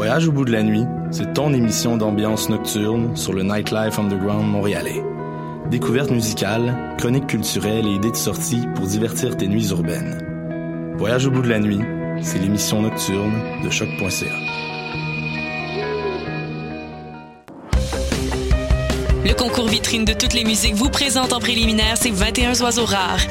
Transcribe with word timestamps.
Voyage 0.00 0.28
au 0.28 0.32
bout 0.32 0.46
de 0.46 0.52
la 0.52 0.62
nuit, 0.62 0.86
c'est 1.10 1.34
ton 1.34 1.52
émission 1.52 1.98
d'ambiance 1.98 2.48
nocturne 2.48 3.14
sur 3.18 3.34
le 3.34 3.42
Nightlife 3.42 3.98
Underground 3.98 4.50
montréalais. 4.50 5.04
Découvertes 5.70 6.10
musicales, 6.10 6.74
chroniques 6.96 7.26
culturelles 7.26 7.86
et 7.86 7.96
idées 7.96 8.10
de 8.10 8.16
sortie 8.16 8.62
pour 8.74 8.86
divertir 8.86 9.36
tes 9.36 9.46
nuits 9.46 9.68
urbaines. 9.68 10.94
Voyage 10.96 11.26
au 11.26 11.30
bout 11.30 11.42
de 11.42 11.50
la 11.50 11.58
nuit, 11.58 11.80
c'est 12.22 12.38
l'émission 12.38 12.80
nocturne 12.80 13.34
de 13.62 13.68
choc.ca. 13.68 14.24
Le 19.22 19.34
concours 19.34 19.68
vitrine 19.68 20.06
de 20.06 20.14
toutes 20.14 20.32
les 20.32 20.44
musiques 20.44 20.76
vous 20.76 20.88
présente 20.88 21.34
en 21.34 21.40
préliminaire 21.40 21.98
ses 21.98 22.10
21 22.10 22.58
oiseaux 22.62 22.86
rares. 22.86 23.26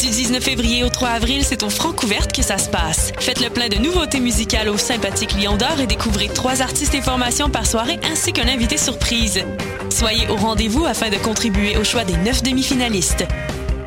Du 0.00 0.08
19 0.08 0.42
février 0.42 0.82
au 0.82 0.88
3 0.88 1.10
avril, 1.10 1.42
c'est 1.44 1.62
au 1.62 1.68
Francouverte 1.68 2.32
que 2.32 2.40
ça 2.42 2.56
se 2.56 2.70
passe. 2.70 3.12
Faites 3.18 3.40
le 3.42 3.50
plein 3.50 3.68
de 3.68 3.76
nouveautés 3.76 4.20
musicales 4.20 4.70
au 4.70 4.78
sympathique 4.78 5.34
Lion 5.38 5.58
d'Or 5.58 5.78
et 5.78 5.86
découvrez 5.86 6.28
trois 6.28 6.62
artistes 6.62 6.94
et 6.94 7.02
formations 7.02 7.50
par 7.50 7.66
soirée 7.66 8.00
ainsi 8.10 8.32
qu'un 8.32 8.48
invité 8.48 8.78
surprise. 8.78 9.44
Soyez 9.90 10.26
au 10.28 10.36
rendez-vous 10.36 10.86
afin 10.86 11.10
de 11.10 11.16
contribuer 11.16 11.76
au 11.76 11.84
choix 11.84 12.04
des 12.04 12.16
neuf 12.16 12.42
demi-finalistes. 12.42 13.26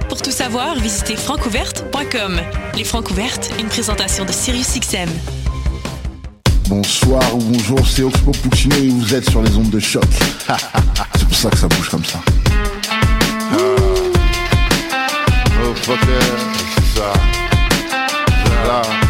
Pour 0.08 0.22
tout 0.22 0.32
savoir, 0.32 0.76
visitez 0.76 1.16
francouverte.com. 1.16 2.42
Les 2.76 2.84
Francouvertes, 2.84 3.50
une 3.60 3.68
présentation 3.68 4.24
de 4.24 4.32
SiriusXM. 4.32 5.10
Bonsoir 6.70 7.24
ou 7.36 7.40
bonjour, 7.40 7.88
c'est 7.88 8.04
Oxpo 8.04 8.32
Puccino 8.32 8.76
et 8.76 8.90
vous 8.90 9.16
êtes 9.16 9.28
sur 9.32 9.42
les 9.42 9.56
ondes 9.56 9.72
de 9.72 9.80
choc. 9.80 10.06
c'est 11.18 11.28
pour 11.28 11.38
ça 11.38 11.50
que 11.50 11.58
ça 11.58 11.68
bouge 11.68 11.90
comme 11.90 12.06
ça. 12.06 12.20
Oh, 15.74 15.76
fucker, 15.76 16.20
c'est 16.76 17.00
ça. 17.00 17.14
Voilà. 18.64 19.03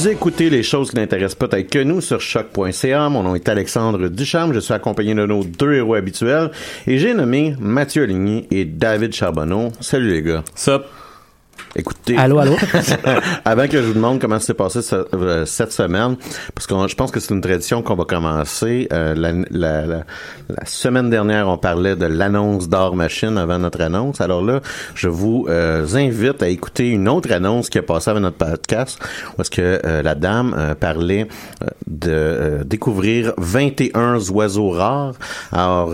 Vous 0.00 0.08
écoutez 0.08 0.48
les 0.48 0.62
choses 0.62 0.88
qui 0.88 0.96
n'intéressent 0.96 1.34
peut-être 1.34 1.68
que 1.68 1.78
nous 1.78 2.00
sur 2.00 2.22
choc.ca. 2.22 3.10
Mon 3.10 3.22
nom 3.22 3.34
est 3.34 3.46
Alexandre 3.50 4.08
Ducharme. 4.08 4.54
Je 4.54 4.58
suis 4.58 4.72
accompagné 4.72 5.14
de 5.14 5.26
nos 5.26 5.44
deux 5.44 5.74
héros 5.74 5.94
habituels 5.94 6.50
et 6.86 6.96
j'ai 6.96 7.12
nommé 7.12 7.54
Mathieu 7.60 8.04
Aligny 8.04 8.46
et 8.50 8.64
David 8.64 9.12
Charbonneau. 9.12 9.72
Salut 9.78 10.10
les 10.10 10.22
gars. 10.22 10.42
Sup. 10.54 10.84
Écoutez. 11.76 12.16
Allô, 12.16 12.38
allô? 12.40 12.56
Avant 13.44 13.68
que 13.68 13.80
je 13.80 13.86
vous 13.86 13.94
demande 13.94 14.20
comment 14.20 14.40
s'est 14.40 14.54
passé 14.54 14.82
ce- 14.82 15.06
euh, 15.14 15.46
cette 15.46 15.70
semaine, 15.72 16.16
parce 16.52 16.66
que 16.66 16.74
je 16.88 16.96
pense 16.96 17.12
que 17.12 17.20
c'est 17.20 17.32
une 17.32 17.40
tradition 17.40 17.80
qu'on 17.82 17.94
va 17.94 18.04
commencer. 18.04 18.88
Euh, 18.92 19.14
la, 19.14 19.30
la- 19.50 19.86
la- 19.86 20.04
la 20.48 20.64
semaine 20.66 21.10
dernière, 21.10 21.46
on 21.48 21.58
parlait 21.58 21.94
de 21.94 22.06
l'annonce 22.06 22.68
d'Or 22.68 22.96
Machine 22.96 23.38
avant 23.38 23.58
notre 23.60 23.80
annonce. 23.82 24.20
Alors 24.20 24.42
là, 24.42 24.60
je 24.96 25.06
vous 25.06 25.46
euh, 25.48 25.86
invite 25.94 26.42
à 26.42 26.48
écouter 26.48 26.88
une 26.88 27.08
autre 27.08 27.30
annonce 27.32 27.70
qui 27.70 27.78
a 27.78 27.82
passé 27.82 28.10
avant 28.10 28.20
notre 28.20 28.38
podcast, 28.38 28.98
où 29.38 29.42
est-ce 29.42 29.50
que 29.50 29.80
la 30.02 30.14
dame 30.16 30.74
parlait 30.80 31.28
de 31.86 32.62
découvrir 32.64 33.32
21 33.38 34.18
oiseaux 34.30 34.70
rares. 34.70 35.14
Alors, 35.52 35.92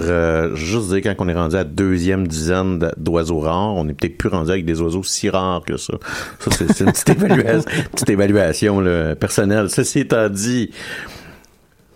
juste 0.54 0.88
dire, 0.88 1.02
quand 1.02 1.14
on 1.18 1.28
est 1.28 1.34
rendu 1.34 1.56
à 1.56 1.64
deuxième 1.64 2.26
dizaine 2.26 2.90
d'oiseaux 2.96 3.40
rares, 3.40 3.74
on 3.74 3.86
est 3.88 3.92
peut-être 3.94 4.16
plus 4.16 4.30
rendu 4.30 4.50
avec 4.50 4.64
des 4.64 4.80
oiseaux 4.80 5.02
si 5.02 5.28
rares 5.28 5.62
que 5.66 5.76
ça. 5.76 5.94
Ça, 6.40 6.50
c'est 6.52 6.80
une 6.84 6.92
petite 6.92 7.08
évaluation, 7.22 7.70
petite 7.92 8.10
évaluation 8.10 8.80
là, 8.80 9.14
personnelle. 9.16 9.68
Ceci 9.70 10.00
étant 10.00 10.28
dit, 10.28 10.70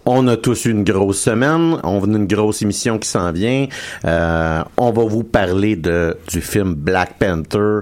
on 0.07 0.27
a 0.29 0.37
tous 0.37 0.65
eu 0.65 0.71
une 0.71 0.85
grosse 0.85 1.21
semaine, 1.21 1.77
on 1.85 2.03
a 2.03 2.17
une 2.17 2.27
grosse 2.27 2.63
émission 2.63 2.99
qui 2.99 3.09
s'en 3.09 3.31
vient. 3.33 3.67
Euh, 4.05 4.63
on 4.77 4.91
va 4.93 5.05
vous 5.05 5.25
parler 5.25 5.77
de 5.77 6.17
du 6.29 6.41
film 6.41 6.75
Black 6.75 7.15
Panther 7.19 7.81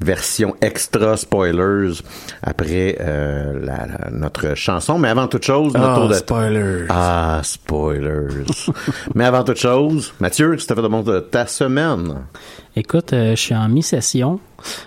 version 0.00 0.54
extra 0.60 1.16
spoilers 1.16 1.94
après 2.42 2.96
euh, 3.00 3.54
la- 3.60 3.86
la- 3.86 4.10
notre 4.12 4.54
chanson. 4.54 4.96
Mais 4.96 5.08
avant 5.08 5.26
toute 5.26 5.44
chose, 5.44 5.72
notre 5.74 5.88
Ah, 5.88 5.94
tour 5.96 6.08
de 6.08 6.14
spoilers. 6.14 6.84
Ah, 6.88 7.40
spoilers. 7.42 8.44
Mais 9.16 9.24
avant 9.24 9.42
toute 9.42 9.56
chose, 9.58 10.12
Mathieu, 10.20 10.52
qu'est-ce 10.52 10.68
que 10.68 10.74
tu 10.74 10.76
fait 10.76 10.82
de 10.82 10.88
bon 10.88 11.02
de 11.02 11.18
ta 11.18 11.48
semaine? 11.48 12.14
Écoute, 12.76 13.12
euh, 13.12 13.30
je 13.30 13.40
suis 13.40 13.54
en 13.56 13.68
mi-session. 13.68 14.38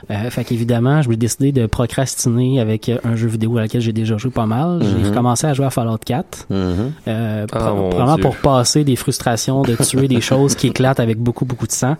Euh, 0.10 0.30
fait 0.30 0.44
qu'évidemment, 0.44 1.02
je 1.02 1.10
vais 1.10 1.16
décider 1.16 1.52
de 1.52 1.66
procrastiner 1.66 2.60
avec 2.60 2.90
euh, 2.90 2.98
un 3.04 3.16
jeu 3.16 3.28
vidéo 3.28 3.58
à 3.58 3.62
laquelle 3.62 3.82
j'ai 3.82 3.94
déjà 3.94 4.18
joué 4.18 4.32
pas 4.32 4.46
mal. 4.46 4.80
J'ai 4.82 4.96
Mhm. 5.04 5.10
recommencé 5.10 5.48
à 5.48 5.54
jouer 5.54 5.66
à 5.66 5.70
Fallout 5.70 5.98
4. 6.06 6.48
Euh, 6.52 6.90
Ah, 7.08 7.46
pro- 7.48 7.60
probablement 7.90 8.16
Dieu. 8.16 8.24
pour 8.24 8.36
passer 8.38 8.84
des 8.84 8.96
frustrations 8.96 9.62
de 9.62 9.76
tuer 9.76 10.08
des 10.08 10.22
choses 10.22 10.56
qui 10.56 10.68
éclatent 10.68 11.00
avec 11.00 11.18
beaucoup, 11.18 11.46
beaucoup 11.46 11.68
de 11.68 11.72
sang. 11.72 11.96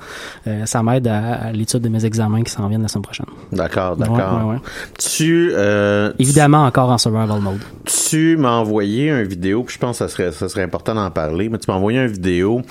Euh, 0.48 0.66
ça 0.66 0.84
m'aide 0.84 1.08
à, 1.08 1.34
à 1.36 1.52
l'étude 1.52 1.82
de 1.82 1.90
mes 1.90 2.04
examens 2.06 2.44
qui 2.44 2.52
s'en 2.52 2.68
viennent 2.68 2.82
la 2.82 2.88
semaine 2.88 3.04
prochaine. 3.04 3.26
D'accord, 3.52 3.96
d'accord. 3.98 4.18
Ouais, 4.40 4.44
ouais, 4.44 4.54
ouais. 4.56 4.60
Tu, 5.00 5.52
euh, 5.54 6.12
Évidemment, 6.20 6.66
encore 6.66 6.90
en 6.90 6.98
survival 6.98 7.40
mode. 7.42 7.60
tu 7.86 8.38
m'as 8.38 8.52
envoyé 8.58 9.10
une 9.10 9.24
vidéo, 9.24 9.64
puis 9.64 9.76
je 9.76 9.80
pense 9.80 10.00
que 10.00 10.08
ça 10.08 10.10
serait, 10.10 10.32
ça 10.32 10.50
serait 10.50 10.64
important 10.64 10.94
d'en 10.96 11.10
parler, 11.12 11.50
mais 11.50 11.58
tu 11.58 11.70
m'as 11.70 11.78
envoyé 11.78 12.00
une 12.00 12.08
vidéo 12.08 12.62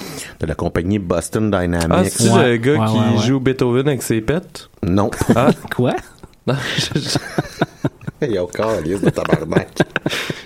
de 0.40 0.46
la 0.46 0.54
compagnie 0.54 0.98
Boston 0.98 1.50
Dynamics. 1.50 1.88
Ah, 1.90 2.04
c'est 2.04 2.50
le 2.50 2.56
gars 2.56 2.84
qui 2.86 3.26
joue 3.26 3.40
Beethoven 3.40 3.88
avec 3.88 4.02
ses 4.02 4.20
pets? 4.20 4.68
Non. 4.82 5.10
Ah. 5.34 5.50
Quoi? 5.74 5.94
Il 8.26 8.32
y 8.32 8.38
a 8.38 8.42
encore 8.42 8.70
un 8.70 8.82
de 8.82 9.10
tabarnak. 9.10 9.68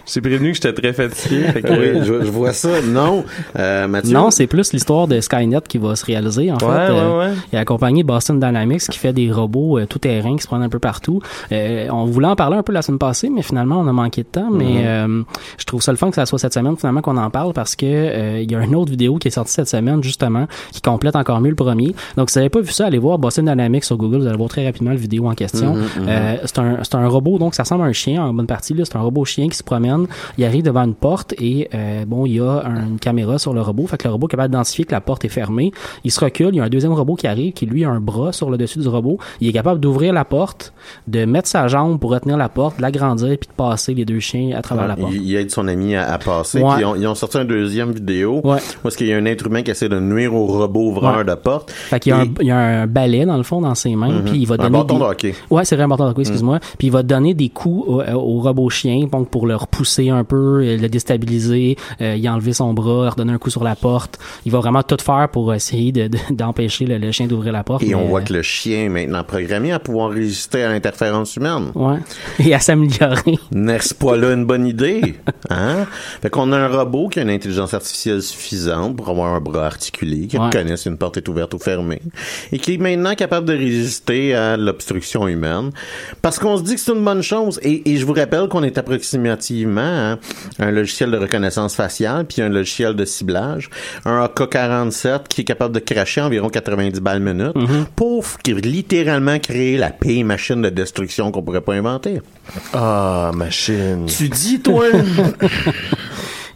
J'ai 0.06 0.20
prévenu 0.20 0.50
que 0.50 0.56
j'étais 0.56 0.72
très 0.74 0.92
fatigué. 0.92 1.44
fait 1.44 1.62
que- 1.62 1.72
Oui, 1.72 2.00
je, 2.04 2.24
je 2.26 2.30
vois 2.30 2.52
ça. 2.52 2.82
Non, 2.82 3.24
euh, 3.58 3.88
Mathieu? 3.88 4.12
Non, 4.12 4.30
c'est 4.30 4.46
plus 4.46 4.72
l'histoire 4.74 5.08
de 5.08 5.18
Skynet 5.20 5.62
qui 5.66 5.78
va 5.78 5.96
se 5.96 6.04
réaliser. 6.04 6.52
En 6.52 6.56
Ouais, 6.56 6.60
fait, 6.60 6.66
ouais, 6.92 6.98
Euh, 6.98 7.18
ouais. 7.20 7.32
il 7.50 7.54
y 7.54 7.56
a 7.56 7.60
la 7.60 7.64
compagnie 7.64 8.02
Boston 8.04 8.38
Dynamics 8.38 8.82
qui 8.90 8.98
fait 8.98 9.14
des 9.14 9.32
robots 9.32 9.78
euh, 9.78 9.86
tout 9.86 9.98
terrain 9.98 10.36
qui 10.36 10.42
se 10.42 10.46
prennent 10.46 10.62
un 10.62 10.68
peu 10.68 10.78
partout. 10.78 11.20
Euh, 11.52 11.88
on 11.90 12.04
voulait 12.04 12.26
en 12.28 12.36
parler 12.36 12.56
un 12.58 12.62
peu 12.62 12.72
la 12.72 12.82
semaine 12.82 12.98
passée, 12.98 13.30
mais 13.30 13.40
finalement 13.42 13.80
on 13.80 13.86
a 13.88 13.92
manqué 13.92 14.22
de 14.24 14.28
temps. 14.28 14.50
Mais 14.52 14.64
Mhm. 14.64 14.82
euh, 14.84 15.22
je 15.58 15.64
trouve 15.64 15.80
ça 15.80 15.90
le 15.90 15.96
fun 15.96 16.10
que 16.10 16.16
ça 16.16 16.26
soit 16.26 16.38
cette 16.38 16.52
semaine 16.54 16.76
finalement 16.76 17.00
qu'on 17.00 17.16
en 17.16 17.30
parle 17.30 17.54
parce 17.54 17.74
que 17.74 17.86
euh, 17.86 18.40
il 18.42 18.50
y 18.52 18.54
a 18.54 18.62
une 18.62 18.74
autre 18.74 18.90
vidéo 18.90 19.16
qui 19.16 19.28
est 19.28 19.32
sortie 19.32 19.52
cette 19.52 19.68
semaine 19.68 20.02
justement 20.02 20.46
qui 20.72 20.82
complète 20.82 21.16
encore 21.16 21.40
mieux 21.40 21.50
le 21.50 21.56
premier. 21.56 21.94
Donc 22.18 22.28
si 22.28 22.34
vous 22.34 22.40
n'avez 22.40 22.50
pas 22.50 22.60
vu 22.60 22.72
ça, 22.72 22.86
allez 22.86 22.98
voir 22.98 23.18
Boston 23.18 23.46
Dynamics 23.46 23.84
sur 23.84 23.96
Google, 23.96 24.18
vous 24.18 24.26
allez 24.26 24.36
voir 24.36 24.50
très 24.50 24.66
rapidement 24.66 24.90
la 24.90 24.96
vidéo 24.96 25.26
en 25.28 25.34
question. 25.34 25.74
Mhm, 25.76 25.80
mhm. 25.82 25.88
Euh, 26.08 26.36
c'est 26.44 26.58
un 26.58 26.78
c'est 26.82 26.94
un 26.96 27.08
robot 27.08 27.38
donc 27.38 27.54
ça 27.54 27.63
ressemble 27.64 27.82
à 27.82 27.86
un 27.86 27.92
chien 27.92 28.22
en 28.24 28.32
bonne 28.32 28.46
partie. 28.46 28.74
C'est 28.84 28.96
un 28.96 29.00
robot 29.00 29.24
chien 29.24 29.48
qui 29.48 29.56
se 29.56 29.62
promène. 29.64 30.06
Il 30.38 30.44
arrive 30.44 30.62
devant 30.62 30.84
une 30.84 30.94
porte 30.94 31.34
et 31.38 31.68
euh, 31.74 32.04
bon, 32.06 32.26
il 32.26 32.34
y 32.36 32.40
a 32.40 32.62
un- 32.64 32.86
une 32.88 32.98
caméra 32.98 33.38
sur 33.38 33.52
le 33.52 33.60
robot. 33.60 33.86
Fait 33.86 33.96
que 33.96 34.06
le 34.08 34.12
robot 34.12 34.26
est 34.28 34.30
capable 34.30 34.50
d'identifier 34.50 34.84
que 34.84 34.92
la 34.92 35.00
porte 35.00 35.24
est 35.24 35.28
fermée. 35.28 35.72
Il 36.04 36.10
se 36.10 36.20
recule. 36.20 36.50
Il 36.52 36.56
y 36.56 36.60
a 36.60 36.64
un 36.64 36.68
deuxième 36.68 36.92
robot 36.92 37.14
qui 37.16 37.26
arrive, 37.26 37.52
qui 37.52 37.66
lui 37.66 37.84
a 37.84 37.90
un 37.90 38.00
bras 38.00 38.32
sur 38.32 38.50
le 38.50 38.56
dessus 38.56 38.78
du 38.78 38.88
robot. 38.88 39.18
Il 39.40 39.48
est 39.48 39.52
capable 39.52 39.80
d'ouvrir 39.80 40.12
la 40.12 40.24
porte, 40.24 40.72
de 41.08 41.24
mettre 41.24 41.48
sa 41.48 41.68
jambe 41.68 41.98
pour 41.98 42.10
retenir 42.10 42.36
la 42.36 42.48
porte, 42.48 42.76
de 42.78 42.82
l'agrandir 42.82 43.36
puis 43.38 43.48
de 43.48 43.54
passer 43.56 43.94
les 43.94 44.04
deux 44.04 44.20
chiens 44.20 44.54
à 44.56 44.62
travers 44.62 44.86
la 44.86 44.96
porte. 44.96 45.12
Il, 45.12 45.22
il 45.22 45.36
aide 45.36 45.50
son 45.50 45.66
ami 45.68 45.94
à, 45.96 46.12
à 46.12 46.18
passer. 46.18 46.60
Ouais. 46.60 46.74
Ils, 46.80 46.84
ont, 46.84 46.94
ils 46.94 47.06
ont 47.06 47.14
sorti 47.14 47.38
un 47.38 47.44
deuxième 47.44 47.92
vidéo. 47.92 48.40
Ouais. 48.44 48.58
Parce 48.82 48.96
qu'il 48.96 49.06
y 49.06 49.12
a 49.12 49.16
un 49.16 49.24
être 49.24 49.46
humain 49.46 49.62
qui 49.62 49.70
essaie 49.70 49.88
de 49.88 49.98
nuire 50.00 50.34
au 50.34 50.46
robot 50.46 50.88
ouvreur 50.90 51.24
de 51.24 51.34
porte. 51.34 51.70
Fait 51.70 52.00
qu'il 52.00 52.10
y 52.10 52.12
a, 52.12 52.18
un, 52.20 52.26
il 52.40 52.46
y 52.46 52.50
a 52.50 52.56
un 52.82 52.86
balai 52.86 53.24
dans 53.24 53.36
le 53.36 53.42
fond 53.42 53.60
dans 53.60 53.74
ses 53.74 53.94
mains, 53.96 54.10
Mhm. 54.12 54.24
puis 54.24 54.38
il 54.38 54.46
va 54.46 54.54
Un 54.54 54.58
donner 54.58 54.78
bâton 54.78 54.94
des... 54.94 55.00
de 55.00 55.04
hockey. 55.06 55.34
Ouais, 55.50 55.64
c'est 55.64 55.74
vrai 55.76 55.84
un 55.84 55.88
bâton 55.88 56.04
de 56.04 56.10
hockey, 56.10 56.20
excuse-moi. 56.22 56.58
Puis 56.78 56.88
il 56.88 56.90
va 56.90 57.02
donner 57.02 57.34
des 57.34 57.48
coups 57.54 57.88
au, 57.88 58.02
au 58.02 58.40
robot 58.40 58.68
chien, 58.68 59.06
donc 59.10 59.30
pour 59.30 59.46
le 59.46 59.56
repousser 59.56 60.10
un 60.10 60.24
peu, 60.24 60.62
euh, 60.62 60.76
le 60.76 60.88
déstabiliser, 60.88 61.76
euh, 62.02 62.16
y 62.16 62.28
enlever 62.28 62.52
son 62.52 62.74
bras, 62.74 63.10
redonner 63.10 63.32
un 63.32 63.38
coup 63.38 63.48
sur 63.50 63.64
la 63.64 63.76
porte. 63.76 64.18
Il 64.44 64.52
va 64.52 64.58
vraiment 64.58 64.82
tout 64.82 64.96
faire 65.02 65.28
pour 65.32 65.54
essayer 65.54 65.92
de- 65.92 66.08
de- 66.08 66.18
d'empêcher 66.30 66.84
le, 66.84 66.98
le 66.98 67.10
chien 67.12 67.26
d'ouvrir 67.26 67.52
la 67.52 67.64
porte. 67.64 67.82
Et 67.82 67.94
on 67.94 68.04
voit 68.06 68.20
euh, 68.20 68.24
que 68.24 68.32
le 68.34 68.42
chien 68.42 68.84
est 68.84 68.88
maintenant 68.90 69.24
programmé 69.24 69.72
à 69.72 69.78
pouvoir 69.78 70.10
résister 70.10 70.62
à 70.64 70.68
l'interférence 70.68 71.36
humaine. 71.36 71.70
Ouais. 71.74 71.98
Et 72.44 72.52
à 72.54 72.58
s'améliorer. 72.58 73.38
N'est-ce 73.52 73.94
pas 73.94 74.16
là 74.16 74.32
une 74.34 74.44
bonne 74.44 74.66
idée? 74.66 75.14
Hein? 75.48 75.86
Fait 76.20 76.30
qu'on 76.30 76.52
a 76.52 76.58
un 76.58 76.68
robot 76.68 77.08
qui 77.08 77.20
a 77.20 77.22
une 77.22 77.30
intelligence 77.30 77.72
artificielle 77.72 78.20
suffisante 78.22 78.96
pour 78.96 79.08
avoir 79.08 79.32
un 79.34 79.40
bras 79.40 79.66
articulé, 79.66 80.26
qui 80.26 80.36
Ouais. 80.38 80.46
reconnaît 80.46 80.76
si 80.76 80.88
une 80.88 80.98
porte 80.98 81.16
est 81.16 81.28
ouverte 81.28 81.54
ou 81.54 81.58
fermée, 81.58 82.00
et 82.50 82.58
qui 82.58 82.74
est 82.74 82.78
maintenant 82.78 83.14
capable 83.14 83.46
de 83.46 83.52
résister 83.54 84.34
à 84.34 84.56
l'obstruction 84.56 85.28
humaine. 85.28 85.70
Parce 86.22 86.38
qu'on 86.38 86.56
se 86.56 86.62
dit 86.62 86.74
que 86.74 86.80
c'est 86.80 86.92
une 86.92 87.04
bonne 87.04 87.22
chose. 87.22 87.43
Et, 87.62 87.90
et 87.90 87.96
je 87.96 88.04
vous 88.04 88.12
rappelle 88.12 88.48
qu'on 88.48 88.62
est 88.62 88.78
approximativement 88.78 89.80
hein, 89.80 90.18
un 90.58 90.70
logiciel 90.70 91.10
de 91.10 91.16
reconnaissance 91.16 91.74
faciale, 91.74 92.26
puis 92.26 92.42
un 92.42 92.48
logiciel 92.48 92.94
de 92.94 93.04
ciblage, 93.04 93.70
un 94.04 94.24
AK-47 94.24 95.28
qui 95.28 95.42
est 95.42 95.44
capable 95.44 95.74
de 95.74 95.80
cracher 95.80 96.20
environ 96.20 96.48
90 96.48 97.00
balles 97.00 97.20
minute, 97.20 97.54
pour 97.96 98.24
qui 98.42 98.54
littéralement 98.54 99.38
créer 99.38 99.76
la 99.76 99.90
pire 99.90 100.24
machine 100.24 100.62
de 100.62 100.68
destruction 100.68 101.30
qu'on 101.30 101.42
pourrait 101.42 101.60
pas 101.60 101.74
inventer. 101.74 102.20
Ah, 102.72 103.30
machine. 103.34 104.06
Tu 104.06 104.28
dis, 104.28 104.60
toi? 104.60 104.84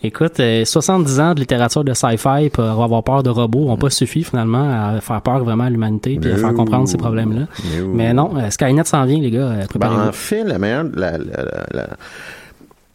Écoute, 0.03 0.39
euh, 0.39 0.65
70 0.65 1.19
ans 1.21 1.35
de 1.35 1.41
littérature 1.41 1.83
de 1.83 1.93
sci-fi 1.93 2.51
pour 2.53 2.65
avoir 2.65 3.03
peur 3.03 3.23
de 3.25 3.31
robots 3.31 3.69
ont 3.69 3.77
pas 3.77 3.91
suffi 3.91 4.23
finalement 4.23 4.95
à 4.97 5.01
faire 5.01 5.21
peur 5.23 5.43
vraiment 5.45 5.65
à 5.65 5.71
l'humanité 5.71 6.19
puis 6.21 6.31
à 6.31 6.37
faire 6.37 6.55
comprendre 6.55 6.87
ces 6.89 6.99
problèmes-là. 6.99 7.47
Mais 7.93 8.13
non, 8.15 8.31
euh, 8.37 8.49
Skynet 8.51 8.85
s'en 8.85 9.05
vient, 9.05 9.19
les 9.21 9.31
gars. 9.31 9.41
euh, 9.41 9.65
Ben, 9.75 10.09
en 10.09 10.13
fait, 10.13 10.45
la 10.45 10.59
meilleure, 10.59 10.85
la- 10.95 11.19
la- 11.19 11.19
la- 11.19 11.67
la- 11.73 11.89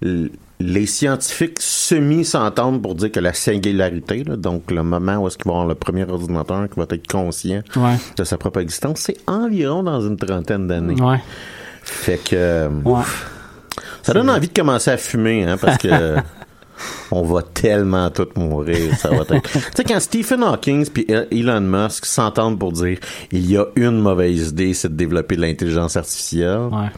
l- 0.02 0.30
les 0.62 0.86
scientifiques 0.86 1.60
semi 1.60 2.24
s'entendent 2.24 2.82
pour 2.82 2.96
dire 2.96 3.12
que 3.12 3.20
la 3.20 3.34
singularité, 3.34 4.24
là, 4.24 4.38
donc 4.38 4.72
le 4.72 4.82
moment 4.84 5.18
où 5.18 5.28
est-ce 5.28 5.38
qu'il 5.38 5.46
va 5.48 5.52
y 5.52 5.56
avoir 5.56 5.68
le 5.68 5.76
premier 5.76 6.10
ordinateur 6.10 6.70
qui 6.70 6.80
va 6.80 6.86
être 6.90 7.08
conscient 7.12 7.62
Ouais. 7.76 7.96
de 8.16 8.24
sa 8.24 8.38
propre 8.38 8.62
existence, 8.62 9.00
c'est 9.00 9.18
environ 9.28 9.84
dans 9.84 10.00
une 10.00 10.16
trentaine 10.16 10.68
d'années. 10.68 11.02
Ouais. 11.02 11.20
Fait 11.84 12.18
que 12.18 12.36
euh, 12.36 12.70
ça 14.04 14.14
donne 14.14 14.30
envie 14.30 14.48
de 14.48 14.54
commencer 14.54 14.92
à 14.92 14.96
fumer, 14.98 15.44
hein, 15.44 15.58
parce 15.60 15.78
que 15.80 15.90
on 17.12 17.24
va 17.24 17.42
tellement 17.42 18.10
tous 18.10 18.30
mourir, 18.36 18.96
ça 18.98 19.10
va 19.10 19.24
être. 19.30 19.42
tu 19.52 19.60
sais 19.76 19.84
quand 19.84 20.00
Stephen 20.00 20.44
Hawking 20.44 20.90
puis 20.90 21.06
Elon 21.08 21.62
Musk 21.62 22.06
s'entendent 22.06 22.60
pour 22.60 22.72
dire 22.72 22.98
il 23.32 23.50
y 23.50 23.58
a 23.58 23.66
une 23.76 24.00
mauvaise 24.00 24.50
idée, 24.50 24.74
c'est 24.74 24.90
de 24.90 24.96
développer 24.96 25.36
de 25.36 25.42
l'intelligence 25.42 25.96
artificielle. 25.96 26.70
Ouais. 26.72 26.90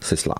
C'est 0.00 0.16
cela. 0.16 0.36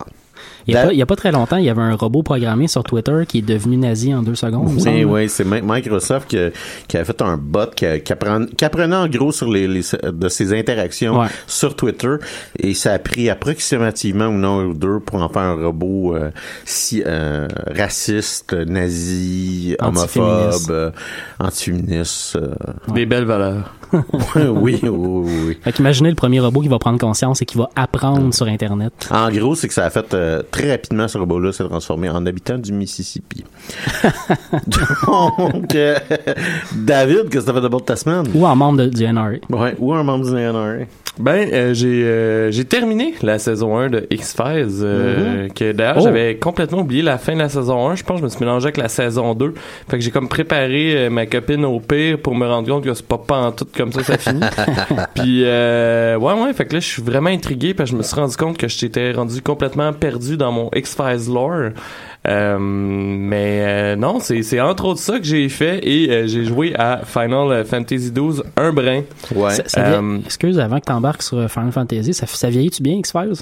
Il 0.66 0.74
y, 0.74 0.76
a 0.76 0.82
Da- 0.86 1.06
pas, 1.06 1.12
a 1.12 1.16
très 1.16 1.32
longtemps, 1.32 1.56
il 1.58 1.64
y 1.64 1.70
avait 1.70 1.82
un 1.82 1.94
robot 1.94 2.22
programmé 2.22 2.66
sur 2.68 2.82
Twitter 2.82 3.22
qui 3.28 3.38
est 3.38 3.42
devenu 3.42 3.76
nazi 3.76 4.12
en 4.14 4.22
deux 4.22 4.34
secondes. 4.34 4.68
Oui, 4.84 5.04
oui, 5.04 5.28
c'est 5.28 5.44
Mi- 5.44 5.60
Microsoft 5.62 6.28
qui, 6.28 6.38
a- 6.38 6.50
qui 6.88 6.96
a 6.96 7.04
fait 7.04 7.22
un 7.22 7.36
bot 7.36 7.66
qui, 7.74 7.86
a- 7.86 7.98
qui, 8.00 8.12
apprend- 8.12 8.46
qui 8.46 8.64
apprenait 8.64 8.96
en 8.96 9.06
gros 9.08 9.30
sur 9.32 9.48
les, 9.50 9.68
les- 9.68 9.82
de 10.12 10.28
ses 10.28 10.52
interactions 10.58 11.20
Ouais. 11.20 11.28
sur 11.46 11.76
Twitter 11.76 12.16
et 12.58 12.74
ça 12.74 12.92
a 12.94 12.98
pris 12.98 13.30
approximativement 13.30 14.28
une 14.28 14.44
heure 14.44 14.66
ou 14.66 14.74
deux 14.74 14.98
pour 15.00 15.22
en 15.22 15.28
faire 15.28 15.42
un 15.42 15.54
robot 15.54 16.14
euh, 16.16 16.30
si 16.64 17.02
euh, 17.06 17.46
raciste, 17.76 18.52
nazi, 18.52 19.76
homophobe, 19.80 20.22
Antiféministe. 20.24 20.70
euh, 20.70 20.90
antiféministe. 21.38 22.36
euh. 22.36 22.54
Des 22.92 23.06
belles 23.06 23.24
valeurs. 23.24 23.72
oui, 23.92 24.42
oui, 24.50 24.80
oui, 24.82 25.30
oui. 25.46 25.58
Fait 25.62 25.72
qu'imaginez 25.72 26.08
le 26.10 26.16
premier 26.16 26.40
robot 26.40 26.60
qui 26.60 26.68
va 26.68 26.78
prendre 26.78 26.98
conscience 26.98 27.40
et 27.42 27.44
qui 27.46 27.56
va 27.56 27.68
apprendre 27.76 28.34
sur 28.34 28.46
Internet. 28.48 28.92
En 29.12 29.30
gros, 29.30 29.54
c'est 29.54 29.68
que 29.68 29.74
ça 29.74 29.84
a 29.84 29.90
fait 29.90 30.12
euh, 30.12 30.42
très 30.56 30.70
rapidement 30.70 31.06
ce 31.06 31.18
robot-là 31.18 31.52
s'est 31.52 31.64
transformé 31.64 32.08
en 32.08 32.24
habitant 32.24 32.56
du 32.56 32.72
Mississippi. 32.72 33.44
Donc, 35.06 35.74
euh, 35.74 35.98
David, 36.74 37.28
qu'est-ce 37.28 37.44
que 37.44 37.50
t'as 37.50 37.60
fait 37.60 37.68
de 37.68 37.78
ta 37.80 37.96
semaine? 37.96 38.24
Ou 38.34 38.46
en 38.46 38.56
membre 38.56 38.84
de, 38.84 38.86
du 38.86 39.06
NRA. 39.06 39.32
Ouais, 39.50 39.74
ou 39.78 39.92
un 39.92 40.02
membre 40.02 40.24
du 40.24 40.32
NRA. 40.32 40.86
Ben, 41.18 41.48
euh, 41.52 41.72
j'ai 41.72 42.04
euh, 42.04 42.50
j'ai 42.50 42.64
terminé 42.64 43.14
la 43.22 43.38
saison 43.38 43.76
1 43.78 43.88
de 43.88 44.06
X-Files, 44.10 44.80
euh, 44.82 45.48
que 45.48 45.72
d'ailleurs 45.72 45.96
Oh. 45.98 46.02
j'avais 46.02 46.36
complètement 46.36 46.80
oublié 46.80 47.00
la 47.02 47.16
fin 47.16 47.32
de 47.32 47.38
la 47.38 47.48
saison 47.48 47.88
1. 47.88 47.94
Je 47.94 48.02
pense 48.04 48.16
que 48.16 48.20
je 48.20 48.24
me 48.24 48.28
suis 48.28 48.40
mélangé 48.40 48.66
avec 48.66 48.76
la 48.76 48.88
saison 48.88 49.34
2. 49.34 49.54
Fait 49.88 49.96
que 49.96 50.04
j'ai 50.04 50.10
comme 50.10 50.28
préparé 50.28 51.06
euh, 51.06 51.10
ma 51.10 51.24
copine 51.26 51.64
au 51.64 51.80
pire 51.80 52.18
pour 52.18 52.34
me 52.34 52.46
rendre 52.46 52.68
compte 52.68 52.84
que 52.84 52.92
c'est 52.92 53.06
pas 53.06 53.16
pas 53.18 53.38
en 53.38 53.52
tout 53.52 53.66
comme 53.74 53.92
ça 53.92 54.02
ça 54.02 54.18
finit. 54.18 54.40
Puis 55.14 55.42
euh, 55.44 56.16
ouais 56.18 56.32
ouais, 56.34 56.52
fait 56.52 56.66
que 56.66 56.74
là 56.74 56.80
je 56.80 56.86
suis 56.86 57.02
vraiment 57.02 57.30
intrigué 57.30 57.72
parce 57.72 57.88
que 57.90 57.92
je 57.96 57.98
me 57.98 58.02
suis 58.02 58.16
rendu 58.16 58.36
compte 58.36 58.58
que 58.58 58.68
j'étais 58.68 59.12
rendu 59.12 59.40
complètement 59.40 59.92
perdu 59.94 60.36
dans 60.36 60.52
mon 60.52 60.68
X-Files 60.74 61.32
lore. 61.32 61.70
Euh, 62.26 62.56
mais 62.58 63.60
euh, 63.62 63.96
non, 63.96 64.18
c'est 64.20 64.42
c'est 64.42 64.60
entre 64.60 64.86
autres 64.86 65.00
ça 65.00 65.18
que 65.18 65.24
j'ai 65.24 65.48
fait 65.48 65.78
et 65.86 66.10
euh, 66.10 66.26
j'ai 66.26 66.44
joué 66.44 66.74
à 66.76 67.00
Final 67.04 67.64
Fantasy 67.64 68.10
XII 68.12 68.42
un 68.56 68.72
brin. 68.72 69.02
Ouais. 69.34 69.50
Ça- 69.50 69.62
ça 69.66 69.82
vieillit- 69.82 69.96
Euh, 69.96 70.18
excuse, 70.24 70.58
avant 70.58 70.80
que 70.80 70.86
t'embarques 70.86 71.22
sur 71.22 71.48
Final 71.50 71.72
Fantasy, 71.72 72.14
ça, 72.14 72.26
ça 72.26 72.50
vieillit-tu 72.50 72.82
bien, 72.82 72.94
X-Files? 72.96 73.32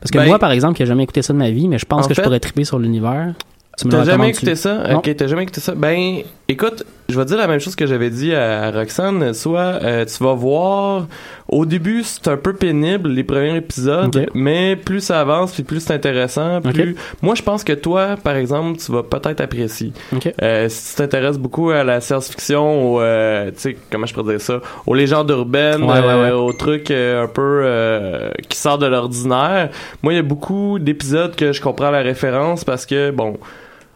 Parce 0.00 0.10
que 0.10 0.18
Ben- 0.18 0.26
moi, 0.26 0.38
par 0.38 0.52
exemple, 0.52 0.74
qui 0.76 0.82
n'ai 0.82 0.86
jamais 0.86 1.02
écouté 1.04 1.22
ça 1.22 1.32
de 1.32 1.38
ma 1.38 1.50
vie, 1.50 1.68
mais 1.68 1.78
je 1.78 1.86
pense 1.86 2.04
En 2.04 2.08
que 2.08 2.14
fait- 2.14 2.22
je 2.22 2.26
pourrais 2.26 2.40
triper 2.40 2.64
sur 2.64 2.78
l'univers. 2.78 3.34
Tu 3.78 3.86
T'as 3.88 4.04
jamais 4.04 4.30
écouté 4.30 4.54
ça? 4.54 4.88
Non. 4.90 4.98
Ok, 5.00 5.14
t'as 5.14 5.26
jamais 5.26 5.42
écouté 5.42 5.60
ça? 5.60 5.74
Ben, 5.74 6.20
écoute, 6.48 6.84
je 7.10 7.18
vais 7.18 7.26
dire 7.26 7.36
la 7.36 7.46
même 7.46 7.60
chose 7.60 7.76
que 7.76 7.84
j'avais 7.86 8.08
dit 8.08 8.34
à, 8.34 8.62
à 8.62 8.70
Roxane. 8.70 9.34
Soit 9.34 9.60
euh, 9.82 10.06
tu 10.06 10.24
vas 10.24 10.32
voir, 10.32 11.06
au 11.48 11.64
début 11.66 12.02
c'est 12.02 12.28
un 12.28 12.36
peu 12.36 12.52
pénible 12.52 13.08
les 13.10 13.24
premiers 13.24 13.56
épisodes, 13.56 14.28
mais 14.34 14.76
plus 14.76 15.00
ça 15.00 15.20
avance 15.20 15.52
puis 15.52 15.62
plus 15.62 15.80
c'est 15.80 15.94
intéressant. 15.94 16.60
Plus, 16.60 16.96
moi 17.22 17.34
je 17.34 17.42
pense 17.42 17.62
que 17.64 17.72
toi, 17.72 18.16
par 18.22 18.36
exemple, 18.36 18.78
tu 18.78 18.90
vas 18.92 19.02
peut-être 19.02 19.40
apprécier. 19.40 19.92
Ok. 20.14 20.32
Euh, 20.42 20.68
si 20.68 20.90
tu 20.90 20.96
t'intéresses 20.96 21.38
beaucoup 21.38 21.70
à 21.70 21.84
la 21.84 22.00
science-fiction, 22.00 22.94
au, 22.94 23.00
euh, 23.00 23.50
tu 23.52 23.60
sais, 23.60 23.76
comment 23.90 24.06
je 24.06 24.14
pourrais 24.14 24.32
dire 24.34 24.40
ça, 24.40 24.60
aux 24.86 24.94
légendes 24.94 25.30
urbaines, 25.30 25.82
Ouais, 25.82 25.92
ouais, 25.92 26.00
ouais. 26.00 26.30
euh, 26.30 26.36
aux 26.36 26.52
trucs 26.52 26.90
euh, 26.90 27.24
un 27.24 27.28
peu 27.28 27.60
euh, 27.64 28.30
qui 28.48 28.58
sortent 28.58 28.80
de 28.82 28.86
l'ordinaire. 28.86 29.70
Moi, 30.02 30.12
il 30.12 30.16
y 30.16 30.18
a 30.18 30.22
beaucoup 30.22 30.78
d'épisodes 30.78 31.34
que 31.36 31.52
je 31.52 31.60
comprends 31.60 31.90
la 31.90 32.00
référence 32.00 32.64
parce 32.64 32.86
que, 32.86 33.10
bon, 33.10 33.38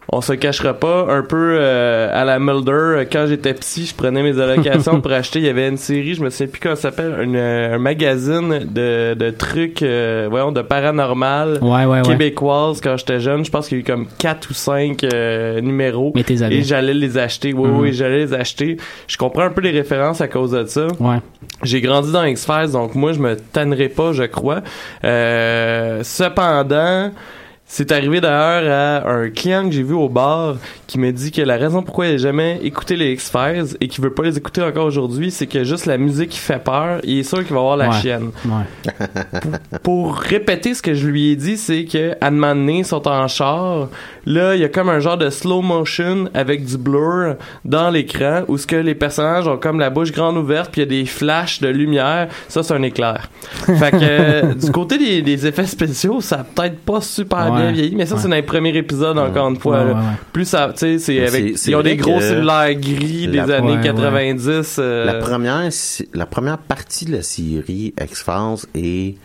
on 0.09 0.19
se 0.21 0.33
cachera 0.33 0.73
pas, 0.73 1.05
un 1.09 1.21
peu 1.21 1.57
euh, 1.59 2.09
à 2.11 2.25
la 2.25 2.37
Mulder, 2.39 2.71
euh, 2.71 3.05
quand 3.09 3.27
j'étais 3.27 3.53
petit, 3.53 3.85
je 3.85 3.95
prenais 3.95 4.23
mes 4.23 4.39
allocations 4.39 4.99
pour 5.01 5.11
acheter, 5.11 5.39
il 5.39 5.45
y 5.45 5.49
avait 5.49 5.67
une 5.69 5.77
série, 5.77 6.15
je 6.15 6.23
me 6.23 6.29
souviens 6.29 6.47
plus 6.47 6.59
comment 6.59 6.75
ça 6.75 6.81
s'appelle, 6.89 7.15
euh, 7.17 7.75
un 7.75 7.77
magazine 7.77 8.65
de, 8.69 9.13
de 9.13 9.29
trucs, 9.29 9.83
euh, 9.83 10.27
voyons, 10.29 10.51
de 10.51 10.61
paranormal 10.61 11.59
Ouais, 11.61 11.85
ouais, 11.85 12.01
quand 12.81 12.97
j'étais 12.97 13.19
jeune. 13.19 13.45
Je 13.45 13.51
pense 13.51 13.67
qu'il 13.67 13.77
y 13.77 13.81
a 13.81 13.83
eu 13.83 13.85
comme 13.85 14.07
4 14.17 14.49
ou 14.49 14.53
5 14.53 15.03
numéros. 15.61 16.11
Mais. 16.15 16.23
Et 16.51 16.63
j'allais 16.63 16.93
les 16.93 17.17
acheter. 17.17 17.53
Oui, 17.53 17.69
Mhm. 17.69 17.79
oui, 17.79 17.93
j'allais 17.93 18.19
les 18.19 18.33
acheter. 18.33 18.77
Je 19.07 19.17
comprends 19.17 19.43
un 19.43 19.49
peu 19.49 19.61
les 19.61 19.71
références 19.71 20.19
à 20.21 20.27
cause 20.27 20.51
de 20.51 20.65
ça. 20.65 20.87
Ouais. 20.99 21.17
J'ai 21.63 21.79
grandi 21.81 22.11
dans 22.11 22.23
X-Files, 22.25 22.71
donc 22.71 22.95
moi, 22.95 23.13
je 23.13 23.19
me 23.19 23.35
tannerai 23.35 23.89
pas, 23.89 24.11
je 24.13 24.23
crois. 24.23 24.61
Euh, 25.03 26.01
cependant, 26.03 27.11
c'est 27.73 27.93
arrivé 27.93 28.19
d'ailleurs 28.19 29.03
à 29.05 29.09
un 29.13 29.29
client 29.29 29.63
que 29.63 29.71
j'ai 29.73 29.83
vu 29.83 29.93
au 29.93 30.09
bar 30.09 30.57
qui 30.87 30.99
m'a 30.99 31.13
dit 31.13 31.31
que 31.31 31.41
la 31.41 31.55
raison 31.55 31.81
pourquoi 31.83 32.07
il 32.07 32.11
n'a 32.11 32.17
jamais 32.17 32.59
écouté 32.63 32.97
les 32.97 33.13
X-Files 33.13 33.77
et 33.79 33.87
qu'il 33.87 34.03
veut 34.03 34.13
pas 34.13 34.23
les 34.23 34.37
écouter 34.37 34.61
encore 34.61 34.87
aujourd'hui, 34.87 35.31
c'est 35.31 35.47
que 35.47 35.63
juste 35.63 35.85
la 35.85 35.97
musique 35.97 36.31
qui 36.31 36.37
fait 36.39 36.61
peur, 36.61 36.99
il 37.05 37.19
est 37.19 37.23
sûr 37.23 37.37
qu'il 37.45 37.53
va 37.53 37.59
avoir 37.61 37.77
la 37.77 37.87
Ouais. 37.87 37.95
chienne. 38.01 38.31
Ouais. 38.45 38.89
Pour 39.83 40.17
répéter 40.17 40.73
ce 40.73 40.81
que 40.81 40.93
je 40.93 41.07
lui 41.07 41.31
ai 41.31 41.37
dit, 41.37 41.55
c'est 41.55 41.85
que 41.85 42.11
à 42.19 42.29
ils 42.29 42.85
sont 42.85 43.07
en 43.07 43.27
char. 43.29 43.87
Là, 44.25 44.53
il 44.55 44.61
y 44.61 44.65
a 44.65 44.69
comme 44.69 44.89
un 44.89 44.99
genre 44.99 45.17
de 45.17 45.29
slow 45.29 45.61
motion 45.61 46.25
avec 46.33 46.65
du 46.65 46.77
blur 46.77 47.35
dans 47.63 47.89
l'écran 47.89 48.41
où 48.49 48.57
ce 48.57 48.67
que 48.67 48.75
les 48.75 48.95
personnages 48.95 49.47
ont 49.47 49.57
comme 49.57 49.79
la 49.79 49.89
bouche 49.89 50.11
grande 50.11 50.35
ouverte 50.35 50.71
puis 50.73 50.81
il 50.81 50.83
y 50.83 50.87
a 50.87 51.01
des 51.01 51.05
flashs 51.05 51.61
de 51.61 51.69
lumière. 51.69 52.27
Ça, 52.49 52.63
c'est 52.63 52.73
un 52.73 52.83
éclair. 52.83 53.29
fait 53.65 53.91
que 53.91 53.97
euh, 54.01 54.53
du 54.61 54.71
côté 54.71 54.97
des, 54.97 55.21
des 55.21 55.47
effets 55.47 55.65
spéciaux, 55.65 56.19
ça 56.19 56.45
peut-être 56.53 56.79
pas 56.79 56.99
super 56.99 57.51
bien 57.53 57.60
Ouais. 57.67 57.73
vieilli, 57.73 57.95
mais 57.95 58.05
ça, 58.05 58.15
c'est 58.17 58.23
Ouais. 58.25 58.29
dans 58.29 58.35
les 58.35 58.41
premiers 58.41 58.75
épisodes, 58.75 59.17
encore 59.17 59.49
une 59.49 59.59
fois. 59.59 59.79
Ouais, 59.79 59.85
là. 59.85 59.91
ouais, 59.93 59.99
ouais. 59.99 60.05
Plus 60.33 60.45
ça, 60.45 60.69
tu 60.73 60.79
sais, 60.79 60.97
c'est 60.99 61.19
avec, 61.27 61.49
c'est- 61.49 61.57
c'est 61.57 61.71
ils 61.71 61.75
ont 61.75 61.81
des 61.83 61.95
gros 61.97 62.19
cellulaires 62.21 62.73
gris 62.75 63.27
des 63.27 63.39
années 63.39 63.71
Ouais, 63.71 63.75
ouais. 63.77 63.81
90. 63.83 64.77
euh, 64.79 65.05
La 65.05 65.13
première, 65.15 65.69
la 66.13 66.25
première 66.25 66.57
partie 66.57 67.05
de 67.05 67.13
la 67.13 67.21
série 67.23 67.93
X-Files 68.01 68.67
est 68.75 69.15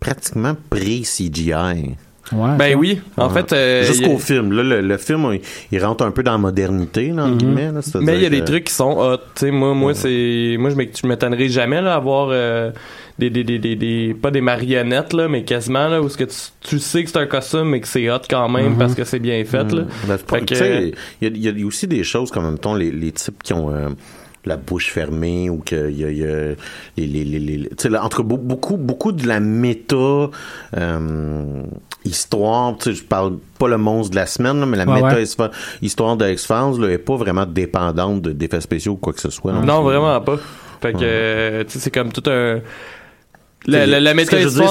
pratiquement 0.00 0.54
pré-CGI. 0.70 1.94
Ouais, 2.32 2.56
Ben 2.58 2.76
oui, 2.76 3.00
en 3.16 3.28
Ouais. 3.28 3.34
fait... 3.34 3.52
euh, 3.52 3.84
Jusqu'au 3.84 4.16
a- 4.16 4.18
film. 4.18 4.50
Là, 4.52 4.64
le, 4.64 4.80
le 4.80 4.96
film, 4.96 5.28
il, 5.32 5.40
il 5.70 5.84
rentre 5.84 6.04
un 6.04 6.10
peu 6.10 6.24
dans 6.24 6.32
la 6.32 6.38
modernité, 6.38 7.12
là, 7.12 7.26
entre 7.26 7.36
guillemets. 7.36 7.70
là, 7.70 7.80
Mais 8.00 8.16
il 8.16 8.22
y 8.22 8.26
a 8.26 8.30
des 8.30 8.42
trucs 8.42 8.64
qui 8.64 8.72
sont 8.74 8.98
hot. 8.98 9.16
Tu 9.16 9.22
sais, 9.46 9.50
moi, 9.52 9.74
moi, 9.74 9.94
c'est, 9.94 10.56
moi, 10.58 10.70
je 10.70 11.06
m'étonnerais 11.06 11.48
jamais, 11.48 11.80
là, 11.80 11.94
à 11.94 12.00
voir, 12.00 12.30
euh, 12.32 12.72
des, 13.18 13.30
des, 13.30 13.44
des, 13.44 13.58
des, 13.58 13.76
des- 13.76 14.14
pas 14.14 14.30
des 14.30 14.40
marionnettes, 14.40 15.12
là, 15.12 15.28
mais 15.28 15.42
quasiment, 15.44 15.88
là, 15.88 16.02
où 16.02 16.08
ce 16.08 16.16
que 16.18 16.24
tu, 16.24 16.36
tu 16.60 16.78
sais 16.78 17.02
que 17.04 17.10
c'est 17.10 17.18
un 17.18 17.26
costume, 17.26 17.70
mais 17.70 17.80
que 17.80 17.88
c'est 17.88 18.10
hot 18.10 18.18
quand 18.28 18.48
même 18.48 18.72
Mhm. 18.72 18.78
parce 18.78 18.94
que 18.94 19.04
c'est 19.04 19.18
bien 19.20 19.42
fait, 19.44 19.72
là. 19.72 19.82
Mm. 19.82 19.86
Ben, 20.28 20.40
il 20.48 20.56
y, 21.22 21.26
a- 21.26 21.52
il 21.52 21.60
y 21.60 21.62
a 21.62 21.66
aussi 21.66 21.86
des 21.86 22.04
choses 22.04 22.30
comme, 22.30 22.50
mettons, 22.50 22.74
les, 22.74 22.90
les 22.90 23.12
types 23.12 23.42
qui 23.42 23.52
ont 23.54 23.70
euh, 23.74 23.88
la 24.44 24.56
bouche 24.56 24.90
fermée 24.92 25.50
ou 25.50 25.58
que 25.64 25.90
il 25.90 25.98
y 25.98 26.04
a, 26.04 26.10
il 26.10 26.18
y 26.18 26.24
a 26.24 26.54
les, 26.96 27.06
les, 27.06 27.24
les, 27.24 27.38
les- 27.40 27.68
tu 27.70 27.74
sais, 27.78 27.88
là, 27.88 28.04
entre 28.04 28.22
beau- 28.22 28.36
beaucoup, 28.36 28.76
beaucoup 28.76 29.10
de 29.12 29.26
la 29.26 29.40
méta 29.40 30.30
euh, 30.76 31.62
histoire, 32.04 32.76
tu 32.76 32.90
sais, 32.90 32.96
je 32.96 33.04
parle 33.04 33.38
pas 33.58 33.68
le 33.68 33.78
monstre 33.78 34.10
de 34.12 34.16
la 34.16 34.26
semaine, 34.26 34.60
là, 34.60 34.66
mais 34.66 34.76
la 34.76 34.84
Ouais, 34.86 34.94
méta 35.02 35.16
ouais. 35.16 35.22
histoire- 35.22 36.16
de 36.16 36.28
X-Files 36.30 36.80
là, 36.80 36.88
est 36.90 36.98
pas 36.98 37.16
vraiment 37.16 37.46
dépendante 37.46 38.22
de- 38.22 38.32
d'effets 38.32 38.60
spéciaux 38.60 38.92
ou 38.92 38.96
quoi 38.96 39.12
que 39.12 39.20
ce 39.20 39.30
soit. 39.30 39.52
Non, 39.52 39.82
vraiment 39.82 40.20
pas. 40.20 40.36
Fait 40.80 40.92
que, 40.92 40.98
euh, 41.02 41.64
tu 41.64 41.72
sais, 41.72 41.78
c'est 41.80 41.90
comme 41.90 42.12
tout 42.12 42.22
un... 42.30 42.60
La, 43.66 43.86
la, 43.86 44.00
la 44.00 44.14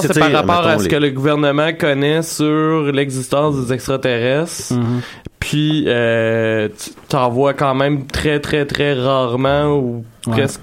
ce 0.07 0.13
c'est 0.13 0.19
par 0.19 0.31
rapport 0.31 0.65
à 0.67 0.77
ce 0.79 0.83
les- 0.83 0.89
que 0.89 0.95
le 0.95 1.09
gouvernement 1.11 1.71
connaît 1.77 2.21
sur 2.21 2.83
l'existence 2.93 3.65
des 3.65 3.73
extraterrestres. 3.73 4.73
Mhm. 4.73 5.01
Puis, 5.39 5.83
euh, 5.87 6.69
tu 6.69 6.91
t'en 7.09 7.29
vois 7.29 7.53
quand 7.53 7.75
même 7.75 8.07
très, 8.07 8.39
très, 8.39 8.65
très 8.65 8.93
rarement 8.93 9.75
ou 9.77 10.05
Ouais. 10.27 10.33
presque, 10.33 10.61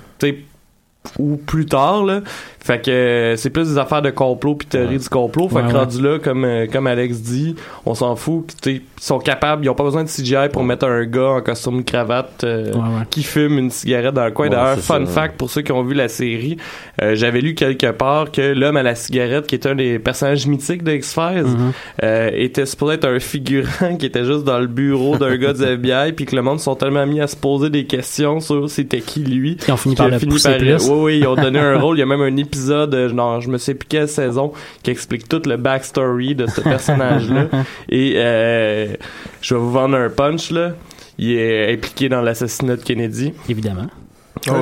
ou 1.19 1.37
plus 1.37 1.67
tard, 1.67 2.05
là. 2.05 2.21
Fait 2.65 2.81
que 2.85 2.91
euh, 2.91 3.37
c'est 3.37 3.51
plus 3.51 3.69
des 3.71 3.79
affaires 3.79 4.03
de 4.03 4.11
complot 4.11 4.55
puis 4.55 4.69
théorie 4.69 4.99
du 4.99 5.09
complot. 5.09 5.49
Fait 5.49 5.57
Ouais, 5.57 5.63
que 5.71 5.77
rendu 5.77 6.01
là, 6.01 6.19
comme, 6.19 6.45
euh, 6.45 6.67
comme 6.71 6.87
Alex 6.87 7.21
dit, 7.21 7.57
on 7.87 7.95
s'en 7.95 8.15
fout. 8.15 8.55
Ils 8.67 8.81
sont 9.01 9.19
capables, 9.19 9.65
ils 9.65 9.69
ont 9.69 9.75
pas 9.75 9.83
besoin 9.83 10.05
de 10.05 10.09
CGI 10.09 10.49
pour 10.53 10.63
mettre 10.63 10.87
un 10.87 11.05
gars 11.05 11.31
en 11.31 11.41
costume 11.41 11.83
cravate 11.85 12.45
euh, 12.45 12.71
qui 13.11 13.23
fume 13.25 13.59
une 13.59 13.71
cigarette 13.71 14.15
dans 14.15 14.25
le 14.25 14.31
coin. 14.31 14.49
D'ailleurs, 14.49 14.79
fun 14.79 15.05
ça. 15.07 15.13
fact 15.13 15.37
pour 15.37 15.51
ceux 15.51 15.63
qui 15.63 15.73
ont 15.73 15.83
vu 15.83 15.95
la 15.95 16.07
série, 16.09 16.57
euh, 17.03 17.17
j'avais 17.17 17.41
lu 17.41 17.55
quelque 17.55 17.91
part 17.91 18.31
que 18.31 18.53
l'homme 18.55 18.77
à 18.77 18.83
la 18.85 18.95
cigarette, 18.95 19.47
qui 19.49 19.57
est 19.57 19.67
un 19.67 19.75
des 19.75 19.99
personnages 19.99 20.47
mythiques 20.47 20.85
de 20.85 20.93
X-Files, 20.93 21.43
Mhm. 21.45 21.73
euh, 22.05 22.31
était 22.33 22.67
supposé 22.67 22.95
être 22.95 23.07
un 23.09 23.19
figurant 23.19 23.97
qui 23.99 24.07
était 24.07 24.25
juste 24.25 24.45
dans 24.45 24.61
le 24.61 24.69
bureau 24.69 25.17
d'un 25.19 25.37
gars 25.37 25.53
du 25.53 25.63
FBI, 25.65 26.13
puis 26.13 26.27
que 26.27 26.37
le 26.37 26.43
monde 26.43 26.61
sont 26.61 26.77
tellement 26.77 27.07
mis 27.07 27.21
à 27.21 27.27
se 27.27 27.35
poser 27.37 27.71
des 27.71 27.87
questions 27.87 28.39
sur 28.39 28.71
c'était 28.71 29.01
qui 29.01 29.21
lui. 29.25 29.57
Ils 29.67 29.73
ont 29.73 29.77
fini 29.77 29.97
par 29.97 30.09
le 30.09 30.19
pousser 30.21 30.57
plus. 30.59 30.89
Oui, 30.89 30.97
oui, 31.01 31.19
ils 31.19 31.27
ont 31.27 31.35
donné 31.35 31.59
un 31.59 31.79
rôle. 31.79 31.97
Il 31.97 32.01
y 32.01 32.03
a 32.03 32.07
même 32.07 32.21
un 32.23 32.37
épisode, 32.37 32.52
euh, 32.57 33.09
genre, 33.09 33.41
je 33.41 33.49
me 33.49 33.59
sais 33.59 33.75
plus 33.75 33.87
quelle 33.89 34.09
saison, 34.09 34.53
qui 34.83 34.91
explique 34.91 35.29
tout 35.29 35.43
le 35.47 35.57
backstory 35.57 36.35
de 36.35 36.47
ce 36.47 36.61
personnage-là. 36.61 37.47
Et 37.89 38.15
euh, 38.17 38.95
je 39.41 39.55
vais 39.55 39.61
vous 39.61 39.73
vendre 39.73 39.97
un 39.97 40.09
punch, 40.09 40.51
là. 40.51 40.73
Il 41.19 41.33
est 41.33 41.73
impliqué 41.73 42.09
dans 42.09 42.23
l'assassinat 42.23 42.77
de 42.77 42.83
Kennedy. 42.83 43.33
Évidemment. 43.49 43.87
Ouais, 44.49 44.59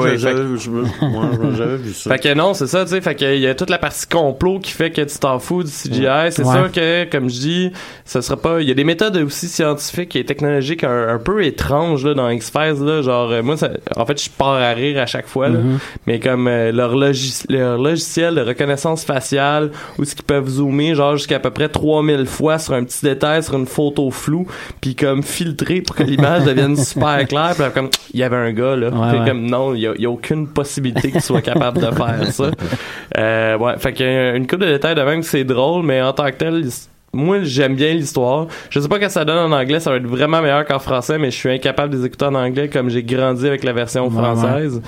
Ouais, 1.00 1.54
j'avais- 1.56 1.76
vu 1.76 1.92
ça. 1.94 2.10
Fait 2.10 2.18
que 2.18 2.34
non, 2.34 2.54
c'est 2.54 2.66
ça, 2.66 2.84
tu 2.84 2.90
sais. 2.90 3.00
Fait 3.00 3.14
que 3.14 3.34
il 3.34 3.40
y 3.40 3.46
a 3.46 3.54
toute 3.54 3.70
la 3.70 3.78
partie 3.78 4.06
complot 4.06 4.58
qui 4.58 4.72
fait 4.72 4.90
que 4.90 5.00
tu 5.02 5.18
t'en 5.18 5.38
fous 5.38 5.62
du 5.62 5.70
CGI. 5.70 6.30
C'est 6.32 6.44
sûr 6.44 6.70
que, 6.72 7.04
comme 7.10 7.30
je 7.30 7.38
dis, 7.40 7.72
ce 8.04 8.20
sera 8.20 8.36
pas. 8.36 8.60
Il 8.60 8.68
y 8.68 8.70
a 8.70 8.74
des 8.74 8.84
méthodes 8.84 9.16
aussi 9.18 9.48
scientifiques 9.48 10.16
et 10.16 10.24
technologiques 10.24 10.84
un, 10.84 11.08
un 11.08 11.18
peu 11.18 11.44
étranges 11.44 12.04
là 12.04 12.14
dans 12.14 12.28
X-Files 12.28 12.84
là. 12.84 13.02
Genre 13.02 13.30
euh, 13.30 13.42
moi, 13.42 13.56
ça- 13.56 13.70
en 13.96 14.04
fait, 14.06 14.22
je 14.22 14.28
pars 14.30 14.48
à 14.54 14.70
rire 14.72 15.00
à 15.00 15.06
chaque 15.06 15.26
fois. 15.28 15.48
là. 15.48 15.58
Mhm. 15.60 15.78
Mais 16.06 16.18
comme 16.20 16.48
euh, 16.48 16.72
leur, 16.72 16.94
logis- 16.96 17.46
leur 17.48 17.78
logiciel 17.78 18.34
de 18.34 18.40
reconnaissance 18.42 19.04
faciale, 19.04 19.70
où 19.98 20.04
ce 20.04 20.14
qu'ils 20.14 20.24
peuvent 20.24 20.48
zoomer 20.48 20.94
genre 20.94 21.16
jusqu'à 21.16 21.36
à 21.36 21.38
peu 21.40 21.50
près 21.50 21.68
3000 21.68 22.26
fois 22.26 22.58
sur 22.58 22.74
un 22.74 22.84
petit 22.84 23.02
détail, 23.04 23.42
sur 23.42 23.54
une 23.54 23.66
photo 23.66 24.10
floue, 24.10 24.46
puis 24.80 24.94
comme 24.94 25.22
filtrer 25.22 25.80
pour 25.80 25.96
que 25.96 26.02
l'image 26.02 26.44
devienne 26.46 26.76
super 26.76 27.26
claire. 27.26 27.54
Puis 27.56 27.64
comme 27.72 27.88
il 28.12 28.20
y 28.20 28.22
avait 28.24 28.36
un 28.36 28.52
gars 28.52 28.76
là. 28.76 28.90
Comme 29.26 29.46
non, 29.46 29.59
il 29.74 29.80
y 29.80 30.06
a, 30.06 30.10
aucune 30.10 30.48
possibilité 30.48 31.10
qu'il 31.10 31.20
soit 31.20 31.42
capable 31.42 31.80
de 31.80 31.90
faire 31.90 32.32
ça. 32.32 32.50
Euh, 33.18 33.58
ouais, 33.58 33.76
fait 33.76 33.92
que 33.92 34.04
euh, 34.04 34.36
une 34.36 34.46
coupe 34.46 34.60
de 34.60 34.66
détails 34.66 34.94
de 34.94 35.02
même 35.02 35.20
que 35.20 35.26
c'est 35.26 35.42
drôle, 35.42 35.84
mais 35.84 36.00
en 36.00 36.12
tant 36.12 36.26
que 36.26 36.36
tel, 36.36 36.64
moi 37.12 37.38
j'aime 37.42 37.74
bien 37.74 37.92
l'histoire. 37.94 38.46
Je 38.70 38.78
sais 38.80 38.88
pas 38.88 38.98
quand 38.98 39.08
ça 39.10 39.24
donne 39.24 39.52
en 39.52 39.56
anglais, 39.56 39.80
ça 39.80 39.90
va 39.90 39.96
être 39.96 40.06
vraiment 40.06 40.40
meilleur 40.40 40.64
qu'en 40.64 40.78
français, 40.78 41.18
mais 41.18 41.30
je 41.30 41.36
suis 41.36 41.50
incapable 41.50 41.92
de 41.92 41.98
les 41.98 42.06
écouter 42.06 42.26
en 42.26 42.34
anglais 42.34 42.68
comme 42.68 42.88
j'ai 42.88 43.02
grandi 43.02 43.46
avec 43.46 43.64
la 43.64 43.72
version 43.72 44.06
Ouais, 44.08 44.12
française. 44.12 44.80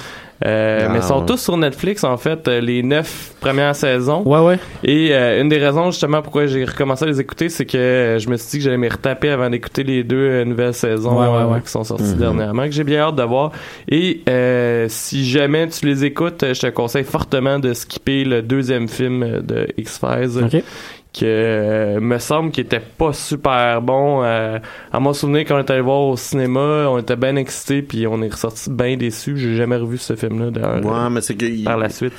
Euh, 0.44 0.86
Ah, 0.86 0.88
mais 0.92 0.98
ils 0.98 1.02
sont 1.04 1.20
ouais. 1.20 1.26
tous 1.26 1.36
sur 1.36 1.56
Netflix 1.56 2.02
en 2.02 2.16
fait, 2.16 2.48
euh, 2.48 2.60
les 2.60 2.82
neuf 2.82 3.32
premières 3.40 3.76
saisons. 3.76 4.22
Ouais, 4.24 4.40
ouais. 4.40 4.58
Et 4.82 5.10
euh, 5.12 5.40
une 5.40 5.48
des 5.48 5.58
raisons 5.58 5.92
justement 5.92 6.20
pourquoi 6.20 6.46
j'ai 6.46 6.64
recommencé 6.64 7.04
à 7.04 7.08
les 7.08 7.20
écouter, 7.20 7.48
c'est 7.48 7.64
que 7.64 7.76
euh, 7.78 8.18
je 8.18 8.28
me 8.28 8.36
suis 8.36 8.50
dit 8.50 8.58
que 8.58 8.64
j'allais 8.64 8.76
me 8.76 8.90
retaper 8.90 9.30
avant 9.30 9.48
d'écouter 9.50 9.84
les 9.84 10.02
deux 10.02 10.16
euh, 10.16 10.44
nouvelles 10.44 10.74
saisons 10.74 11.16
Ouais, 11.20 11.28
ouais, 11.28 11.52
ouais. 11.52 11.60
qui 11.60 11.70
sont 11.70 11.84
sorties 11.84 12.14
Mhm. 12.14 12.18
dernièrement, 12.18 12.64
que 12.64 12.72
j'ai 12.72 12.82
bien 12.84 13.02
hâte 13.02 13.14
de 13.16 13.22
voir. 13.22 13.52
Et 13.88 14.20
euh, 14.28 14.86
si 14.88 15.24
jamais 15.28 15.68
tu 15.68 15.86
les 15.86 16.04
écoutes, 16.04 16.44
je 16.52 16.60
te 16.60 16.66
conseille 16.70 17.04
fortement 17.04 17.60
de 17.60 17.72
skipper 17.72 18.24
le 18.24 18.42
deuxième 18.42 18.88
film 18.88 19.42
de 19.42 19.68
X-Files, 19.76 20.42
OK. 20.44 20.62
Que 21.12 21.24
euh, 21.26 22.00
me 22.00 22.18
semble 22.18 22.50
qu'il 22.52 22.64
était 22.64 22.80
pas 22.80 23.12
super 23.12 23.82
bon. 23.82 24.22
Euh, 24.24 24.58
à 24.92 25.00
mon 25.00 25.12
souvenir, 25.12 25.44
quand 25.46 25.56
on 25.56 25.58
est 25.58 25.70
allé 25.70 25.80
voir 25.82 26.00
au 26.00 26.16
cinéma, 26.16 26.86
on 26.88 26.98
était 26.98 27.16
bien 27.16 27.36
excités, 27.36 27.82
puis 27.82 28.06
on 28.06 28.22
est 28.22 28.32
ressorti 28.32 28.70
bien 28.70 28.96
déçus. 28.96 29.36
J'ai 29.36 29.56
jamais 29.56 29.76
revu 29.76 29.98
ce 29.98 30.16
film-là 30.16 30.50
d'ailleurs, 30.50 30.76
euh, 30.76 31.04
Ouais, 31.04 31.10
mais 31.10 31.20
c'est 31.20 31.34
que 31.34 31.64
par 31.64 31.76
la 31.76 31.90
suite. 31.90 32.14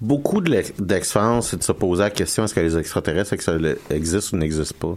beaucoup 0.00 0.40
de 0.40 0.62
d'X-Files, 0.78 1.40
c'est 1.42 1.56
de 1.58 1.62
se 1.64 1.72
poser 1.72 2.02
la 2.04 2.10
question 2.10 2.44
est-ce 2.44 2.54
que 2.54 2.60
les 2.60 2.78
extraterrestres 2.78 3.34
existent 3.90 4.36
ou 4.36 4.40
n'existent 4.40 4.76
pas? 4.78 4.96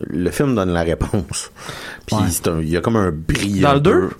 Le 0.00 0.30
film 0.30 0.54
donne 0.56 0.72
la 0.72 0.82
réponse. 0.82 1.52
Puis 2.06 2.16
Ouais. 2.16 2.60
il 2.62 2.68
y 2.70 2.76
a 2.76 2.80
comme 2.80 2.96
un 2.96 3.12
brillant. 3.12 3.68
Dans 3.68 3.74
le 3.74 3.80
deux? 3.80 4.10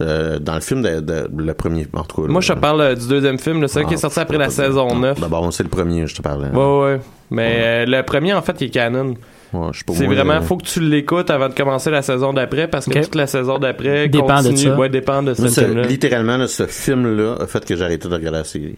Euh, 0.00 0.38
dans 0.40 0.54
le 0.54 0.60
film 0.60 0.82
de, 0.82 0.98
de- 1.00 1.28
le 1.36 1.54
premier 1.54 1.86
en 1.92 2.02
tout 2.02 2.22
cas. 2.22 2.28
Moi, 2.28 2.40
là. 2.40 2.46
je 2.46 2.52
te 2.54 2.58
parle 2.58 2.80
euh, 2.80 2.94
du 2.96 3.06
deuxième 3.06 3.38
film, 3.38 3.68
celui 3.68 3.86
qui 3.86 3.92
est 3.92 3.98
Ah, 3.98 4.00
sorti 4.00 4.18
après 4.20 4.38
la 4.38 4.50
saison 4.50 4.96
9. 4.96 5.20
D'abord, 5.20 5.52
c'est 5.52 5.62
le 5.62 5.68
premier, 5.68 6.06
je 6.08 6.14
te 6.16 6.22
parlais. 6.22 6.48
Ouais, 6.48 6.56
ouais, 6.56 6.82
ouais. 6.94 7.00
Mais 7.30 7.56
euh, 7.58 7.84
le 7.86 8.02
premier, 8.02 8.32
en 8.34 8.42
fait, 8.42 8.56
il 8.60 8.66
est 8.66 8.70
canon. 8.70 9.14
Ouais, 9.52 9.68
C'est 9.92 10.06
vraiment, 10.06 10.40
faut 10.40 10.56
que 10.56 10.64
tu 10.64 10.80
l'écoutes 10.80 11.30
avant 11.30 11.48
de 11.50 11.54
commencer 11.54 11.90
la 11.90 12.00
saison 12.02 12.32
d'après 12.32 12.66
parce 12.68 12.86
que 12.86 12.98
toute 13.00 13.14
la 13.14 13.26
saison 13.26 13.58
d'après 13.58 14.08
Dépend 14.08 14.40
de 14.42 14.48
continue, 14.48 14.56
ça. 14.56 14.76
ouais, 14.76 14.88
dépend 14.88 15.22
de 15.22 15.34
ce 15.34 15.46
film-là. 15.46 15.82
littéralement, 15.82 16.38
là, 16.38 16.48
ce 16.48 16.66
film-là 16.66 17.36
a 17.40 17.46
fait 17.46 17.64
que 17.64 17.76
j'ai 17.76 17.84
arrêté 17.84 18.08
de 18.08 18.14
regarder 18.14 18.38
la 18.38 18.44
série. 18.44 18.76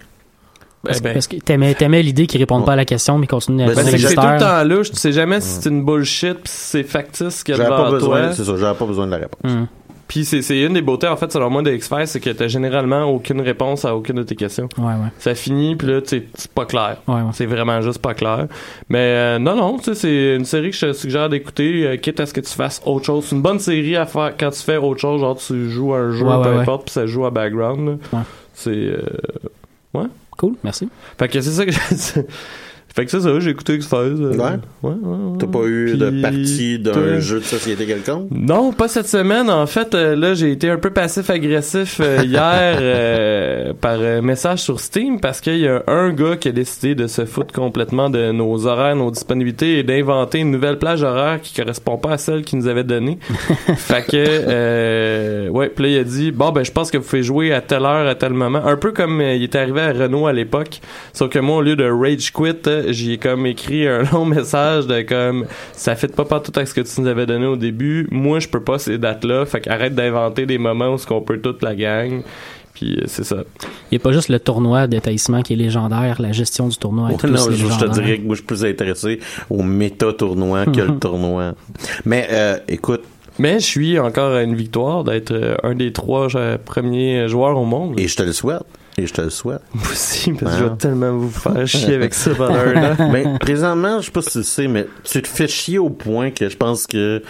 Parce, 0.85 0.99
Eh 0.99 1.01
ben. 1.01 1.13
parce 1.15 1.29
que 1.29 1.37
t'aimais, 1.37 1.73
t'aimais 1.75 2.03
l'idée 2.03 2.27
qu'ils 2.27 2.41
répondent 2.41 2.61
Ouais. 2.63 2.67
pas 2.67 2.73
à 2.73 2.77
la 2.77 2.85
question, 2.85 3.17
mais 3.17 3.25
ils 3.25 3.29
continuent 3.29 3.63
à 3.63 3.67
Ben, 3.69 3.75
c'est 3.77 3.85
des 3.85 3.93
que 3.93 4.09
c'est 4.09 4.15
tout 4.17 4.21
le 4.21 4.39
temps 4.39 4.65
louche. 4.65 4.91
Tu 4.91 4.97
sais 4.99 5.13
jamais 5.13 5.41
si 5.41 5.49
c'est 5.63 5.71
une 5.71 5.83
bullshit 5.85 6.35
pis 6.35 6.51
si 6.51 6.59
c'est 6.59 6.83
factice 6.83 7.43
qu'il 7.45 7.55
y 7.57 7.59
a 7.61 7.63
J'avais 7.63 7.71
pas 7.71 7.79
devant 7.85 7.91
besoin, 7.93 8.21
toi. 8.25 8.33
c'est 8.35 8.45
ça, 8.45 8.53
j'avais 8.59 8.77
pas 8.79 8.85
besoin 8.85 9.07
de 9.07 9.13
la 9.13 9.17
réponse. 9.19 9.41
Hum. 9.45 9.67
Puis 10.09 10.25
c'est, 10.25 10.61
une 10.61 10.75
des 10.75 10.83
beautés, 10.83 11.09
en 11.09 11.17
fait, 11.17 11.33
selon 11.33 11.51
moi, 11.51 11.63
de 11.63 11.73
X-Files, 11.73 12.07
c'est 12.07 12.21
que 12.21 12.31
t'as 12.31 12.47
généralement 12.47 13.05
aucune 13.05 13.41
réponse 13.41 13.85
à 13.85 13.97
aucune 13.97 14.17
de 14.17 14.23
tes 14.23 14.37
questions. 14.37 14.69
Ouais, 14.79 14.85
ouais. 14.85 15.11
Ça 15.19 15.35
finit, 15.35 15.77
puis 15.77 15.89
là, 15.89 16.01
c'est 16.05 16.27
pas 16.55 16.67
clair. 16.67 16.99
Ouais, 17.09 17.15
ouais. 17.15 17.31
C'est 17.33 17.47
vraiment 17.47 17.81
juste 17.81 17.99
pas 18.01 18.15
clair. 18.15 18.47
Mais 18.89 18.99
euh, 18.99 19.39
non, 19.39 19.57
non, 19.57 19.79
tu 19.79 19.85
sais, 19.85 19.95
c'est 19.95 20.37
une 20.37 20.45
série 20.45 20.71
que 20.71 20.77
je 20.77 20.87
te 20.87 20.93
suggère 20.93 21.29
d'écouter, 21.29 21.87
euh, 21.87 21.97
quitte 21.97 22.21
à 22.21 22.27
ce 22.27 22.35
que 22.35 22.41
tu 22.41 22.53
fasses 22.53 22.83
autre 22.85 23.07
chose. 23.07 23.25
C'est 23.25 23.37
une 23.37 23.43
bonne 23.43 23.59
série 23.59 23.97
à 23.97 24.07
faire 24.07 24.35
quand 24.39 24.51
tu 24.51 24.61
fais 24.61 24.77
autre 24.77 25.01
chose, 25.01 25.21
genre 25.21 25.37
tu 25.37 25.71
joues 25.71 25.95
à 25.95 25.99
un 25.99 26.13
jeu, 26.13 26.25
Ouais, 26.25 26.43
peu 26.43 26.49
ouais, 26.51 26.55
ouais. 26.57 26.61
importe, 26.63 26.85
puis 26.85 26.93
ça 26.93 27.07
joue 27.07 27.25
à 27.25 27.31
background. 27.31 27.99
Ouais. 28.13 28.21
C'est... 28.53 28.71
euh, 28.71 28.99
Cool, 30.37 30.55
merci. 30.65 30.89
Fait 31.17 31.29
que 31.29 31.41
c'est 31.41 31.51
ça 31.53 31.65
que 31.65 31.71
j'ai... 31.91 32.27
Fait 32.95 33.05
que 33.05 33.11
c'est 33.11 33.23
ça, 33.23 33.41
j'ai 33.41 33.51
écouté 33.51 33.75
X-Files. 33.75 33.97
euh, 34.21 34.37
Ouais? 34.37 34.39
ouais, 34.85 34.93
ouais, 34.93 34.93
ouais. 35.03 35.39
T'as 35.41 35.47
pas 35.49 35.65
eu 35.65 35.97
de 35.97 36.23
partie 36.23 36.79
d'un 36.79 37.19
jeu 37.19 37.41
de 37.41 37.45
société 37.45 37.87
quelconque? 37.87 38.29
Non, 38.31 38.73
pas 38.73 38.87
cette 38.87 39.09
semaine. 39.09 39.51
En 39.51 39.67
fait, 39.67 39.97
euh, 39.97 40.15
là, 40.15 40.35
j'ai 40.35 40.53
été 40.53 40.71
un 40.71 40.77
peu 40.79 40.91
passif-agressif 40.91 42.01
euh, 42.01 42.19
hier 42.25 42.79
euh, 42.81 43.73
par 43.81 43.97
euh, 43.99 44.23
message 44.23 44.61
sur 44.61 44.79
Steam 44.79 45.19
parce 45.19 45.41
qu'il 45.41 45.59
y 45.59 45.67
a 45.67 45.83
un 45.89 46.13
gars 46.13 46.37
qui 46.37 46.47
a 46.47 46.53
décidé 46.53 46.95
de 46.95 47.09
se 47.09 47.25
foutre 47.25 47.53
complètement 47.53 48.11
de 48.11 48.31
nos 48.31 48.65
horaires, 48.67 48.95
nos 48.95 49.11
disponibilités 49.11 49.81
et 49.81 49.83
d'inventer 49.83 50.39
une 50.39 50.53
nouvelle 50.53 50.79
plage 50.79 51.03
horaire 51.03 51.41
qui 51.43 51.53
correspond 51.53 51.97
pas 51.99 52.13
à 52.13 52.19
celle 52.19 52.43
qu'il 52.45 52.61
nous 52.61 52.69
avait 52.69 52.85
donnée. 52.85 53.19
fait 53.77 54.07
que, 54.07 54.25
euh, 54.25 55.49
ouais, 55.49 55.69
puis 55.69 55.85
là, 55.85 55.91
il 55.91 55.99
a 55.99 56.05
dit, 56.05 56.31
bon, 56.31 56.53
ben, 56.53 56.65
je 56.65 56.71
pense 56.71 56.93
que 56.93 56.99
vous 56.99 57.05
pouvez 57.05 57.25
jouer 57.25 57.53
à 57.53 57.61
telle 57.61 57.85
heure, 57.85 58.07
à 58.07 58.15
tel 58.15 58.33
moment. 58.35 58.65
Un 58.65 58.77
peu 58.77 58.93
comme 58.93 59.21
il 59.21 59.43
était 59.43 59.59
arrivé 59.59 59.81
à 59.81 59.93
Renault 59.93 60.29
à 60.29 60.33
l'époque. 60.33 60.81
Sauf 61.13 61.29
que 61.31 61.41
moi, 61.41 61.57
au 61.57 61.63
lieu 61.63 61.75
de 61.75 61.85
rage 61.91 62.33
quit, 62.33 62.53
euh, 62.85 62.93
j'y 62.93 63.13
ai 63.13 63.19
comme 63.19 63.47
écrit 63.47 63.87
un 63.87 64.03
long 64.13 64.25
message 64.25 64.87
de 64.87 65.03
comme, 65.03 65.47
ça 65.73 65.97
fait 65.97 66.15
pas 66.15 66.41
tout 66.41 66.53
avec 66.57 66.69
ce 66.69 66.75
que 66.75 66.81
tu 66.81 67.01
nous 67.01 67.07
avais 67.07 67.27
donné 67.27 67.47
au 67.47 67.57
début. 67.57 68.07
Moi, 68.11 68.39
je 68.41 68.49
peux 68.49 68.63
pas 68.63 68.79
ces 68.79 68.99
dates-là. 68.99 69.47
Fait 69.47 69.61
qu'arrête 69.61 69.95
d'inventer 69.95 70.47
des 70.47 70.59
moments 70.59 70.95
où 70.95 70.99
ce 70.99 71.07
qu'on 71.07 71.21
peut 71.21 71.39
toute 71.39 71.63
la 71.63 71.75
gang. 71.75 72.23
Puis 72.75 72.97
euh, 72.97 73.05
c'est 73.07 73.25
ça. 73.25 73.37
Il 73.91 73.95
n'y 73.95 73.97
a 73.97 74.01
pas 74.01 74.13
juste 74.13 74.29
le 74.29 74.41
tournoi 74.41 74.87
de 74.87 74.99
taillissement 74.99 75.43
qui 75.43 75.53
est 75.53 75.57
légendaire, 75.57 76.21
la 76.21 76.33
gestion 76.33 76.69
du 76.69 76.77
tournoi 76.77 77.13
est 77.13 77.25
Ouais, 77.25 77.31
non, 77.31 77.51
je, 77.51 77.55
je 77.55 77.79
te 77.79 77.91
dirais 77.93 78.19
que 78.19 78.25
moi, 78.25 78.35
je 78.35 78.41
suis 78.41 78.47
plus 78.47 78.65
intéressé 78.65 79.21
au 79.49 79.63
méta-tournoi 79.63 80.67
que 80.67 80.81
le 80.81 80.99
tournoi. 80.99 81.55
Mais, 82.05 82.27
euh, 82.31 82.59
écoute, 82.69 83.03
Mais 83.39 83.59
je 83.59 83.67
suis 83.67 83.99
encore 83.99 84.33
à 84.33 84.43
une 84.43 84.55
victoire 84.55 85.05
d'être 85.05 85.33
euh, 85.33 85.57
un 85.63 85.75
des 85.75 85.93
trois 85.93 86.35
euh, 86.37 86.57
premiers 86.63 87.29
joueurs 87.29 87.57
au 87.59 87.65
monde. 87.65 87.99
et 87.99 88.07
je 88.07 88.17
te 88.17 88.23
le 88.23 88.33
souhaite. 88.33 88.63
Et 88.97 89.07
je 89.07 89.13
te 89.13 89.21
le 89.21 89.31
souhaite. 89.31 89.63
Moi 89.75 89.85
aussi, 89.91 90.33
parce 90.33 90.53
que 90.53 90.59
je 90.59 90.65
vais 90.65 90.77
tellement 90.77 91.13
vous 91.13 91.31
faire 91.31 91.67
chier 91.67 91.95
avec 91.95 92.15
pendant 92.37 92.55
un 92.55 92.93
an. 92.93 93.11
Ben, 93.13 93.39
présentement, 93.39 94.01
je 94.01 94.07
sais 94.07 94.13
pas 94.13 94.23
si 94.23 94.31
tu 94.31 94.39
le 94.39 94.45
sais, 94.45 94.69
mais 94.69 94.87
tu 95.03 95.21
te 95.21 95.29
fais 95.29 95.49
chier 95.49 95.79
au 95.79 95.91
point 95.91 96.31
que 96.31 96.49
je 96.49 96.57
pense 96.57 96.87
que. 96.87 97.23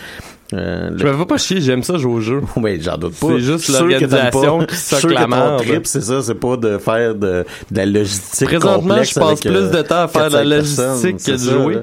Euh, 0.54 0.90
le- 0.90 0.98
Je 0.98 1.06
me 1.06 1.12
fais 1.18 1.26
pas 1.26 1.36
chier, 1.38 1.60
j'aime 1.60 1.82
ça 1.82 1.96
jouer 1.98 2.12
au 2.14 2.20
jeu. 2.20 2.40
Oui, 2.56 2.78
j'en 2.80 2.96
doute 2.96 3.14
pas. 3.16 3.26
C'est 3.28 3.40
juste 3.40 3.68
l'organisation 3.68 4.58
qui 4.64 4.76
sûr 4.76 5.08
la 5.10 5.26
merde. 5.26 5.62
trip, 5.62 5.86
c'est 5.86 6.00
ça, 6.02 6.22
c'est 6.22 6.34
pas 6.34 6.56
de 6.56 6.78
faire 6.78 7.14
de, 7.14 7.44
de 7.70 7.76
la 7.76 7.86
logistique 7.86 8.46
Présentement, 8.48 9.02
je 9.02 9.14
passe 9.14 9.40
plus 9.40 9.50
euh, 9.50 9.70
de 9.70 9.82
temps 9.82 10.02
à 10.02 10.08
faire 10.08 10.30
de 10.30 10.34
la 10.36 10.44
4-5 10.44 10.46
logistique 10.46 11.16
que 11.26 11.32
de 11.32 11.36
ça, 11.36 11.52
jouer. 11.52 11.74
là. 11.74 11.80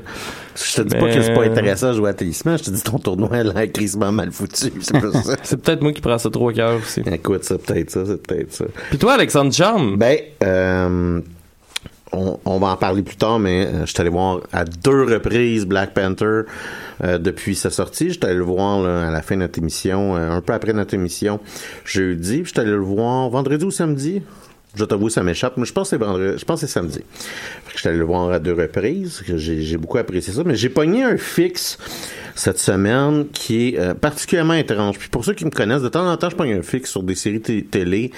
Je 0.53 0.75
te 0.75 0.81
dis 0.81 0.95
pas 0.95 1.07
que 1.07 1.21
c'est 1.21 1.33
pas 1.33 1.43
intéressant 1.43 1.87
à 1.87 1.93
jouer 1.93 2.09
à 2.09 2.13
Talisman, 2.13 2.57
je 2.57 2.63
te 2.65 2.69
dis 2.71 2.81
ton 2.83 2.99
tournoi 2.99 3.29
a 3.37 3.43
l'air 3.43 3.71
crissement 3.71 4.11
mal 4.11 4.31
foutu. 4.31 4.71
C'est 5.43 5.57
peut-être 5.61 5.81
moi 5.81 5.93
qui 5.93 6.01
prends 6.01 6.17
ça 6.17 6.29
trop 6.29 6.49
au 6.49 6.53
cœur 6.53 6.77
aussi. 6.77 7.01
Écoute, 7.09 7.43
c'est 7.43 7.57
peut-être 7.65 7.89
ça, 7.89 8.01
c'est 8.05 8.21
peut-être 8.21 8.51
ça. 8.53 8.65
Puis 8.89 8.97
toi, 8.97 9.13
Alexandre 9.13 9.53
Charme? 9.53 9.95
Ben, 9.97 10.17
euh, 10.43 11.21
on, 12.13 12.60
va 12.60 12.68
en 12.68 12.77
parler 12.77 13.03
plus 13.03 13.15
tard, 13.15 13.39
mais 13.39 13.65
euh, 13.65 13.86
je 13.86 13.91
suis 13.91 14.01
allé 14.01 14.10
voir 14.10 14.41
à 14.51 14.65
deux 14.65 15.03
reprises 15.03 15.65
Black 15.65 15.94
Panther 15.94 16.41
euh, 17.03 17.18
depuis 17.18 17.56
sa 17.56 17.70
sortie. 17.70 18.12
J'étais 18.12 18.27
allé 18.27 18.36
le 18.36 18.44
voir 18.44 18.86
à 18.86 19.10
la 19.10 19.22
fin 19.22 19.36
de 19.36 19.41
notre 19.41 19.60
émission, 19.60 20.15
euh, 20.15 20.32
un 20.32 20.41
peu 20.41 20.53
après 20.53 20.74
notre 20.74 20.94
émission 20.94 21.39
jeudi. 21.86 22.41
Puis 22.41 22.48
j'étais 22.48 22.62
allé 22.62 22.72
le 22.72 22.77
voir 22.77 23.30
vendredi 23.30 23.63
ou 23.65 23.72
samedi. 23.72 24.22
Je 24.73 24.85
t'avoue, 24.85 25.09
ça 25.09 25.21
m'échappe, 25.21 25.57
mais 25.57 25.65
je 25.65 25.73
pense 25.73 25.89
que 25.89 25.97
c'est 25.97 26.03
vendredi, 26.03 26.37
je 26.39 26.45
pense 26.45 26.61
que 26.61 26.65
c'est 26.67 26.71
samedi. 26.71 26.99
Fait 27.65 27.71
que 27.73 27.77
j'étais 27.77 27.89
allé 27.89 27.97
le 27.97 28.05
voir 28.05 28.31
à 28.31 28.39
deux 28.39 28.53
reprises, 28.53 29.21
j'ai 29.27 29.61
j'ai 29.63 29.77
beaucoup 29.77 29.97
apprécié 29.97 30.31
ça, 30.31 30.43
mais 30.45 30.55
j'ai 30.55 30.69
pogné 30.69 31.03
un 31.03 31.17
fixe 31.17 31.77
cette 32.35 32.57
semaine 32.57 33.25
qui 33.33 33.67
est 33.75 33.79
euh, 33.79 33.93
particulièrement 33.93 34.53
étrange. 34.53 34.97
Puis 34.97 35.09
pour 35.09 35.25
ceux 35.25 35.33
qui 35.33 35.43
me 35.43 35.49
connaissent, 35.49 35.81
de 35.81 35.89
temps 35.89 36.09
en 36.09 36.15
temps, 36.15 36.29
je 36.29 36.37
pogne 36.37 36.53
un 36.53 36.61
fixe 36.61 36.89
sur 36.89 37.03
des 37.03 37.15
séries 37.15 37.41
t- 37.41 37.65
télé 37.65 38.11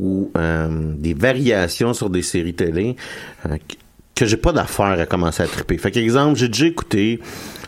ou 0.00 0.30
euh, 0.38 0.68
des 0.96 1.12
variations 1.12 1.92
sur 1.92 2.08
des 2.08 2.22
séries 2.22 2.54
télé 2.54 2.96
euh, 3.44 3.56
que- 3.68 3.74
que 4.14 4.24
j'ai 4.26 4.38
pas 4.38 4.52
d'affaire 4.52 4.98
à 4.98 5.04
commencer 5.04 5.42
à 5.42 5.46
triper. 5.46 5.76
Fait 5.76 5.90
qu'exemple, 5.90 6.38
j'ai 6.38 6.48
déjà 6.48 6.66
écouté 6.66 7.20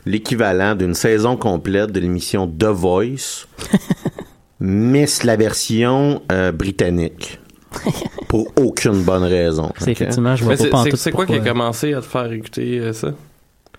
l'équivalent 0.06 0.74
d'une 0.74 0.94
saison 0.94 1.36
complète 1.36 1.92
de 1.92 2.00
l'émission 2.00 2.46
The 2.48 2.64
Voice, 2.64 3.46
mais 4.60 5.06
c'est 5.06 5.24
la 5.24 5.36
version 5.36 6.22
euh, 6.32 6.52
britannique. 6.52 7.38
Pour 8.28 8.52
aucune 8.56 9.02
bonne 9.02 9.24
raison. 9.24 9.70
C'est 9.78 9.84
ok? 9.84 9.88
effectivement, 9.90 10.36
je 10.36 10.44
vois 10.44 10.54
Mais 10.58 10.68
pas 10.68 10.84
c'est- 10.96 11.10
quoi 11.10 11.26
qui 11.26 11.32
a 11.32 11.36
pourquoi. 11.36 11.52
commencé 11.52 11.94
à 11.94 12.00
te 12.00 12.06
faire 12.06 12.30
écouter 12.32 12.78
euh, 12.80 12.92
ça? 12.92 13.08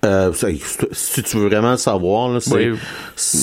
Euh, 0.03 0.31
si 0.93 1.21
tu 1.21 1.37
veux 1.37 1.47
vraiment 1.47 1.71
le 1.71 1.77
savoir, 1.77 2.29
là, 2.29 2.39
c'est, 2.39 2.71
Oui. 2.71 2.77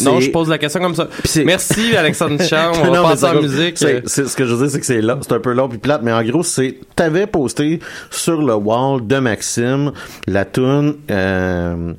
Non, 0.04 0.18
je 0.18 0.28
pose 0.30 0.48
la 0.48 0.58
question 0.58 0.80
comme 0.80 0.94
ça. 0.96 1.06
Merci, 1.44 1.94
Alexandre 1.96 2.42
Charme. 2.42 2.74
On 2.82 2.90
va 2.90 2.96
Non, 2.96 3.02
passer 3.04 3.16
c'est 3.20 3.26
en 3.28 3.32
comme- 3.34 3.42
musique. 3.42 3.78
C'est, 3.78 4.08
ce 4.26 4.34
que 4.36 4.44
je 4.44 4.54
veux 4.54 4.62
dire, 4.66 4.70
c'est 4.72 4.80
que 4.80 4.86
c'est 4.86 5.00
long, 5.00 5.18
c'est 5.22 5.32
un 5.34 5.38
peu 5.38 5.52
long 5.52 5.68
puis 5.68 5.78
plate, 5.78 6.02
mais 6.02 6.12
en 6.12 6.22
gros, 6.24 6.42
c'est, 6.42 6.78
t'avais 6.96 7.28
posté 7.28 7.78
sur 8.10 8.42
le 8.42 8.54
wall 8.54 9.06
de 9.06 9.18
Maxime 9.20 9.92
la 10.26 10.44
tune 10.46 10.96
euh, 11.12 11.92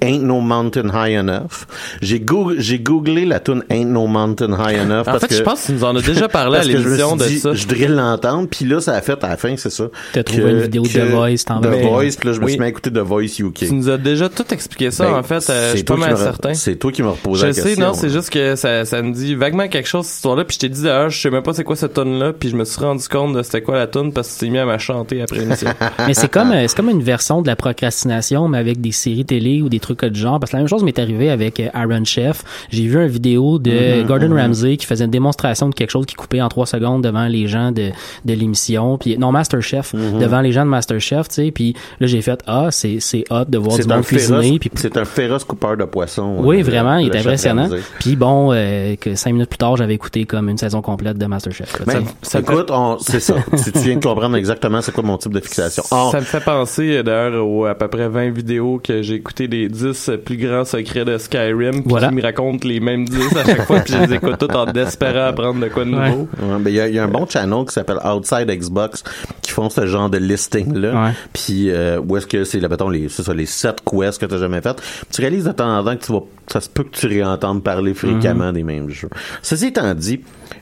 Ain't 0.00 0.20
No 0.22 0.40
Mountain 0.40 0.88
High 0.94 1.16
Enough. 1.18 1.66
J'ai, 2.00 2.20
goog- 2.20 2.54
j'ai 2.58 2.78
googlé 2.78 3.24
la 3.24 3.40
tune 3.40 3.64
Ain't 3.70 3.86
No 3.86 4.06
Mountain 4.06 4.52
High 4.52 4.78
Enough. 4.80 5.00
En 5.00 5.04
parce 5.04 5.20
fait, 5.22 5.28
que, 5.28 5.34
je 5.34 5.42
pense 5.42 5.62
que 5.62 5.66
tu 5.66 5.72
nous 5.72 5.84
en 5.84 5.96
as 5.96 6.00
déjà 6.02 6.28
parlé 6.28 6.58
à 6.58 6.62
je 6.62 6.68
l'émission 6.68 7.16
de 7.16 7.24
dit, 7.24 7.38
ça. 7.40 7.54
Je 7.54 7.66
devrais 7.66 7.88
l'entendre, 7.88 8.48
puis 8.48 8.64
là, 8.66 8.80
ça 8.80 8.94
a 8.94 9.00
fait 9.00 9.22
à 9.24 9.28
la 9.30 9.36
fin, 9.36 9.56
c'est 9.56 9.70
ça. 9.70 9.86
T'as 10.12 10.22
trouvé 10.22 10.50
une 10.52 10.60
vidéo 10.60 10.82
de 10.82 10.88
The 10.88 11.10
Voice, 11.10 11.44
t'en 11.46 11.60
The 11.60 11.66
veux. 11.66 11.76
Voice, 11.88 12.16
puis 12.18 12.28
là, 12.28 12.34
je 12.34 12.40
me 12.40 12.44
Oui. 12.44 12.50
suis 12.52 12.60
mis 12.60 12.66
à 12.66 12.68
écouter 12.68 12.90
The 12.92 12.98
Voice 12.98 13.38
UK. 13.40 13.54
Tu 13.54 13.72
nous 13.74 13.88
as 13.90 13.98
déjà 13.98 14.28
tout 14.28 14.44
expliqué 14.52 14.90
ça, 14.92 15.06
Ben, 15.06 15.18
en 15.18 15.22
fait. 15.24 15.34
euh, 15.34 15.38
je 15.38 15.70
c'est 15.70 15.76
suis 15.78 15.84
toi 15.84 15.96
pas 15.96 16.02
qui 16.02 16.08
mal 16.10 16.18
certain. 16.18 16.54
C'est 16.54 16.76
toi 16.76 16.92
qui 16.92 17.02
m'as 17.02 17.10
reposé 17.10 17.40
Je 17.42 17.46
la 17.48 17.52
sais, 17.52 17.62
question. 17.62 17.86
non, 17.86 17.94
c'est 17.94 18.10
juste 18.10 18.30
que 18.30 18.54
ça, 18.56 18.84
ça 18.84 19.02
me 19.02 19.12
dit 19.12 19.34
vaguement 19.34 19.66
quelque 19.68 19.88
chose, 19.88 20.06
cette 20.06 20.16
histoire-là. 20.16 20.44
Puis 20.44 20.54
je 20.54 20.58
t'ai 20.60 20.68
dit 20.68 20.82
d'ailleurs, 20.82 21.10
je 21.10 21.20
sais 21.20 21.30
même 21.30 21.42
pas 21.42 21.52
c'est 21.52 21.64
quoi 21.64 21.74
cette 21.76 21.94
tonne 21.94 22.18
là 22.18 22.32
puis 22.32 22.48
je 22.48 22.56
me 22.56 22.64
suis 22.64 22.80
rendu 22.80 23.06
compte 23.08 23.34
de 23.36 23.42
c'était 23.42 23.62
quoi 23.62 23.76
la 23.76 23.86
tonne 23.86 24.12
parce 24.12 24.28
que 24.28 24.34
tu 24.34 24.38
t'es 24.46 24.50
mis 24.50 24.58
à 24.58 24.66
me 24.66 24.78
chanter 24.78 25.20
après 25.22 25.38
l'émission. 25.40 25.70
Mais 26.06 26.14
c'est 26.14 26.28
comme, 26.30 26.52
euh, 26.52 26.64
c'est 26.68 26.76
comme 26.76 26.90
une 26.90 27.02
version 27.02 27.42
de 27.42 27.46
la 27.48 27.56
procrastination, 27.56 28.48
mais 28.48 28.58
avec 28.58 28.80
des 28.80 28.92
séries 28.92 29.24
télé 29.24 29.62
ou 29.64 29.68
des 29.68 29.80
trucs 29.80 30.04
de 30.04 30.14
genre. 30.14 30.38
Parce 30.38 30.52
que 30.52 30.56
la 30.56 30.62
même 30.62 30.68
chose 30.68 30.82
m'est 30.84 30.98
arrivé 30.98 31.30
avec 31.30 31.58
euh, 31.60 31.68
Iron 31.74 32.04
Chef. 32.04 32.42
J'ai 32.70 32.86
vu 32.86 33.00
une 33.00 33.08
vidéo 33.08 33.58
de 33.58 33.70
Mm-hmm, 33.70 34.04
Gordon 34.06 34.34
Ramsay 34.34 34.76
qui 34.76 34.86
faisait 34.86 35.04
une 35.04 35.10
démonstration 35.10 35.68
de 35.68 35.74
quelque 35.74 35.90
chose 35.90 36.06
qui 36.06 36.14
coupait 36.14 36.40
en 36.40 36.48
trois 36.48 36.66
secondes 36.66 37.02
devant 37.02 37.26
les 37.26 37.46
gens 37.48 37.72
de, 37.72 37.90
de 38.24 38.32
l'émission. 38.34 38.98
Puis, 38.98 39.18
non, 39.18 39.32
Masterchef, 39.32 39.94
Mm-hmm. 39.94 40.18
devant 40.20 40.40
les 40.40 40.52
gens 40.52 40.64
de 40.64 40.70
Masterchef, 40.70 41.28
tu 41.28 41.34
sais. 41.34 41.50
Puis 41.50 41.74
là, 42.00 42.06
j'ai 42.06 42.20
fait, 42.22 42.40
ah, 42.46 42.68
c'est, 42.70 42.98
c'est 43.00 43.24
hot 43.30 43.44
de 43.48 43.58
voir 43.58 43.76
du 43.76 43.82
C'est 43.82 43.90
un, 43.90 43.96
monde 43.96 44.04
cuisiner. 44.04 44.42
féroce, 44.42 44.58
Puis 44.58 44.70
c'est 44.76 44.96
un 44.96 45.04
féroce 45.04 45.44
coupeur 45.44 45.76
de 45.76 45.84
poissons. 45.84 46.36
oui, 46.40 46.60
euh, 46.60 46.64
vraiment, 46.64 46.96
il 46.98 47.08
est 47.08 47.12
chef 47.12 47.26
impressionnant. 47.26 47.68
Puis 48.00 48.16
bon, 48.16 48.50
euh, 48.52 48.96
que 48.96 49.14
cinq 49.14 49.32
minutes 49.32 49.48
plus 49.50 49.58
tard, 49.58 49.76
j'avais 49.76 49.94
écouté 49.94 50.24
comme 50.24 50.48
une 50.48 50.58
saison 50.58 50.82
complète 50.82 51.18
de 51.18 51.26
Masterchef. 51.26 51.72
tu 51.76 51.84
Ben, 51.84 52.04
ça 52.22 52.38
me 52.38 52.42
écoute, 52.44 52.70
on- 52.70 52.98
c'est 52.98 53.20
ça. 53.20 53.34
tu, 53.64 53.72
tu 53.72 53.78
viens 53.80 53.96
de 53.96 54.02
comprendre 54.04 54.36
exactement 54.36 54.80
c'est 54.82 54.92
quoi 54.92 55.02
mon 55.04 55.16
type 55.18 55.32
de 55.32 55.40
fixation. 55.40 55.82
Or, 55.90 56.10
Ça 56.12 56.18
me 56.20 56.24
fait 56.24 56.44
penser 56.44 56.96
euh, 56.98 57.02
d'ailleurs 57.02 57.46
aux 57.46 57.64
à 57.66 57.74
peu 57.74 57.88
près 57.88 58.08
20 58.08 58.30
vidéos 58.30 58.80
que 58.82 59.02
j'ai 59.02 59.14
écouté 59.14 59.48
des 59.54 59.68
10 59.68 60.10
plus 60.24 60.36
grands 60.36 60.64
secrets 60.64 61.04
de 61.04 61.16
Skyrim 61.18 61.72
puis 61.72 61.82
Voilà. 61.86 62.08
qui 62.08 62.14
me 62.14 62.22
racontent 62.22 62.66
les 62.68 62.80
mêmes 62.80 63.04
10 63.08 63.36
à 63.36 63.44
chaque 63.44 63.66
fois 63.66 63.80
puis 63.80 63.92
je 63.94 63.98
les 64.06 64.14
écoute 64.14 64.36
toutes 64.38 64.54
en 64.54 64.66
espérant 64.72 65.26
apprendre 65.26 65.60
de 65.60 65.68
quoi 65.68 65.84
de 65.84 65.90
nouveau. 65.90 66.28
Ouais, 66.42 66.58
ben, 66.60 66.68
il 66.70 66.74
y, 66.74 66.80
a- 66.80 66.88
il 66.88 66.94
y 66.94 66.98
a 66.98 67.04
un 67.04 67.08
bon 67.08 67.26
channel 67.26 67.64
qui 67.66 67.72
s'appelle 67.74 67.98
Outside 68.04 68.48
Xbox 68.50 69.02
qui 69.42 69.50
font 69.52 69.70
ce 69.70 69.86
genre 69.86 70.10
de 70.10 70.18
listing 70.18 70.74
là. 70.76 71.04
Ouais. 71.06 71.10
Puis 71.32 71.70
euh, 71.70 72.00
où 72.00 72.16
est-ce 72.16 72.26
que 72.26 72.44
c'est 72.44 72.60
là 72.60 72.68
mettons 72.68 72.88
les 72.88 73.08
ça 73.08 73.32
les 73.34 73.46
sept 73.46 73.78
quests 73.84 74.20
que 74.20 74.26
tu 74.26 74.34
as 74.34 74.38
jamais 74.38 74.60
fait. 74.60 74.76
Tu 75.12 75.20
réalises 75.20 75.44
de 75.44 75.52
temps 75.52 75.78
en 75.78 75.84
temps 75.84 75.96
que 75.96 76.04
tu 76.04 76.12
vas 76.12 76.20
ça 76.48 76.60
se 76.60 76.68
peut 76.68 76.84
que 76.84 76.90
tu 76.96 77.06
réentendes 77.06 77.62
parler 77.62 77.94
fréquemment 77.94 78.52
des 78.52 78.62
mêmes 78.62 78.90
jeux. 78.90 79.08
Ceci 79.42 79.68
étant 79.68 79.94
dit, 79.94 80.20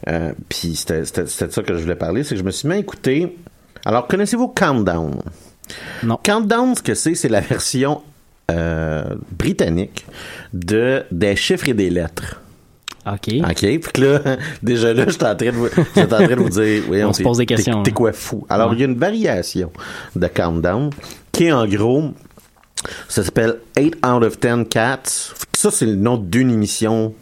euh, 0.09 0.33
puis 0.49 0.77
c'était 0.77 1.05
c'était 1.05 1.27
c'était 1.27 1.47
de 1.49 1.53
ça 1.53 1.63
que 1.63 1.75
je 1.75 1.81
voulais 1.83 1.97
parler, 1.97 2.23
c'est 2.23 2.35
que 2.37 2.41
je 2.41 2.45
me 2.45 2.51
suis 2.53 2.69
mis 2.69 2.75
à 2.75 2.79
écouter 2.79 3.37
alors 3.85 4.07
connaissez-vous 4.07 4.49
Countdown? 4.49 5.13
Non. 6.05 6.19
Countdown, 6.23 6.75
ce 6.77 6.83
que 6.83 6.95
c'est, 6.95 7.15
c'est 7.15 7.29
la 7.29 7.41
version 7.41 8.03
euh, 8.51 9.15
britannique 9.31 10.05
de 10.53 11.05
des 11.11 11.37
chiffres 11.37 11.69
et 11.69 11.75
des 11.75 11.91
lettres. 11.91 12.41
OK. 13.07 13.29
OK? 13.43 13.57
Puis 13.61 13.81
que 13.95 14.01
là, 14.01 14.37
déjà 14.63 14.93
là, 14.95 15.05
j'étais 15.09 15.27
en 15.27 15.35
train 15.35 15.47
de 15.47 15.51
vous, 15.53 15.67
en 15.67 16.07
train 16.07 16.27
de 16.29 16.35
vous 16.37 16.49
dire, 16.51 16.83
oui, 16.89 17.03
On 17.05 17.13
se 17.13 17.23
pose 17.23 17.39
des 17.39 17.47
questions, 17.47 17.83
T'es, 17.83 17.91
hein. 17.91 17.95
quoi 17.95 18.13
fou? 18.13 18.47
Alors, 18.49 18.71
Ouais. 18.71 18.77
il 18.77 18.81
y 18.81 18.83
a 18.83 18.87
une 18.87 18.99
variation 18.99 19.73
de 20.15 20.27
Countdown 20.29 20.91
qui 21.33 21.45
est 21.47 21.53
en 21.53 21.67
gros, 21.67 22.13
ça 23.09 23.25
s'appelle 23.25 23.57
8 23.77 23.97
out 24.07 24.23
of 24.23 24.39
10 24.39 24.67
cats. 24.69 25.01
Ça, 25.53 25.71
c'est 25.71 25.87
le 25.87 25.95
nom 25.97 26.17
d'une 26.17 26.51
émission 26.51 27.15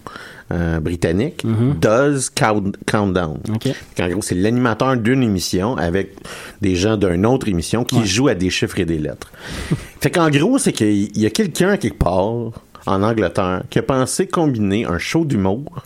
euh, 0.53 0.81
britannique. 0.81 1.45
Does 1.81 2.31
Count- 2.35 2.73
Countdown. 2.87 3.39
Mm-hmm. 3.49 3.55
OK. 3.55 3.75
En 4.01 4.09
gros, 4.09 4.23
c'est 4.23 4.35
l'animateur 4.35 4.97
d'une 4.97 5.23
émission 5.23 5.77
avec 5.77 6.15
des 6.61 6.75
gens 6.77 6.97
d'une 6.97 7.27
autre 7.27 7.49
émission 7.49 7.85
qui 7.85 8.07
jouent 8.07 8.29
à 8.29 8.35
des 8.35 8.51
chiffres 8.51 8.79
et 8.81 8.85
des 8.85 8.99
lettres. 8.99 9.31
fait 10.01 10.11
qu'en 10.11 10.31
gros, 10.31 10.59
c'est 10.59 10.73
qu'il 10.73 11.17
y 11.17 11.27
a 11.27 11.31
quelqu'un 11.31 11.77
quelque 11.77 11.99
part 11.99 12.53
en 12.87 13.03
Angleterre 13.03 13.63
qui 13.71 13.79
a 13.79 13.83
pensé 13.83 14.27
combiner 14.27 14.87
un 14.87 14.99
show 14.99 15.25
d'humour 15.25 15.85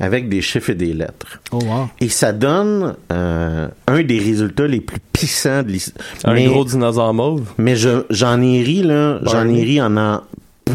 avec 0.00 0.28
des 0.28 0.42
chiffres 0.42 0.70
et 0.70 0.74
des 0.74 0.92
lettres. 0.92 1.38
Oh, 1.52 1.58
wow. 1.62 1.88
Et 2.00 2.08
ça 2.08 2.32
donne 2.32 2.96
euh, 3.12 3.68
un 3.86 4.02
des 4.02 4.18
résultats 4.18 4.66
les 4.66 4.80
plus 4.80 4.98
puissants 5.12 5.62
de 5.62 5.68
l'histoire. 5.68 6.04
Un 6.24 6.34
Mais- 6.34 6.46
gros 6.46 6.64
dinosaure 6.64 7.14
mauve. 7.14 7.44
mais 7.56 7.76
je, 7.76 8.02
j'en 8.10 8.42
ai 8.42 8.62
ri, 8.62 8.82
là. 8.82 9.20
J'en 9.22 9.48
ai 9.48 9.62
ri 9.62 9.80
en 9.80 9.96
en 9.96 10.22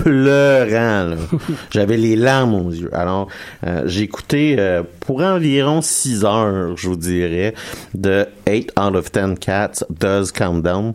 pleurant. 0.03 1.15
J'avais 1.71 1.97
les 1.97 2.15
larmes 2.15 2.55
aux 2.55 2.71
yeux. 2.71 2.89
Alors, 2.93 3.27
euh, 3.65 3.83
j'ai 3.85 4.01
écouté 4.03 4.55
euh, 4.59 4.83
pour 5.01 5.21
environ 5.21 5.81
6 5.81 6.25
heures, 6.25 6.75
je 6.77 6.88
vous 6.88 6.95
dirais, 6.95 7.53
de 7.93 8.25
8 8.47 8.71
out 8.79 8.95
of 8.95 9.12
10 9.12 9.39
cats 9.39 9.71
does 9.89 10.31
countdown. 10.33 10.93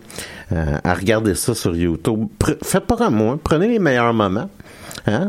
Euh, 0.52 0.76
à 0.84 0.94
regarder 0.94 1.34
ça 1.34 1.54
sur 1.54 1.74
YouTube. 1.74 2.26
Pre- 2.38 2.58
faites 2.62 2.84
pas 2.84 2.96
comme 2.96 3.14
moi. 3.14 3.38
Prenez 3.42 3.66
les 3.66 3.78
meilleurs 3.78 4.12
moments. 4.12 4.50
Hein? 5.06 5.28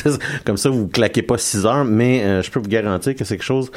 Comme 0.44 0.56
ça, 0.56 0.70
vous 0.70 0.88
claquez 0.88 1.22
pas 1.22 1.36
6 1.38 1.66
heures, 1.66 1.84
mais 1.84 2.22
euh, 2.24 2.42
je 2.42 2.50
peux 2.50 2.58
vous 2.60 2.68
garantir 2.68 3.14
que 3.14 3.24
c'est 3.24 3.36
quelque 3.36 3.44
chose 3.44 3.70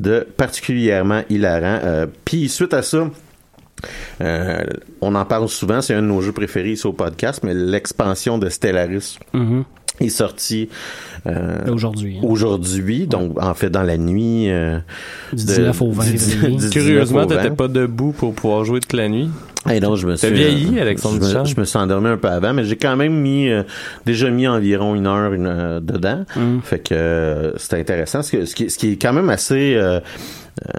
de 0.00 0.26
particulièrement 0.36 1.22
hilarant. 1.28 1.80
Euh, 1.84 2.06
Puis 2.24 2.48
suite 2.48 2.72
à 2.74 2.82
ça, 2.82 3.08
euh, 4.20 4.64
on 5.00 5.14
en 5.14 5.24
parle 5.24 5.48
souvent, 5.48 5.80
c'est 5.80 5.94
un 5.94 6.02
de 6.02 6.06
nos 6.06 6.20
jeux 6.20 6.32
préférés 6.32 6.72
ici 6.72 6.86
au 6.86 6.92
podcast, 6.92 7.40
mais 7.44 7.54
l'expansion 7.54 8.38
de 8.38 8.48
Stellaris 8.48 9.18
Mhm. 9.32 9.64
est 10.00 10.08
sortie 10.08 10.68
euh, 11.26 11.58
Aujourd'hui. 11.72 12.18
hein. 12.18 12.26
aujourd'hui, 12.26 13.06
donc 13.06 13.40
en 13.42 13.54
fait 13.54 13.70
dans 13.70 13.82
la 13.82 13.96
nuit 13.98 14.48
euh, 14.50 14.78
Du 15.32 15.44
de- 15.44 15.48
19 15.48 15.82
au 15.82 15.90
20 15.92 16.04
du- 16.10 16.18
février. 16.18 16.48
du 16.50 16.56
19 16.56 16.70
Curieusement, 16.72 17.24
au 17.24 17.28
20. 17.28 17.36
t'étais 17.36 17.54
pas 17.54 17.68
debout 17.68 18.12
pour 18.12 18.32
pouvoir 18.34 18.64
jouer 18.64 18.80
toute 18.80 18.92
la 18.92 19.08
nuit. 19.08 19.28
Hey, 19.66 19.80
non, 19.80 19.96
je 19.96 20.06
me 20.06 20.14
suis, 20.16 20.30
vieilli, 20.30 20.78
euh, 20.78 20.82
Alexandre 20.82 21.18
je 21.28 21.36
me, 21.38 21.44
je 21.44 21.60
me 21.60 21.64
suis 21.64 21.78
endormi 21.78 22.06
un 22.08 22.16
peu 22.16 22.28
avant, 22.28 22.54
mais 22.54 22.64
j'ai 22.64 22.76
quand 22.76 22.94
même 22.96 23.12
mis 23.12 23.50
euh, 23.50 23.64
déjà 24.06 24.30
mis 24.30 24.46
environ 24.46 24.94
une 24.94 25.06
heure 25.08 25.32
une, 25.34 25.46
euh, 25.48 25.80
dedans. 25.80 26.24
Mm. 26.36 26.60
Fait 26.62 26.78
que 26.78 26.94
euh, 26.94 27.58
c'était 27.58 27.80
intéressant. 27.80 28.22
Ce, 28.22 28.30
que- 28.32 28.44
ce, 28.46 28.54
qui, 28.54 28.70
ce 28.70 28.78
qui 28.78 28.92
est 28.92 28.96
quand 29.02 29.12
même 29.12 29.28
assez 29.28 29.74
euh, 29.74 29.98
euh, 29.98 30.70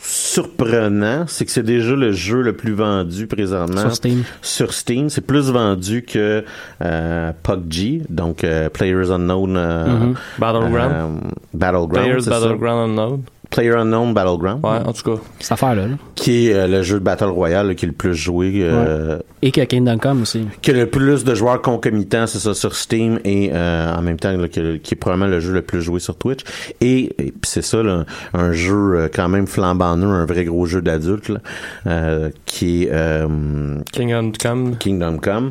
surprenant, 0.00 1.24
c'est 1.26 1.44
que 1.44 1.50
c'est 1.50 1.62
déjà 1.62 1.94
le 1.94 2.12
jeu 2.12 2.42
le 2.42 2.54
plus 2.54 2.72
vendu 2.72 3.26
présentement 3.26 3.80
Sur 3.80 3.94
Steam. 3.94 4.22
sur 4.42 4.72
Steam. 4.72 5.08
C'est 5.10 5.20
plus 5.26 5.50
vendu 5.50 6.02
que 6.02 6.44
euh, 6.82 7.32
PUBG, 7.42 8.02
donc 8.08 8.44
euh, 8.44 8.68
Players 8.68 9.10
Unknown 9.10 9.56
euh, 9.56 9.86
Mhm. 9.86 10.14
Battleground. 10.38 10.92
euh, 10.92 11.28
Battleground. 11.54 11.90
Players. 12.06 12.24
Battleground 12.28 12.90
Unknown. 12.90 13.22
Player 13.50 13.72
Unknown 13.74 14.14
Battleground. 14.14 14.64
Ouais, 14.64 14.78
en 14.86 14.92
tout 14.92 15.02
cas. 15.16 15.20
Cette 15.40 15.52
affaire-là. 15.52 15.86
là. 15.88 15.94
Qui 16.14 16.48
est 16.48 16.54
euh, 16.54 16.66
le 16.68 16.82
jeu 16.82 17.00
de 17.00 17.04
Battle 17.04 17.24
Royale 17.24 17.68
là, 17.68 17.74
qui 17.74 17.84
est 17.84 17.88
le 17.88 17.94
plus 17.94 18.14
joué. 18.14 18.52
euh, 18.60 19.18
Et 19.42 19.50
que 19.50 19.60
Kingdom 19.62 19.98
Come 19.98 20.22
aussi. 20.22 20.46
qui 20.62 20.70
a 20.70 20.74
le 20.74 20.86
plus 20.86 21.24
de 21.24 21.34
joueurs 21.34 21.60
concomitants, 21.60 22.26
c'est 22.28 22.38
ça, 22.38 22.54
sur 22.54 22.74
Steam 22.76 23.18
et 23.24 23.50
euh, 23.52 23.92
en 23.94 24.02
même 24.02 24.18
temps 24.18 24.30
là, 24.36 24.46
qui 24.48 24.60
est 24.60 24.94
probablement 24.94 25.28
le 25.30 25.40
jeu 25.40 25.52
le 25.52 25.62
plus 25.62 25.82
joué 25.82 25.98
sur 25.98 26.16
Twitch. 26.16 26.40
Et, 26.80 27.06
et 27.18 27.32
puis 27.32 27.40
c'est 27.42 27.62
ça, 27.62 27.82
là, 27.82 28.04
un 28.34 28.52
jeu 28.52 28.74
euh, 28.94 29.08
quand 29.12 29.28
même 29.28 29.46
flambant 29.46 29.96
neuf, 29.96 30.08
un 30.10 30.26
vrai 30.26 30.44
gros 30.44 30.66
jeu 30.66 30.80
d'adulte, 30.82 31.28
là, 31.30 31.38
euh, 31.86 32.30
qui 32.46 32.84
est 32.84 32.90
euh, 32.92 33.26
Kingdom 33.92 34.32
Come. 34.40 34.76
Kingdom 34.76 35.18
Come. 35.18 35.50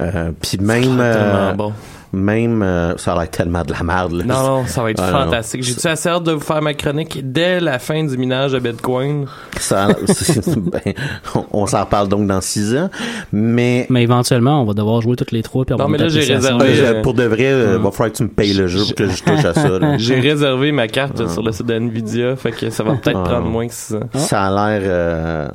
Euh, 0.00 0.30
puis 0.40 0.58
même... 0.58 0.98
euh, 1.00 1.52
bon. 1.54 1.72
Même... 2.12 2.62
euh, 2.62 2.96
ça 2.98 3.12
a 3.14 3.18
l'air 3.20 3.30
tellement 3.30 3.62
de 3.62 3.72
la 3.72 3.82
merde. 3.82 4.12
Là. 4.12 4.24
Non, 4.24 4.42
non, 4.42 4.66
ça 4.66 4.82
va 4.82 4.90
être 4.90 5.02
Ah, 5.02 5.24
fantastique. 5.24 5.62
J'ai-tu 5.62 5.86
assez 5.86 6.08
hâte 6.08 6.24
de 6.24 6.32
vous 6.32 6.40
faire 6.40 6.60
ma 6.60 6.74
chronique 6.74 7.20
dès 7.32 7.58
la 7.60 7.78
fin 7.78 8.04
du 8.04 8.16
minage 8.18 8.52
de 8.52 8.58
Bitcoin? 8.58 9.26
Ça, 9.58 9.88
ben, 10.56 10.92
on, 11.34 11.44
on 11.52 11.66
s'en 11.66 11.80
reparle 11.80 12.08
donc 12.08 12.26
dans 12.26 12.40
six 12.40 12.76
ans. 12.76 12.90
Mais... 13.32 13.86
Mais 13.88 14.02
éventuellement, 14.02 14.60
on 14.62 14.64
va 14.64 14.74
devoir 14.74 15.00
jouer 15.00 15.16
toutes 15.16 15.32
les 15.32 15.42
trois. 15.42 15.64
Puis 15.64 15.74
Non, 15.76 15.88
mais 15.88 15.98
là, 15.98 16.08
j'ai 16.08 16.20
réservé, 16.20 16.66
Euh, 16.68 16.94
euh, 16.96 17.02
pour 17.02 17.14
de 17.14 17.24
vrai, 17.24 17.46
euh, 17.46 17.76
hum. 17.76 17.82
va 17.84 17.90
falloir 17.90 18.12
que 18.12 18.16
tu 18.18 18.22
me 18.24 18.28
payes 18.28 18.52
le 18.54 18.66
jeu 18.66 18.80
pour 18.84 18.94
que 18.94 19.08
je 19.08 19.22
touche 19.22 19.44
à 19.44 19.54
ça. 19.54 19.68
J'ai 19.98 20.20
réservé 20.20 20.70
ma 20.72 20.88
carte 20.88 21.28
sur 21.28 21.42
le 21.42 21.52
site 21.52 21.66
de 21.66 21.74
Nvidia, 21.74 22.36
fait 22.36 22.52
que 22.52 22.70
ça 22.70 22.82
va 22.82 22.92
peut-être 22.94 23.20
Ah. 23.24 23.28
prendre 23.28 23.46
moins 23.46 23.66
que 23.66 23.74
6 23.74 23.94
ans. 23.94 24.00
Ça 24.14 24.42
a 24.42 24.78
l'air. 24.78 25.52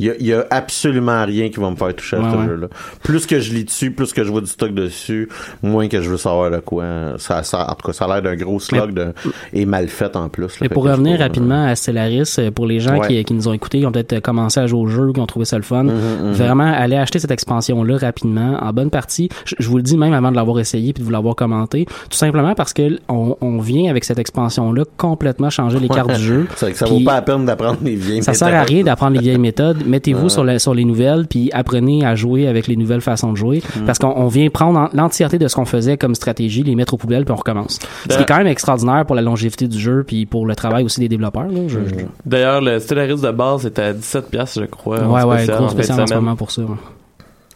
Il 0.00 0.06
y, 0.06 0.10
a, 0.10 0.14
il 0.20 0.26
y 0.26 0.32
a 0.34 0.46
absolument 0.50 1.24
rien 1.24 1.48
qui 1.48 1.58
va 1.60 1.70
me 1.70 1.76
faire 1.76 1.94
toucher 1.94 2.16
à 2.16 2.20
Ouais, 2.20 2.30
ce 2.32 2.36
ouais. 2.36 2.46
jeu-là. 2.46 2.66
Plus 3.02 3.26
que 3.26 3.40
je 3.40 3.52
lis 3.54 3.64
dessus, 3.64 3.90
plus 3.90 4.12
que 4.12 4.24
je 4.24 4.30
vois 4.30 4.40
du 4.40 4.46
stock 4.46 4.72
dessus, 4.74 5.28
moins 5.62 5.88
que 5.88 6.00
je 6.02 6.10
veux 6.10 6.16
savoir 6.16 6.50
de 6.50 6.58
quoi. 6.58 6.84
Ça, 7.18 7.42
ça, 7.42 7.70
en 7.70 7.74
tout 7.74 7.86
cas, 7.86 7.92
ça 7.92 8.04
a 8.04 8.08
l'air 8.08 8.22
d'un 8.22 8.36
gros 8.36 8.60
slog 8.60 8.92
de, 8.92 9.12
et 9.52 9.64
mal 9.66 9.88
fait 9.88 10.14
en 10.16 10.28
plus. 10.28 10.42
là. 10.44 10.48
Mais 10.62 10.68
pour 10.68 10.84
revenir 10.84 11.14
trouve, 11.14 11.22
rapidement 11.26 11.64
à 11.66 11.74
Stellaris, 11.76 12.36
euh, 12.38 12.50
pour 12.50 12.66
les 12.66 12.80
gens 12.80 12.98
Ouais. 12.98 13.08
qui, 13.08 13.24
qui 13.24 13.34
nous 13.34 13.48
ont 13.48 13.52
écoutés, 13.52 13.80
qui 13.80 13.86
ont 13.86 13.92
peut-être 13.92 14.20
commencé 14.20 14.60
à 14.60 14.66
jouer 14.66 14.80
au 14.80 14.86
jeu, 14.86 15.12
qui 15.12 15.20
ont 15.20 15.26
trouvé 15.26 15.44
ça 15.44 15.56
le 15.56 15.62
fun, 15.62 15.84
mhm. 15.84 16.32
vraiment, 16.32 16.64
allez 16.64 16.96
acheter 16.96 17.18
cette 17.18 17.30
expansion-là 17.30 17.96
rapidement, 17.98 18.58
en 18.62 18.72
bonne 18.72 18.90
partie. 18.90 19.28
Je, 19.44 19.54
je 19.58 19.68
vous 19.68 19.76
le 19.76 19.82
dis 19.82 19.96
même 19.96 20.12
avant 20.12 20.30
de 20.30 20.36
l'avoir 20.36 20.58
essayé 20.60 20.92
puis 20.92 21.00
de 21.00 21.04
vous 21.06 21.12
l'avoir 21.12 21.34
commenté, 21.36 21.86
tout 21.86 22.16
simplement 22.16 22.54
parce 22.54 22.72
que 22.72 22.98
on, 23.08 23.36
on 23.40 23.58
vient 23.58 23.90
avec 23.90 24.04
cette 24.04 24.18
expansion-là 24.18 24.82
complètement 24.96 25.50
changer 25.50 25.78
les 25.78 25.88
cartes 25.88 26.14
du 26.16 26.22
jeu. 26.22 26.46
Ça 26.56 26.66
Puis 26.68 26.98
vaut 26.98 27.04
pas 27.04 27.14
la 27.14 27.22
peine 27.22 27.44
d'apprendre 27.44 27.78
les 27.82 27.94
vieilles 27.96 28.22
Ça 28.22 28.34
sert 28.34 28.48
à 28.48 28.52
méthodes. 28.52 28.68
rien 28.68 28.84
d'apprendre 28.84 29.14
les 29.16 29.22
vieilles 29.22 29.38
méthodes. 29.38 29.85
Mettez-vous 29.86 30.28
sur, 30.28 30.74
les 30.74 30.84
nouvelles, 30.84 31.26
puis 31.28 31.50
apprenez 31.52 32.04
à 32.04 32.14
jouer 32.14 32.46
avec 32.48 32.66
les 32.66 32.76
nouvelles 32.76 33.00
façons 33.00 33.32
de 33.32 33.36
jouer. 33.36 33.62
Mm. 33.76 33.84
Parce 33.84 33.98
qu'on 33.98 34.12
on 34.16 34.28
vient 34.28 34.48
prendre 34.50 34.78
en- 34.78 34.88
l'entièreté 34.92 35.38
de 35.38 35.48
ce 35.48 35.54
qu'on 35.56 35.64
faisait 35.64 35.96
comme 35.96 36.14
stratégie, 36.14 36.62
les 36.62 36.74
mettre 36.74 36.94
aux 36.94 36.96
poubelles, 36.96 37.24
puis 37.24 37.32
on 37.32 37.36
recommence. 37.36 37.78
Ce 38.10 38.16
qui 38.16 38.22
est 38.22 38.26
quand 38.26 38.38
même 38.38 38.46
extraordinaire 38.46 39.04
pour 39.06 39.16
la 39.16 39.22
longévité 39.22 39.68
du 39.68 39.78
jeu, 39.78 40.04
puis 40.06 40.26
pour 40.26 40.46
le 40.46 40.54
travail 40.54 40.84
aussi 40.84 41.00
des 41.00 41.08
développeurs. 41.08 41.46
Je- 41.68 41.78
D'ailleurs, 42.24 42.60
le 42.60 42.78
Stellaris 42.80 43.20
de 43.20 43.30
base 43.30 43.66
était 43.66 43.82
à 43.82 43.92
17 43.92 44.30
piastres, 44.30 44.60
je 44.60 44.66
crois. 44.66 45.00
Ouais, 45.06 45.22
ouais, 45.24 45.36
spécial, 45.38 45.58
gros 45.58 45.68
spécial 45.68 46.00
en 46.00 46.06
ce 46.06 46.14
moment 46.14 46.36
pour 46.36 46.50
ça. 46.50 46.62
ouais. 46.62 46.68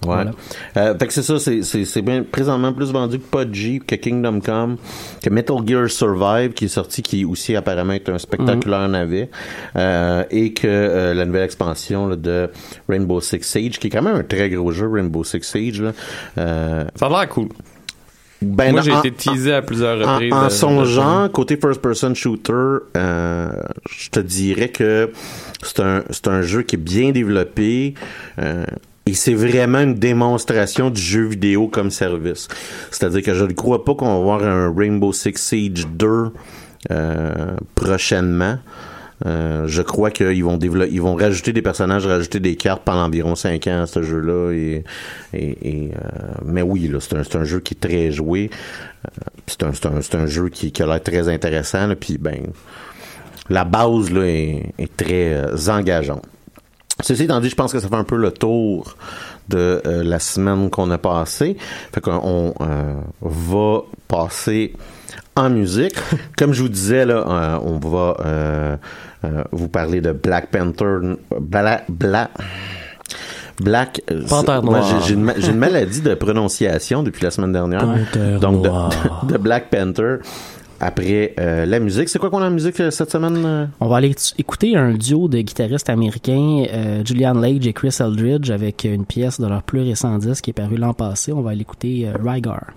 Ouais. 0.07 0.15
Voilà. 0.15 0.31
Euh, 0.79 0.99
fait 0.99 1.07
que 1.09 1.13
c'est 1.13 1.23
ça, 1.23 1.39
c'est, 1.39 1.63
c'est, 1.63 1.85
c'est 1.85 2.01
bien 2.01 2.23
présentement 2.23 2.73
plus 2.73 2.91
vendu 2.91 3.19
que 3.19 3.25
PUBG, 3.45 3.83
que 3.87 3.97
Kingdom 3.97 4.41
Come, 4.41 4.77
que 5.23 5.29
Metal 5.29 5.57
Gear 5.67 5.91
Survive, 5.91 6.53
qui 6.55 6.65
est 6.65 6.69
sorti, 6.69 7.03
qui 7.03 7.25
aussi 7.27 7.55
apparemment 7.55 7.93
est 7.93 8.09
un 8.09 8.17
spectaculaire 8.19 8.81
Mhm. 8.87 8.91
navet, 8.93 9.29
euh, 9.77 10.25
et 10.31 10.55
que 10.55 10.67
euh, 10.67 11.13
la 11.13 11.27
nouvelle 11.27 11.45
expansion 11.45 12.07
là, 12.09 12.17
de 12.17 12.49
Rainbow 12.89 13.21
Six 13.21 13.43
Siege, 13.43 13.79
qui 13.79 13.89
est 13.89 13.91
quand 13.91 14.01
même 14.03 14.17
un 14.17 14.23
très 14.23 14.49
gros 14.49 14.73
jeu, 14.73 14.89
Rainbow 14.91 15.23
Six 15.23 15.43
Siege. 15.43 15.83
Là, 15.83 15.93
euh, 16.39 16.85
Ça 16.97 17.07
a 17.07 17.09
l'air 17.11 17.29
cool. 17.29 17.49
ben, 18.41 18.71
Moi, 18.71 18.81
en- 18.81 18.83
j'ai 18.83 18.93
en- 18.93 19.03
été 19.03 19.13
teasé 19.13 19.53
à 19.53 19.61
plusieurs 19.61 20.01
en, 20.09 20.15
reprises. 20.15 20.33
en 20.33 20.45
de- 20.47 20.49
son 20.49 20.81
de- 20.81 20.87
genre, 20.87 21.31
côté 21.31 21.59
first-person 21.59 22.15
shooter, 22.15 22.53
euh, 22.97 23.51
je 23.91 24.09
te 24.09 24.21
dirais 24.21 24.71
que 24.71 25.11
c'est 25.63 25.81
un, 25.81 26.05
c'est 26.09 26.27
un 26.29 26.41
jeu 26.41 26.63
qui 26.63 26.77
est 26.77 26.79
bien 26.79 27.11
développé. 27.11 27.93
euh, 28.39 28.65
et 29.07 29.15
c'est 29.15 29.35
vraiment 29.35 29.81
une 29.81 29.95
démonstration 29.95 30.91
du 30.91 31.01
jeu 31.01 31.25
vidéo 31.27 31.69
comme 31.69 31.91
service. 31.91 32.49
C'est-à-dire 32.91 33.23
que 33.23 33.35
je 33.35 33.45
ne 33.45 33.53
crois 33.53 33.85
pas 33.85 33.95
qu'on 33.95 34.25
va 34.25 34.35
avoir 34.35 34.45
un 34.45 34.73
Rainbow 34.75 35.13
Six 35.13 35.37
Siege 35.37 35.87
2 35.89 36.33
euh, 36.91 37.57
prochainement. 37.75 38.59
Euh, 39.27 39.67
je 39.67 39.83
crois 39.83 40.11
qu'ils 40.11 40.45
vont 40.45 40.57
développer, 40.57 40.91
ils 40.93 41.03
vont 41.03 41.15
rajouter 41.15 41.53
des 41.53 41.61
personnages, 41.61 42.07
rajouter 42.07 42.41
des 42.41 42.57
cartes 42.57 42.83
pendant 42.85 43.05
environ 43.05 43.35
5 43.35 43.67
ans 43.67 43.83
à 43.83 43.87
ce 43.87 44.03
jeu-là. 44.03 44.53
Et, 44.53 44.85
et, 45.35 45.69
et, 45.69 45.91
euh, 45.95 46.33
mais 46.45 46.63
oui, 46.63 46.91
c'est 47.01 47.17
un, 47.17 47.41
un 47.41 47.45
jeu 47.45 47.61
qui 47.61 47.75
est 47.75 47.81
très 47.81 48.13
joué. 48.13 48.51
Euh, 49.07 49.11
c'est 49.47 49.63
un, 49.63 49.73
un, 49.73 50.23
un 50.23 50.27
jeu 50.27 50.49
qui, 50.49 50.73
qui 50.73 50.83
a 50.83 50.87
l'air 50.87 51.03
très 51.03 51.29
intéressant. 51.29 51.87
Là, 51.87 51.97
puis 51.97 52.17
ben, 52.17 52.47
la 53.51 53.65
base 53.65 54.11
là, 54.11 54.23
est, 54.23 54.73
est 54.79 54.97
très 54.97 55.35
euh, 55.35 55.57
engageante. 55.69 56.25
Ceci 57.03 57.25
étant 57.25 57.41
dit, 57.41 57.49
je 57.49 57.55
pense 57.55 57.73
que 57.73 57.79
ça 57.81 57.89
fait 57.89 57.95
un 57.95 58.05
peu 58.05 58.17
le 58.17 58.31
tour 58.31 58.97
de 59.49 59.81
euh, 59.87 60.03
la 60.05 60.19
semaine 60.19 60.71
qu'on 60.71 60.91
a 60.91 60.99
passée. 60.99 61.57
Fait 61.93 62.01
qu'on 62.01 62.55
euh, 62.61 62.95
va 63.21 63.81
passer 64.09 64.75
en 65.37 65.51
musique. 65.51 65.95
Comme 66.39 66.53
je 66.53 66.63
vous 66.63 66.69
disais, 66.69 67.05
là, 67.05 67.25
euh, 67.27 67.59
on 67.65 67.79
va 67.79 68.79
vous 69.53 69.69
parler 69.69 70.01
de 70.01 70.13
Black 70.13 70.51
Panther. 70.51 70.99
Black... 71.41 71.85
Black 71.89 72.31
Black. 73.61 74.01
Panthère 74.29 74.63
moi, 74.63 74.81
noire. 74.81 75.03
j'ai- 75.07 75.15
une, 75.15 75.25
maladie 75.59 76.01
de 76.01 76.15
prononciation 76.15 77.03
depuis 77.03 77.23
la 77.25 77.31
semaine 77.31 77.53
dernière. 77.53 77.81
Panthère 77.85 78.41
Donc, 78.41 78.67
de 79.29 79.37
Black 79.39 79.69
Panther. 79.71 80.17
Après 80.81 81.35
euh, 81.39 81.67
la 81.67 81.79
musique, 81.79 82.09
c'est 82.09 82.19
quoi 82.19 82.31
qu'on 82.31 82.41
a 82.41 82.47
en 82.47 82.51
musique 82.51 82.81
euh, 82.81 82.91
cette 82.91 83.11
semaine? 83.11 83.43
euh? 83.45 83.67
On 83.81 83.89
va 83.89 83.99
aller 83.99 84.15
écouter 84.39 84.77
un 84.77 84.95
duo 84.95 85.29
de 85.29 85.39
guitaristes 85.41 85.91
américains, 85.91 86.65
Julian 87.05 87.35
Lage 87.35 87.67
et 87.67 87.73
Chris 87.75 87.97
Eldridge, 88.01 88.51
avec 88.51 88.85
une 88.85 89.05
pièce 89.05 89.39
de 89.41 89.47
leur 89.47 89.63
plus 89.63 89.81
récent 89.81 90.17
disque 90.19 90.45
qui 90.45 90.51
est 90.51 90.55
paru 90.55 90.77
l'an 90.77 90.95
passé. 90.95 91.33
On 91.33 91.43
va 91.43 91.51
aller 91.51 91.61
écouter 91.61 92.09
Rygar. 92.25 92.73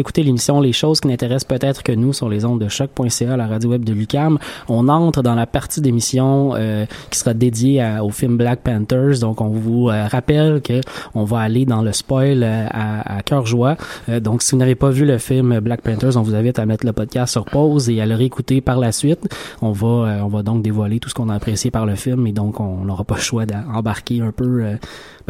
Vous 0.00 0.04
écoutez 0.04 0.22
l'émission 0.22 0.62
Les 0.62 0.72
choses 0.72 0.98
qui 0.98 1.08
n'intéressent 1.08 1.44
peut-être 1.44 1.82
que 1.82 1.92
nous 1.92 2.14
sur 2.14 2.30
les 2.30 2.46
ondes 2.46 2.58
de 2.58 2.68
choc.ca, 2.68 3.36
la 3.36 3.46
radio 3.46 3.68
web 3.68 3.84
de 3.84 3.92
Lucam. 3.92 4.38
On 4.66 4.88
entre 4.88 5.20
dans 5.22 5.34
la 5.34 5.46
partie 5.46 5.82
d'émission 5.82 6.54
euh, 6.54 6.86
qui 7.10 7.18
sera 7.18 7.34
dédiée 7.34 7.82
à- 7.82 8.02
au 8.02 8.08
film 8.08 8.38
Black 8.38 8.60
Panthers. 8.60 9.18
Donc, 9.20 9.42
on 9.42 9.48
vous 9.50 9.90
euh, 9.90 10.06
rappelle 10.06 10.62
que 10.62 10.80
on 11.14 11.24
va 11.24 11.40
aller 11.40 11.66
dans 11.66 11.82
le 11.82 11.92
spoil 11.92 12.42
euh, 12.42 12.66
à, 12.70 13.18
à 13.18 13.20
cœur 13.22 13.44
joie. 13.44 13.76
Euh, 14.08 14.20
donc, 14.20 14.40
si 14.42 14.52
vous 14.52 14.56
n'avez 14.56 14.74
pas 14.74 14.88
vu 14.88 15.04
le 15.04 15.18
film 15.18 15.60
Black 15.60 15.82
Panthers, 15.82 16.16
on 16.16 16.22
vous 16.22 16.34
invite 16.34 16.58
à 16.58 16.64
mettre 16.64 16.86
le 16.86 16.94
podcast 16.94 17.32
sur 17.32 17.44
pause 17.44 17.90
et 17.90 18.00
à 18.00 18.06
le 18.06 18.14
réécouter 18.14 18.62
par 18.62 18.78
la 18.78 18.92
suite. 18.92 19.28
On 19.60 19.72
va, 19.72 20.24
on 20.24 20.28
va 20.28 20.42
donc 20.42 20.62
dévoiler 20.62 20.98
tout 20.98 21.10
ce 21.10 21.14
qu'on 21.14 21.28
a 21.28 21.34
apprécié 21.34 21.70
par 21.70 21.84
le 21.84 21.94
film 21.94 22.26
et 22.26 22.32
donc 22.32 22.58
on 22.58 22.86
n'aura 22.86 23.04
pas 23.04 23.16
le 23.16 23.20
choix 23.20 23.44
d'embarquer 23.44 24.22
un 24.22 24.32
peu 24.32 24.64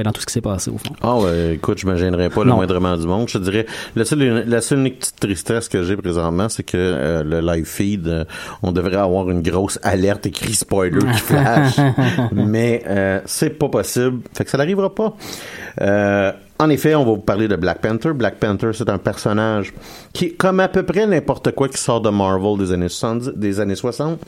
ben, 0.00 0.08
dans 0.08 0.12
tout 0.12 0.20
ce 0.20 0.26
qui 0.26 0.32
s'est 0.32 0.40
passé 0.40 0.70
au 0.70 0.78
fond. 0.78 0.94
Ah 1.02 1.18
ouais, 1.18 1.54
écoute, 1.54 1.78
je 1.78 1.86
me 1.86 1.94
gênerais 1.96 2.30
pas 2.30 2.42
le 2.42 2.52
moindrement 2.52 2.96
du 2.96 3.06
monde. 3.06 3.28
Je 3.28 3.38
te 3.38 3.42
dirais, 3.42 3.66
la 3.96 4.04
seule, 4.04 4.44
la 4.46 4.60
seule 4.60 4.78
unique 4.78 5.00
petite 5.00 5.20
tristesse 5.20 5.68
que 5.68 5.82
j'ai 5.82 5.96
présentement, 5.96 6.48
c'est 6.48 6.62
que 6.62 6.76
euh, 6.76 7.22
le 7.22 7.40
live 7.40 7.66
feed, 7.66 8.08
euh, 8.08 8.24
on 8.62 8.72
devrait 8.72 8.96
avoir 8.96 9.28
une 9.30 9.42
grosse 9.42 9.78
alerte 9.82 10.26
écrit 10.26 10.54
spoiler 10.54 11.00
qui 11.00 11.20
flash, 11.20 11.76
mais 12.32 12.82
euh, 12.86 13.20
c'est 13.26 13.50
pas 13.50 13.68
possible. 13.68 14.20
Fait 14.34 14.44
que 14.44 14.50
ça 14.50 14.58
n'arrivera 14.58 14.94
pas. 14.94 15.14
Euh, 15.80 16.32
en 16.58 16.68
effet, 16.68 16.94
on 16.94 17.04
va 17.04 17.12
vous 17.12 17.16
parler 17.18 17.48
de 17.48 17.56
Black 17.56 17.80
Panther. 17.80 18.12
Black 18.12 18.36
Panther, 18.36 18.72
c'est 18.74 18.90
un 18.90 18.98
personnage 18.98 19.72
qui, 20.12 20.34
comme 20.34 20.60
à 20.60 20.68
peu 20.68 20.82
près 20.82 21.06
n'importe 21.06 21.52
quoi 21.52 21.68
qui 21.68 21.78
sort 21.78 22.02
de 22.02 22.10
Marvel 22.10 22.58
des 22.58 22.72
années 22.72 22.90
70, 22.90 23.32
des 23.34 23.60
années 23.60 23.74
60, 23.74 24.18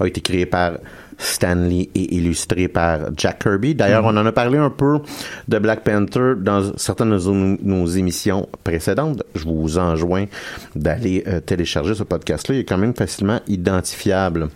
a 0.00 0.06
été 0.06 0.22
créé 0.22 0.46
par 0.46 0.72
Stanley 1.18 1.88
et 1.94 2.14
illustré 2.16 2.68
par 2.68 3.00
Jack 3.16 3.42
Kirby. 3.42 3.74
D'ailleurs, 3.74 4.04
on 4.04 4.16
en 4.16 4.26
a 4.26 4.32
parlé 4.32 4.58
un 4.58 4.70
peu 4.70 5.00
de 5.48 5.58
Black 5.58 5.84
Panther 5.84 6.34
dans 6.36 6.76
certaines 6.76 7.10
de 7.10 7.58
nos, 7.62 7.86
émissions 7.86 8.48
précédentes. 8.64 9.22
Je 9.34 9.44
vous 9.44 9.78
enjoins 9.78 10.26
d'aller 10.74 11.24
euh, 11.26 11.40
télécharger 11.40 11.94
ce 11.94 12.02
podcast-là. 12.02 12.54
Il 12.54 12.60
est 12.60 12.64
quand 12.64 12.78
même 12.78 12.94
facilement 12.94 13.40
identifiable. 13.46 14.48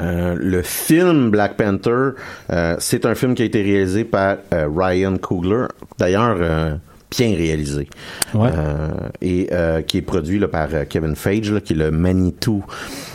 Euh, 0.00 0.34
le 0.38 0.62
film 0.62 1.30
Black 1.30 1.56
Panther, 1.56 2.10
euh, 2.50 2.76
c'est 2.78 3.06
un 3.06 3.14
film 3.14 3.34
qui 3.34 3.42
a 3.42 3.44
été 3.44 3.62
réalisé 3.62 4.04
par 4.04 4.38
Ryan 4.52 5.16
Coogler. 5.16 5.66
D'ailleurs, 5.98 6.78
bien 7.10 7.34
réalisé. 7.36 7.88
Ouais. 8.34 8.50
Euh, 8.52 8.88
et 9.20 9.48
euh, 9.52 9.82
qui 9.82 9.98
est 9.98 10.02
produit 10.02 10.38
là, 10.38 10.48
par 10.48 10.68
euh, 10.72 10.84
Kevin 10.88 11.14
Feige, 11.14 11.50
là, 11.52 11.60
qui 11.60 11.72
est 11.72 11.76
le 11.76 11.90
Manitou, 11.90 12.64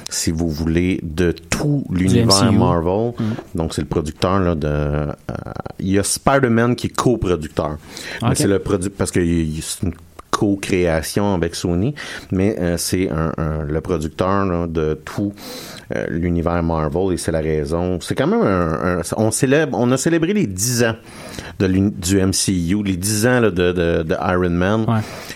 si 0.09 0.31
vous 0.31 0.49
voulez, 0.49 0.99
de 1.03 1.31
tout 1.31 1.83
l'univers. 1.91 2.51
Marvel. 2.51 3.13
Donc, 3.55 3.73
c'est 3.73 3.81
le 3.81 3.87
producteur 3.87 4.39
là, 4.39 4.55
de... 4.55 4.67
euh, 4.67 5.13
il 5.79 5.89
y 5.89 5.99
a 5.99 6.03
Spider-Man 6.03 6.75
qui 6.75 6.87
est 6.87 6.95
coproducteur. 6.95 7.77
Mais 8.21 8.29
Ok. 8.29 8.35
c'est 8.37 8.47
le 8.47 8.59
produit... 8.59 8.89
Parce 8.89 9.11
que 9.11 9.19
c'est 9.19 9.85
une 9.85 9.93
co-création 10.31 11.33
avec 11.33 11.53
Sony, 11.55 11.93
mais 12.31 12.55
c'est 12.77 13.09
un, 13.09 13.33
un- 13.37 13.63
le 13.65 13.81
producteur 13.81 14.45
là, 14.45 14.67
de 14.67 14.97
tout 15.03 15.33
euh, 15.95 16.05
l'univers 16.09 16.61
Marvel 16.63 17.13
et 17.13 17.17
c'est 17.17 17.31
la 17.31 17.39
raison. 17.41 17.99
C'est 18.01 18.15
quand 18.15 18.27
même 18.27 18.41
un, 18.43 18.99
un- 18.99 19.01
on 19.17 19.31
célèbre, 19.31 19.77
on 19.79 19.91
a 19.91 19.97
célébré 19.97 20.33
les 20.33 20.45
10 20.47 20.83
ans 20.83 20.95
de 21.59 21.67
du 21.67 22.17
MCU, 22.21 22.83
les 22.83 22.95
10 22.97 23.25
ans 23.27 23.39
là, 23.39 23.51
de, 23.51 23.71
de, 23.71 24.03
de 24.03 24.15
Iron 24.21 24.49
Man 24.49 24.85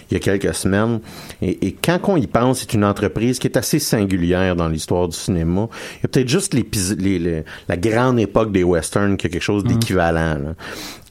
il 0.09 0.13
y 0.13 0.17
a 0.17 0.19
quelques 0.19 0.53
semaines. 0.53 0.99
Et, 1.41 1.67
et 1.67 1.71
quand 1.73 1.99
on 2.07 2.17
y 2.17 2.27
pense, 2.27 2.59
c'est 2.59 2.73
une 2.73 2.85
entreprise 2.85 3.39
qui 3.39 3.47
est 3.47 3.57
assez 3.57 3.79
singulière 3.79 4.55
dans 4.55 4.67
l'histoire 4.67 5.07
du 5.07 5.17
cinéma. 5.17 5.67
Il 5.99 6.03
y 6.03 6.05
a 6.05 6.07
peut-être 6.09 6.29
juste 6.29 6.53
les- 6.53 7.19
les- 7.19 7.43
la 7.67 7.77
grande 7.77 8.19
époque 8.19 8.51
des 8.51 8.63
westerns 8.63 9.17
qui 9.17 9.27
a 9.27 9.29
quelque 9.29 9.41
chose 9.41 9.63
d'équivalent 9.63 10.37
là, 10.43 10.53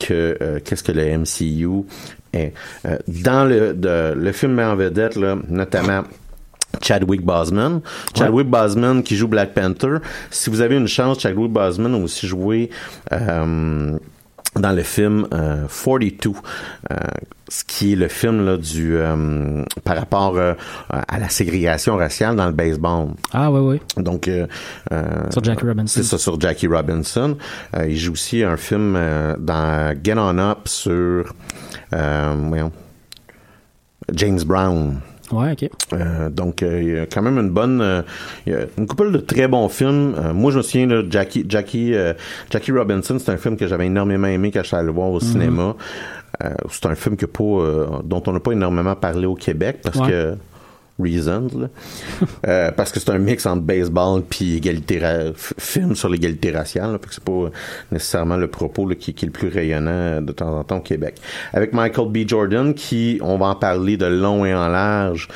que 0.01 0.37
euh, 0.41 0.61
qu'est-ce 0.65 0.83
que 0.83 0.93
le 0.93 1.05
MCU 1.19 1.85
est. 2.33 2.53
Euh, 2.87 2.97
dans 3.09 3.45
le, 3.45 3.75
de- 3.75 4.15
le 4.17 4.33
film 4.33 4.53
met 4.55 4.65
en 4.65 4.77
vedette, 4.77 5.17
là, 5.17 5.37
notamment 5.49 6.03
Chadwick 6.81 7.23
Boseman. 7.23 7.81
Chadwick 8.17 8.49
Boseman 8.49 9.03
qui 9.03 9.17
joue 9.17 9.29
Black 9.29 9.55
Panther. 9.55 9.99
Si 10.31 10.51
vous 10.51 10.61
avez 10.61 10.77
une 10.77 10.89
chance, 10.89 11.21
Chadwick 11.21 11.51
Boseman 11.53 11.95
a 11.95 11.99
aussi 11.99 12.27
joué 12.27 12.71
euh, 13.13 13.99
dans 14.57 14.73
le 14.73 14.83
film 14.83 15.27
euh, 15.33 15.67
42, 15.67 16.31
euh, 16.91 16.97
ce 17.49 17.65
qui 17.65 17.93
est 17.93 17.97
le 17.97 18.09
film 18.09 18.45
là, 18.45 18.57
du 18.57 18.97
euh, 18.97 19.63
par 19.85 19.97
rapport 19.97 20.37
euh, 20.37 20.55
à 20.91 21.19
la 21.19 21.29
ségrégation 21.29 21.97
raciale 21.97 22.37
dans 22.37 22.47
le 22.47 22.53
baseball. 22.53 23.09
Ah 23.33 23.51
oui, 23.51 23.61
oui. 23.97 24.03
Donc 24.03 24.29
euh, 24.29 24.47
euh, 24.93 25.31
Sur 25.31 25.45
Jackie 25.45 25.67
Robinson. 25.67 25.87
C'est 25.95 26.03
ça 26.03 26.19
sur 26.19 26.41
Jackie 26.41 26.67
Robinson. 26.67 27.37
Euh, 27.77 27.89
il 27.89 27.97
joue 27.97 28.13
aussi 28.13 28.43
un 28.43 28.57
film 28.57 28.95
euh, 28.97 29.37
dans 29.39 29.95
Get 30.03 30.15
On 30.19 30.39
Up 30.39 30.67
sur 30.67 31.35
euh, 31.95 32.35
voyons, 32.49 32.73
James 34.13 34.41
Brown. 34.45 35.01
Ouais, 35.33 35.53
ok. 35.53 35.71
Euh, 35.95 36.29
donc, 36.31 36.63
euh, 36.63 36.83
il 36.83 36.89
y 36.95 36.99
a 36.99 37.07
quand 37.07 37.23
même 37.23 37.39
une 37.39 37.51
bonne, 37.51 37.81
euh, 37.81 38.03
il 38.47 38.53
y 38.53 38.57
a 38.57 38.61
une 38.79 38.87
couple 38.87 39.11
de 39.13 39.19
très 39.19 39.49
bons 39.49 39.69
films. 39.69 40.15
Moi, 40.35 40.53
je 40.53 40.59
me 40.59 40.63
souviens 40.63 40.87
de 40.87 41.07
Jackie, 41.11 41.45
Jackie, 41.49 41.95
Jackie 42.51 42.73
Robinson. 42.73 43.17
C'est 43.19 43.33
un 43.33 43.37
film 43.39 43.57
que 43.57 43.67
j'avais 43.67 43.87
énormément 43.87 44.29
aimé 44.29 44.51
quand 44.53 44.61
je 44.63 44.69
suis 44.69 44.77
allé 44.77 44.87
le 44.87 44.93
voir 44.93 45.09
au 45.11 45.15
Mhm. 45.15 45.21
cinéma. 45.21 45.75
C'est 46.71 46.87
un 46.87 46.95
film 46.95 47.17
que 47.17 47.27
pas, 47.27 48.01
dont 48.05 48.23
on 48.27 48.33
n'a 48.33 48.41
pas 48.41 48.53
énormément 48.53 48.95
parlé 48.95 49.27
au 49.27 49.35
Québec 49.35 49.79
parce 49.83 49.99
Ouais. 49.99 50.09
que 50.09 50.35
reasons 50.99 51.49
là. 51.57 51.69
Euh, 52.49 52.73
parce 52.73 52.91
que 52.91 52.99
c'est 52.99 53.11
un 53.11 53.19
mix 53.19 53.47
entre 53.47 53.63
baseball 53.63 54.23
puis 54.29 54.57
égalité 54.57 55.01
film 55.59 55.95
sur 55.95 56.09
l'égalité 56.09 56.51
raciale 56.51 56.93
là. 56.93 56.99
Fait 56.99 57.09
que 57.09 57.15
c'est 57.15 57.25
pas 57.25 57.51
nécessairement 57.93 58.37
le 58.37 58.49
propos 58.49 58.89
là, 58.89 58.95
qui, 58.95 59.15
qui 59.15 59.25
est 59.25 59.29
le 59.29 59.33
plus 59.33 59.49
rayonnant 59.49 60.21
de 60.21 60.33
temps 60.33 60.59
en 60.59 60.65
temps 60.65 60.79
au 60.79 60.81
Québec. 60.81 61.21
Avec 61.53 61.73
Michael 61.73 62.09
B. 62.09 62.29
Jordan 62.29 62.75
qui 62.75 63.19
on 63.23 63.39
va 63.39 63.47
en 63.47 63.55
parler 63.55 63.97
de 63.97 64.07
long 64.07 64.45
et 64.45 64.55
en 64.55 64.69
large 64.69 65.29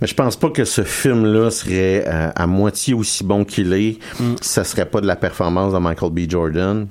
mais 0.00 0.06
je 0.06 0.14
pense 0.14 0.36
pas 0.36 0.50
que 0.50 0.64
ce 0.64 0.82
film-là 0.82 1.50
serait 1.50 2.04
euh, 2.06 2.30
à 2.34 2.46
moitié 2.46 2.94
aussi 2.94 3.24
bon 3.24 3.44
qu'il 3.44 3.72
est. 3.72 3.98
Si 4.42 4.48
ça 4.48 4.64
serait 4.64 4.86
pas 4.86 5.00
de 5.00 5.06
la 5.06 5.16
performance 5.16 5.72
de 5.72 5.78
Michael 5.78 6.10
B. 6.12 6.30
Jordan 6.30 6.86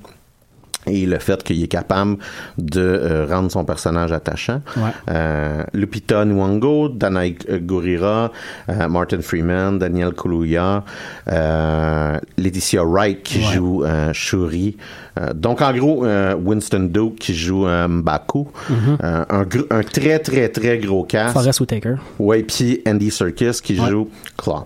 et 0.88 1.06
le 1.06 1.20
fait 1.20 1.44
qu'il 1.44 1.64
est 1.64 1.68
capable 1.68 2.18
de 2.58 2.82
euh, 2.82 3.26
rendre 3.30 3.52
son 3.52 3.64
personnage 3.66 4.12
attachant. 4.12 4.62
Ouais. 4.78 4.84
Euh, 5.10 5.64
Lupita 5.74 6.26
Nyong'o, 6.26 6.90
Danai 6.90 7.36
Gurira, 7.50 8.32
euh, 8.70 8.88
Martin 8.88 9.22
Freeman, 9.22 9.80
Daniel 9.80 10.14
Kaluuya, 10.14 10.84
euh, 11.32 12.20
Laetitia 12.38 12.84
Wright 12.84 13.24
qui 13.24 13.38
Ouais. 13.40 13.54
joue 13.54 13.84
Shuri. 14.14 14.78
Euh, 15.20 15.34
donc 15.34 15.62
en 15.62 15.74
gros, 15.74 16.06
euh, 16.06 16.36
Winston 16.36 16.90
Duke 16.92 17.16
qui 17.20 17.34
joue 17.34 17.66
M'Baku. 17.66 18.48
Mhm. 18.70 18.98
Euh, 19.04 19.26
un, 19.30 19.46
un 19.72 19.84
très 19.84 20.20
très 20.20 20.50
très 20.50 20.78
gros 20.78 21.04
cast. 21.04 21.34
Forrest 21.34 21.60
Whitaker. 21.62 21.96
Ouais, 22.20 22.44
puis 22.44 22.82
Andy 22.88 23.12
Serkis 23.12 23.62
qui 23.64 23.80
Ouais. 23.80 23.90
joue 23.90 24.10
Claude. 24.38 24.66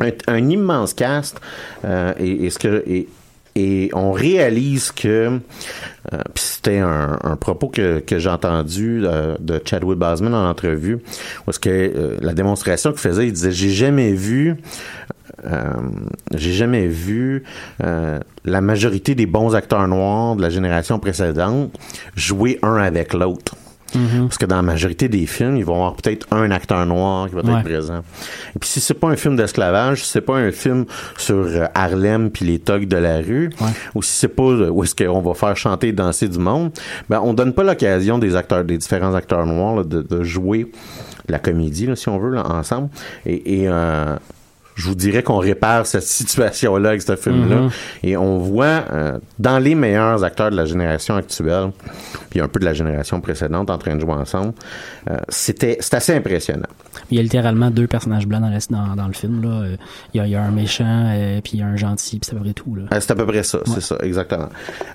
Un, 0.00 0.10
un 0.28 0.48
immense 0.50 0.94
cast. 0.94 1.40
euh, 1.84 2.12
et, 2.18 2.46
et 2.46 2.50
ce 2.50 2.58
que 2.58 2.82
et, 2.86 3.08
et 3.58 3.90
on 3.92 4.12
réalise 4.12 4.92
que 4.92 5.40
euh, 6.12 6.18
c'était 6.36 6.78
un, 6.78 7.36
propos 7.40 7.68
que, 7.68 7.98
que 7.98 8.18
j'ai 8.18 8.30
entendu 8.30 9.02
euh, 9.04 9.36
de 9.40 9.60
Chadwick 9.64 9.98
Boseman 9.98 10.32
en 10.32 10.48
entrevue 10.48 10.98
est-ce 11.48 11.58
que 11.58 11.68
euh, 11.68 12.16
la 12.20 12.34
démonstration 12.34 12.92
qu'il 12.92 13.00
faisait 13.00 13.26
il 13.26 13.32
disait 13.32 13.50
j'ai 13.50 13.70
jamais 13.70 14.12
vu 14.12 14.56
euh, 15.44 15.72
j'ai 16.34 16.52
jamais 16.52 16.86
vu 16.86 17.44
la 17.80 18.60
majorité 18.60 19.14
des 19.14 19.26
bons 19.26 19.54
acteurs 19.54 19.86
noirs 19.88 20.36
de 20.36 20.42
la 20.42 20.50
génération 20.50 20.98
précédente 20.98 21.70
jouer 22.16 22.58
un 22.62 22.76
avec 22.76 23.12
l'autre. 23.12 23.54
Parce 23.92 24.36
que 24.38 24.46
dans 24.46 24.56
la 24.56 24.62
majorité 24.62 25.08
des 25.08 25.26
films, 25.26 25.56
ils 25.56 25.64
vont 25.64 25.74
avoir 25.76 25.94
peut-être 25.94 26.26
un 26.30 26.50
acteur 26.50 26.84
noir 26.86 27.28
qui 27.28 27.34
va 27.34 27.42
Ouais. 27.42 27.52
être 27.60 27.64
présent. 27.64 28.00
Et 28.54 28.58
puis 28.58 28.68
si 28.68 28.80
c'est 28.80 28.94
pas 28.94 29.08
un 29.08 29.16
film 29.16 29.34
d'esclavage, 29.36 30.04
si 30.04 30.10
c'est 30.10 30.20
pas 30.20 30.36
un 30.36 30.50
film 30.52 30.84
sur 31.16 31.36
euh, 31.36 31.66
Harlem 31.74 32.30
puis 32.30 32.44
les 32.44 32.58
thugs 32.58 32.86
de 32.86 32.96
la 32.96 33.18
rue, 33.18 33.50
ou 33.94 34.02
si 34.02 34.12
c'est 34.12 34.28
pas 34.28 34.42
euh, 34.42 34.68
où 34.68 34.84
est-ce 34.84 34.94
qu'on 34.94 35.20
va 35.22 35.34
faire 35.34 35.56
chanter 35.56 35.88
et 35.88 35.92
danser 35.92 36.28
du 36.28 36.38
monde, 36.38 36.70
ben 37.08 37.20
on 37.24 37.32
donne 37.32 37.52
pas 37.54 37.62
l'occasion 37.64 38.18
des 38.18 38.36
acteurs, 38.36 38.64
des 38.64 38.76
différents 38.78 39.14
acteurs 39.14 39.46
noirs 39.46 39.76
là, 39.76 39.84
de, 39.84 40.02
de 40.02 40.22
jouer 40.22 40.70
la 41.28 41.38
comédie, 41.38 41.86
là, 41.86 41.94
si 41.96 42.08
on 42.08 42.18
veut, 42.18 42.30
là, 42.30 42.46
ensemble. 42.50 42.88
Et, 43.26 43.62
et 43.62 43.68
euh, 43.68 44.16
je 44.78 44.84
vous 44.88 44.94
dirais 44.94 45.22
qu'on 45.22 45.38
répare 45.38 45.86
cette 45.86 46.02
situation-là 46.04 46.90
avec 46.90 47.02
ce 47.02 47.16
film-là. 47.16 47.56
Mhm. 47.62 47.70
Et 48.04 48.16
on 48.16 48.38
voit 48.38 48.84
euh, 48.92 49.18
dans 49.38 49.58
les 49.58 49.74
meilleurs 49.74 50.24
acteurs 50.24 50.50
de 50.50 50.56
la 50.56 50.64
génération 50.64 51.16
actuelle, 51.16 51.70
puis 52.30 52.40
un 52.40 52.48
peu 52.48 52.60
de 52.60 52.64
la 52.64 52.74
génération 52.74 53.20
précédente 53.20 53.70
en 53.70 53.78
train 53.78 53.94
de 53.96 54.00
jouer 54.00 54.12
ensemble, 54.12 54.52
euh, 55.10 55.16
c'était 55.28 55.76
c'est 55.80 55.94
assez 55.94 56.14
impressionnant. 56.14 56.68
Il 57.10 57.16
y 57.16 57.20
a 57.20 57.22
littéralement 57.22 57.70
deux 57.70 57.86
personnages 57.86 58.26
blancs 58.26 58.42
dans, 58.42 58.50
la- 58.50 58.58
dans, 58.88 58.96
dans 58.96 59.06
le 59.06 59.12
film. 59.14 59.42
Là. 59.42 59.48
Euh, 59.62 59.76
Il, 60.14 60.18
y 60.18 60.20
a, 60.20 60.26
il 60.26 60.30
y 60.30 60.34
a 60.36 60.42
un 60.42 60.50
méchant, 60.50 60.84
euh, 61.14 61.40
puis 61.42 61.52
il 61.54 61.60
y 61.60 61.62
a 61.62 61.66
un 61.66 61.76
gentil, 61.76 62.18
puis 62.18 62.28
c'est 62.30 62.36
à 62.36 62.38
peu 62.38 62.44
près 62.44 62.52
tout. 62.54 62.74
Là. 62.74 62.84
C'est 63.00 63.10
à 63.10 63.14
peu 63.14 63.26
près 63.26 63.42
ça, 63.42 63.58
c'est 63.66 63.80
ça, 63.82 63.96
exactement. 64.02 64.48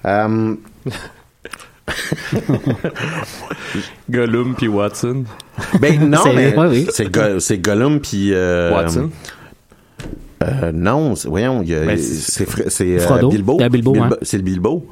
Gollum 4.10 4.56
puis 4.56 4.68
Watson. 4.68 5.24
ben 5.80 6.10
non, 6.10 6.20
C'est- 6.24 6.34
mais 6.34 6.56
ouais, 6.56 6.68
oui. 6.68 6.88
c'est 6.92 7.12
Go- 7.12 7.40
c'est 7.40 7.58
Gollum 7.60 8.00
puis 8.00 8.34
euh, 8.34 8.72
Watson. 8.72 9.10
Euh, 10.44 10.72
non, 10.74 11.16
c'est- 11.16 11.28
voyons, 11.28 11.62
il 11.62 11.70
y 11.70 11.76
a- 11.76 11.86
Ben, 11.86 11.98
c'est 11.98 12.46
c'est 12.70 13.00
euh. 13.00 13.28
Bilbo. 13.30 13.56
Il 13.60 13.62
y 13.62 13.66
a 13.66 13.70
Bilbo, 13.70 13.96
hein. 14.00 14.10
C'est 14.22 14.38
le 14.38 14.44
Bilbo. 14.44 14.86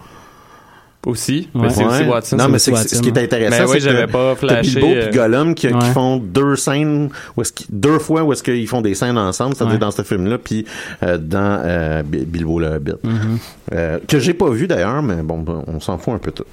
Aussi. 1.08 1.50
Ouais. 1.56 1.62
Mais 1.64 1.70
c'est 1.72 1.84
aussi. 1.84 2.04
Watson. 2.04 2.36
Non, 2.38 2.48
mais 2.48 2.60
c'est 2.60 2.72
Watson. 2.72 2.96
ce 2.98 3.02
qui 3.02 3.10
est 3.10 3.18
intéressant, 3.18 3.64
Mais 3.64 3.66
oui, 3.66 3.72
c'est 3.74 3.80
j'avais 3.90 4.06
que 4.06 4.12
pas 4.12 4.36
t'as. 4.40 4.62
Bilbo 4.62 4.86
euh, 4.86 5.08
puis 5.10 5.18
Gollum 5.18 5.56
qui, 5.56 5.68
font 5.96 6.18
deux 6.18 6.56
scènes, 6.56 7.10
où 7.36 7.42
est-ce 7.42 7.52
qu'ils- 7.54 7.66
deux 7.72 7.98
fois 7.98 8.22
où 8.22 8.32
est-ce 8.34 8.44
qu'ils 8.44 8.68
font 8.68 8.82
des 8.82 8.94
scènes 8.94 9.18
ensemble, 9.18 9.56
c'est-à-dire 9.56 9.74
Ouais. 9.76 9.80
dans 9.80 9.90
ce 9.90 10.04
film-là, 10.04 10.38
puis 10.38 10.64
euh, 11.02 11.18
dans 11.18 11.60
euh, 11.66 12.04
Bi- 12.04 12.24
Bilbo 12.26 12.60
le 12.60 12.68
Hobbit. 12.76 12.92
Mhm. 13.04 13.38
Euh, 13.74 13.98
que 14.08 14.20
j'ai 14.20 14.36
pas 14.36 14.52
vu 14.52 14.68
d'ailleurs, 14.68 15.02
mais 15.02 15.24
bon, 15.24 15.40
ben, 15.40 15.64
on 15.66 15.80
s'en 15.80 15.98
fout 15.98 16.14
un 16.14 16.20
peu 16.20 16.32
tout. 16.32 16.44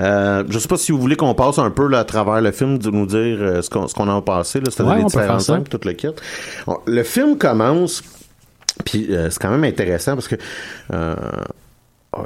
Euh, 0.00 0.44
je 0.48 0.58
sais 0.58 0.68
pas 0.68 0.76
si 0.76 0.92
vous 0.92 0.98
voulez 0.98 1.16
qu'on 1.16 1.34
passe 1.34 1.58
un 1.58 1.70
peu 1.70 1.86
là, 1.88 2.00
à 2.00 2.04
travers 2.04 2.40
le 2.40 2.52
film, 2.52 2.78
de 2.78 2.90
nous 2.90 3.06
dire 3.06 3.38
euh, 3.40 3.62
ce 3.62 3.70
qu'on 3.70 3.86
qu'on 3.86 4.08
en 4.08 4.18
a 4.18 4.22
passé, 4.22 4.60
c'est-à-dire 4.64 4.94
Ouais, 4.94 5.02
les 5.02 5.40
scènes, 5.40 5.62
puis 5.62 5.78
tout 5.78 5.86
le 5.86 5.92
kit. 5.94 6.08
Bon, 6.66 6.78
le 6.86 7.02
film 7.02 7.36
commence, 7.38 8.02
puis 8.84 9.06
euh, 9.10 9.30
c'est 9.30 9.40
quand 9.40 9.50
même 9.50 9.64
intéressant 9.64 10.14
parce 10.14 10.28
que 10.28 10.36
euh, 10.92 11.14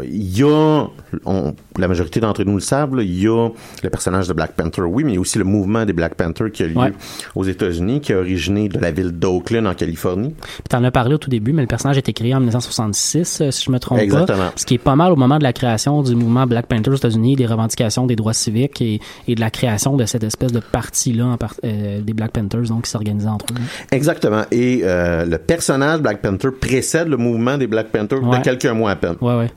il 0.02 0.38
y 0.38 0.42
a, 0.42 0.86
on- 1.24 1.54
la 1.78 1.88
majorité 1.88 2.20
d'entre 2.20 2.44
nous 2.44 2.54
le 2.54 2.60
savent, 2.60 2.94
là, 2.96 3.02
il 3.02 3.20
y 3.22 3.26
a 3.26 3.48
le 3.82 3.90
personnage 3.90 4.28
de 4.28 4.32
Black 4.32 4.52
Panther, 4.52 4.82
oui, 4.82 5.04
mais 5.04 5.12
il 5.12 5.14
y 5.14 5.18
a 5.18 5.20
aussi 5.20 5.38
le 5.38 5.44
mouvement 5.44 5.84
des 5.84 5.92
Black 5.92 6.14
Panthers 6.14 6.50
qui 6.52 6.62
a 6.62 6.66
lieu 6.66 6.76
Ouais. 6.76 6.92
aux 7.34 7.44
États-Unis, 7.44 8.00
qui 8.00 8.12
est 8.12 8.16
originaire 8.16 8.68
de 8.68 8.78
la 8.78 8.90
ville 8.90 9.10
d'Oakland 9.12 9.66
en 9.66 9.74
Californie. 9.74 10.34
Puis 10.38 10.62
T'en 10.68 10.84
as 10.84 10.90
parlé 10.90 11.14
au 11.14 11.18
tout 11.18 11.30
début, 11.30 11.52
mais 11.52 11.62
le 11.62 11.68
personnage 11.68 11.96
a 11.96 12.00
été 12.00 12.12
créé 12.12 12.34
en 12.34 12.40
1966, 12.40 13.40
euh, 13.40 13.50
si 13.50 13.64
je 13.64 13.70
me 13.70 13.78
trompe 13.78 13.98
Exactement. 13.98 14.38
pas. 14.38 14.52
Ce 14.56 14.64
qui 14.66 14.74
est 14.74 14.78
pas 14.78 14.96
mal 14.96 15.12
au 15.12 15.16
moment 15.16 15.38
de 15.38 15.42
la 15.42 15.52
création 15.52 16.02
du 16.02 16.14
mouvement 16.14 16.46
Black 16.46 16.66
Panther 16.66 16.90
aux 16.90 16.94
États-Unis, 16.96 17.36
des 17.36 17.46
revendications 17.46 18.06
des 18.06 18.16
droits 18.16 18.32
civiques 18.34 18.80
et, 18.82 19.00
et 19.28 19.34
de 19.34 19.40
la 19.40 19.50
création 19.50 19.96
de 19.96 20.04
cette 20.04 20.24
espèce 20.24 20.52
de 20.52 20.60
parti-là 20.60 21.26
en 21.26 21.36
par- 21.36 21.54
euh, 21.64 22.00
des 22.00 22.12
Black 22.12 22.32
Panthers, 22.32 22.62
donc 22.68 22.84
qui 22.84 22.90
s'organisaient 22.90 23.28
entre 23.28 23.46
eux. 23.52 23.56
Exactement. 23.92 24.42
Et 24.50 24.80
euh, 24.84 25.24
le 25.24 25.38
personnage 25.38 26.00
Black 26.00 26.20
Panther 26.22 26.48
précède 26.58 27.08
le 27.08 27.16
mouvement 27.16 27.56
des 27.58 27.66
Black 27.66 27.88
Panthers 27.88 28.22
Ouais. 28.22 28.38
de 28.38 28.44
quelques 28.44 28.66
mois 28.66 28.90
à 28.92 28.96
peine. 28.96 29.16
Ouais, 29.20 29.36
ouais. 29.36 29.50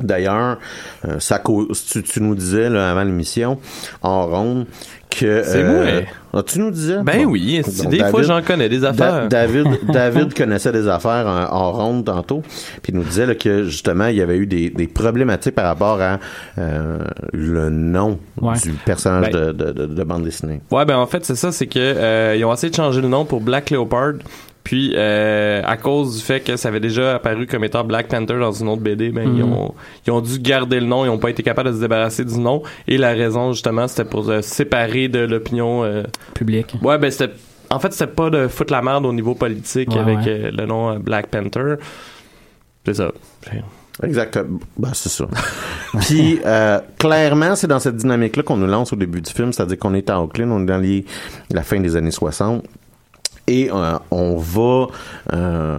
D'ailleurs, 0.00 0.58
euh, 1.06 1.20
ça 1.20 1.38
cause, 1.38 1.84
tu, 1.84 2.02
tu 2.02 2.22
nous 2.22 2.34
disais 2.34 2.70
là, 2.70 2.90
avant 2.90 3.02
l'émission, 3.04 3.58
en 4.02 4.26
ronde, 4.26 4.66
que... 5.10 5.42
C'est 5.44 5.62
euh, 5.62 6.00
moi. 6.00 6.02
ah, 6.32 6.42
tu 6.42 6.58
nous 6.60 6.70
disais? 6.70 6.96
Ben 7.04 7.24
Bon. 7.24 7.32
oui, 7.32 7.60
des 7.90 7.98
fois, 7.98 8.10
David- 8.12 8.22
j'en 8.24 8.40
connais 8.42 8.70
des 8.70 8.78
Da- 8.80 8.88
affaires. 8.88 9.28
David, 9.28 9.66
David 9.92 10.32
connaissait 10.34 10.72
des 10.72 10.88
affaires 10.88 11.26
en, 11.26 11.54
en 11.54 11.72
ronde 11.72 12.06
tantôt, 12.06 12.40
puis 12.82 12.92
il 12.92 12.94
nous 12.94 13.04
disait 13.04 13.26
là, 13.26 13.34
que 13.34 13.64
justement 13.64 14.06
il 14.06 14.16
y 14.16 14.22
avait 14.22 14.38
eu 14.38 14.46
des, 14.46 14.70
des 14.70 14.86
problématiques 14.88 15.54
par 15.54 15.66
rapport 15.66 16.00
à 16.00 16.18
euh, 16.56 16.98
le 17.34 17.68
nom 17.68 18.18
Ouais. 18.40 18.54
du 18.62 18.70
personnage 18.72 19.30
Ben- 19.30 19.48
de, 19.48 19.52
de, 19.52 19.72
de- 19.72 19.86
de 19.94 20.04
bande 20.04 20.24
dessinée. 20.24 20.62
Ouais, 20.70 20.86
ben 20.86 20.96
en 20.96 21.06
fait, 21.06 21.22
c'est 21.26 21.36
ça, 21.36 21.52
c'est 21.52 21.66
que 21.66 21.78
euh, 21.78 22.34
ils 22.34 22.44
ont 22.46 22.52
essayé 22.54 22.70
de 22.70 22.74
changer 22.76 23.02
le 23.02 23.08
nom 23.08 23.26
pour 23.26 23.42
Black 23.42 23.68
Leopard. 23.70 24.14
Puis, 24.64 24.92
euh, 24.96 25.60
à 25.64 25.76
cause 25.76 26.16
du 26.16 26.22
fait 26.22 26.40
que 26.40 26.56
ça 26.56 26.68
avait 26.68 26.78
déjà 26.80 27.16
apparu 27.16 27.46
comme 27.48 27.64
étant 27.64 27.82
Black 27.82 28.06
Panther 28.08 28.38
dans 28.38 28.52
une 28.52 28.68
autre 28.68 28.80
BD, 28.82 29.10
ben, 29.10 29.24
ils, 29.36 29.42
Mhm. 29.44 29.52
ont, 29.52 29.74
ils 30.06 30.10
ont 30.12 30.20
dû 30.20 30.38
garder 30.38 30.78
le 30.78 30.86
nom, 30.86 31.04
ils 31.04 31.08
ont 31.08 31.18
pas 31.18 31.30
été 31.30 31.42
capables 31.42 31.70
de 31.70 31.74
se 31.74 31.80
débarrasser 31.80 32.24
du 32.24 32.38
nom. 32.38 32.62
Et 32.86 32.96
la 32.96 33.10
raison, 33.10 33.52
justement, 33.52 33.88
c'était 33.88 34.04
pour 34.08 34.24
se 34.24 34.40
séparer 34.40 35.08
de 35.08 35.18
l'opinion 35.20 35.82
euh, 35.84 36.04
publique. 36.34 36.74
Ouais, 36.82 36.96
ben, 36.98 37.10
c'était. 37.10 37.32
En 37.70 37.78
fait, 37.80 37.92
c'était 37.92 38.12
pas 38.12 38.30
de 38.30 38.48
foutre 38.48 38.72
la 38.72 38.82
merde 38.82 39.06
au 39.06 39.12
niveau 39.12 39.34
politique 39.34 39.88
Ouais, 39.90 39.98
avec 39.98 40.18
ouais. 40.18 40.24
euh, 40.28 40.50
le 40.52 40.66
nom 40.66 40.90
euh, 40.90 40.98
Black 40.98 41.26
Panther. 41.28 41.74
C'est 42.84 42.94
ça. 42.94 43.10
Exactement. 44.02 44.58
Ben, 44.78 44.90
c'est 44.94 45.08
ça. 45.10 45.26
Puis, 46.00 46.40
euh, 46.44 46.78
clairement, 46.98 47.54
c'est 47.56 47.66
dans 47.66 47.78
cette 47.80 47.96
dynamique-là 47.96 48.42
qu'on 48.42 48.56
nous 48.56 48.66
lance 48.66 48.92
au 48.92 48.96
début 48.96 49.20
du 49.20 49.30
film, 49.30 49.52
c'est-à-dire 49.52 49.78
qu'on 49.78 49.94
est 49.94 50.08
à 50.10 50.20
Oakland, 50.20 50.50
on 50.50 50.62
est 50.62 50.66
dans 50.66 50.78
les, 50.78 51.04
la 51.50 51.62
fin 51.62 51.78
des 51.80 51.94
années 51.96 52.10
60. 52.10 52.64
Et 53.48 53.70
euh, 53.72 53.98
on 54.10 54.36
va 54.36 54.86
euh, 55.32 55.78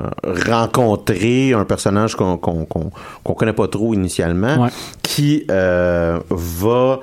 rencontrer 0.50 1.54
un 1.54 1.64
personnage 1.66 2.16
qu'on 2.16 2.38
qu'on 2.38 3.34
connaît 3.34 3.54
pas 3.54 3.68
trop 3.68 3.94
initialement, 3.94 4.64
Ouais. 4.64 4.70
qui 5.02 5.46
euh, 5.50 6.20
va 6.30 7.00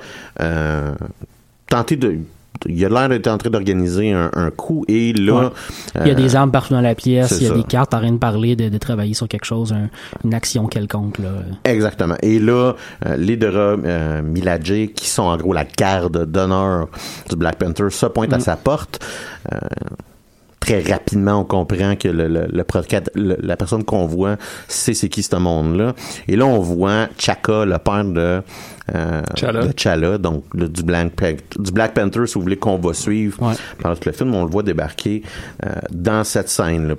tenter 1.67 1.95
de 1.95 2.17
il 2.67 2.85
a 2.85 2.89
l'air 2.89 3.09
d'être 3.09 3.25
en 3.27 3.39
train 3.39 3.49
d'organiser 3.49 4.11
un, 4.11 4.29
un 4.35 4.51
coup 4.51 4.85
et 4.87 5.13
là 5.13 5.45
Ouais. 5.45 5.49
Il 6.01 6.07
y 6.09 6.11
a 6.11 6.13
des 6.13 6.35
armes 6.35 6.51
partout 6.51 6.73
dans 6.75 6.81
la 6.81 6.93
pièce, 6.93 7.31
il 7.39 7.43
y 7.43 7.45
a 7.47 7.49
ça. 7.49 7.55
des 7.55 7.63
cartes 7.63 7.91
en 7.95 7.99
train 8.01 8.11
de 8.11 8.19
parler, 8.19 8.55
de, 8.55 8.69
de 8.69 8.77
travailler 8.77 9.15
sur 9.15 9.27
quelque 9.27 9.45
chose, 9.45 9.73
un- 9.73 9.89
une 10.23 10.35
action 10.35 10.67
quelconque. 10.67 11.17
Là. 11.17 11.29
Exactement. 11.63 12.13
Et 12.21 12.37
là, 12.37 12.75
euh, 13.07 13.17
Lidera 13.17 13.57
euh, 13.83 14.21
Miladje, 14.21 14.93
qui 14.93 15.09
sont 15.09 15.23
en 15.23 15.37
gros 15.37 15.53
la 15.53 15.65
garde 15.65 16.25
d'honneur 16.27 16.87
du 17.31 17.35
Black 17.35 17.55
Panther, 17.57 17.89
se 17.89 18.05
pointe 18.05 18.31
à 18.31 18.37
Mm. 18.37 18.41
sa 18.41 18.57
porte. 18.57 18.99
Euh, 19.51 19.57
très 20.79 20.91
rapidement, 20.93 21.39
on 21.41 21.43
comprend 21.45 21.95
que 21.95 22.07
le, 22.07 22.27
le- 22.27 22.47
la 23.41 23.55
personne 23.57 23.83
qu'on 23.83 24.05
voit 24.05 24.37
sait 24.67 24.93
c'est 24.93 25.09
qui 25.09 25.23
ce 25.23 25.35
monde-là. 25.35 25.93
Et 26.27 26.35
là, 26.35 26.45
on 26.45 26.59
voit 26.59 27.07
Chaka, 27.17 27.65
le 27.65 27.77
père 27.77 28.03
de, 28.05 28.41
euh, 28.95 29.21
de 29.67 29.71
T'Challa, 29.71 30.17
donc 30.17 30.43
le- 30.53 30.67
du, 30.69 30.83
Black 30.83 31.11
Pan- 31.11 31.33
du 31.59 31.71
Black 31.71 31.93
Panther, 31.93 32.25
si 32.27 32.35
vous 32.35 32.41
voulez, 32.41 32.57
qu'on 32.57 32.77
va 32.77 32.93
suivre 32.93 33.37
pendant 33.79 33.95
tout 33.95 34.01
le 34.07 34.11
film. 34.11 34.33
On 34.35 34.45
le 34.45 34.51
voit 34.51 34.63
débarquer 34.63 35.23
euh, 35.65 35.69
dans 35.91 36.23
cette 36.23 36.49
scène-là. 36.49 36.95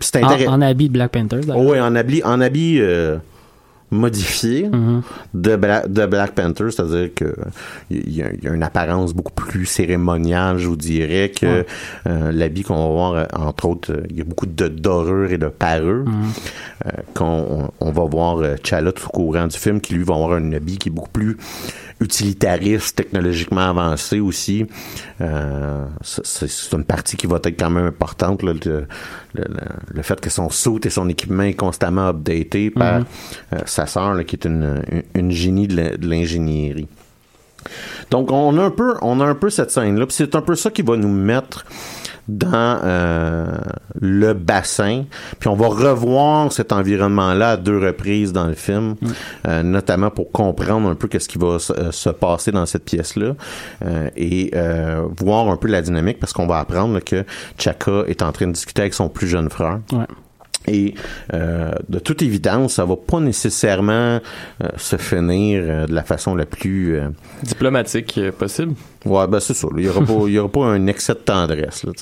En, 0.48 0.54
en 0.54 0.61
habit 0.62 0.88
de 0.88 0.92
Black 0.94 1.12
Panther. 1.12 1.40
d'ailleurs. 1.40 1.56
Oh 1.58 1.72
oui, 1.72 1.80
en 1.80 1.94
habit, 1.94 2.22
en 2.24 2.40
habit 2.40 2.78
euh, 2.80 3.16
modifié 3.92 4.68
Mm-hmm. 4.68 5.00
de, 5.35 5.57
Bla- 5.57 5.87
de 5.87 6.07
Black 6.07 6.33
Panther, 6.33 6.70
c'est-à-dire 6.70 7.11
que 7.14 7.35
il 7.90 8.09
y, 8.09 8.16
y 8.18 8.22
a 8.48 8.52
une 8.52 8.62
apparence 8.62 9.12
beaucoup 9.14 9.33
plus 9.33 9.66
cérémoniale, 9.66 10.59
je 10.59 10.66
vous 10.68 10.77
dirais, 10.77 11.31
que 11.31 11.46
Ouais. 11.46 11.66
euh, 12.08 12.33
l'habit 12.33 12.62
qu'on 12.62 12.77
va 12.77 12.87
voir, 12.92 13.12
euh, 13.14 13.25
entre 13.37 13.66
autres, 13.69 13.92
euh, 13.92 14.02
il 14.10 14.16
y 14.16 14.21
a 14.21 14.25
beaucoup 14.25 14.46
de 14.46 14.69
dorures 14.69 15.31
et 15.31 15.38
de 15.38 15.46
parures. 15.48 16.04
Mm-hmm. 16.04 16.87
euh, 16.87 16.90
qu'on 17.14 17.71
on, 17.81 17.87
on 17.87 17.90
va 17.92 18.04
voir 18.04 18.38
T'Challa 18.62 18.92
tout 18.92 19.06
au 19.06 19.10
courant 19.10 19.46
du 19.46 19.56
film, 19.58 19.81
qui 19.81 19.94
lui 19.94 20.04
va 20.04 20.14
avoir 20.14 20.33
un 20.33 20.52
habit 20.52 20.79
qui 20.79 20.88
est 20.88 20.92
beaucoup 20.92 21.10
plus 21.10 21.37
utilitariste, 22.03 22.96
technologiquement 22.96 23.71
avancé 23.71 24.21
aussi. 24.21 24.67
Euh, 25.21 25.85
c'est- 26.03 26.73
une 26.73 26.85
partie 26.85 27.17
qui 27.17 27.27
va 27.27 27.37
être 27.37 27.46
quand 27.59 27.71
même 27.71 27.87
importante, 27.87 28.42
là, 28.42 28.53
le, 28.65 28.87
le, 29.94 30.03
fait 30.03 30.21
que 30.21 30.31
son 30.31 30.50
suit 30.50 30.81
et 30.85 30.90
son 30.90 31.09
équipement 31.09 31.42
est 31.44 31.55
constamment 31.55 32.09
updaté 32.09 32.71
par 32.71 33.00
Mhm. 33.00 33.05
euh, 33.55 33.59
sa 33.67 33.87
sœur, 33.87 34.15
là, 34.15 34.25
qui 34.25 34.37
est 34.37 34.44
une, 34.46 34.83
une, 34.90 35.03
une 35.15 35.31
génie 35.31 35.69
de 35.69 35.77
l'in- 35.77 35.96
de 35.96 36.09
l'ingénierie. 36.09 36.88
Donc 38.11 38.31
on 38.33 38.59
a 38.59 38.63
un 38.65 38.71
peu, 38.71 38.94
on 39.03 39.21
a 39.21 39.25
un 39.25 39.35
peu 39.37 39.48
cette 39.48 39.71
scène-là, 39.71 40.07
puis 40.07 40.17
c'est 40.17 40.35
un 40.35 40.40
peu 40.42 40.57
ça 40.57 40.71
qui 40.71 40.83
va 40.83 40.96
nous 40.96 41.09
mettre 41.13 41.65
dans 42.29 42.81
euh, 42.85 43.46
le 44.00 44.33
bassin, 44.33 45.04
puis 45.40 45.48
on 45.48 45.54
va 45.56 45.66
revoir 45.68 46.52
cet 46.52 46.73
environnement-là 46.73 47.50
à 47.50 47.56
deux 47.56 47.79
reprises 47.79 48.33
dans 48.33 48.46
le 48.46 48.54
film, 48.54 48.94
euh, 49.46 49.62
notamment 49.62 50.10
pour 50.10 50.31
comprendre 50.31 50.88
un 50.88 50.94
peu 50.94 51.08
qu'est-ce 51.08 51.29
qui 51.29 51.38
va 51.38 51.58
se, 51.58 51.73
euh, 51.73 51.90
se 51.90 52.10
passer 52.10 52.52
dans 52.52 52.66
cette 52.66 52.85
pièce-là 52.85 53.35
euh, 53.85 54.08
et 54.16 54.52
voir 55.18 55.48
un 55.48 55.56
peu 55.56 55.68
la 55.68 55.83
dynamique, 55.83 56.18
parce 56.20 56.33
qu'on 56.33 56.46
va 56.46 56.58
apprendre 56.58 56.94
là, 56.94 57.00
que 57.00 57.25
Chaka 57.58 58.04
est 58.06 58.23
en 58.23 58.33
train 58.33 58.46
de 58.46 58.52
discuter 58.52 58.83
avec 58.83 58.94
son 58.94 59.08
plus 59.08 59.27
jeune 59.27 59.50
frère. 59.50 59.81
Ouais. 59.92 60.06
Et 60.69 60.94
euh, 61.33 61.73
de 61.88 61.98
toute 61.98 62.23
évidence, 62.23 62.75
ça 62.75 62.85
va 62.85 62.96
pas 62.96 63.21
nécessairement 63.21 63.92
euh, 64.63 64.69
se 64.77 64.96
finir 64.96 65.63
euh, 65.65 65.87
de 65.87 65.94
la 65.94 66.02
façon 66.02 66.35
la 66.35 66.46
plus 66.46 66.96
euh, 66.96 67.08
Diplomatique 67.42 68.19
euh, 68.19 68.33
possible. 68.33 68.75
Ouais, 69.04 69.27
ben 69.27 69.40
c'est 69.40 69.54
ça. 69.54 69.69
Il 69.77 69.85
y 69.85 69.88
aura 69.88 70.04
pas, 70.04 70.13
il 70.27 70.33
y 70.33 70.38
aura 70.38 70.50
pas 70.50 70.65
un 70.67 70.87
excès 70.87 71.15
de 71.15 71.19
tendresse, 71.19 71.85
là. 71.85 71.92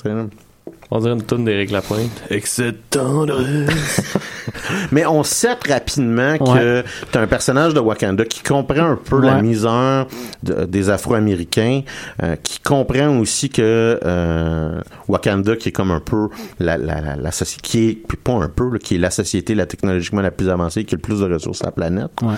On 0.93 0.99
dirait 0.99 1.13
une 1.13 1.23
tonne 1.23 1.45
d'Éric 1.45 1.71
Lapointe. 1.71 2.11
Excès 2.29 2.73
de 2.73 2.77
tendresse. 2.89 4.17
Mais 4.91 5.05
on 5.05 5.23
sait 5.23 5.53
rapidement 5.69 6.37
que 6.37 6.83
t'as 7.11 7.21
un 7.21 7.27
personnage 7.27 7.73
de 7.73 7.79
Wakanda 7.79 8.25
qui 8.25 8.43
comprend 8.43 8.83
un 8.91 8.95
peu 8.97 9.21
la 9.21 9.35
Ouais. 9.35 9.41
misère 9.41 10.07
de- 10.43 10.65
des 10.65 10.89
Afro-Américains, 10.89 11.81
euh, 12.23 12.35
qui 12.43 12.59
comprend 12.59 13.17
aussi 13.19 13.49
que 13.49 13.99
euh, 14.05 14.81
Wakanda, 15.07 15.55
qui 15.55 15.69
est 15.69 15.71
comme 15.71 15.91
un 15.91 16.01
peu 16.01 16.27
la, 16.59 16.77
la, 16.77 16.99
la, 16.99 17.15
la 17.15 17.31
société, 17.31 17.61
qui 17.61 17.89
est, 17.89 17.93
puis 17.93 18.17
pas 18.17 18.33
un 18.33 18.49
peu, 18.49 18.69
là, 18.73 18.77
qui 18.79 18.95
est 18.95 18.99
la 18.99 19.11
société 19.11 19.55
la 19.55 19.65
technologiquement 19.65 20.21
la 20.21 20.31
plus 20.31 20.49
avancée, 20.49 20.83
qui 20.83 20.95
a 20.95 20.97
le 20.97 21.01
plus 21.01 21.19
de 21.21 21.33
ressources 21.33 21.61
à 21.61 21.67
la 21.67 21.71
planète, 21.71 22.11
Ouais. 22.21 22.33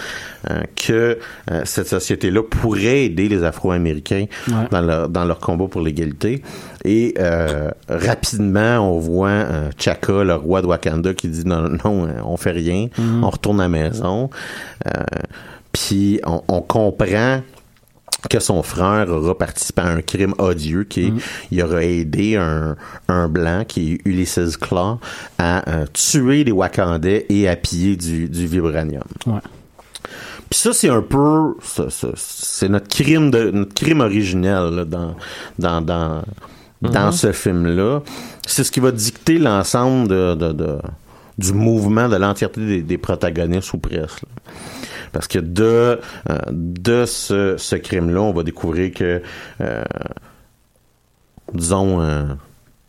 euh, 0.51 0.61
que 0.75 1.17
euh, 1.51 1.61
cette 1.65 1.87
société-là 1.87 2.43
pourrait 2.43 3.05
aider 3.05 3.27
les 3.29 3.43
Afro-Américains 3.43 4.25
Ouais. 4.47 4.67
dans, 4.69 4.81
leur, 4.81 5.09
dans 5.09 5.25
leur 5.25 5.39
combat 5.39 5.65
pour 5.67 5.81
l'égalité. 5.81 6.43
Et 6.85 7.13
euh, 7.17 7.71
rapidement, 7.87 8.79
on 8.79 8.99
voit 8.99 9.29
euh, 9.29 9.69
Chaka, 9.77 10.23
le 10.23 10.35
roi 10.35 10.61
de 10.61 10.67
Wakanda, 10.67 11.13
qui 11.13 11.27
dit 11.29 11.45
non, 11.45 11.69
non, 11.83 12.05
euh, 12.07 12.11
on 12.25 12.35
fait 12.37 12.51
rien, 12.51 12.87
Mhm. 12.97 13.23
on 13.23 13.29
retourne 13.29 13.59
à 13.61 13.63
la 13.63 13.69
maison. 13.69 14.29
Puis 15.71 16.19
on, 16.25 16.41
on 16.47 16.61
comprend 16.61 17.41
que 18.29 18.39
son 18.39 18.63
frère 18.63 19.09
aura 19.09 19.37
participé 19.37 19.81
à 19.81 19.87
un 19.87 20.01
crime 20.01 20.33
odieux 20.37 20.83
qui 20.85 21.07
est, 21.07 21.11
Mhm. 21.11 21.19
il 21.51 21.63
aura 21.63 21.83
aidé 21.83 22.35
un, 22.37 22.75
un 23.09 23.27
blanc 23.27 23.63
qui 23.67 23.93
est 23.93 23.99
Ulysses 24.05 24.55
Claw 24.57 24.99
à 25.37 25.69
euh, 25.69 25.85
tuer 25.91 26.43
les 26.43 26.51
Wakandais 26.53 27.25
et 27.29 27.49
à 27.49 27.55
piller 27.55 27.95
du, 27.97 28.29
du 28.29 28.45
vibranium. 28.47 29.03
Ouais. 29.25 29.39
Puis 30.49 30.59
ça, 30.59 30.71
c'est 30.73 30.89
un 30.89 31.01
peu, 31.01 31.55
c'est 32.15 32.69
notre 32.69 32.87
crime 32.87 33.31
de 33.31 33.49
notre 33.51 33.73
crime 33.73 34.01
originel 34.01 34.69
là, 34.75 34.85
dans 34.85 35.15
dans 35.57 35.81
dans 35.81 36.21
dans 36.91 37.07
Mhm. 37.07 37.11
ce 37.11 37.31
film-là. 37.31 38.01
C'est 38.45 38.63
ce 38.63 38.71
qui 38.71 38.79
va 38.79 38.91
dicter 38.91 39.37
l'ensemble 39.39 40.07
de, 40.09 40.35
de, 40.35 40.51
de- 40.51 40.79
du 41.37 41.53
mouvement 41.53 42.07
de 42.09 42.15
l'entièreté 42.15 42.61
des, 42.65 42.81
des 42.81 42.97
protagonistes 42.97 43.73
ou 43.73 43.77
presque. 43.79 44.21
là. 44.21 44.51
parce 45.11 45.27
que 45.27 45.39
de 45.39 45.99
euh, 46.29 46.37
de 46.51 47.05
ce, 47.05 47.55
ce 47.57 47.75
crime-là, 47.75 48.21
on 48.21 48.33
va 48.33 48.43
découvrir 48.43 48.91
que 48.93 49.21
euh, 49.61 49.83
disons 51.53 52.01
euh, 52.01 52.23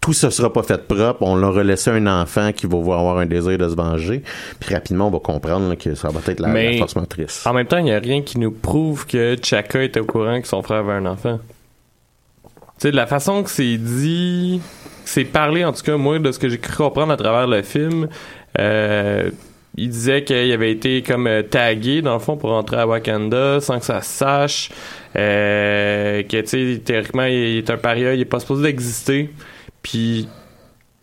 tout 0.01 0.13
ne 0.23 0.31
sera 0.31 0.53
pas 0.53 0.63
fait 0.63 0.87
propre. 0.87 1.23
On 1.23 1.35
leur 1.37 1.57
a 1.57 1.65
laissé 1.65 1.91
un 1.91 2.07
enfant 2.07 2.53
qui 2.53 2.67
va 2.67 2.77
avoir 2.79 3.19
un 3.19 3.27
désir 3.27 3.57
de 3.57 3.69
se 3.69 3.75
venger. 3.75 4.23
Puis 4.61 4.75
rapidement, 4.75 5.09
on 5.09 5.11
va 5.11 5.19
comprendre 5.19 5.69
là, 5.71 5.77
que 5.77 5.95
ça 5.95 6.09
va 6.11 6.21
être 6.27 6.41
la, 6.41 6.49
Mais- 6.49 6.73
la 6.73 6.79
force 6.79 6.97
motrice. 6.97 7.47
En 7.47 7.55
même 7.55 7.67
temps, 7.67 7.79
il 7.79 7.85
n'y 7.85 7.93
a 7.93 7.99
rien 8.01 8.21
qui 8.23 8.39
nous 8.39 8.51
prouve 8.51 9.07
que 9.07 9.37
Chaka 9.43 9.83
était 9.83 10.01
au 10.01 10.05
courant 10.05 10.41
que 10.43 10.49
son 10.49 10.63
frère 10.63 10.79
avait 10.81 10.93
un 10.93 11.07
enfant. 11.07 11.39
Tu 12.79 12.89
sais, 12.89 12.91
de 12.91 12.97
la 12.97 13.07
façon 13.07 13.43
que 13.43 13.51
c'est 13.51 13.77
dit, 13.77 14.61
c'est 15.05 15.25
parlé, 15.25 15.65
en 15.65 15.73
tout 15.73 15.83
cas, 15.83 15.97
moi, 15.97 16.19
de 16.19 16.33
ce 16.33 16.39
que 16.39 16.49
j'ai 16.49 16.59
cru 16.59 16.77
comprendre 16.77 17.13
à 17.13 17.17
travers 17.17 17.47
le 17.47 17.63
film, 17.63 18.09
euh, 18.59 19.31
il 19.77 19.89
disait 19.89 20.25
qu'il 20.25 20.53
avait 20.53 20.71
été 20.71 21.03
comme 21.03 21.27
euh, 21.27 21.43
tagué, 21.43 22.03
dans 22.03 22.15
le 22.15 22.21
fond, 22.21 22.37
pour 22.37 22.51
rentrer 22.51 22.77
à 22.77 22.87
Wakanda 22.87 23.61
sans 23.61 23.79
que 23.79 23.85
ça 23.85 24.01
se 24.01 24.11
sache. 24.11 24.71
Euh, 25.17 26.23
que, 26.23 26.41
tu 26.41 26.47
sais, 26.75 26.81
théoriquement, 26.85 27.25
il 27.25 27.59
est 27.59 27.71
un 27.71 27.77
paria, 27.77 28.15
il 28.15 28.21
est 28.21 28.25
pas 28.25 28.41
supposé 28.41 28.63
d'exister. 28.63 29.31
Puis, 29.83 30.29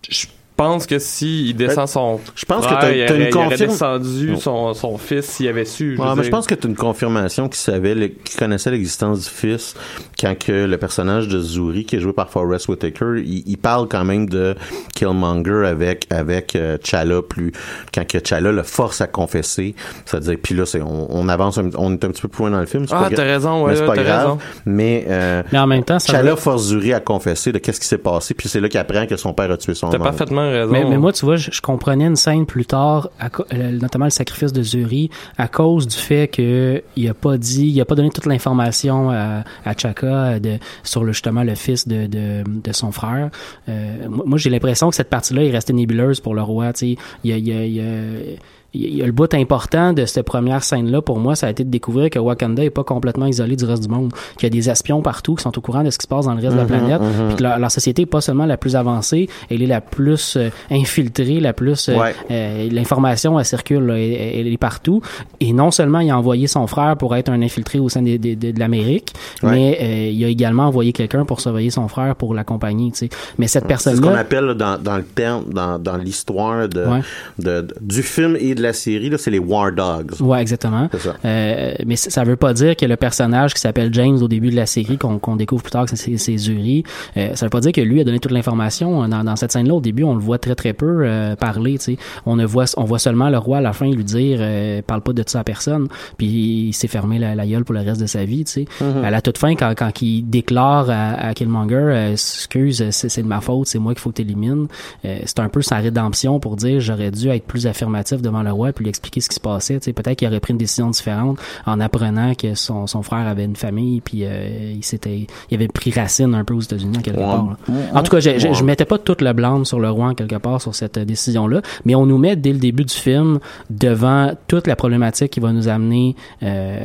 je 0.10 0.28
pense 0.64 0.86
que 0.88 1.00
si 1.00 1.50
il 1.50 1.54
descend 1.56 1.88
son 1.88 2.20
je 2.36 2.46
pense 2.46 2.66
que 2.66 2.72
t'as- 2.74 2.92
il 2.92 3.06
t'as 3.06 3.16
une 3.16 3.22
aurait, 3.22 3.30
il 3.30 3.36
aurait 3.38 3.48
confirme- 3.50 3.70
descendu 3.72 4.36
son, 4.38 4.74
son 4.74 4.98
fils 4.98 5.26
s'il 5.26 5.48
avait 5.48 5.66
su. 5.66 5.96
je 5.96 6.02
Ouais, 6.02 6.08
veux 6.08 6.16
mais 6.16 6.24
je 6.24 6.30
dire. 6.30 6.32
pense 6.32 6.48
que 6.48 6.56
tu 6.56 6.68
une 6.68 6.76
confirmation 6.76 7.48
qu'il 7.50 7.58
savait, 7.58 7.96
le- 7.96 8.08
qu'il 8.08 8.38
connaissait 8.40 8.72
l'existence 8.72 9.24
du 9.24 9.30
fils 9.30 9.76
quand 10.20 10.38
que 10.38 10.66
le 10.66 10.78
personnage 10.78 11.28
de 11.28 11.40
Zuri, 11.42 11.86
qui 11.86 11.96
est 11.96 12.00
joué 12.00 12.14
par 12.14 12.30
Forrest 12.30 12.68
Whitaker, 12.70 13.22
il, 13.24 13.44
il 13.46 13.58
parle 13.58 13.88
quand 13.88 14.04
même 14.06 14.30
de 14.30 14.56
Killmonger 14.96 15.66
avec 15.68 16.06
avec 16.12 16.56
euh, 16.56 16.78
T'Challa 16.78 17.22
plus 17.22 17.52
quand 17.94 18.06
que 18.08 18.18
T'Challa 18.18 18.52
le 18.52 18.64
force 18.64 19.02
à 19.02 19.08
confesser. 19.08 19.76
C'est-à-dire, 20.06 20.38
puis 20.42 20.56
là, 20.56 20.66
c'est 20.66 20.82
on, 20.82 21.08
on 21.10 21.30
avance, 21.30 21.58
un- 21.58 21.70
on 21.78 21.92
est 21.94 22.04
un 22.06 22.10
petit 22.10 22.22
peu 22.22 22.28
plus 22.28 22.44
loin 22.44 22.52
dans 22.52 22.60
le 22.60 22.66
film. 22.66 22.88
c'est 22.88 22.94
Ah, 22.96 23.04
pas 23.04 23.10
gra- 23.10 23.16
t'as 23.16 23.24
raison, 23.24 23.64
ouais, 23.64 23.72
mais 23.72 23.76
c'est 23.78 23.86
pas 23.86 23.96
t'as 23.96 24.04
grave. 24.04 24.22
raison. 24.26 24.38
Mais 24.66 25.06
euh, 25.10 25.44
Mais 25.52 25.60
en 25.60 25.68
même 25.68 25.84
temps, 25.84 26.00
ça 26.00 26.22
veut- 26.22 26.36
force 26.36 26.68
Zuri 26.68 26.94
à 26.94 27.00
confesser 27.00 27.52
de 27.52 27.58
qu'est-ce 27.58 27.80
qui 27.80 27.88
s'est 27.88 27.98
passé, 27.98 28.34
puis 28.34 28.48
c'est 28.50 28.60
là 28.60 28.70
qu'il 28.70 28.80
apprend 28.80 29.06
que 29.06 29.16
son 29.18 29.34
père 29.34 29.52
a 29.52 29.58
tué 29.58 29.74
son 29.76 29.90
T'as 29.90 30.00
parfaitement 30.00 30.42
Mais, 30.68 30.86
mais 30.86 30.98
moi, 30.98 31.12
tu 31.14 31.26
vois, 31.26 31.36
je, 31.36 31.52
je 31.52 31.62
comprenais 31.62 32.06
une 32.06 32.16
scène 32.16 32.46
plus 32.46 32.66
tard, 32.66 33.10
à 33.20 33.30
notamment 33.72 34.06
le 34.06 34.12
sacrifice 34.12 34.54
de 34.54 34.64
Zuri, 34.64 35.10
à 35.38 35.48
cause 35.48 35.88
du 35.88 35.98
fait 35.98 36.28
que 36.28 36.84
il 36.96 37.10
a 37.10 37.14
pas 37.14 37.38
dit, 37.38 37.68
il 37.68 37.82
a 37.82 37.86
pas 37.86 37.96
donné 37.96 38.10
toute 38.10 38.26
l'information 38.26 39.10
à, 39.12 39.44
à 39.66 39.78
Chaka 39.78 40.08
euh, 40.08 40.40
de, 40.40 40.58
sur 40.84 41.04
le, 41.04 41.14
justement 41.14 41.44
le 41.44 41.56
fils 41.56 41.88
de, 41.88 42.08
de, 42.08 42.44
de 42.46 42.72
son 42.72 42.92
frère. 42.92 43.30
Euh, 43.70 44.08
moi, 44.10 44.38
j'ai 44.38 44.50
l'impression 44.50 44.90
que 44.90 44.96
cette 44.96 45.10
partie-là 45.10 45.44
est 45.44 45.52
restée 45.52 45.74
nébuleuse 45.74 46.20
pour 46.20 46.36
le 46.36 46.42
roi. 46.42 46.74
Tu 46.74 46.96
sais, 46.96 46.98
il 47.24 47.38
il 47.38 47.50
il 47.50 48.40
il 48.74 48.96
y 48.96 49.02
a 49.02 49.06
le 49.06 49.12
bout 49.12 49.34
important 49.34 49.92
de 49.94 50.06
cette 50.06 50.26
première 50.26 50.64
scène-là, 50.64 51.02
pour 51.02 51.20
moi, 51.20 51.36
ça 51.36 51.48
a 51.48 51.50
été 51.50 51.64
de 51.64 51.70
découvrir 51.70 52.10
que 52.10 52.20
Wakanda 52.20 52.64
est 52.64 52.70
pas 52.70 52.84
complètement 52.84 53.26
isolé 53.26 53.56
du 53.56 53.66
reste 53.66 53.84
du 53.84 53.90
monde, 53.90 54.14
qu'il 54.38 54.44
y 54.44 54.46
a 54.46 54.50
des 54.50 54.70
espions 54.70 55.02
partout 55.02 55.36
qui 55.36 55.44
sont 55.44 55.58
au 55.58 55.62
courant 55.62 55.84
de 55.84 55.90
ce 55.90 55.98
qui 55.98 56.04
se 56.04 56.08
passe 56.08 56.26
dans 56.26 56.34
le 56.34 56.42
reste 56.42 56.54
de 56.54 56.58
la 56.58 56.64
Mhm, 56.64 56.70
planète, 56.70 57.02
mhm. 57.02 57.28
puis 57.28 57.36
que 57.38 57.44
leur, 57.44 57.60
leur 57.60 57.70
société 57.72 58.04
est 58.04 58.06
pas 58.06 58.22
seulement 58.22 58.46
la 58.46 58.58
plus 58.58 58.76
avancée, 58.76 59.28
elle 59.50 59.62
est 59.62 59.68
la 59.68 59.82
plus 59.82 60.38
euh, 60.38 60.50
infiltrée, 60.70 61.40
la 61.40 61.54
plus 61.54 61.90
euh, 61.90 61.98
Ouais. 61.98 62.16
euh, 62.32 62.70
l'information 62.72 63.38
elle 63.40 63.46
circule, 63.46 63.84
là, 63.86 63.98
elle, 64.00 64.40
elle 64.48 64.48
est 64.54 64.58
partout. 64.58 65.02
Et 65.40 65.54
non 65.54 65.72
seulement 65.72 66.00
il 66.00 66.10
a 66.10 66.18
envoyé 66.18 66.48
son 66.48 66.66
frère 66.68 66.96
pour 66.98 67.16
être 67.16 67.30
un 67.30 67.42
infiltré 67.42 67.80
au 67.80 67.90
sein 67.90 68.02
de, 68.02 68.18
de 68.18 68.60
l'Amérique, 68.60 69.14
Ouais. 69.44 69.52
mais 69.52 70.12
il 70.14 70.24
a 70.24 70.28
également 70.28 70.64
envoyé 70.68 70.94
quelqu'un 70.94 71.26
pour 71.26 71.42
surveiller 71.42 71.70
son 71.72 71.88
frère 71.88 72.16
pour 72.16 72.34
l'accompagner. 72.34 72.92
Tu 72.92 72.98
sais. 73.00 73.10
Mais 73.38 73.48
cette 73.48 73.64
C'est 73.64 73.96
ce 73.96 74.02
qu'on 74.02 74.08
personne-là, 74.08 74.20
appelle 74.20 74.54
dans, 74.56 74.78
dans 74.82 74.98
le 74.98 75.04
terme, 75.04 75.44
dans, 75.52 75.78
dans 75.80 75.98
l'histoire 75.98 76.68
de, 76.70 76.86
Ouais. 76.86 77.00
de- 77.40 77.62
de- 77.62 77.76
du 77.82 78.02
film 78.04 78.38
et 78.40 78.56
de 78.56 78.61
la 78.62 78.74
série, 78.74 79.10
là, 79.10 79.18
c'est 79.18 79.32
les 79.32 79.40
War 79.40 79.72
Dogs. 79.72 80.20
Ouais, 80.22 80.42
exactement. 80.42 80.88
C'est 80.92 81.00
ça. 81.00 81.16
Euh, 81.26 81.74
mais 81.86 81.96
ça 81.96 82.24
veut 82.24 82.36
pas 82.36 82.54
dire 82.54 82.76
que 82.76 82.86
le 82.86 82.96
personnage 82.96 83.54
qui 83.54 83.60
s'appelle 83.62 83.94
James 83.94 84.18
au 84.22 84.28
début 84.28 84.50
de 84.52 84.56
la 84.56 84.66
série, 84.66 84.98
qu'on 84.98 85.20
qu'on 85.20 85.36
découvre 85.36 85.62
plus 85.64 85.72
tard 85.72 85.86
que 85.86 85.96
c'est 85.96 86.18
c'est 86.18 86.38
Zuri, 86.38 86.84
euh, 87.18 87.36
ça 87.36 87.46
veut 87.46 87.50
pas 87.50 87.60
dire 87.62 87.72
que 87.72 87.82
lui 87.82 88.00
a 88.02 88.04
donné 88.04 88.20
toute 88.20 88.32
l'information. 88.32 89.08
Dans, 89.08 89.24
dans 89.24 89.36
cette 89.36 89.52
scène-là, 89.52 89.74
au 89.74 89.82
début, 89.82 90.04
on 90.04 90.14
le 90.14 90.20
voit 90.22 90.38
très 90.38 90.56
très 90.56 90.74
peu 90.74 91.02
euh, 91.06 91.36
parler. 91.36 91.78
Tu 91.78 91.96
sais, 91.96 91.98
on 92.26 92.36
ne 92.36 92.46
voit 92.46 92.66
on 92.78 92.84
voit 92.84 93.00
seulement 93.00 93.30
le 93.30 93.38
roi 93.38 93.58
à 93.58 93.62
la 93.62 93.74
fin 93.74 93.90
lui 93.90 94.04
dire 94.04 94.40
euh, 94.42 94.82
parle 94.86 95.02
pas 95.02 95.14
de 95.14 95.24
ça 95.26 95.40
à 95.40 95.44
personne. 95.44 95.88
Puis 96.18 96.28
il 96.28 96.74
s'est 96.74 96.88
fermé 96.88 97.20
la, 97.20 97.36
la 97.36 97.46
gueule 97.46 97.64
pour 97.66 97.74
le 97.76 97.82
reste 97.82 98.02
de 98.02 98.06
sa 98.08 98.26
vie. 98.26 98.44
Tu 98.46 98.52
sais, 98.52 98.66
Mhm. 98.82 99.04
à 99.04 99.12
la 99.12 99.22
toute 99.22 99.38
fin, 99.38 99.56
quand 99.56 99.74
quand 99.78 100.02
il 100.02 100.24
déclare 100.30 100.90
à, 100.90 101.14
à 101.30 101.34
Killmonger, 101.34 101.76
euh, 101.76 102.12
excuse, 102.12 102.90
c'est 102.92 103.10
c'est 103.10 103.22
de 103.24 103.28
ma 103.28 103.42
faute, 103.42 103.68
c'est 103.68 103.80
moi 103.80 103.94
qu'il 103.94 104.02
faut 104.02 104.10
que 104.12 104.16
t'élimines. 104.16 104.68
Euh, 105.06 105.20
c'est 105.26 105.40
un 105.40 105.50
peu 105.50 105.62
sa 105.62 105.78
rédemption 105.78 106.40
pour 106.40 106.56
dire 106.56 106.80
j'aurais 106.80 107.12
dû 107.12 107.30
être 107.30 107.46
plus 107.46 107.68
affirmatif 107.68 108.22
devant 108.22 108.44
le 108.44 108.51
puis 108.74 108.84
lui 108.84 108.90
expliquer 108.90 109.22
ce 109.22 109.30
qui 109.30 109.36
se 109.36 109.40
passait. 109.40 109.80
Peut-être 109.80 110.16
qu'il 110.18 110.28
aurait 110.28 110.40
pris 110.40 110.52
une 110.54 110.58
décision 110.58 110.90
différente 110.90 111.38
en 111.66 111.80
apprenant 111.80 112.34
que 112.36 112.56
son, 112.56 112.88
son 112.88 113.02
frère 113.04 113.28
avait 113.28 113.46
une 113.46 113.56
famille 113.56 114.02
puis 114.02 114.24
euh, 114.26 114.74
il 114.76 114.84
s'était 114.84 115.28
il 115.50 115.56
avait 115.56 115.68
pris 115.68 115.92
racine 115.92 116.34
un 116.36 116.44
peu 116.44 116.54
aux 116.54 116.62
États-Unis 116.62 116.98
en 116.98 117.02
quelque 117.02 117.18
Ouais. 117.20 117.26
part. 117.26 117.46
Ouais. 117.70 117.76
En 117.94 118.04
tout 118.04 118.12
cas, 118.12 118.20
je, 118.20 118.40
je, 118.40 118.54
je 118.54 118.64
mettais 118.64 118.86
pas 118.86 118.98
toute 118.98 119.22
le 119.22 119.34
blâme 119.34 119.66
sur 119.66 119.80
le 119.80 119.90
roi 119.90 120.08
en 120.08 120.14
quelque 120.16 120.36
part 120.38 120.62
sur 120.62 120.74
cette 120.76 120.98
euh, 120.98 121.06
décision-là, 121.06 121.62
mais 121.86 121.96
on 121.96 122.06
nous 122.06 122.18
met 122.18 122.36
dès 122.36 122.54
le 122.54 122.60
début 122.60 122.86
du 122.86 122.94
film 122.94 123.40
devant 123.70 124.34
toute 124.48 124.68
la 124.68 124.76
problématique 124.76 125.32
qui 125.32 125.40
va 125.40 125.52
nous 125.52 125.68
amener 125.68 126.16
euh, 126.44 126.80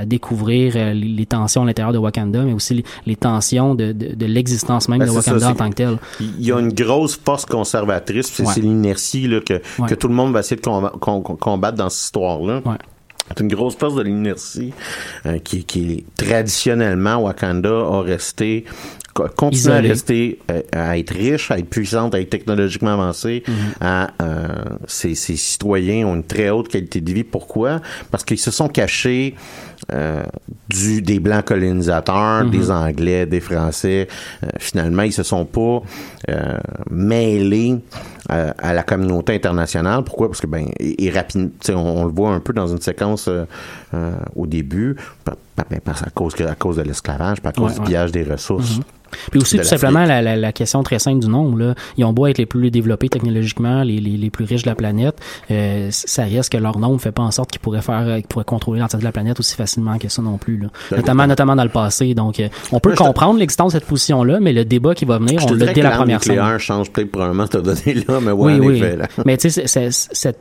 à 0.00 0.04
découvrir 0.04 0.74
les, 0.74 0.94
les 0.94 1.26
tensions 1.26 1.62
à 1.62 1.66
l'intérieur 1.66 1.92
de 1.92 1.98
Wakanda, 1.98 2.42
mais 2.42 2.52
aussi 2.52 2.74
les, 2.74 2.84
les 3.06 3.16
tensions 3.16 3.74
de, 3.74 3.92
de, 3.92 4.14
de 4.14 4.26
l'existence 4.26 4.88
même 4.88 4.98
Ben, 5.00 5.06
de 5.06 5.10
ça, 5.12 5.32
Wakanda 5.32 5.50
en 5.50 5.54
tant 5.54 5.70
que 5.70 5.74
tel. 5.74 5.98
Il 6.20 6.44
y 6.46 6.52
a 6.52 6.58
une 6.60 6.72
grosse 6.72 7.16
force 7.22 7.44
conservatrice, 7.46 8.28
c'est 8.32 8.44
Ouais. 8.46 8.60
l'inertie 8.60 9.28
que, 9.46 9.54
Ouais. 9.78 9.88
que 9.88 9.94
tout 9.94 10.08
le 10.08 10.14
monde 10.14 10.32
va 10.32 10.40
essayer 10.40 10.56
de 10.56 10.60
combattre 10.98 11.76
dans 11.78 11.90
cette 11.90 12.04
histoire-là. 12.04 12.60
Ouais. 12.64 12.76
C'est 13.28 13.40
une 13.40 13.48
grosse 13.48 13.76
force 13.76 13.94
de 13.94 14.02
l'inertie 14.02 14.74
euh, 15.24 15.38
qui, 15.38 15.64
qui 15.64 16.04
traditionnellement 16.14 17.16
Wakanda 17.22 17.70
a 17.70 18.02
resté 18.02 18.66
co- 19.14 19.28
continue 19.34 19.72
à 19.72 19.80
rester 19.80 20.40
euh, 20.50 20.60
à 20.72 20.98
être 20.98 21.14
riche, 21.14 21.50
à 21.50 21.58
être 21.58 21.70
puissante, 21.70 22.14
à 22.14 22.20
être 22.20 22.28
technologiquement 22.28 22.92
avancée, 22.92 23.42
à 23.80 24.10
euh, 24.20 24.48
ses, 24.86 25.14
ses 25.14 25.36
citoyens 25.36 26.06
ont 26.06 26.16
une 26.16 26.24
très 26.24 26.50
haute 26.50 26.68
qualité 26.68 27.00
de 27.00 27.12
vie. 27.14 27.24
Pourquoi? 27.24 27.80
Parce 28.10 28.24
qu'ils 28.24 28.38
se 28.38 28.50
sont 28.50 28.68
cachés 28.68 29.34
du 30.68 31.02
des 31.02 31.20
blancs 31.20 31.44
colonisateurs, 31.44 32.44
Mhm. 32.44 32.50
des 32.50 32.70
Anglais, 32.70 33.26
des 33.26 33.40
Français. 33.40 34.08
Euh, 34.42 34.48
finalement, 34.58 35.02
ils 35.02 35.12
se 35.12 35.22
sont 35.22 35.44
pas 35.44 35.82
euh, 36.30 36.58
mêlés 36.90 37.76
euh, 38.30 38.52
à 38.58 38.72
la 38.72 38.82
communauté 38.82 39.34
internationale. 39.34 40.02
Pourquoi? 40.04 40.28
Parce 40.28 40.40
que 40.40 40.46
ben 40.46 40.66
et, 40.80 41.10
rapide, 41.10 41.50
on, 41.68 41.74
on 41.74 42.04
le 42.04 42.10
voit 42.12 42.30
un 42.30 42.40
peu 42.40 42.52
dans 42.52 42.66
une 42.66 42.80
séquence 42.80 43.28
euh, 43.28 43.44
euh, 43.92 44.12
au 44.34 44.46
début, 44.46 44.96
ben, 45.26 45.34
à 45.86 46.10
cause 46.10 46.34
à 46.40 46.54
cause 46.54 46.76
de 46.76 46.82
l'esclavage, 46.82 47.38
à 47.44 47.52
cause 47.52 47.64
Ouais, 47.64 47.74
du 47.74 47.80
ouais. 47.80 47.86
pillage 47.86 48.12
des 48.12 48.22
ressources. 48.24 48.78
Mhm. 48.78 48.82
Puis 49.30 49.40
aussi, 49.40 49.56
tout 49.58 49.62
simplement, 49.62 50.04
la, 50.04 50.20
la, 50.22 50.34
la 50.34 50.52
question 50.52 50.82
très 50.82 50.98
simple 50.98 51.20
du 51.20 51.28
nombre. 51.28 51.56
Là. 51.56 51.74
Ils 51.96 52.04
ont 52.04 52.12
beau 52.12 52.26
être 52.26 52.38
les 52.38 52.46
plus 52.46 52.72
développés 52.72 53.08
technologiquement, 53.08 53.84
les, 53.84 54.00
les, 54.00 54.16
les 54.16 54.28
plus 54.30 54.44
riches 54.44 54.64
de 54.64 54.68
la 54.68 54.74
planète, 54.74 55.14
euh, 55.52 55.86
ça 55.92 56.24
reste 56.24 56.50
que 56.50 56.56
leur 56.58 56.80
nombre 56.80 57.00
fait 57.00 57.12
pas 57.12 57.22
en 57.22 57.30
sorte 57.30 57.52
qu'ils 57.52 57.60
pourraient 57.60 57.80
faire, 57.80 58.00
euh, 58.08 58.16
qu'ils 58.16 58.26
pourraient 58.26 58.44
contrôler 58.44 58.80
l'entièreté 58.80 59.02
de 59.02 59.08
la 59.08 59.12
planète 59.12 59.38
aussi 59.38 59.54
facilement 59.54 59.73
que 60.00 60.08
ça 60.08 60.22
non 60.22 60.38
plus. 60.38 60.56
Là. 60.58 60.68
Notamment, 60.96 61.26
notamment 61.26 61.56
dans 61.56 61.64
le 61.64 61.70
passé. 61.70 62.14
Donc, 62.14 62.40
euh, 62.40 62.48
on 62.72 62.80
peut 62.80 62.92
te- 62.92 62.96
comprendre 62.98 63.38
l'existence 63.38 63.72
de 63.74 63.78
cette 63.78 63.88
position-là, 63.88 64.40
mais 64.40 64.52
le 64.52 64.64
débat 64.64 64.94
qui 64.94 65.04
va 65.04 65.18
venir, 65.18 65.40
Je 65.40 65.44
on 65.46 65.48
te 65.48 65.54
l'a 65.54 65.72
dès 65.72 65.82
la 65.82 65.90
première 65.92 66.22
scène. 66.22 66.34
nucléaire 66.36 66.60
change 66.60 66.90
peut-être 66.90 67.10
probablement 67.10 67.46
cette 67.50 67.62
donnée-là, 67.62 68.20
mais 68.20 68.32
ouais, 68.32 68.54
oui, 68.54 68.60
en 68.60 68.64
oui. 68.70 68.76
effet. 68.78 68.96
là. 68.96 69.06
Mais 69.24 69.36
tu 69.36 69.50
sais, 69.50 69.66
cette- 69.66 69.92
c'est- 69.92 70.38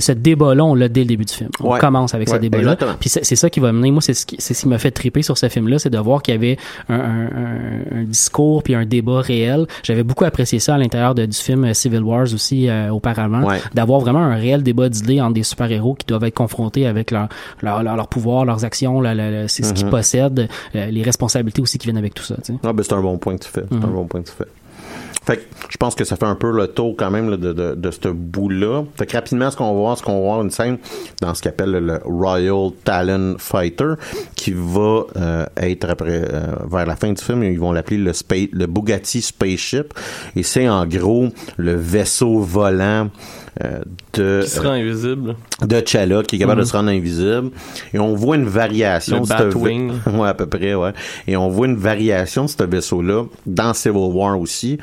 ce 0.00 0.12
débat-là, 0.12 0.64
on 0.64 0.74
l'a 0.74 0.88
dès 0.88 1.00
le 1.00 1.06
début 1.06 1.24
du 1.24 1.32
film. 1.32 1.50
On 1.60 1.72
Ouais. 1.72 1.78
commence 1.78 2.14
avec 2.14 2.28
ce 2.28 2.36
débat-là. 2.36 2.76
Puis 3.00 3.08
c'est 3.10 3.36
ça 3.36 3.50
qui 3.50 3.60
va 3.60 3.72
mener. 3.72 3.90
Moi, 3.90 4.00
c'est 4.02 4.14
ce 4.14 4.24
qui, 4.26 4.36
ce 4.40 4.52
qui 4.52 4.68
m'a 4.68 4.78
fait 4.78 4.90
triper 4.90 5.22
sur 5.22 5.36
ce 5.38 5.48
film-là, 5.48 5.78
c'est 5.78 5.90
de 5.90 5.98
voir 5.98 6.22
qu'il 6.22 6.34
y 6.34 6.36
avait 6.36 6.56
un, 6.88 6.94
un- 6.94 7.26
un- 7.26 8.00
un 8.00 8.04
discours 8.04 8.62
puis 8.62 8.74
un 8.74 8.84
débat 8.86 9.20
réel. 9.20 9.66
J'avais 9.82 10.02
beaucoup 10.02 10.24
apprécié 10.24 10.58
ça 10.58 10.74
à 10.74 10.78
l'intérieur 10.78 11.14
du 11.14 11.26
film 11.32 11.64
euh, 11.64 11.74
Civil 11.74 12.02
Wars 12.02 12.32
aussi 12.34 12.68
euh, 12.68 12.90
auparavant, 12.90 13.42
Ouais. 13.46 13.60
d'avoir 13.74 14.00
vraiment 14.00 14.20
un 14.20 14.36
réel 14.36 14.62
débat 14.62 14.88
d'idées 14.88 15.20
entre 15.20 15.34
des 15.34 15.42
super-héros 15.42 15.94
qui 15.94 16.06
doivent 16.06 16.24
être 16.24 16.34
confrontés 16.34 16.86
avec 16.86 17.10
leur 17.10 17.28
leur, 17.62 17.82
leur, 17.82 17.96
leur 17.96 18.08
pouvoir, 18.08 18.44
leurs 18.44 18.64
actions, 18.64 19.02
ce 19.02 19.72
qu'ils 19.72 19.84
Mhm. 19.86 19.90
possèdent, 19.90 20.48
euh, 20.74 20.86
les 20.86 21.02
responsabilités 21.02 21.60
aussi 21.62 21.78
qui 21.78 21.86
viennent 21.86 21.96
avec 21.98 22.14
tout 22.14 22.22
ça. 22.24 22.36
tu 22.36 22.52
sais. 22.52 22.58
Ah, 22.64 22.72
ben, 22.72 22.82
c'est 22.82 22.92
un 22.94 23.00
bon 23.02 23.18
point 23.18 23.36
que 23.36 23.44
tu 23.44 23.50
fais. 23.50 23.64
C'est 23.68 23.76
un 23.76 23.86
Mhm. 23.86 23.92
bon 23.92 24.04
point 24.06 24.22
que 24.22 24.28
tu 24.28 24.34
fais. 24.36 24.44
Fait 25.26 25.38
que 25.38 25.42
je 25.70 25.76
pense 25.78 25.94
que 25.94 26.04
ça 26.04 26.16
fait 26.16 26.26
un 26.26 26.34
peu 26.34 26.50
le 26.50 26.68
tour 26.68 26.94
quand 26.98 27.10
même 27.10 27.30
de, 27.36 27.52
de, 27.52 27.74
de 27.74 27.90
ce 27.90 28.08
bout-là. 28.08 28.84
Fait 28.96 29.06
que 29.06 29.12
rapidement, 29.16 29.50
ce 29.50 29.56
qu'on 29.56 29.66
va 29.72 29.72
voir, 29.72 29.96
ce 29.98 30.02
qu'on 30.02 30.14
va 30.14 30.20
voir 30.20 30.42
une 30.42 30.50
scène 30.50 30.78
dans 31.22 31.32
ce 31.34 31.40
qu'appelle 31.42 31.70
le 31.70 31.98
Royal 32.04 32.70
Talon 32.84 33.36
Fighter, 33.38 33.94
qui 34.36 34.52
va 34.54 35.04
euh, 35.16 35.46
être 35.56 35.88
après 35.88 36.24
euh, 36.30 36.54
vers 36.70 36.84
la 36.86 36.96
fin 36.96 37.12
du 37.12 37.22
film, 37.22 37.42
ils 37.42 37.58
vont 37.58 37.72
l'appeler 37.72 37.98
le, 37.98 38.12
Spa- 38.12 38.50
le 38.52 38.66
Bugatti 38.66 39.22
Spaceship. 39.22 39.94
Et 40.36 40.42
c'est 40.42 40.68
en 40.68 40.86
gros 40.86 41.28
le 41.56 41.74
vaisseau 41.74 42.40
volant 42.40 43.08
de 44.12 44.40
Qui 44.42 44.50
sera 44.50 44.70
invisible. 44.70 45.36
de 45.62 45.82
Chala 45.86 46.22
qui 46.22 46.36
est 46.36 46.38
capable 46.38 46.60
de 46.60 46.66
se 46.66 46.72
rendre 46.72 46.90
invisible 46.90 47.50
et 47.92 47.98
on 47.98 48.14
voit 48.14 48.36
une 48.36 48.46
variation 48.46 49.20
Le 49.20 49.26
Batwing. 49.26 49.92
ouais 50.14 50.28
à 50.28 50.34
peu 50.34 50.46
près 50.46 50.74
ouais 50.74 50.92
et 51.26 51.36
on 51.36 51.48
voit 51.48 51.66
une 51.66 51.76
variation 51.76 52.44
de 52.44 52.50
ce 52.50 52.64
vaisseau 52.64 53.02
là 53.02 53.24
dans 53.46 53.74
Civil 53.74 53.96
War 53.96 54.38
aussi 54.38 54.78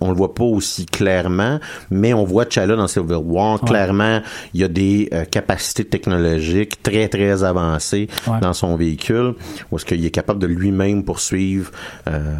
on 0.00 0.10
le 0.10 0.16
voit 0.16 0.34
pas 0.34 0.44
aussi 0.44 0.86
clairement, 0.86 1.58
mais 1.90 2.12
on 2.14 2.24
voit 2.24 2.46
T'Challa 2.46 2.76
dans 2.76 2.88
Civil 2.88 3.16
War. 3.16 3.60
Clairement, 3.60 4.20
il 4.54 4.60
y 4.60 4.64
a 4.64 4.68
des 4.68 5.08
euh, 5.12 5.24
capacités 5.24 5.84
technologiques 5.84 6.82
très, 6.82 7.08
très 7.08 7.44
avancées 7.44 8.08
dans 8.40 8.52
son 8.52 8.76
véhicule, 8.76 9.34
où 9.70 9.76
est-ce 9.76 9.84
qu'il 9.84 10.04
est 10.04 10.10
capable 10.10 10.40
de 10.40 10.46
lui-même 10.46 11.04
poursuivre 11.04 11.70
euh, 12.08 12.34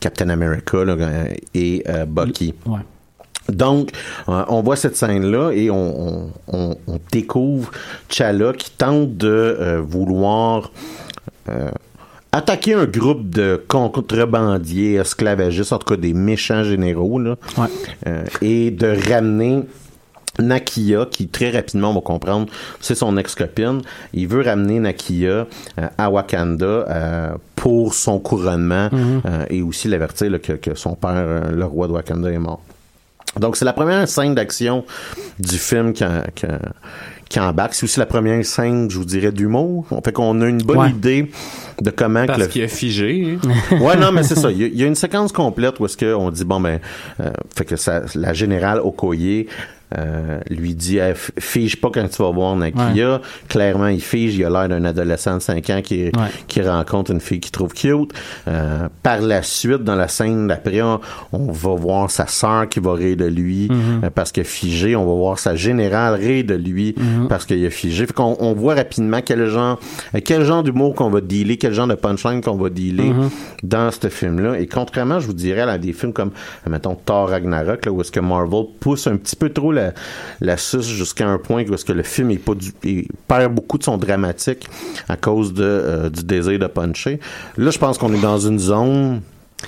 Captain 0.00 0.28
America 0.28 0.84
là, 0.84 0.96
et 1.54 1.82
euh, 1.88 2.04
Bucky. 2.06 2.54
Donc, 3.48 3.90
euh, 4.28 4.44
on 4.48 4.62
voit 4.62 4.76
cette 4.76 4.96
scène-là 4.96 5.50
et 5.52 5.70
on, 5.70 6.08
on, 6.08 6.30
on- 6.52 6.76
on 6.86 6.98
découvre 7.10 7.70
T'Challa 8.08 8.52
qui 8.52 8.70
tente 8.70 9.16
de 9.16 9.28
euh, 9.28 9.80
vouloir 9.80 10.70
euh, 11.48 11.70
attaquer 12.30 12.74
un 12.74 12.86
groupe 12.86 13.28
de 13.28 13.62
contrebandiers, 13.68 14.94
esclavagistes, 14.94 15.72
en 15.72 15.78
tout 15.78 15.94
cas 15.94 16.00
des 16.00 16.14
méchants 16.14 16.64
généraux, 16.64 17.18
là, 17.18 17.36
et 18.40 18.70
de 18.70 18.96
ramener 19.12 19.64
Nakia, 20.38 21.04
qui 21.10 21.28
très 21.28 21.50
rapidement, 21.50 21.90
on 21.90 21.94
va 21.94 22.00
comprendre, 22.00 22.46
c'est 22.80 22.94
son 22.94 23.18
ex-copine. 23.18 23.82
Il 24.14 24.28
veut 24.28 24.40
ramener 24.42 24.80
Nakia 24.80 25.28
euh, 25.28 25.46
à 25.98 26.10
Wakanda 26.10 26.64
euh, 26.64 27.30
pour 27.54 27.92
son 27.92 28.18
couronnement 28.18 28.88
Mhm. 28.90 29.22
euh, 29.26 29.44
et 29.50 29.60
aussi 29.60 29.88
l'avertir 29.88 30.30
que, 30.40 30.52
que 30.54 30.74
son 30.74 30.94
père, 30.94 31.50
le 31.52 31.64
roi 31.66 31.86
de 31.86 31.92
Wakanda, 31.92 32.30
est 32.32 32.38
mort. 32.38 32.62
Donc, 33.38 33.56
c'est 33.56 33.64
la 33.64 33.72
première 33.72 34.06
scène 34.08 34.34
d'action 34.34 34.84
du 35.38 35.56
film 35.58 35.92
qui, 35.92 36.04
qui, 36.34 36.46
en- 36.46 36.58
qui 37.28 37.40
embarque. 37.40 37.72
C'est 37.74 37.84
aussi 37.84 37.98
la 37.98 38.04
première 38.06 38.44
scène, 38.44 38.90
je 38.90 38.98
vous 38.98 39.04
dirais, 39.06 39.32
d'humour. 39.32 39.86
On 39.90 40.02
fait 40.02 40.12
qu'on 40.12 40.38
a 40.42 40.46
une 40.46 40.58
bonne 40.62 40.78
Ouais. 40.78 40.90
idée 40.90 41.30
de 41.80 41.90
comment 41.90 42.26
Parce 42.26 42.38
que 42.38 42.44
le 42.44 42.48
qu'il 42.50 42.62
a 42.62 42.68
figé. 42.68 43.38
ouais, 43.80 43.96
non, 43.96 44.12
mais 44.12 44.22
c'est 44.22 44.34
ça. 44.38 44.50
Il 44.50 44.58
y, 44.58 44.64
a, 44.64 44.66
il 44.66 44.76
y 44.78 44.84
a 44.84 44.86
une 44.86 44.94
séquence 44.94 45.32
complète 45.32 45.80
où 45.80 45.86
est-ce 45.86 45.96
qu'on 45.96 46.30
dit, 46.30 46.44
bon, 46.44 46.60
ben, 46.60 46.78
euh, 47.20 47.30
fait 47.56 47.64
que 47.64 47.76
ça, 47.76 48.02
la 48.14 48.34
générale 48.34 48.80
Okoye 48.80 49.46
euh, 49.98 50.40
lui 50.50 50.74
dit, 50.74 50.98
Hey, 50.98 51.14
fige 51.38 51.80
pas 51.80 51.90
quand 51.92 52.06
tu 52.08 52.22
vas 52.22 52.30
voir 52.30 52.56
Nakia. 52.56 53.20
Clairement, 53.48 53.88
il 53.88 54.00
fige. 54.00 54.36
Il 54.36 54.44
a 54.44 54.50
l'air 54.50 54.68
d'un 54.68 54.84
adolescent 54.84 55.34
de 55.36 55.40
5 55.40 55.70
ans 55.70 55.80
qui, 55.82 56.10
qui 56.48 56.62
rencontre 56.62 57.10
une 57.10 57.20
fille 57.20 57.40
qu'il 57.40 57.50
trouve 57.52 57.72
cute. 57.72 58.12
Euh, 58.48 58.88
par 59.02 59.20
la 59.20 59.42
suite, 59.42 59.84
dans 59.84 59.94
la 59.96 60.08
scène 60.08 60.46
d'après, 60.48 60.82
on, 60.82 61.00
on 61.32 61.50
va 61.52 61.74
voir 61.74 62.10
sa 62.10 62.26
sœur 62.26 62.68
qui 62.68 62.80
va 62.80 62.94
rire 62.94 63.16
de 63.16 63.26
lui 63.26 63.68
Mhm. 63.70 64.04
euh, 64.04 64.10
parce 64.10 64.32
qu'il 64.32 64.42
a 64.42 64.44
figé. 64.44 64.96
On 64.96 65.04
va 65.06 65.14
voir 65.14 65.38
sa 65.38 65.54
générale 65.54 66.14
rire 66.14 66.44
de 66.44 66.54
lui 66.54 66.94
Mhm. 66.96 67.28
parce 67.28 67.44
qu'il 67.44 67.64
a 67.66 67.70
figé. 67.70 68.06
Fait 68.06 68.12
qu'on 68.12 68.36
on 68.40 68.52
voit 68.54 68.74
rapidement 68.74 69.20
quel 69.24 69.46
genre, 69.46 69.78
euh, 70.14 70.20
quel 70.24 70.44
genre 70.44 70.62
d'humour 70.62 70.94
qu'on 70.94 71.10
va 71.10 71.20
dealer, 71.20 71.56
quel 71.58 71.72
genre 71.74 71.86
de 71.86 71.94
punchline 71.94 72.40
qu'on 72.40 72.56
va 72.56 72.70
dealer 72.70 73.10
Mhm. 73.12 73.30
dans 73.62 73.90
ce 73.90 74.08
film-là. 74.08 74.58
Et 74.58 74.66
contrairement, 74.66 75.18
je 75.20 75.26
vous 75.26 75.32
dirais, 75.32 75.62
à 75.62 75.78
des 75.78 75.92
films 75.92 76.12
comme, 76.12 76.30
euh, 76.66 76.70
mettons, 76.70 76.94
Thor 76.94 77.28
Ragnarok, 77.30 77.84
là, 77.86 77.92
où 77.92 78.00
est-ce 78.00 78.12
que 78.12 78.20
Marvel 78.20 78.64
pousse 78.80 79.06
un 79.06 79.16
petit 79.16 79.36
peu 79.36 79.48
trop 79.48 79.72
la, 79.72 79.81
la 80.40 80.56
suce 80.56 80.86
jusqu'à 80.86 81.26
un 81.26 81.38
point 81.38 81.64
où 81.64 81.74
est-ce 81.74 81.84
que 81.84 81.92
le 81.92 82.02
film 82.02 82.36
perd 83.28 83.54
beaucoup 83.54 83.78
de 83.78 83.84
son 83.84 83.96
dramatique 83.96 84.68
à 85.08 85.16
cause 85.16 85.52
de, 85.52 85.62
euh, 85.62 86.10
du 86.10 86.24
désir 86.24 86.58
de 86.58 86.66
puncher. 86.66 87.20
Là, 87.56 87.70
je 87.70 87.78
pense 87.78 87.98
qu'on 87.98 88.12
est 88.12 88.20
dans 88.20 88.38
une 88.38 88.58
zone 88.58 89.20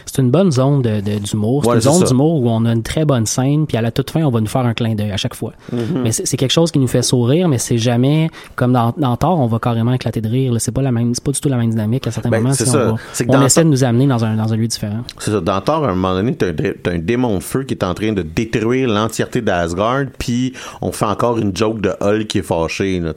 C'est 0.07 0.20
une 0.22 0.30
bonne 0.30 0.51
zone 0.53 0.82
de, 0.82 1.01
de- 1.01 1.18
d'humour. 1.18 1.62
C'est 1.64 1.72
une 1.74 1.80
zone 1.80 2.05
d'humour 2.05 2.42
où 2.42 2.49
on 2.51 2.64
a 2.64 2.72
une 2.72 2.82
très 2.82 3.05
bonne 3.05 3.26
scène, 3.26 3.66
puis 3.66 3.76
à 3.76 3.82
la 3.82 3.90
toute 3.90 4.11
fin, 4.11 4.22
on 4.24 4.30
va 4.30 4.40
nous 4.40 4.47
faire 4.47 4.64
un 4.66 4.74
clin 4.74 4.95
d'œil 4.95 5.11
à 5.12 5.16
chaque 5.16 5.34
fois. 5.34 5.53
Mhm. 5.72 6.03
Mais 6.03 6.12
c'est, 6.12 6.36
quelque 6.36 6.51
chose 6.53 6.70
qui 6.72 6.78
nous 6.78 6.86
fait 6.88 7.03
sourire, 7.03 7.49
mais 7.49 7.59
c'est 7.59 7.78
jamais 7.78 8.30
comme 8.57 8.72
dans, 8.72 8.92
dans 8.97 9.16
Thor, 9.16 9.38
on 9.38 9.47
va 9.47 9.59
carrément 9.59 9.92
éclater 9.92 10.20
de 10.20 10.28
rire. 10.28 10.53
C'est 10.59 10.72
pas 10.72 10.82
la 10.82 10.92
même, 10.92 11.14
c'est 11.14 11.22
pas 11.24 11.32
du 11.32 11.40
tout 11.40 11.49
la 11.49 11.57
même 11.57 11.70
dynamique 11.70 12.07
à 12.07 12.11
certains 12.11 12.30
Ben, 12.30 12.42
moments. 12.42 12.55
c'est 12.55 12.64
si 12.64 12.70
ça. 12.70 12.88
On, 12.92 13.32
va- 13.32 13.38
on 13.38 13.45
essaie 13.47 13.64
de 13.64 13.68
nous 13.68 13.84
amener 13.84 14.07
dans 14.07 14.24
un, 14.24 14.36
dans 14.36 14.53
un 14.53 14.57
lieu 14.57 14.66
différent. 14.66 15.03
C'est 15.18 15.30
ça. 15.30 15.40
Dans 15.40 15.61
Thor, 15.61 15.84
à 15.84 15.88
un 15.90 15.95
moment 15.95 16.14
donné, 16.14 16.34
t'as 16.36 16.49
un, 16.49 16.92
un 16.95 16.99
démon 16.99 17.34
de 17.36 17.42
feu 17.42 17.64
qui 17.64 17.74
est 17.74 17.84
en 17.84 17.95
train 17.95 18.12
de 18.12 18.22
détruire 18.22 18.88
l'entièreté 18.88 19.40
d'Asgard, 19.42 20.05
puis 20.18 20.53
on 20.82 20.92
fait 20.92 21.05
encore 21.07 21.38
une 21.38 21.57
joke 21.57 21.80
de 21.80 21.92
Hulk 22.01 22.26
qui 22.26 22.38
est 22.38 22.42
fâché. 22.42 23.01
Là. 23.01 23.12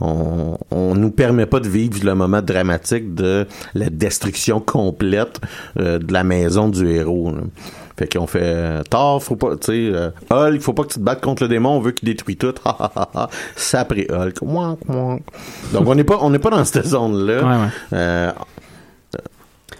On, 0.00 0.56
on 0.70 0.94
nous 0.94 1.10
permet 1.10 1.46
pas 1.46 1.60
de 1.60 1.68
vivre 1.68 1.98
le 2.04 2.14
moment 2.14 2.42
dramatique 2.42 3.14
de 3.14 3.46
la 3.74 3.90
destruction 3.90 4.60
complète 4.60 5.40
euh, 5.82 5.98
de 5.98 6.12
la 6.12 6.24
maison 6.24 6.68
du 6.68 6.86
héros. 6.88 7.30
là. 7.34 7.40
Fait 7.98 8.10
qu'on 8.10 8.26
fait 8.26 8.40
euh, 8.42 8.82
Thor, 8.88 9.22
faut 9.22 9.36
pas, 9.36 9.50
tu 9.56 9.66
sais, 9.66 9.72
euh, 9.94 10.10
Hulk, 10.30 10.60
faut 10.62 10.72
pas 10.72 10.84
que 10.84 10.88
tu 10.94 10.98
te 10.98 11.04
battes 11.04 11.20
contre 11.20 11.42
le 11.42 11.48
démon, 11.50 11.70
on 11.76 11.80
veut 11.80 11.90
qu'il 11.92 12.06
détruit 12.08 12.36
tout. 12.38 12.54
Ça 13.56 13.80
après 13.80 14.06
Hulk. 14.10 14.36
Wonk, 14.40 14.78
wonk. 14.88 15.20
Donc 15.74 15.86
on 15.86 15.94
n'est 15.94 16.02
pas, 16.04 16.18
on 16.22 16.30
n'est 16.30 16.38
pas 16.38 16.50
dans 16.50 16.64
cette 16.64 16.86
zone 16.86 17.26
là. 17.26 17.42
Ouais, 17.42 17.62
ouais. 17.62 17.68
Euh, 17.92 18.32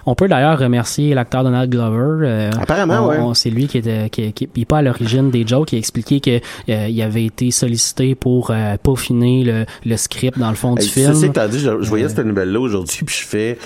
On 0.04 0.16
peut 0.16 0.26
d'ailleurs 0.26 0.58
remercier 0.58 1.14
l'acteur 1.14 1.44
Donald 1.44 1.70
Glover. 1.70 2.26
euh, 2.26 2.50
Apparemment, 2.60 3.08
on- 3.08 3.34
c'est 3.34 3.50
lui 3.50 3.68
qui 3.68 3.78
était 3.78 4.10
qui, 4.10 4.32
qui, 4.32 4.48
qui 4.48 4.60
est 4.62 4.64
pas 4.64 4.78
à 4.78 4.82
l'origine 4.82 5.30
des 5.30 5.46
jokes. 5.46 5.68
qui 5.68 5.76
a 5.76 5.78
expliqué 5.78 6.18
que 6.20 6.40
euh, 6.72 6.88
il 6.88 7.00
avait 7.02 7.24
été 7.24 7.52
sollicité 7.52 8.16
pour 8.16 8.50
euh, 8.50 8.76
peaufiner 8.82 9.44
le, 9.44 9.64
le 9.86 9.96
script 9.96 10.38
dans 10.40 10.50
le 10.50 10.56
fond 10.56 10.74
du 10.74 10.84
film. 10.84 11.14
C'est 11.14 11.32
t'as 11.32 11.46
dit, 11.46 11.60
je, 11.60 11.80
je 11.80 11.88
voyais 11.88 12.08
cette 12.08 12.26
nouvelle-là 12.26 12.58
aujourd'hui, 12.58 12.98
puis 13.06 13.14
je 13.16 13.24
fais, 13.26 13.58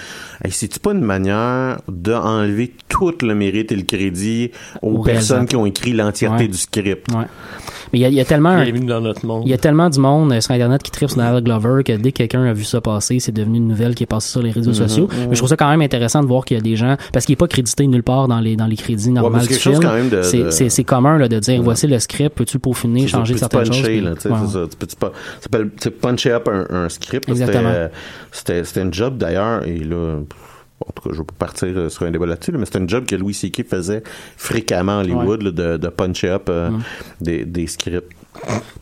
hey, 0.44 0.50
c'est-tu 0.50 0.78
pas 0.80 0.92
une 0.92 1.00
manière 1.02 1.78
d'enlever 1.88 2.72
tout 2.88 3.12
le 3.22 3.34
mérite 3.34 3.72
et 3.72 3.76
le 3.76 3.82
crédit 3.82 4.50
aux 4.82 4.96
Au 4.98 5.02
personnes 5.02 5.46
qui 5.46 5.56
ont 5.56 5.66
écrit 5.66 5.92
l'entièreté 5.92 6.44
Ouais. 6.44 6.48
du 6.48 6.56
script? 6.58 7.06
Ouais. 7.12 7.24
Mais 7.92 8.00
il 8.00 8.02
y 8.02 8.04
a, 8.04 8.08
il 8.08 8.14
y 8.14 8.20
a 8.20 8.24
tellement 8.24 8.60
Bienvenue 8.60 8.86
dans 8.86 9.00
notre 9.00 9.24
monde. 9.24 9.42
il 9.46 9.50
y 9.50 9.54
a 9.54 9.58
tellement 9.58 9.88
du 9.88 10.00
monde 10.00 10.32
euh, 10.32 10.40
sur 10.40 10.50
internet 10.52 10.82
qui 10.82 10.90
tripe 10.90 11.08
sur 11.08 11.18
Donald 11.18 11.44
Glover 11.44 11.84
que 11.84 11.92
dès 11.92 12.10
que 12.10 12.16
quelqu'un 12.18 12.42
a 12.44 12.52
vu 12.52 12.64
ça 12.64 12.80
passer, 12.80 13.20
c'est 13.20 13.30
devenu 13.30 13.58
une 13.58 13.68
nouvelle 13.68 13.94
qui 13.94 14.02
est 14.02 14.06
passée 14.06 14.28
sur 14.30 14.42
les 14.42 14.50
réseaux 14.50 14.70
Mhm, 14.70 14.74
sociaux. 14.76 15.04
mhm. 15.08 15.26
Mais 15.28 15.34
je 15.34 15.38
trouve 15.38 15.48
ça 15.48 15.56
quand 15.56 15.70
même 15.70 15.82
intéressant 15.82 16.20
de 16.20 16.26
voir 16.26 16.44
qu'il 16.44 16.56
y 16.56 16.60
a 16.60 16.62
des 16.62 16.74
gens 16.74 16.96
parce 17.12 17.24
qu'il 17.26 17.34
est 17.34 17.36
pas 17.36 17.46
crédité 17.46 17.86
nulle 17.86 18.02
part 18.02 18.26
dans 18.26 18.40
les 18.40 18.56
dans 18.56 18.66
les 18.66 18.74
crédits 18.76 19.10
normaux 19.10 19.38
c'est 19.40 19.48
du 19.48 19.54
film. 19.54 19.80
C'est 20.22 20.38
de- 20.42 20.50
c'est 20.50 20.68
c'est 20.68 20.84
commun 20.84 21.16
là 21.18 21.28
de 21.28 21.38
dire 21.38 21.62
voici 21.62 21.86
le 21.86 21.98
script, 22.00 22.34
peux-tu 22.36 22.58
peaufiner, 22.58 23.02
C'est 23.02 23.08
ça, 23.08 23.18
changer 23.18 23.34
peux-tu 23.34 23.38
certaines 23.40 23.64
choses? 23.66 23.76
puncher, 23.82 23.96
puis- 23.96 24.00
là, 24.00 24.10
ouais. 24.10 24.16
c'est 24.20 24.52
ça. 24.52 24.60
Tu 24.88 24.96
pas, 24.96 25.12
ça 25.36 25.42
s'appelle, 25.42 25.70
puncher 26.00 26.32
up 26.32 26.48
un, 26.52 26.66
un 26.84 26.88
script. 26.88 27.28
Exactement. 27.28 27.68
euh, 27.72 27.88
C'était, 28.32 28.62
une 28.82 28.92
job 28.92 29.16
d'ailleurs, 29.16 29.64
et 29.66 29.78
là, 29.78 30.18
en 30.80 30.92
tout 30.92 31.02
cas, 31.08 31.10
je 31.12 31.18
veux 31.18 31.24
pas 31.24 31.34
partir 31.38 31.68
euh, 31.76 31.88
sur 31.88 32.04
un 32.04 32.10
débat 32.10 32.26
là-dessus, 32.26 32.52
là, 32.52 32.58
mais 32.58 32.66
c'était 32.66 32.78
une 32.80 32.88
job 32.88 33.06
que 33.06 33.16
Louis 33.16 33.34
C.K. 33.34 33.66
faisait 33.66 34.02
fréquemment 34.36 34.98
à 34.98 35.00
Hollywood, 35.02 35.42
là, 35.42 35.50
de, 35.50 35.76
de 35.78 35.88
puncher 35.88 36.28
up 36.28 36.48
euh, 36.48 36.70
des, 37.20 37.44
des 37.44 37.66
scripts. 37.66 38.12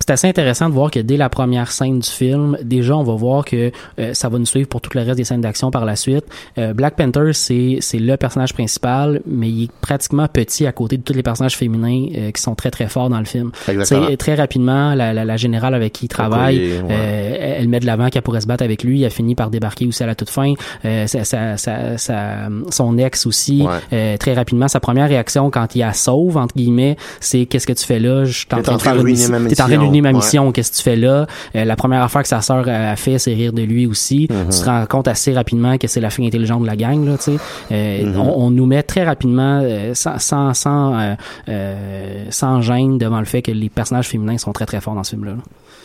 C'est 0.00 0.12
assez 0.12 0.28
intéressant 0.28 0.68
de 0.68 0.74
voir 0.74 0.90
que 0.90 1.00
dès 1.00 1.16
la 1.16 1.30
première 1.30 1.70
scène 1.72 2.00
du 2.00 2.08
film, 2.10 2.58
déjà 2.62 2.94
on 2.94 3.04
va 3.04 3.14
voir 3.14 3.44
que 3.44 3.70
euh, 3.98 4.12
ça 4.12 4.28
va 4.28 4.38
nous 4.38 4.44
suivre 4.44 4.68
pour 4.68 4.82
tout 4.82 4.90
le 4.94 5.00
reste 5.00 5.16
des 5.16 5.24
scènes 5.24 5.40
d'action 5.40 5.70
par 5.70 5.86
la 5.86 5.96
suite. 5.96 6.24
Euh, 6.58 6.74
Black 6.74 6.96
Panther, 6.96 7.32
c'est 7.32 7.78
c'est 7.80 7.98
le 7.98 8.16
personnage 8.18 8.52
principal, 8.52 9.22
mais 9.26 9.48
il 9.48 9.64
est 9.64 9.70
pratiquement 9.80 10.28
petit 10.28 10.66
à 10.66 10.72
côté 10.72 10.98
de 10.98 11.02
tous 11.02 11.14
les 11.14 11.22
personnages 11.22 11.56
féminins 11.56 12.06
euh, 12.16 12.30
qui 12.32 12.42
sont 12.42 12.54
très 12.54 12.70
très 12.70 12.88
forts 12.88 13.08
dans 13.08 13.18
le 13.18 13.24
film. 13.24 13.50
Exactement. 13.66 14.08
C'est 14.10 14.16
très 14.18 14.34
rapidement 14.34 14.94
la, 14.94 15.14
la, 15.14 15.24
la 15.24 15.36
générale 15.38 15.72
avec 15.74 15.94
qui 15.94 16.04
il 16.04 16.08
travaille, 16.08 16.58
ouais. 16.58 16.82
euh, 16.90 17.56
elle 17.58 17.68
met 17.68 17.80
de 17.80 17.86
l'avant 17.86 18.08
qu'elle 18.10 18.20
pourrait 18.22 18.42
se 18.42 18.46
battre 18.46 18.62
avec 18.64 18.82
lui. 18.84 19.02
Elle 19.04 19.10
finit 19.10 19.34
par 19.34 19.48
débarquer 19.48 19.86
aussi 19.86 20.02
à 20.02 20.06
la 20.06 20.14
toute 20.14 20.28
fin. 20.30 20.52
Euh, 20.84 21.06
sa- 21.06 21.24
sa- 21.24 21.56
sa- 21.56 22.48
son 22.70 22.98
ex 22.98 23.26
aussi, 23.26 23.64
euh, 23.92 24.16
très 24.18 24.34
rapidement, 24.34 24.68
sa 24.68 24.80
première 24.80 25.08
réaction 25.08 25.50
quand 25.50 25.74
il 25.74 25.78
la 25.78 25.92
sauve 25.94 26.36
entre 26.36 26.54
guillemets, 26.56 26.96
c'est 27.20 27.46
qu'est-ce 27.46 27.66
que 27.66 27.72
tu 27.72 27.84
fais 27.86 27.98
là? 28.00 28.24
Je 28.24 28.32
suis 28.32 28.46
en 28.52 28.56
T'es 28.56 28.62
train 28.62 28.76
de 28.76 28.82
faire 28.82 28.96
une 28.96 29.06
T'es 29.48 29.60
en 29.60 29.64
train 29.64 29.66
mission. 29.68 29.80
ruiner 29.82 30.00
ma 30.00 30.08
Ouais. 30.10 30.14
mission. 30.14 30.52
Qu'est-ce 30.52 30.70
que 30.72 30.76
tu 30.76 30.82
fais 30.82 30.96
là? 30.96 31.26
Euh, 31.56 31.64
La 31.64 31.76
première 31.76 32.02
affaire 32.02 32.22
que 32.22 32.28
sa 32.28 32.40
sœur 32.40 32.68
a 32.68 32.90
a 32.92 32.96
fait, 32.96 33.18
c'est 33.18 33.34
rire 33.34 33.52
de 33.52 33.62
lui 33.62 33.86
aussi. 33.86 34.28
Mhm. 34.30 34.50
Tu 34.50 34.60
te 34.60 34.64
rends 34.64 34.86
compte 34.86 35.08
assez 35.08 35.32
rapidement 35.32 35.78
que 35.78 35.86
c'est 35.88 36.00
la 36.00 36.10
fille 36.10 36.26
intelligente 36.26 36.62
de 36.62 36.66
la 36.66 36.76
gang 36.76 37.04
là. 37.06 37.16
Tu 37.18 37.24
sais, 37.24 37.36
Euh, 37.72 38.04
Mhm. 38.06 38.18
on, 38.20 38.38
on 38.46 38.50
nous 38.50 38.66
met 38.66 38.82
très 38.82 39.04
rapidement 39.04 39.60
euh, 39.62 39.94
sans 39.94 40.18
sans 40.18 40.54
sans, 40.54 40.98
euh, 40.98 41.14
euh, 41.48 42.24
sans 42.30 42.60
gêne 42.60 42.98
devant 42.98 43.18
le 43.20 43.24
fait 43.26 43.42
que 43.42 43.50
les 43.52 43.68
personnages 43.68 44.08
féminins 44.08 44.38
sont 44.38 44.52
très 44.52 44.66
très 44.66 44.80
forts 44.80 44.94
dans 44.94 45.04
ce 45.04 45.10
film-là. 45.10 45.34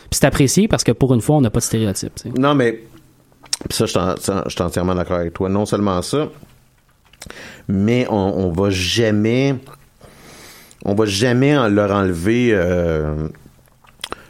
Puis 0.10 0.20
c'est 0.20 0.26
apprécié 0.26 0.68
parce 0.68 0.84
que 0.84 0.92
pour 0.92 1.14
une 1.14 1.22
fois, 1.22 1.36
on 1.38 1.42
n'a 1.42 1.50
pas 1.50 1.60
de 1.60 1.66
stéréotypes. 1.66 2.14
tu 2.16 2.30
sais. 2.30 2.40
Non, 2.40 2.56
mais 2.56 2.82
pis 3.70 3.76
ça, 3.76 3.86
je 3.86 4.50
suis 4.50 4.62
entièrement 4.64 4.96
d'accord 4.96 5.18
avec 5.18 5.34
toi. 5.34 5.50
Non 5.50 5.66
seulement 5.66 6.02
ça, 6.02 6.28
mais 7.68 8.08
on, 8.10 8.16
on 8.16 8.52
va 8.52 8.70
jamais, 8.70 9.56
on 10.86 10.94
va 10.96 11.06
jamais 11.06 11.54
leur 11.70 11.92
enlever 11.92 12.52
euh, 12.54 13.28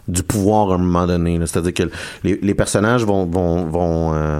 du 0.09 0.23
pouvoir 0.23 0.71
à 0.71 0.75
un 0.75 0.77
moment 0.79 1.07
donné. 1.07 1.39
C'est-à-dire 1.45 1.73
que 1.73 1.89
les, 2.23 2.39
les 2.41 2.53
personnages 2.53 3.05
vont 3.05 3.25
vont 3.25 3.65
vont 3.65 4.13
euh, 4.13 4.39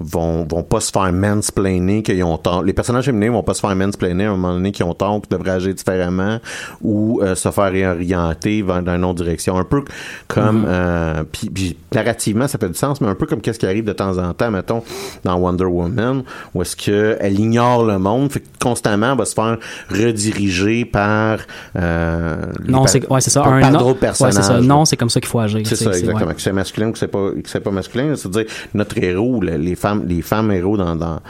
vont, 0.00 0.46
vont 0.48 0.62
pas 0.62 0.80
se 0.80 0.90
faire 0.90 1.12
mansplainer 1.12 2.02
qu'ils 2.02 2.22
ont 2.24 2.36
tort. 2.38 2.62
Les 2.62 2.72
personnages 2.72 3.04
féminins 3.06 3.30
vont 3.32 3.42
pas 3.42 3.54
se 3.54 3.60
faire 3.60 3.74
mansplainer 3.76 4.24
à 4.24 4.28
un 4.28 4.36
moment 4.36 4.54
donné 4.54 4.72
qu'ils 4.72 4.84
ont 4.84 4.94
tort, 4.94 5.20
qu'ils 5.22 5.36
devraient 5.36 5.52
agir 5.56 5.74
différemment 5.74 6.38
ou 6.82 7.20
euh, 7.22 7.34
se 7.34 7.50
faire 7.50 7.70
réorienter 7.70 8.62
vers 8.62 8.82
dans 8.82 8.94
une 8.96 9.04
autre 9.04 9.22
direction. 9.22 9.56
Un 9.56 9.64
peu 9.64 9.82
comme, 10.28 10.64
euh, 10.66 11.22
puis, 11.30 11.48
puis 11.50 11.76
narrativement, 11.94 12.48
ça 12.48 12.58
fait 12.58 12.68
du 12.68 12.74
sens, 12.74 13.00
mais 13.00 13.08
un 13.08 13.14
peu 13.14 13.26
comme 13.26 13.40
qu'est-ce 13.40 13.58
qui 13.58 13.66
arrive 13.66 13.84
de 13.84 13.92
temps 13.92 14.18
en 14.18 14.32
temps, 14.34 14.50
mettons, 14.50 14.82
dans 15.24 15.36
Wonder 15.36 15.64
Woman, 15.64 16.22
où 16.54 16.62
est-ce 16.62 16.76
que 16.76 17.16
elle 17.20 17.38
ignore 17.38 17.84
le 17.84 17.98
monde, 17.98 18.32
fait 18.32 18.40
que 18.40 18.46
constamment, 18.60 19.12
elle 19.12 19.18
va 19.18 19.24
se 19.24 19.34
faire 19.34 19.58
rediriger 19.90 20.84
par 20.84 21.38
euh, 21.76 22.36
Non, 22.66 22.86
c'est 22.86 23.08
ouais, 23.10 23.20
ça. 23.20 23.42
par, 23.42 23.52
Un 23.52 23.60
par 23.60 23.72
d'autres 23.72 24.00
personnages. 24.00 24.34
ça. 24.44 24.60
Non, 24.60 24.84
c'est 24.84 24.96
comme 24.96 25.10
ça 25.10 25.20
qu'il 25.20 25.28
faut 25.28 25.40
agir. 25.40 25.60
C'est 25.64 25.76
ça, 25.76 25.90
exactement. 25.90 26.26
ouais. 26.26 26.34
Que 26.34 26.40
c'est 26.40 26.52
masculin 26.52 26.88
ou 26.88 26.92
que 26.92 26.98
c'est 26.98 27.08
pas, 27.08 27.30
que 27.30 27.58
pas 27.58 27.70
masculin. 27.70 28.14
C'est-à-dire, 28.16 28.44
notre 28.74 28.98
héros, 29.02 29.40
le- 29.40 29.56
les 29.56 29.74
femmes, 29.84 30.04
les 30.06 30.22
femmes 30.22 30.50
héros 30.50 30.78
dans, 30.78 30.96
dans, 30.96 31.20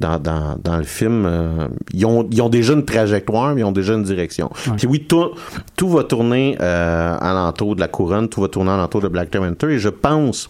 dans, 0.00 0.18
dans, 0.18 0.56
dans 0.62 0.76
le 0.76 0.84
film, 0.84 1.24
euh, 1.26 1.68
ils, 1.92 2.04
ont, 2.06 2.26
ils 2.30 2.40
ont 2.42 2.48
déjà 2.48 2.72
une 2.72 2.84
trajectoire, 2.84 3.54
mais 3.54 3.60
ils 3.60 3.64
ont 3.64 3.72
déjà 3.72 3.94
une 3.94 4.02
direction. 4.02 4.50
Puis 4.76 4.86
oui, 4.86 5.04
tout, 5.08 5.30
tout 5.76 5.88
va 5.90 6.04
tourner 6.04 6.56
euh, 6.60 7.16
alentour 7.20 7.76
de 7.76 7.80
la 7.80 7.88
couronne, 7.88 8.28
tout 8.28 8.40
va 8.40 8.48
tourner 8.48 8.70
alentour 8.70 9.00
de 9.02 9.08
Black 9.08 9.30
Panther, 9.30 9.68
et 9.68 9.78
je 9.78 9.88
pense, 9.88 10.48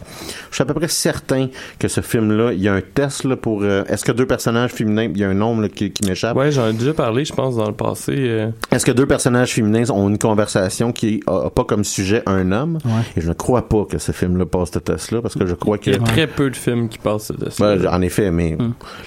je 0.51 0.55
suis 0.55 0.63
à 0.63 0.65
peu 0.65 0.75
près 0.75 0.89
certain 0.89 1.49
que 1.79 1.89
ce 1.89 2.01
film-là, 2.01 2.53
il 2.53 2.61
y 2.63 2.69
a 2.69 2.75
un 2.75 2.81
test 2.81 3.25
là, 3.25 3.37
pour... 3.37 3.63
euh, 3.63 3.85
Est-ce 3.89 4.05
que 4.05 4.13
deux 4.13 4.27
personnages 4.27 4.71
féminins, 4.71 5.09
il 5.13 5.19
y 5.19 5.25
a 5.25 5.29
un 5.29 5.35
nombre 5.35 5.63
là, 5.63 5.69
qui, 5.69 5.91
qui 5.91 6.09
m'échappe? 6.09 6.37
Ouais, 6.37 6.53
j'en 6.53 6.69
ai 6.69 6.73
déjà 6.73 6.95
parlé, 6.95 7.25
je 7.25 7.33
pense, 7.33 7.57
dans 7.57 7.67
le 7.69 7.75
passé. 7.75 8.15
euh. 8.17 8.51
Est-ce 8.71 8.87
que 8.87 8.93
deux 8.93 9.07
personnages 9.07 9.53
féminins 9.55 9.89
ont 9.91 10.09
une 10.09 10.19
conversation 10.19 10.93
qui 10.93 11.23
a, 11.27 11.47
a 11.47 11.51
pas 11.51 11.65
comme 11.65 11.85
sujet 11.85 12.23
un 12.27 12.53
homme? 12.53 12.79
Et 13.17 13.21
je 13.21 13.29
ne 13.29 13.35
crois 13.35 13.69
pas 13.69 13.85
que 13.85 13.99
ce 13.99 14.13
film-là 14.13 14.47
passe 14.47 14.71
ce 14.73 14.79
test-là, 14.79 15.23
parce 15.23 15.35
que 15.35 15.47
je 15.47 15.55
crois 15.55 15.79
que... 15.79 15.91
Il 15.91 15.97
y 15.97 15.97
a 15.97 16.03
très 16.05 16.27
peu 16.27 16.51
de 16.51 16.57
films 16.57 16.89
qui 16.89 16.99
passent 16.99 17.33
de 17.33 17.51
ça. 17.51 17.75
Ouais, 17.77 17.87
en 17.87 18.01
effet, 18.03 18.31
mais 18.31 18.57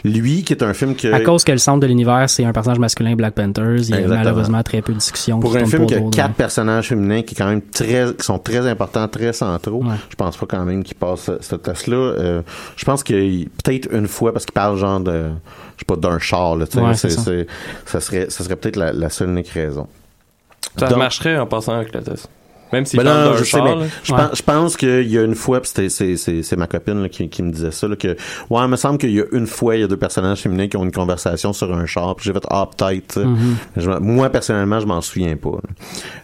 lui, 0.03 0.32
qui 0.41 0.53
est 0.53 0.63
un 0.63 0.73
film 0.73 0.95
que... 0.95 1.11
À 1.13 1.19
cause 1.19 1.43
que 1.43 1.51
le 1.51 1.57
centre 1.59 1.81
de 1.81 1.87
l'univers, 1.87 2.29
c'est 2.29 2.45
un 2.45 2.53
personnage 2.53 2.79
masculin 2.79 3.13
Black 3.15 3.35
Panthers, 3.35 3.75
il 3.81 3.89
y 3.89 3.93
a 3.93 3.97
Exactement. 3.99 4.15
malheureusement 4.17 4.63
très 4.63 4.81
peu 4.81 4.93
de 4.93 4.97
discussions 4.97 5.39
Pour 5.39 5.55
un 5.55 5.65
film 5.65 5.85
qui 5.85 5.93
a 5.95 6.01
quatre 6.09 6.33
personnages 6.35 6.87
féminins 6.89 7.21
qui 7.21 7.35
quand 7.35 7.47
même 7.47 7.61
très 7.61 8.13
qui 8.17 8.25
sont 8.25 8.39
très 8.39 8.65
importants, 8.67 9.07
très 9.07 9.33
centraux, 9.33 9.83
je 10.09 10.15
pense 10.15 10.37
pas 10.37 10.45
quand 10.47 10.65
même 10.65 10.83
qu'il 10.83 10.95
passe 10.95 11.29
ce- 11.41 11.55
test-là. 11.55 11.95
Euh, 11.97 12.41
je 12.77 12.85
pense 12.85 13.03
que 13.03 13.13
peut-être 13.63 13.89
une 13.93 14.07
fois 14.07 14.31
parce 14.33 14.45
qu'il 14.45 14.53
parle 14.53 14.77
genre 14.77 14.99
de 15.01 15.25
je 15.75 15.79
sais 15.81 15.85
pas 15.85 15.95
d'un 15.95 16.17
char 16.17 16.55
là, 16.55 16.65
tu 16.65 16.77
sais, 16.77 16.83
Ouais, 16.83 16.93
ça. 16.95 17.09
serait 17.99 18.29
ça 18.29 18.43
serait 18.43 18.55
peut-être 18.55 18.77
la, 18.77 18.93
la 18.93 19.09
seule 19.09 19.29
unique 19.29 19.49
raison. 19.49 19.87
Ça 20.79 20.87
Donc- 20.87 20.97
marcherait 20.97 21.37
en 21.37 21.45
passant 21.45 21.73
avec 21.73 21.93
le 21.93 22.01
test. 22.01 22.29
Même 22.73 22.85
s'il 22.85 22.97
Ben 22.99 23.05
parle 23.05 23.29
non, 23.29 23.37
je 23.37 23.43
sais, 23.43 23.61
mais 23.61 23.75
je, 24.03 24.11
pense, 24.13 24.29
je 24.37 24.41
pense 24.41 24.77
qu'il 24.77 25.07
y 25.09 25.17
a 25.17 25.21
une 25.23 25.35
fois, 25.35 25.61
c'est, 25.63 25.87
c'est, 25.89 26.17
c'est 26.17 26.55
ma 26.57 26.67
copine 26.67 27.03
là, 27.03 27.07
qui, 27.07 27.29
qui 27.29 27.43
me 27.43 27.51
disait 27.51 27.71
ça, 27.71 27.87
là, 27.87 27.95
que 27.95 28.09
ouais, 28.49 28.61
il 28.63 28.67
me 28.67 28.75
semble 28.75 28.97
qu'il 28.97 29.11
y 29.11 29.21
a 29.21 29.25
une 29.31 29.47
fois, 29.47 29.75
il 29.75 29.81
y 29.81 29.83
a 29.83 29.87
deux 29.87 29.95
personnages 29.95 30.41
féminins 30.41 30.67
qui 30.67 30.75
ont 30.75 30.83
une 30.83 30.91
conversation 30.91 31.53
sur 31.53 31.73
un 31.73 31.85
char, 31.85 32.15
puis 32.15 32.25
j'ai 32.25 32.33
fait 32.33 32.45
ah 32.49 32.67
peut-être. 32.75 33.19
Mhm. 33.19 33.55
M'en- 33.85 33.99
moi 34.01 34.29
personnellement, 34.29 34.79
je 34.79 34.85
m'en 34.87 34.99
souviens 35.01 35.35
pas. 35.37 35.59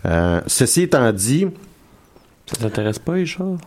Euh, 0.08 0.42
ceci 0.48 0.82
étant 0.82 1.12
dit, 1.14 1.48
Ça 2.52 2.64
t'intéresse 2.64 2.98
pas, 3.00 3.16
les 3.16 3.26
chars? 3.28 3.58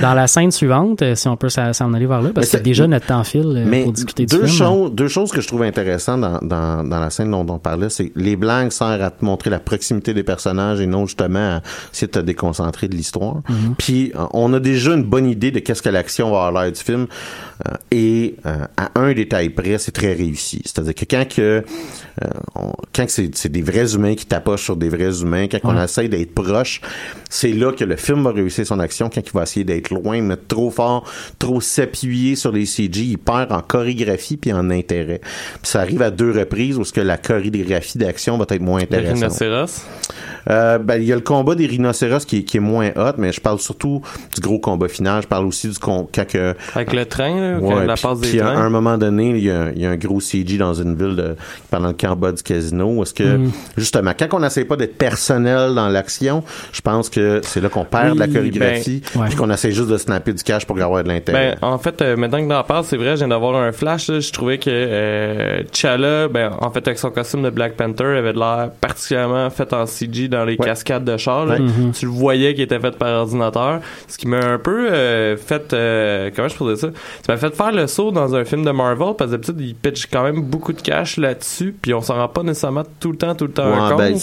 Dans 0.00 0.14
la 0.14 0.26
scène 0.26 0.50
suivante, 0.50 1.02
euh, 1.02 1.14
si 1.14 1.28
on 1.28 1.36
peut 1.36 1.48
s'en 1.50 1.92
aller 1.94 2.06
vers 2.06 2.22
là, 2.22 2.30
parce 2.34 2.46
que 2.46 2.52
c'est- 2.58 2.62
déjà 2.62 2.86
notre 2.86 3.06
temps 3.06 3.22
file 3.24 3.54
euh, 3.56 3.64
Mais 3.66 3.84
pour 3.84 3.92
discuter 3.92 4.26
du 4.26 4.36
deux 4.36 4.46
film. 4.46 4.58
choses, 4.58 4.92
deux 4.92 5.08
choses 5.08 5.30
que 5.30 5.40
je 5.40 5.46
trouve 5.46 5.62
intéressantes 5.62 6.20
dans, 6.22 6.38
dans, 6.40 6.82
dans 6.88 6.98
la 6.98 7.10
scène 7.10 7.30
dont 7.30 7.46
on 7.48 7.58
parlait, 7.58 7.90
c'est 7.90 8.08
que 8.08 8.18
les 8.18 8.36
blagues 8.36 8.70
servent 8.70 9.02
à 9.02 9.10
te 9.10 9.24
montrer 9.24 9.50
la 9.50 9.58
proximité 9.60 10.14
des 10.14 10.22
personnages 10.22 10.80
et 10.80 10.86
non 10.86 11.06
justement 11.06 11.56
à 11.56 11.62
essayer 11.92 12.06
de 12.06 12.12
te 12.12 12.18
déconcentrer 12.20 12.88
de 12.88 12.96
l'histoire. 12.96 13.36
Mhm. 13.48 13.74
Puis 13.78 14.12
euh, 14.16 14.24
on 14.32 14.52
a 14.54 14.60
déjà 14.60 14.94
une 14.94 15.04
bonne 15.04 15.26
idée 15.26 15.50
de 15.50 15.58
qu'est-ce 15.60 15.82
que 15.82 15.88
l'action 15.90 16.30
va 16.30 16.46
avoir 16.46 16.64
l'air 16.64 16.72
du 16.72 16.80
film 16.80 17.06
et 17.90 18.36
euh, 18.46 18.64
à 18.76 18.90
un 19.00 19.12
détail 19.12 19.50
près, 19.50 19.78
c'est 19.78 19.92
très 19.92 20.12
réussi. 20.12 20.62
C'est-à-dire 20.64 20.94
que 20.94 21.04
quand 21.04 21.26
que 21.28 21.40
euh, 22.22 22.28
on- 22.54 22.72
quand 22.94 23.06
que 23.06 23.12
c'est, 23.12 23.34
c'est 23.34 23.50
des 23.50 23.62
vrais 23.62 23.94
humains 23.94 24.14
qui 24.14 24.26
tapochent 24.26 24.64
sur 24.64 24.76
des 24.76 24.88
vrais 24.88 25.20
humains, 25.22 25.46
quand 25.48 25.58
on 25.64 25.76
Ouais. 25.76 25.84
essaie 25.84 26.08
d'être 26.08 26.34
proche, 26.34 26.80
c'est 27.28 27.52
là 27.52 27.72
que 27.72 27.84
le 27.84 27.96
film 27.96 28.22
va 28.24 28.32
réussir 28.32 28.66
son 28.66 28.78
action 28.80 29.08
quand 29.12 29.20
il 29.24 29.32
va 29.32 29.42
essayer 29.44 29.64
d'être 29.64 29.90
loin, 29.90 30.20
mettre 30.20 30.46
trop 30.48 30.70
fort, 30.70 31.04
trop 31.38 31.60
s'appuyer 31.60 32.36
sur 32.36 32.52
les 32.52 32.66
CG, 32.66 33.02
il 33.02 33.18
perd 33.18 33.52
en 33.52 33.60
chorégraphie 33.60 34.36
puis 34.36 34.52
en 34.52 34.70
intérêt. 34.70 35.20
Puis 35.22 35.70
ça 35.70 35.80
arrive 35.80 36.02
à 36.02 36.10
deux 36.10 36.30
reprises 36.32 36.76
où 36.78 36.84
ce 36.84 36.92
que 36.92 37.00
la 37.00 37.16
chorégraphie 37.16 37.98
d'action 37.98 38.36
va 38.38 38.46
être 38.48 38.60
moins 38.60 38.80
intéressante. 38.82 39.14
rhinocéros? 39.14 39.82
Euh, 40.48 40.78
ben, 40.78 40.96
il 40.96 41.04
y 41.06 41.12
a 41.12 41.14
le 41.16 41.20
combat 41.20 41.54
des 41.54 41.66
rhinocéros 41.66 42.24
qui 42.26 42.38
est, 42.38 42.42
qui 42.44 42.56
est 42.56 42.60
moins 42.60 42.90
hot, 42.96 43.12
mais 43.18 43.32
je 43.32 43.40
parle 43.40 43.58
surtout 43.60 44.00
du 44.34 44.40
gros 44.40 44.58
combat 44.58 44.88
final. 44.88 45.22
Je 45.22 45.28
parle 45.28 45.46
aussi 45.46 45.68
du 45.68 45.78
con, 45.78 46.08
quand 46.12 46.26
que, 46.26 46.54
Avec 46.74 46.92
le 46.92 47.04
train, 47.04 47.38
là, 47.40 47.49
Ouais, 47.58 47.86
la 47.86 47.94
puis- 47.94 48.02
passe 48.02 48.20
des 48.20 48.28
puis 48.28 48.40
à 48.40 48.48
un 48.50 48.68
moment 48.70 48.96
donné, 48.98 49.30
il 49.30 49.44
y, 49.44 49.50
a, 49.50 49.70
il 49.74 49.80
y 49.82 49.86
a 49.86 49.90
un 49.90 49.96
gros 49.96 50.20
CG 50.20 50.58
dans 50.58 50.74
une 50.74 50.94
ville 50.94 51.16
de, 51.16 51.36
pendant 51.70 51.88
le 51.88 51.94
camp 51.94 52.16
bas 52.16 52.32
du 52.32 52.42
casino. 52.42 53.02
Est-ce 53.02 53.14
que, 53.14 53.22
Mhm. 53.36 53.50
justement, 53.76 54.12
quand 54.18 54.28
on 54.32 54.40
n'essaie 54.40 54.64
pas 54.64 54.76
d'être 54.76 54.96
personnel 54.98 55.74
dans 55.74 55.88
l'action, 55.88 56.42
je 56.72 56.80
pense 56.80 57.08
que 57.10 57.40
c'est 57.44 57.60
là 57.60 57.68
qu'on 57.68 57.84
perd 57.84 58.10
Oui, 58.10 58.14
de 58.14 58.20
la 58.20 58.26
chorégraphie, 58.28 59.02
ben, 59.14 59.20
ouais. 59.22 59.26
puis 59.28 59.36
qu'on 59.36 59.50
essaie 59.50 59.72
juste 59.72 59.88
de 59.88 59.96
snapper 59.96 60.32
du 60.32 60.42
cash 60.42 60.64
pour 60.66 60.80
avoir 60.80 61.02
de 61.02 61.08
l'intérêt. 61.08 61.56
Ben, 61.60 61.68
en 61.68 61.78
fait, 61.78 62.00
euh, 62.02 62.16
maintenant 62.16 62.42
que 62.42 62.48
t'en 62.48 62.62
parles, 62.64 62.84
c'est 62.84 62.96
vrai, 62.96 63.10
je 63.12 63.16
viens 63.16 63.28
d'avoir 63.28 63.56
un 63.56 63.72
flash. 63.72 64.08
là. 64.08 64.20
je 64.20 64.32
trouvais 64.32 64.58
que 64.58 64.70
euh, 64.70 65.62
T'Challa, 65.72 66.28
ben, 66.28 66.50
en 66.60 66.70
fait, 66.70 66.86
avec 66.86 66.98
son 66.98 67.10
costume 67.10 67.42
de 67.42 67.50
Black 67.50 67.74
Panther, 67.76 68.04
avait 68.04 68.32
de 68.32 68.38
l'air 68.38 68.70
particulièrement 68.80 69.48
fait 69.50 69.72
en 69.72 69.86
CG 69.86 70.28
dans 70.28 70.44
les 70.44 70.56
cascades 70.56 71.04
de 71.04 71.16
char. 71.16 71.46
là. 71.46 71.54
Ouais. 71.54 71.60
Mhm. 71.60 71.92
Tu 71.92 72.06
le 72.06 72.10
voyais 72.12 72.54
qu'il 72.54 72.62
était 72.64 72.78
fait 72.80 72.96
par 72.96 73.20
ordinateur. 73.20 73.80
Ce 74.08 74.16
qui 74.18 74.26
m'a 74.28 74.38
un 74.44 74.58
peu 74.58 74.90
euh, 74.90 75.36
fait... 75.36 75.72
euh, 75.72 76.30
comment 76.34 76.48
je 76.48 76.54
pourrais 76.56 76.74
dire 76.74 76.80
ça? 76.80 76.88
Ça 77.26 77.32
m'a 77.32 77.38
fait 77.40 77.54
faire 77.56 77.72
le 77.72 77.86
saut 77.88 78.12
dans 78.12 78.34
un 78.36 78.44
film 78.44 78.64
de 78.64 78.70
Marvel, 78.70 79.14
parce 79.18 79.30
que 79.32 79.36
d'habitude, 79.36 79.60
il 79.60 79.74
pitch 79.74 80.06
quand 80.12 80.22
même 80.22 80.42
beaucoup 80.42 80.72
de 80.72 80.80
cash 80.80 81.16
là-dessus, 81.16 81.74
puis 81.82 81.92
on 81.94 82.00
s'en 82.02 82.14
rend 82.14 82.28
pas 82.28 82.42
nécessairement 82.44 82.84
tout 83.00 83.10
le 83.10 83.18
temps, 83.18 83.34
tout 83.34 83.46
le 83.46 83.52
temps 83.52 83.68
Ouais, 83.68 83.88
compte. 83.90 83.98
ben, 83.98 84.16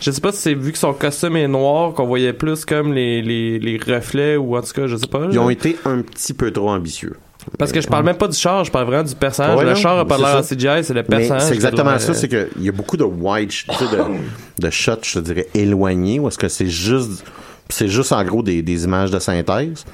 Je 0.00 0.10
sais 0.10 0.20
pas 0.20 0.32
si 0.32 0.38
c'est 0.42 0.54
vu 0.54 0.72
que 0.72 0.78
son 0.78 0.92
costume 0.92 1.36
est 1.36 1.48
noir, 1.48 1.94
qu'on 1.94 2.06
voyait 2.06 2.34
plus 2.34 2.66
comme 2.66 2.92
les, 2.92 3.22
les, 3.22 3.58
les 3.58 3.78
reflets, 3.78 4.36
ou 4.36 4.56
en 4.56 4.60
tout 4.60 4.72
cas, 4.74 4.86
je 4.86 4.96
sais 4.96 5.06
pas. 5.06 5.26
Ils 5.30 5.38
ont 5.38 5.48
été 5.50 5.76
un 5.86 6.02
petit 6.02 6.34
peu 6.34 6.50
trop 6.50 6.68
ambitieux. 6.70 7.16
Parce 7.58 7.72
que 7.72 7.80
je 7.80 7.86
parle 7.88 8.04
même 8.04 8.16
pas 8.16 8.28
du 8.28 8.36
char, 8.36 8.62
je 8.64 8.70
parle 8.70 8.84
vraiment 8.86 9.04
du 9.08 9.14
personnage. 9.14 9.56
Ouais, 9.56 9.64
le 9.64 9.70
non, 9.70 9.76
char 9.76 9.98
a 9.98 10.04
pas 10.04 10.18
l'air 10.18 10.36
en. 10.36 10.42
CGI, 10.42 10.84
c'est 10.84 10.92
le 10.92 11.02
personnage. 11.02 11.42
c'est 11.44 11.54
exactement 11.54 11.98
ça, 11.98 12.12
c'est 12.12 12.28
qu'il 12.28 12.48
y 12.62 12.68
a 12.68 12.72
beaucoup 12.72 12.98
de 12.98 13.04
wide, 13.04 13.50
sh- 13.50 13.64
tu 13.70 13.74
sais, 13.74 13.84
de, 13.96 14.02
de 14.66 14.70
shots, 14.70 14.92
je 15.02 15.14
te 15.14 15.18
dirais, 15.20 15.46
éloignés, 15.54 16.20
ou 16.20 16.28
est-ce 16.28 16.36
que 16.36 16.48
c'est 16.48 16.66
juste, 16.66 17.24
c'est 17.70 17.88
juste 17.88 18.12
en 18.12 18.22
gros 18.24 18.42
des, 18.42 18.60
des 18.60 18.84
images 18.84 19.10
de 19.10 19.18
synthèse. 19.18 19.84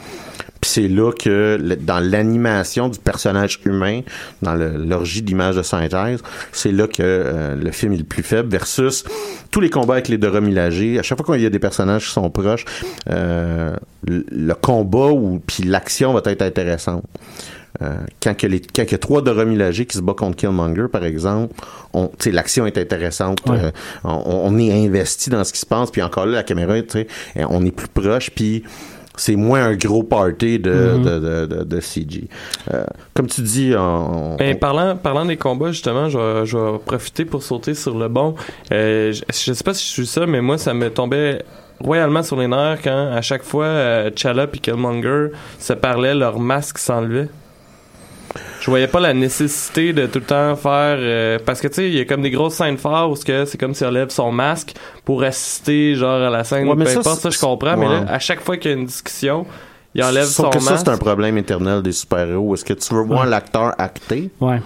Puis 0.65 0.71
c'est 0.71 0.89
là 0.89 1.13
que 1.13 1.59
le- 1.61 1.77
dans 1.77 2.01
l'animation 2.01 2.89
du 2.89 2.99
personnage 2.99 3.61
humain, 3.67 4.01
dans 4.41 4.55
l'orgie 4.55 5.21
d'images 5.21 5.57
de 5.57 5.63
synthèse, 5.63 6.23
c'est 6.53 6.73
là 6.73 6.87
que 6.87 7.03
euh, 7.03 7.55
le 7.55 7.71
film 7.71 7.93
est 7.93 7.99
le 7.99 8.05
plus 8.05 8.23
faible 8.23 8.49
versus 8.49 9.05
tous 9.51 9.61
les 9.61 9.69
combats 9.69 9.93
avec 9.93 10.09
les 10.09 10.17
Milaje. 10.17 10.97
À 10.99 11.03
chaque 11.03 11.19
fois 11.23 11.35
qu'il 11.37 11.43
y 11.45 11.47
a 11.47 11.51
des 11.51 11.59
personnages 11.59 12.07
qui 12.07 12.13
sont 12.13 12.31
proches, 12.31 12.65
euh, 13.11 13.77
le, 14.07 14.55
combat 14.55 15.09
ou 15.13 15.39
puis 15.47 15.65
l'action 15.65 16.15
va 16.15 16.23
être 16.25 16.41
intéressante. 16.41 17.05
Euh, 17.83 17.97
quand 18.23 18.35
que 18.35 18.47
les 18.47 18.61
quand 18.63 18.87
que 18.89 18.97
trois 18.97 19.21
Milaje 19.45 19.85
qui 19.85 19.99
se 19.99 20.03
bat 20.03 20.15
contre 20.15 20.37
Killmonger 20.37 20.87
par 20.91 21.05
exemple, 21.05 21.55
on 21.93 22.11
l'action 22.33 22.65
est 22.67 22.79
intéressante, 22.79 23.41
Ouais. 23.47 23.59
euh, 23.65 23.71
on, 24.05 24.23
on 24.47 24.59
est 24.59 24.73
investi 24.87 25.29
dans 25.29 25.45
ce 25.45 25.53
qui 25.53 25.59
se 25.61 25.67
passe 25.67 25.91
puis 25.91 26.01
encore 26.01 26.25
là 26.25 26.37
la 26.37 26.43
caméra 26.43 26.81
tu 26.81 27.01
sais 27.01 27.07
on 27.51 27.67
est 27.67 27.71
plus 27.71 27.89
proche 27.89 28.31
puis 28.31 28.63
c'est 29.17 29.37
moins 29.37 29.65
un 29.67 29.75
gros 29.77 30.03
party 30.03 30.59
de, 30.59 30.71
Mhm. 30.73 31.03
de, 31.05 31.19
de, 31.21 31.47
de, 31.47 31.65
de 31.65 31.81
CG. 31.81 32.29
Euh, 32.73 32.85
comme 33.15 33.27
tu 33.29 33.43
dis, 33.43 33.73
on, 33.79 34.37
Ben, 34.37 34.59
parlant, 34.59 34.97
parlant 34.97 35.25
des 35.25 35.37
combats, 35.37 35.71
justement, 35.73 36.09
je 36.09 36.19
vais, 36.19 36.47
je 36.47 36.57
vais 36.59 36.79
profiter 36.85 37.25
pour 37.25 37.43
sauter 37.43 37.75
sur 37.75 37.97
le 37.97 38.09
bon. 38.09 38.35
Euh, 38.73 39.13
je, 39.13 39.23
je 39.33 39.53
sais 39.53 39.65
pas 39.65 39.75
si 39.75 39.87
je 39.87 39.91
suis 39.93 40.07
ça, 40.07 40.27
mais 40.27 40.41
moi, 40.41 40.59
ça 40.59 40.75
me 40.75 40.91
tombait 40.91 41.43
royalement 41.81 42.23
sur 42.23 42.37
les 42.39 42.49
nerfs 42.49 42.79
quand, 42.83 43.13
à 43.13 43.21
chaque 43.23 43.43
fois, 43.43 43.67
euh, 43.67 44.11
T'Challa 44.11 44.47
et 44.53 44.59
Killmonger 44.59 45.29
se 45.59 45.73
parlaient, 45.73 46.15
leur 46.15 46.39
masque 46.41 46.79
s'enlevait. 46.79 47.29
Je 48.61 48.71
voyais 48.71 48.89
pas 48.89 49.01
la 49.01 49.15
nécessité 49.15 49.93
de 49.93 50.07
tout 50.07 50.19
le 50.19 50.25
temps 50.25 50.57
faire 50.57 50.97
euh, 50.99 51.39
parce 51.45 51.61
que 51.61 51.69
tu 51.69 51.75
sais 51.75 51.89
il 51.89 51.95
y 51.95 52.01
a 52.01 52.05
comme 52.05 52.23
des 52.23 52.31
grosses 52.31 52.55
scènes 52.55 52.79
fortes 52.79 53.11
où 53.13 53.17
ce 53.17 53.25
que 53.25 53.45
c'est 53.45 53.59
comme 53.59 53.75
s'il 53.75 53.87
enlève 53.87 54.11
son 54.11 54.33
masque 54.33 54.75
pour 55.05 55.23
assister 55.23 55.95
genre 55.95 56.23
à 56.23 56.31
la 56.31 56.43
scène 56.45 56.67
Ouais, 56.67 56.73
ou 56.73 56.77
mais 56.77 56.85
peu 56.85 56.91
ça, 56.91 57.01
importe 57.01 57.21
ça 57.21 57.31
je 57.31 57.39
comprends 57.39 57.77
mais 57.77 57.89
là 57.89 58.05
à 58.09 58.19
chaque 58.19 58.41
fois 58.41 58.57
qu'il 58.57 58.71
y 58.71 58.75
a 58.75 58.77
une 58.77 58.87
discussion 58.87 59.47
il 59.95 60.03
enlève 60.03 60.25
Sauf 60.25 60.47
son 60.47 60.51
que 60.51 60.59
ça, 60.61 60.71
masque 60.73 60.87
c'est 60.87 60.93
un 60.93 60.99
problème 60.99 61.39
éternel 61.39 61.81
des 61.81 61.93
super-héros. 61.93 62.55
Est-ce 62.55 62.65
que 62.65 62.73
tu 62.73 62.93
veux 62.93 63.03
voir 63.03 63.21
Ouais. 63.25 63.31
l'acteur 63.31 63.73
acter? 63.79 64.31
Ouais. 64.41 64.61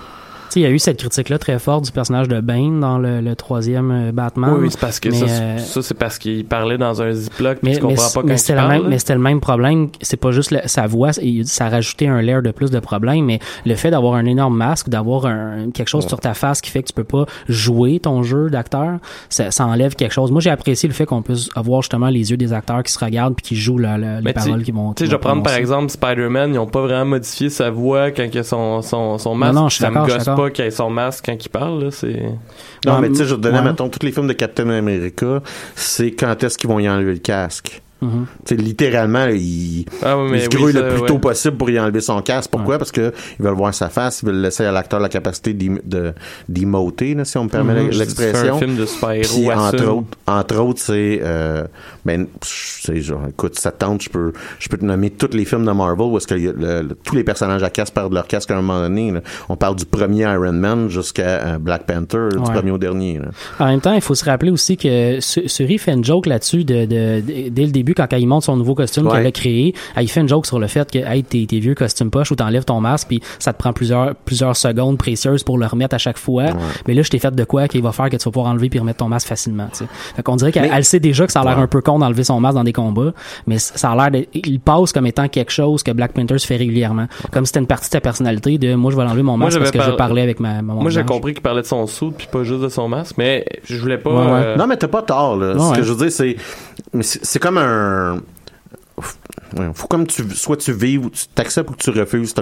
Tu 0.48 0.54
sais, 0.54 0.60
il 0.60 0.62
y 0.62 0.66
a 0.66 0.70
eu 0.70 0.78
cette 0.78 0.96
critique-là 0.98 1.38
très 1.38 1.58
forte 1.58 1.84
du 1.84 1.92
personnage 1.92 2.26
de 2.28 2.40
Bane 2.40 2.80
dans 2.80 2.96
le, 2.98 3.20
le 3.20 3.36
troisième 3.36 3.90
euh, 3.90 4.12
Batman. 4.12 4.50
Oui, 4.54 4.60
oui, 4.62 4.68
c'est 4.70 4.80
parce 4.80 4.98
que 4.98 5.10
Mais, 5.10 5.16
ça, 5.16 5.24
euh, 5.26 5.58
c'est- 5.58 5.64
ça, 5.74 5.82
c'est 5.82 5.94
parce 5.94 6.16
qu'il 6.18 6.44
parlait 6.46 6.78
dans 6.78 7.02
un 7.02 7.12
ziploc 7.12 7.58
mais, 7.62 7.74
tu 7.74 7.80
comprends 7.80 7.94
mais, 7.94 8.12
pas 8.14 8.22
mais 8.24 8.30
quand 8.32 8.38
c'était 8.38 8.52
il 8.58 8.62
le 8.62 8.68
même, 8.68 8.88
mais 8.88 8.98
c'était 8.98 9.14
le 9.14 9.20
même 9.20 9.40
problème. 9.40 9.88
C'est 10.00 10.16
pas 10.16 10.30
juste 10.30 10.50
le- 10.50 10.60
sa 10.64 10.86
voix, 10.86 11.10
ça 11.12 11.66
a 11.66 11.68
rajouté 11.68 12.08
un 12.08 12.22
layer 12.22 12.40
de 12.42 12.50
plus 12.50 12.70
de 12.70 12.78
problèmes, 12.80 13.26
mais 13.26 13.40
le 13.66 13.74
fait 13.74 13.90
d'avoir 13.90 14.14
un 14.14 14.24
énorme 14.24 14.56
masque, 14.56 14.88
d'avoir 14.88 15.22
quelque 15.74 15.88
chose 15.88 16.04
Ouais. 16.04 16.08
sur 16.08 16.20
ta 16.20 16.32
face 16.34 16.60
qui 16.62 16.70
fait 16.70 16.82
que 16.82 16.88
tu 16.88 16.94
peux 16.94 17.04
pas 17.04 17.26
jouer 17.48 18.00
ton 18.00 18.22
jeu 18.22 18.48
d'acteur, 18.48 18.98
ça, 19.28 19.50
ça 19.50 19.66
enlève 19.66 19.96
quelque 19.96 20.12
chose. 20.12 20.30
Moi, 20.32 20.40
j'ai 20.40 20.50
apprécié 20.50 20.88
le 20.88 20.94
fait 20.94 21.04
qu'on 21.06 21.20
puisse 21.22 21.50
avoir 21.56 21.82
justement 21.82 22.08
les 22.08 22.30
yeux 22.30 22.36
des 22.38 22.52
acteurs 22.54 22.82
qui 22.82 22.92
se 22.92 22.98
regardent 23.04 23.34
puis 23.34 23.44
qui 23.44 23.56
jouent 23.56 23.78
la- 23.78 23.98
la- 23.98 24.16
les 24.18 24.24
Mais 24.24 24.32
paroles 24.32 24.62
qui 24.62 24.72
vont. 24.72 24.94
Tu 24.94 25.04
sais, 25.04 25.10
je 25.10 25.14
vais 25.14 25.18
prendre 25.20 25.42
par 25.42 25.54
exemple 25.54 25.90
Spider-Man, 25.90 26.54
ils 26.54 26.58
ont 26.58 26.66
pas 26.66 26.80
vraiment 26.80 27.04
modifié 27.04 27.50
sa 27.50 27.68
voix 27.70 28.10
quand 28.10 28.24
il 28.32 28.38
a 28.38 28.42
son, 28.42 28.80
son, 28.80 29.18
son 29.18 29.34
masque. 29.34 29.54
non, 29.54 29.68
je 29.68 29.74
suis 29.76 29.84
je 29.84 29.90
d'accord. 29.90 30.06
Pas 30.38 30.50
qu'il 30.50 30.64
ait 30.64 30.70
son 30.70 30.88
masque 30.88 31.24
quand 31.26 31.44
il 31.44 31.48
parle, 31.48 31.84
là, 31.84 31.90
c'est... 31.90 32.22
Non, 32.86 33.00
mais 33.00 33.08
tu 33.08 33.16
sais, 33.16 33.24
je 33.24 33.30
vais 33.30 33.36
te 33.36 33.42
donner, 33.42 33.58
ouais. 33.58 33.64
mettons, 33.64 33.88
tous 33.88 34.04
les 34.04 34.12
films 34.12 34.28
de 34.28 34.32
Captain 34.32 34.70
America, 34.70 35.42
c'est 35.74 36.12
quand 36.12 36.42
est-ce 36.44 36.56
qu'ils 36.56 36.70
vont 36.70 36.78
y 36.78 36.88
enlever 36.88 37.12
le 37.12 37.18
casque? 37.18 37.82
Mhm. 38.00 38.26
Littéralement, 38.50 39.26
il, 39.26 39.84
Ah 40.02 40.16
oui, 40.18 40.28
mais 40.30 40.38
il 40.38 40.42
se 40.42 40.48
oui, 40.50 40.54
grouille 40.56 40.72
ça, 40.72 40.82
le 40.82 40.88
plus 40.88 41.00
ouais. 41.00 41.06
tôt 41.08 41.18
possible 41.18 41.56
pour 41.56 41.68
y 41.70 41.78
enlever 41.80 42.00
son 42.00 42.20
casque. 42.22 42.50
Pourquoi? 42.50 42.78
Parce 42.78 42.92
que 42.92 43.12
ils 43.38 43.44
veulent 43.44 43.54
voir 43.54 43.74
sa 43.74 43.88
face, 43.88 44.20
ils 44.22 44.26
veulent 44.26 44.40
laisser 44.40 44.64
à 44.64 44.72
l'acteur 44.72 45.00
la 45.00 45.08
capacité 45.08 45.52
de 45.52 46.12
d'emoter, 46.48 47.14
là, 47.14 47.24
si 47.24 47.36
on 47.38 47.44
me 47.44 47.48
permet 47.48 47.74
Mhm. 47.82 47.90
l'expression. 47.90 48.40
C'est 48.42 48.48
un 48.50 48.58
film 48.58 48.76
de 48.76 48.86
super-héros 48.86 49.50
entre 49.52 49.84
autres, 49.86 50.06
entre 50.26 50.56
autres, 50.58 50.80
c'est 50.80 51.20
euh, 51.22 51.64
ben, 52.04 52.26
c'est 52.42 53.00
genre, 53.00 53.22
écoute, 53.28 53.58
ça 53.58 53.70
tente, 53.70 54.02
je 54.02 54.10
peux, 54.10 54.32
je 54.58 54.68
peux 54.68 54.76
te 54.78 54.84
nommer 54.84 55.10
tous 55.10 55.30
les 55.36 55.44
films 55.44 55.64
de 55.66 55.72
Marvel 55.72 56.06
où 56.06 56.16
est-ce 56.16 56.26
que 56.26 56.34
le- 56.34 56.52
le- 56.52 56.96
tous 57.04 57.14
les 57.14 57.24
personnages 57.24 57.62
à 57.62 57.70
casque 57.70 57.94
perdent 57.94 58.12
leur 58.14 58.26
casque 58.26 58.50
à 58.50 58.54
un 58.56 58.62
moment 58.62 58.80
donné. 58.80 59.10
là. 59.10 59.20
On 59.48 59.56
parle 59.56 59.76
du 59.76 59.84
premier 59.84 60.22
Iron 60.22 60.52
Man 60.52 60.88
jusqu'à 60.88 61.22
euh, 61.54 61.58
Black 61.58 61.84
Panther, 61.86 62.28
du 62.32 62.38
Ouais. 62.38 62.52
premier 62.54 62.70
au 62.70 62.78
dernier. 62.78 63.18
là. 63.18 63.26
En 63.58 63.66
même 63.66 63.80
temps, 63.80 63.92
il 63.92 64.00
faut 64.00 64.14
se 64.14 64.24
rappeler 64.24 64.50
aussi 64.50 64.76
que 64.76 65.20
Su- 65.20 65.48
Suri 65.48 65.78
fait 65.78 65.92
une 65.92 66.04
joke 66.04 66.26
là-dessus 66.26 66.64
de, 66.64 66.84
de- 66.84 67.20
de- 67.20 67.48
dès 67.48 67.64
le 67.64 67.70
début 67.72 67.87
quand 67.94 68.06
il 68.12 68.26
monte 68.26 68.44
son 68.44 68.56
nouveau 68.56 68.74
costume 68.74 69.06
Ouais. 69.06 69.16
qu'elle 69.18 69.26
a 69.26 69.32
créé. 69.32 69.74
Il 70.00 70.08
fait 70.08 70.20
une 70.20 70.28
joke 70.28 70.46
sur 70.46 70.58
le 70.58 70.66
fait 70.66 70.90
que 70.90 70.98
hey, 70.98 71.22
tes, 71.24 71.46
tes 71.46 71.58
vieux 71.60 71.74
costumes 71.74 72.10
poches 72.10 72.30
où 72.30 72.34
t'enlèves 72.36 72.64
ton 72.64 72.80
masque 72.80 73.08
puis 73.08 73.20
ça 73.38 73.52
te 73.52 73.58
prend 73.58 73.72
plusieurs 73.72 74.14
plusieurs 74.14 74.56
secondes 74.56 74.98
précieuses 74.98 75.42
pour 75.42 75.58
le 75.58 75.66
remettre 75.66 75.94
à 75.94 75.98
chaque 75.98 76.18
fois. 76.18 76.44
Mais 76.86 76.94
là, 76.94 77.02
je 77.02 77.10
t'ai 77.10 77.18
fait 77.18 77.34
de 77.34 77.44
quoi 77.44 77.68
qu'il 77.68 77.82
va 77.82 77.92
faire 77.92 78.10
que 78.10 78.16
tu 78.16 78.24
vas 78.24 78.30
pouvoir 78.32 78.50
enlever 78.52 78.68
puis 78.68 78.78
remettre 78.78 78.98
ton 78.98 79.08
masque 79.08 79.28
facilement. 79.28 79.68
Tu 79.72 79.78
sais. 79.78 79.86
Fait 80.16 80.22
qu'on 80.22 80.36
dirait 80.36 80.52
qu'elle 80.52 80.62
Mais- 80.64 80.70
elle 80.74 80.84
sait 80.84 81.00
déjà 81.00 81.26
que 81.26 81.32
ça 81.32 81.40
a 81.40 81.44
l'air 81.44 81.56
Ouais. 81.58 81.62
un 81.64 81.66
peu 81.68 81.80
con 81.80 81.98
d'enlever 81.98 82.24
son 82.24 82.40
masque 82.40 82.54
dans 82.56 82.64
des 82.64 82.72
combats, 82.72 83.12
mais 83.46 83.58
ça 83.58 83.90
a 83.92 83.96
l'air 83.96 84.10
de, 84.10 84.26
il 84.34 84.60
passe 84.60 84.92
comme 84.92 85.06
étant 85.06 85.28
quelque 85.28 85.50
chose 85.52 85.82
que 85.82 85.90
Black 85.92 86.12
Panther 86.12 86.38
se 86.38 86.46
fait 86.46 86.56
régulièrement, 86.56 87.06
comme 87.32 87.44
si 87.44 87.48
c'était 87.50 87.60
une 87.60 87.66
partie 87.66 87.88
de 87.88 87.92
ta 87.92 88.00
personnalité 88.00 88.58
de 88.58 88.74
moi 88.74 88.90
je 88.90 88.96
vais 88.96 89.02
enlever 89.02 89.22
mon 89.22 89.36
Moi, 89.36 89.46
masque 89.46 89.58
parce 89.58 89.70
que 89.70 89.80
je 89.80 89.86
par- 89.88 89.96
parlais 89.96 90.22
avec 90.22 90.40
ma, 90.40 90.62
ma 90.62 90.74
Moi, 90.74 90.90
j'ai 90.90 91.04
compris 91.04 91.32
qu'il 91.34 91.42
parlait 91.42 91.62
de 91.62 91.66
son 91.66 91.86
soude 91.86 92.14
puis 92.16 92.26
pas 92.30 92.42
juste 92.44 92.60
de 92.60 92.68
son 92.68 92.88
masque, 92.88 93.14
mais 93.18 93.44
je 93.64 93.76
voulais 93.76 93.98
pas. 93.98 94.10
Euh, 94.10 94.56
Non, 94.56 94.66
mais 94.66 94.76
t'as 94.76 94.88
pas 94.88 95.02
tort, 95.02 95.36
là. 95.36 95.54
Ouais, 95.54 95.60
Ce 95.74 95.78
que 95.78 95.82
je 95.82 95.92
veux 95.92 95.98
dire, 96.04 96.12
c'est, 96.12 96.36
c'est 97.00 97.24
c'est 97.24 97.38
comme 97.38 97.58
un, 97.58 98.20
faut 99.74 99.86
comme 99.86 100.06
tu, 100.06 100.28
soit 100.30 100.56
tu 100.56 100.72
vives 100.72 101.04
ou 101.06 101.10
tu 101.10 101.26
t'acceptes 101.28 101.70
ou 101.70 101.74
tu 101.76 101.90
refuses 101.90 102.30
cette 102.30 102.40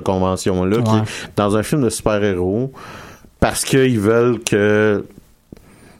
Ouais. 0.78 1.00
est 1.00 1.36
dans 1.36 1.56
un 1.56 1.62
film 1.62 1.82
de 1.82 1.90
super-héros, 1.90 2.72
parce 3.40 3.64
qu'ils 3.64 4.00
veulent 4.00 4.42
que 4.42 5.04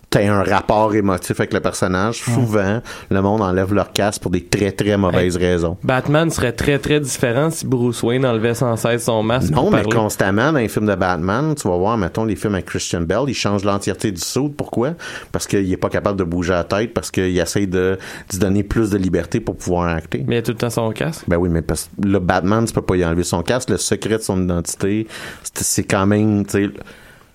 t'aies 0.09 0.28
un 0.28 0.42
rapport 0.44 0.94
émotif 0.94 1.40
avec 1.40 1.52
le 1.52 1.61
personnage. 1.61 2.16
Souvent, 2.16 2.80
le 3.11 3.22
monde 3.22 3.42
enlève 3.42 3.74
leur 3.74 3.92
casque 3.92 4.22
pour 4.22 4.30
des 4.30 4.44
très, 4.44 4.70
très 4.70 4.96
mauvaises 4.96 5.36
raisons. 5.36 5.76
Batman 5.82 6.30
serait 6.30 6.52
très 6.52 6.78
très 6.78 7.00
différent 7.00 7.50
si 7.50 7.66
Bruce 7.66 8.02
Wayne 8.02 8.24
enlevait 8.24 8.54
sans 8.54 8.76
cesse 8.76 9.04
son 9.04 9.22
masque. 9.22 9.50
Non, 9.50 9.62
pour 9.62 9.70
mais 9.72 9.82
parler. 9.82 9.96
constamment 9.96 10.52
dans 10.52 10.59
les 10.59 10.68
films 10.68 10.86
de 10.86 10.94
Batman, 10.94 11.54
tu 11.54 11.68
vas 11.68 11.76
voir, 11.76 11.98
mettons, 11.98 12.24
les 12.24 12.36
films 12.36 12.54
avec 12.54 12.66
Christian 12.66 13.00
Bell, 13.02 13.24
il 13.26 13.34
change 13.34 13.64
l'entièreté 13.64 14.12
du 14.12 14.20
saut. 14.20 14.48
Pourquoi? 14.48 14.92
Parce 15.32 15.46
qu'il 15.46 15.70
est 15.72 15.76
pas 15.76 15.90
capable 15.90 16.18
de 16.18 16.24
bouger 16.24 16.52
la 16.52 16.64
tête, 16.64 16.94
parce 16.94 17.11
qu'il 17.11 17.36
essaie 17.38 17.66
de, 17.66 17.98
de 18.28 18.32
se 18.32 18.38
donner 18.38 18.62
plus 18.62 18.90
de 18.90 18.98
liberté 18.98 19.40
pour 19.40 19.57
pouvoir 19.57 19.88
acter. 19.96 20.24
Mais 20.26 20.36
il 20.36 20.38
a 20.38 20.42
tout 20.42 20.52
le 20.52 20.57
temps 20.59 20.70
son 20.70 20.90
casque. 20.92 21.24
Ben 21.28 21.36
oui, 21.36 21.48
mais 21.50 21.62
parce 21.62 21.90
que 22.00 22.07
le 22.09 22.20
Batman, 22.20 22.64
tu 22.64 22.72
peux 22.72 22.80
pas 22.82 22.96
y 22.96 23.04
enlever 23.04 23.24
son 23.24 23.42
casque. 23.42 23.70
Le 23.70 23.76
secret 23.76 24.18
de 24.18 24.22
son 24.22 24.42
identité, 24.42 25.07
c'est 25.42 25.64
c'est 25.64 25.84
quand 25.84 26.07
même, 26.07 26.46
tu 26.46 26.52
sais, 26.52 26.70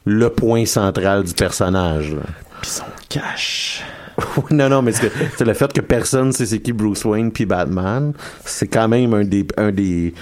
le 0.06 0.30
point 0.30 0.66
central 0.66 1.24
du 1.24 1.34
personnage. 1.34 2.14
là. 2.16 2.22
Puis 2.62 2.70
son. 2.70 2.86
Oui, 4.38 4.44
non, 4.52 4.70
non, 4.70 4.82
mais 4.82 4.92
c'est 4.92 5.42
le 5.42 5.54
fait 5.54 5.74
que 5.74 5.82
personne 5.82 6.32
sait 6.32 6.46
c'est 6.46 6.60
qui 6.60 6.74
Bruce 6.74 7.04
Wayne 7.06 7.32
puis 7.32 7.46
Batman, 7.46 8.14
c'est 8.46 8.68
quand 8.68 8.88
même 8.88 9.14
un 9.14 9.24
des, 9.24 9.48
un 9.58 9.72
des 9.72 10.14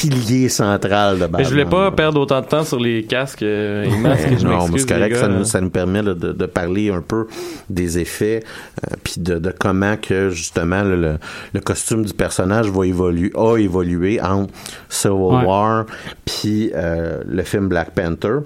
piliers 0.00 0.48
centrales 0.48 1.16
de 1.16 1.20
Batman. 1.20 1.40
Mais 1.40 1.44
je 1.44 1.50
voulais 1.50 1.64
pas 1.64 1.90
perdre 1.90 2.20
autant 2.20 2.40
de 2.40 2.46
temps 2.46 2.64
sur 2.64 2.80
les 2.80 3.04
casques 3.04 3.42
euh, 3.42 3.84
et 3.84 3.96
masques. 3.98 4.28
Ben 4.28 4.38
je 4.38 4.46
non, 4.46 4.66
c'est 4.76 4.88
correct, 4.88 5.04
les 5.04 5.10
gars, 5.10 5.20
ça, 5.20 5.28
nous, 5.28 5.44
ça 5.44 5.60
nous 5.60 5.70
permet 5.70 6.02
là, 6.02 6.14
de, 6.14 6.32
de 6.32 6.46
parler 6.46 6.90
un 6.90 7.00
peu 7.00 7.26
des 7.68 7.98
effets, 7.98 8.42
euh, 8.90 8.96
puis 9.02 9.14
de, 9.18 9.38
de 9.38 9.52
comment 9.56 9.96
que 9.96 10.30
justement 10.30 10.82
le, 10.82 10.96
le, 11.00 11.18
le 11.52 11.60
costume 11.60 12.04
du 12.04 12.12
personnage 12.14 12.68
va 12.70 12.86
évoluer, 12.86 13.30
a 13.34 13.56
évolué 13.56 14.20
entre 14.20 14.52
Civil 14.88 15.10
Ouais. 15.20 15.44
War 15.44 15.84
puis 16.24 16.70
euh, 16.74 17.20
le 17.26 17.42
film 17.42 17.68
Black 17.68 17.90
Panther. 17.94 18.38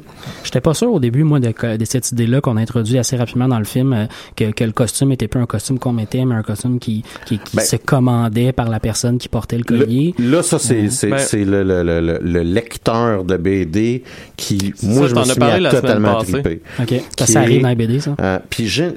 J'étais 0.43 0.61
pas 0.61 0.75
sûr 0.75 0.93
au 0.93 0.99
début, 1.01 1.23
moi, 1.23 1.41
de, 1.41 1.77
de 1.77 1.85
cette 1.85 2.11
idée-là 2.13 2.41
qu'on 2.41 2.57
a 2.57 2.61
introduit 2.61 2.99
assez 2.99 3.17
rapidement 3.17 3.49
dans 3.49 3.59
le 3.59 3.65
film, 3.65 3.93
euh, 3.93 4.07
que, 4.37 4.51
que 4.51 4.65
le 4.65 4.73
costume 4.73 5.13
était 5.13 5.29
pas 5.29 5.39
un 5.39 5.47
costume 5.47 5.79
qu'on 5.79 5.93
mettait, 5.93 6.25
mais 6.25 6.35
un 6.35 6.43
costume 6.43 6.79
qui, 6.79 7.05
qui, 7.27 7.39
qui 7.39 7.57
Ben- 7.57 7.63
se 7.65 7.77
commandait 7.77 8.53
par 8.53 8.69
la 8.69 8.81
personne 8.81 9.19
qui 9.19 9.29
portait 9.29 9.57
le 9.59 9.65
collier. 9.65 10.15
Là, 10.19 10.43
ça, 10.43 10.59
c'est 10.59 11.44
c'est 11.45 11.51
le, 11.51 11.63
le, 11.63 11.83
le, 11.83 12.01
le- 12.01 12.19
le 12.23 12.41
lecteur 12.43 13.25
de 13.25 13.37
BD 13.37 14.03
qui, 14.37 14.73
moi, 14.83 15.03
ça, 15.03 15.09
je 15.09 15.15
t'en 15.15 15.21
me 15.21 15.25
suis 15.27 15.41
mis 15.41 15.45
à 15.47 15.61
la 15.61 15.71
totalement 15.71 16.19
triper. 16.23 16.61
OK. 16.81 16.95
Ça, 17.27 17.41
arrive 17.41 17.63
dans 17.63 17.69
les 17.69 17.75
BD, 17.75 18.01
ça? 18.01 18.15
Euh, 18.21 18.39
puis 18.51 18.67
j'ai- 18.67 18.93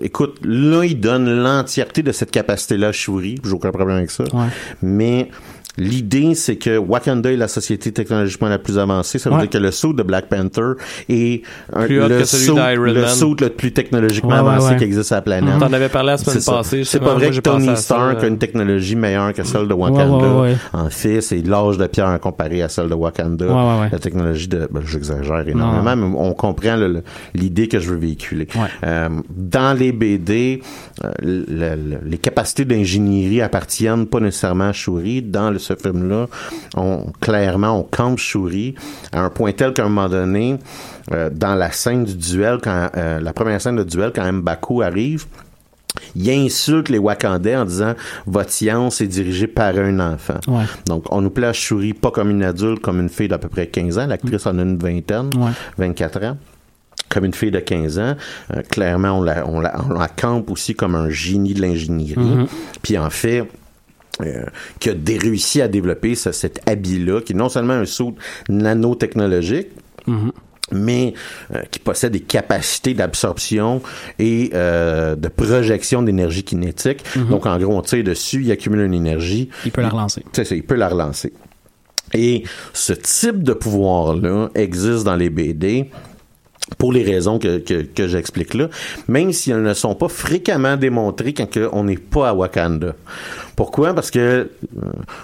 écoute, 0.00 0.36
là, 0.44 0.84
il 0.84 0.98
donne 1.00 1.28
l'entièreté 1.42 2.02
de 2.02 2.12
cette 2.12 2.30
capacité-là 2.30 2.88
à 2.88 2.92
Shuri. 2.92 3.36
J'ai 3.44 3.52
aucun 3.52 3.70
problème 3.70 3.96
avec 3.98 4.10
ça. 4.10 4.24
Ouais. 4.24 4.46
Mais 4.82 5.28
l'idée, 5.78 6.34
c'est 6.34 6.56
que 6.56 6.76
Wakanda 6.76 7.32
est 7.32 7.36
la 7.36 7.48
société 7.48 7.92
technologiquement 7.92 8.48
la 8.48 8.58
plus 8.58 8.78
avancée. 8.78 9.18
Ça 9.18 9.30
veut 9.30 9.36
Ouais. 9.36 9.42
dire 9.42 9.50
que 9.50 9.58
le 9.58 9.70
saut 9.70 9.92
de 9.92 10.02
Black 10.02 10.28
Panther 10.28 10.72
est 11.08 11.42
un- 11.72 11.86
Plus 11.86 11.96
le 11.98 12.24
saut, 12.24 12.56
le 12.76 13.06
saut 13.06 13.36
le 13.40 13.48
plus 13.50 13.72
technologiquement 13.72 14.30
Ouais, 14.30 14.36
avancé 14.36 14.70
ouais. 14.72 14.76
qui 14.76 14.84
existe 14.84 15.12
à 15.12 15.16
la 15.16 15.22
planète. 15.22 15.58
T'en 15.58 15.72
avais 15.72 15.88
parlé 15.88 16.08
la 16.10 16.18
semaine 16.18 16.42
passée. 16.44 16.84
C'est 16.84 17.00
pas 17.00 17.14
vrai 17.14 17.30
que 17.30 17.40
Tony 17.40 17.76
Stark 17.76 18.18
euh, 18.18 18.24
a 18.24 18.26
une 18.26 18.38
technologie 18.38 18.96
meilleure 18.96 19.32
que 19.32 19.42
celle 19.44 19.68
de 19.68 19.74
Wakanda. 19.74 20.56
En 20.72 20.90
fait, 20.90 21.20
c'est 21.20 21.46
l'âge 21.46 21.78
de 21.78 21.86
pierre 21.86 22.18
comparé 22.20 22.62
à 22.62 22.68
celle 22.68 22.88
de 22.88 22.94
Wakanda. 22.94 23.46
La 23.90 23.98
technologie 23.98 24.48
de... 24.48 24.68
Ben, 24.70 24.80
j'exagère 24.84 25.46
énormément, 25.48 25.96
mais 25.96 26.16
on 26.18 26.32
comprend 26.34 26.76
l'idée 27.34 27.68
que 27.68 27.78
je 27.78 27.90
veux 27.90 27.96
véhiculer. 27.96 28.46
Euh, 28.84 29.08
dans 29.30 29.76
les 29.78 29.92
BD, 29.92 30.62
euh, 31.04 31.10
le- 31.22 31.44
le- 31.48 31.98
les 32.04 32.18
capacités 32.18 32.64
d'ingénierie 32.64 33.40
appartiennent 33.42 34.06
pas 34.06 34.20
nécessairement 34.20 34.68
à 34.68 34.72
Shuri. 34.72 35.22
Dans 35.22 35.50
le- 35.50 35.58
ce 35.68 35.74
film-là, 35.76 36.26
on, 36.76 37.06
clairement, 37.20 37.78
on 37.78 37.82
campe 37.82 38.18
Shuri 38.18 38.74
à 39.12 39.20
un 39.20 39.30
point 39.30 39.52
tel 39.52 39.72
qu'à 39.72 39.84
un 39.84 39.88
moment 39.88 40.08
donné, 40.08 40.58
euh, 41.12 41.30
dans 41.32 41.54
la 41.54 41.70
scène 41.70 42.04
du 42.04 42.14
duel, 42.16 42.58
quand 42.62 42.88
euh, 42.96 43.20
la 43.20 43.32
première 43.32 43.60
scène 43.60 43.76
de 43.76 43.84
duel, 43.84 44.12
quand 44.14 44.30
M'Baku 44.32 44.82
arrive, 44.82 45.26
il 46.14 46.30
insulte 46.30 46.90
les 46.90 46.98
Wakandais 46.98 47.56
en 47.56 47.64
disant 47.64 47.94
votre 48.26 48.50
science 48.50 49.00
est 49.00 49.06
dirigée 49.06 49.46
par 49.46 49.76
un 49.76 49.98
enfant. 50.00 50.38
Ouais. 50.46 50.64
Donc, 50.86 51.04
on 51.10 51.20
nous 51.22 51.30
place 51.30 51.56
Shuri 51.56 51.92
pas 51.94 52.10
comme 52.10 52.30
une 52.30 52.42
adulte, 52.44 52.80
comme 52.80 53.00
une 53.00 53.08
fille 53.08 53.28
d'à 53.28 53.38
peu 53.38 53.48
près 53.48 53.66
15 53.66 53.98
ans. 53.98 54.06
L'actrice 54.06 54.46
en 54.46 54.58
a 54.58 54.62
une 54.62 54.76
vingtaine, 54.78 55.30
Ouais. 55.36 55.50
24 55.78 56.24
ans. 56.24 56.36
Comme 57.08 57.24
une 57.24 57.32
fille 57.32 57.50
de 57.50 57.58
15 57.58 57.98
ans. 57.98 58.16
Euh, 58.54 58.60
clairement, 58.70 59.18
on 59.18 59.22
la, 59.22 59.48
on, 59.48 59.60
la, 59.60 59.80
on 59.88 59.94
la 59.94 60.08
campe 60.08 60.50
aussi 60.50 60.74
comme 60.74 60.94
un 60.94 61.08
génie 61.08 61.54
de 61.54 61.62
l'ingénierie. 61.62 62.46
Puis 62.82 62.98
en 62.98 63.08
fait, 63.08 63.48
euh, 64.22 64.44
qui 64.80 64.90
a 64.90 64.94
réussi 65.06 65.60
à 65.62 65.68
développer 65.68 66.14
ce- 66.14 66.32
cet 66.32 66.60
habit-là, 66.68 67.20
qui 67.20 67.32
est 67.32 67.36
non 67.36 67.48
seulement 67.48 67.74
un 67.74 67.84
saut 67.86 68.14
nanotechnologique, 68.48 69.68
mais 70.72 71.14
euh, 71.54 71.62
qui 71.70 71.78
possède 71.78 72.12
des 72.12 72.20
capacités 72.20 72.94
d'absorption 72.94 73.80
et 74.18 74.50
euh, 74.54 75.16
de 75.16 75.28
projection 75.28 76.02
d'énergie 76.02 76.44
kinétique. 76.44 77.04
Donc, 77.30 77.46
en 77.46 77.58
gros, 77.58 77.74
on 77.76 77.82
tire 77.82 78.04
dessus, 78.04 78.42
il 78.42 78.50
accumule 78.52 78.80
une 78.80 78.94
énergie. 78.94 79.48
Il 79.64 79.70
peut 79.72 79.82
la 79.82 79.88
relancer. 79.88 80.22
C'est 80.32 80.44
ça, 80.44 80.54
il 80.54 80.62
peut 80.62 80.74
la 80.76 80.88
relancer. 80.88 81.32
Et 82.14 82.44
ce 82.72 82.94
type 82.94 83.42
de 83.42 83.52
pouvoir-là 83.52 84.48
existe 84.54 85.04
dans 85.04 85.16
les 85.16 85.28
BD 85.30 85.90
pour 86.76 86.92
les 86.92 87.02
raisons 87.02 87.38
que, 87.38 87.58
que, 87.58 87.82
que 87.82 88.06
j'explique 88.08 88.54
là, 88.54 88.68
même 89.08 89.32
si 89.32 89.50
elles 89.50 89.62
ne 89.62 89.74
sont 89.74 89.94
pas 89.94 90.08
fréquemment 90.08 90.76
démontrées 90.76 91.32
quand 91.32 91.48
que 91.50 91.68
on 91.72 91.84
n'est 91.84 91.96
pas 91.96 92.28
à 92.28 92.34
Wakanda. 92.34 92.94
Pourquoi? 93.56 93.94
Parce 93.94 94.10
que 94.12 94.18
euh, 94.18 94.48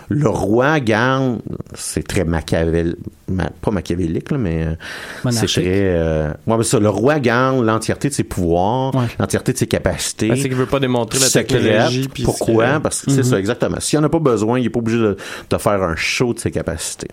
le 0.09 0.29
roi 0.29 0.81
garde, 0.81 1.39
c'est 1.75 2.05
très 2.05 2.25
machiavel, 2.25 2.97
ma- 3.29 3.51
pas 3.61 3.71
machiavélique, 3.71 4.33
là, 4.33 4.39
mais 4.39 4.67
euh, 4.67 5.31
c'est 5.31 5.47
très... 5.47 5.63
Euh, 5.67 6.31
ouais, 6.47 6.57
mais 6.57 6.65
ça, 6.65 6.81
le 6.81 6.89
roi 6.89 7.21
garde 7.21 7.63
l'entièreté 7.65 8.09
de 8.09 8.15
ses 8.15 8.25
pouvoirs, 8.25 8.93
Ouais. 8.95 9.05
l'entièreté 9.21 9.53
de 9.53 9.59
ses 9.59 9.69
capacités. 9.69 10.29
Ben, 10.31 10.37
c'est 10.37 10.49
qu'il 10.49 10.55
veut 10.57 10.67
pas 10.67 10.81
démontrer 10.81 11.21
la 11.21 11.29
technologie. 11.29 12.09
puis 12.13 12.25
Pourquoi? 12.25 12.75
que- 12.75 12.79
Parce 12.79 13.03
que 13.03 13.13
c'est 13.13 13.23
ça, 13.23 13.39
exactement. 13.39 13.79
S'il 13.79 13.99
n'y 14.01 14.05
en 14.05 14.07
a 14.07 14.11
pas 14.11 14.19
besoin, 14.19 14.59
il 14.59 14.65
n'est 14.65 14.71
pas 14.71 14.81
obligé 14.81 14.99
de, 14.99 15.17
de 15.51 15.57
faire 15.59 15.83
un 15.83 15.95
show 15.95 16.35
de 16.35 16.41
ses 16.41 16.51
capacités. 16.51 17.09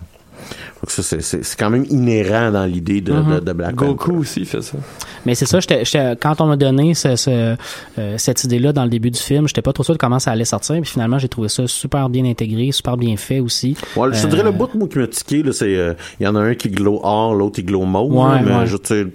Donc 0.82 0.90
ça, 0.90 1.04
c'est- 1.04 1.22
c'est 1.22 1.44
c'est 1.46 1.60
quand 1.60 1.70
même 1.70 1.86
inhérent 1.90 2.52
dans 2.52 2.66
l'idée 2.66 3.02
de, 3.02 3.14
de, 3.14 3.40
de 3.40 3.54
Black 3.54 3.76
Goku 3.76 3.96
Panther. 4.12 4.18
aussi 4.20 4.46
fait 4.46 4.62
ça. 4.64 4.78
Mais 5.26 5.36
c'est 5.36 5.46
ça, 5.46 5.60
j'étais, 5.60 5.86
j'étais- 5.86 6.16
quand 6.20 6.42
on 6.42 6.48
m'a 6.48 6.58
donné 6.58 6.94
ce, 6.96 7.16
ce, 7.16 7.56
euh, 8.00 8.18
cette 8.18 8.44
idée-là 8.44 8.74
dans 8.74 8.84
le 8.84 8.90
début 8.90 9.12
du 9.12 9.20
film, 9.20 9.48
j'étais 9.48 9.62
pas 9.62 9.74
trop 9.74 9.84
sûr 9.84 9.94
de 9.94 10.00
comment 10.00 10.18
ça 10.20 10.32
allait 10.32 10.44
sortir, 10.46 10.82
puis 10.82 10.90
finalement 10.90 11.20
j'ai 11.20 11.30
trouvé 11.30 11.50
ça 11.50 11.68
super 11.68 12.10
bien 12.10 12.26
intégré, 12.26 12.72
super 12.72 12.98
bien 12.98 13.16
fait 13.18 13.40
aussi. 13.40 13.76
Ouais, 13.96 14.10
je 14.12 14.22
te 14.22 14.26
Euh, 14.26 14.30
dirais 14.32 14.44
le 14.44 14.52
bout 14.52 14.70
moi, 14.74 14.88
qui 14.88 14.98
m'a 14.98 15.08
tiqué, 15.08 15.44
là, 15.44 15.52
c'est 15.54 15.76
euh, 15.76 15.94
il 16.20 16.24
y 16.24 16.28
en 16.28 16.36
a 16.36 16.40
un 16.40 16.56
qui 16.56 16.70
glow 16.70 17.00
or, 17.04 17.36
l'autre 17.36 17.56
qui 17.58 17.64
glow 17.64 17.84
mauve, 17.86 18.14
Ouais, 18.16 18.36
là, 18.38 18.42
mais 18.44 18.56
ouais. 18.62 18.66
je 18.66 19.08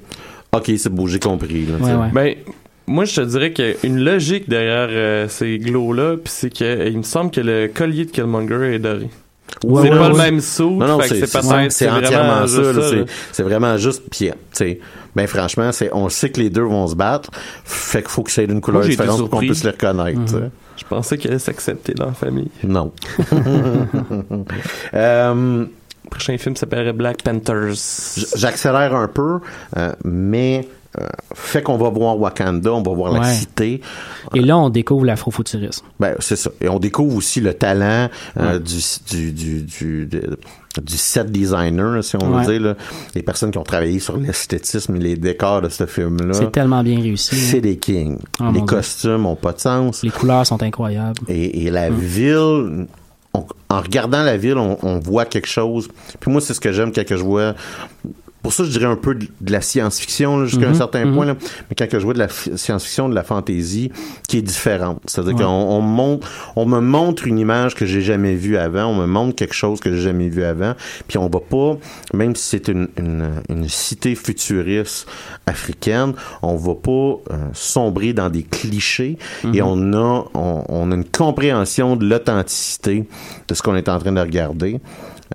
ok, 0.52 0.70
c'est 0.78 0.88
beau, 0.88 1.06
j'ai 1.06 1.18
compris. 1.18 1.66
Là, 1.66 1.74
tu 1.78 1.84
sais. 1.84 1.90
Ouais, 1.94 1.96
ouais. 1.96 2.10
Ben, 2.14 2.34
moi, 2.86 3.04
je 3.04 3.16
te 3.20 3.20
dirais 3.26 3.52
qu'il 3.52 3.64
y 3.66 3.70
a 3.70 3.74
une 3.82 3.98
logique 4.04 4.48
derrière 4.48 4.88
euh, 4.90 5.26
ces 5.28 5.58
glows-là, 5.58 6.16
puis 6.16 6.32
c'est 6.34 6.56
que 6.56 6.64
euh, 6.64 6.88
il 6.88 6.98
me 6.98 7.02
semble 7.02 7.30
que 7.32 7.40
le 7.40 7.66
collier 7.66 8.04
de 8.04 8.10
Killmonger 8.12 8.74
est 8.74 8.78
doré. 8.78 9.08
Ouais, 9.64 9.82
c'est 9.84 9.90
pas 9.90 10.08
le 10.08 10.16
même 10.16 10.40
saut. 10.40 10.70
Non, 10.70 10.86
non, 10.86 10.98
c'est 11.02 11.88
entièrement 11.88 12.46
ça. 12.46 12.62
c'est- 13.32 13.42
vraiment 13.42 13.76
juste. 13.78 14.02
Sais, 14.52 14.80
ben 15.14 15.26
franchement, 15.26 15.72
c'est 15.72 15.90
on 15.92 16.08
sait 16.08 16.30
que 16.30 16.40
les 16.40 16.50
deux 16.50 16.62
vont 16.62 16.86
se 16.86 16.94
battre. 16.94 17.30
Fait 17.64 18.02
qu'il 18.02 18.10
faut 18.10 18.22
que 18.22 18.30
ça 18.30 18.42
ait 18.42 18.46
une 18.46 18.60
couleur 18.60 18.82
Moi, 18.82 18.88
différente 18.90 19.18
pour 19.20 19.30
qu'on 19.30 19.38
puisse 19.38 19.64
les 19.64 19.70
reconnaître. 19.70 20.20
sais. 20.28 20.50
Je 20.76 20.84
pensais 20.84 21.16
qu'elle 21.16 21.30
allait 21.32 21.38
s'accepter 21.40 21.94
dans 21.94 22.06
la 22.06 22.12
famille. 22.12 22.50
Non. 22.64 22.92
Euh, 24.94 25.64
Le 26.04 26.10
prochain 26.10 26.38
film 26.38 26.54
s'appellerait 26.56 26.92
Black 26.92 27.22
Panthers. 27.22 27.74
J'accélère 28.36 28.94
un 28.94 29.08
peu, 29.08 29.40
euh, 29.76 29.92
mais 30.04 30.60
euh, 30.60 30.75
fait 31.34 31.62
qu'on 31.62 31.76
va 31.76 31.90
voir 31.90 32.18
Wakanda, 32.18 32.72
on 32.72 32.82
va 32.82 32.92
voir 32.94 33.12
la 33.12 33.24
cité. 33.24 33.80
Et 34.34 34.40
là, 34.40 34.56
on 34.58 34.70
découvre 34.70 35.04
l'afrofuturisme. 35.04 35.84
Ben, 36.00 36.14
c'est 36.18 36.36
ça. 36.36 36.50
Et 36.60 36.68
on 36.68 36.78
découvre 36.78 37.16
aussi 37.16 37.40
le 37.40 37.54
talent 37.54 38.08
euh, 38.38 38.58
du, 38.58 38.78
du, 39.10 39.32
du, 39.32 39.62
du, 39.62 40.06
de- 40.06 40.38
du 40.82 40.96
set 40.98 41.32
designer, 41.32 42.04
si 42.04 42.16
on 42.16 42.30
Ouais. 42.34 42.44
veut 42.44 42.52
dire, 42.52 42.60
là. 42.60 42.74
les 43.14 43.22
personnes 43.22 43.50
qui 43.50 43.56
ont 43.56 43.62
travaillé 43.62 43.98
sur 43.98 44.18
l'esthétisme 44.18 44.96
et 44.96 45.00
les 45.00 45.16
décors 45.16 45.62
de 45.62 45.70
ce 45.70 45.86
film-là. 45.86 46.34
C'est 46.34 46.52
tellement 46.52 46.82
bien 46.82 47.00
réussi. 47.00 47.34
C'est 47.34 47.58
hein. 47.58 47.60
des 47.60 47.76
kings. 47.78 48.18
Oh, 48.40 48.44
les 48.52 48.62
costumes 48.62 49.24
ont 49.24 49.36
pas 49.36 49.52
de 49.52 49.60
sens. 49.60 50.02
Les 50.02 50.10
couleurs 50.10 50.46
sont 50.46 50.62
incroyables. 50.62 51.18
Et, 51.28 51.64
et 51.64 51.70
la 51.70 51.88
ville, 51.88 52.86
on- 53.32 53.46
en 53.70 53.80
regardant 53.80 54.22
la 54.22 54.36
ville, 54.36 54.58
on, 54.58 54.76
on 54.82 54.98
voit 54.98 55.24
quelque 55.24 55.48
chose. 55.48 55.88
Puis 56.20 56.30
moi, 56.30 56.40
c'est 56.42 56.52
ce 56.54 56.60
que 56.60 56.72
j'aime 56.72 56.92
quand 56.92 57.02
je 57.08 57.14
vois. 57.16 57.54
Pour 58.46 58.52
ça, 58.52 58.62
je 58.62 58.70
dirais 58.70 58.84
un 58.86 58.94
peu 58.94 59.16
de, 59.16 59.26
de 59.40 59.50
la 59.52 59.60
science-fiction 59.60 60.44
jusqu'à 60.46 60.66
un 60.66 60.68
Mhm, 60.68 60.74
certain 60.76 61.04
mhm. 61.04 61.14
point. 61.16 61.26
Là. 61.26 61.34
Mais 61.68 61.74
quand 61.76 61.88
que 61.88 61.98
je 61.98 62.04
vois 62.04 62.14
de 62.14 62.20
la 62.20 62.28
fi- 62.28 62.56
science-fiction, 62.56 63.08
de 63.08 63.14
la 63.16 63.24
fantasy, 63.24 63.90
qui 64.28 64.38
est 64.38 64.42
différente. 64.42 65.02
C'est-à-dire 65.06 65.34
Ouais. 65.34 65.42
qu'on 65.42 65.48
on 65.50 65.80
montre, 65.80 66.28
on 66.54 66.64
me 66.64 66.78
montre 66.78 67.26
une 67.26 67.40
image 67.40 67.74
que 67.74 67.86
j'ai 67.86 68.02
jamais 68.02 68.36
vue 68.36 68.56
avant. 68.56 68.84
On 68.86 68.94
me 68.94 69.06
montre 69.06 69.34
quelque 69.34 69.52
chose 69.54 69.80
que 69.80 69.92
j'ai 69.92 70.00
jamais 70.00 70.28
vu 70.28 70.44
avant. 70.44 70.74
Puis 71.08 71.18
on 71.18 71.28
va 71.28 71.40
pas, 71.40 71.76
même 72.14 72.36
si 72.36 72.44
c'est 72.50 72.68
une, 72.68 72.86
une, 72.98 73.30
une 73.48 73.68
cité 73.68 74.14
futuriste 74.14 75.08
africaine, 75.46 76.12
on 76.42 76.54
va 76.54 76.76
pas 76.76 76.90
euh, 76.90 77.48
sombrer 77.52 78.12
dans 78.12 78.30
des 78.30 78.44
clichés 78.44 79.18
et 79.42 79.60
Mhm. 79.60 79.62
on 79.62 79.92
a, 79.94 80.24
on, 80.34 80.64
on 80.68 80.92
a 80.92 80.94
une 80.94 81.04
compréhension 81.04 81.96
de 81.96 82.06
l'authenticité 82.08 83.06
de 83.48 83.54
ce 83.54 83.62
qu'on 83.62 83.74
est 83.74 83.88
en 83.88 83.98
train 83.98 84.12
de 84.12 84.20
regarder. 84.20 84.78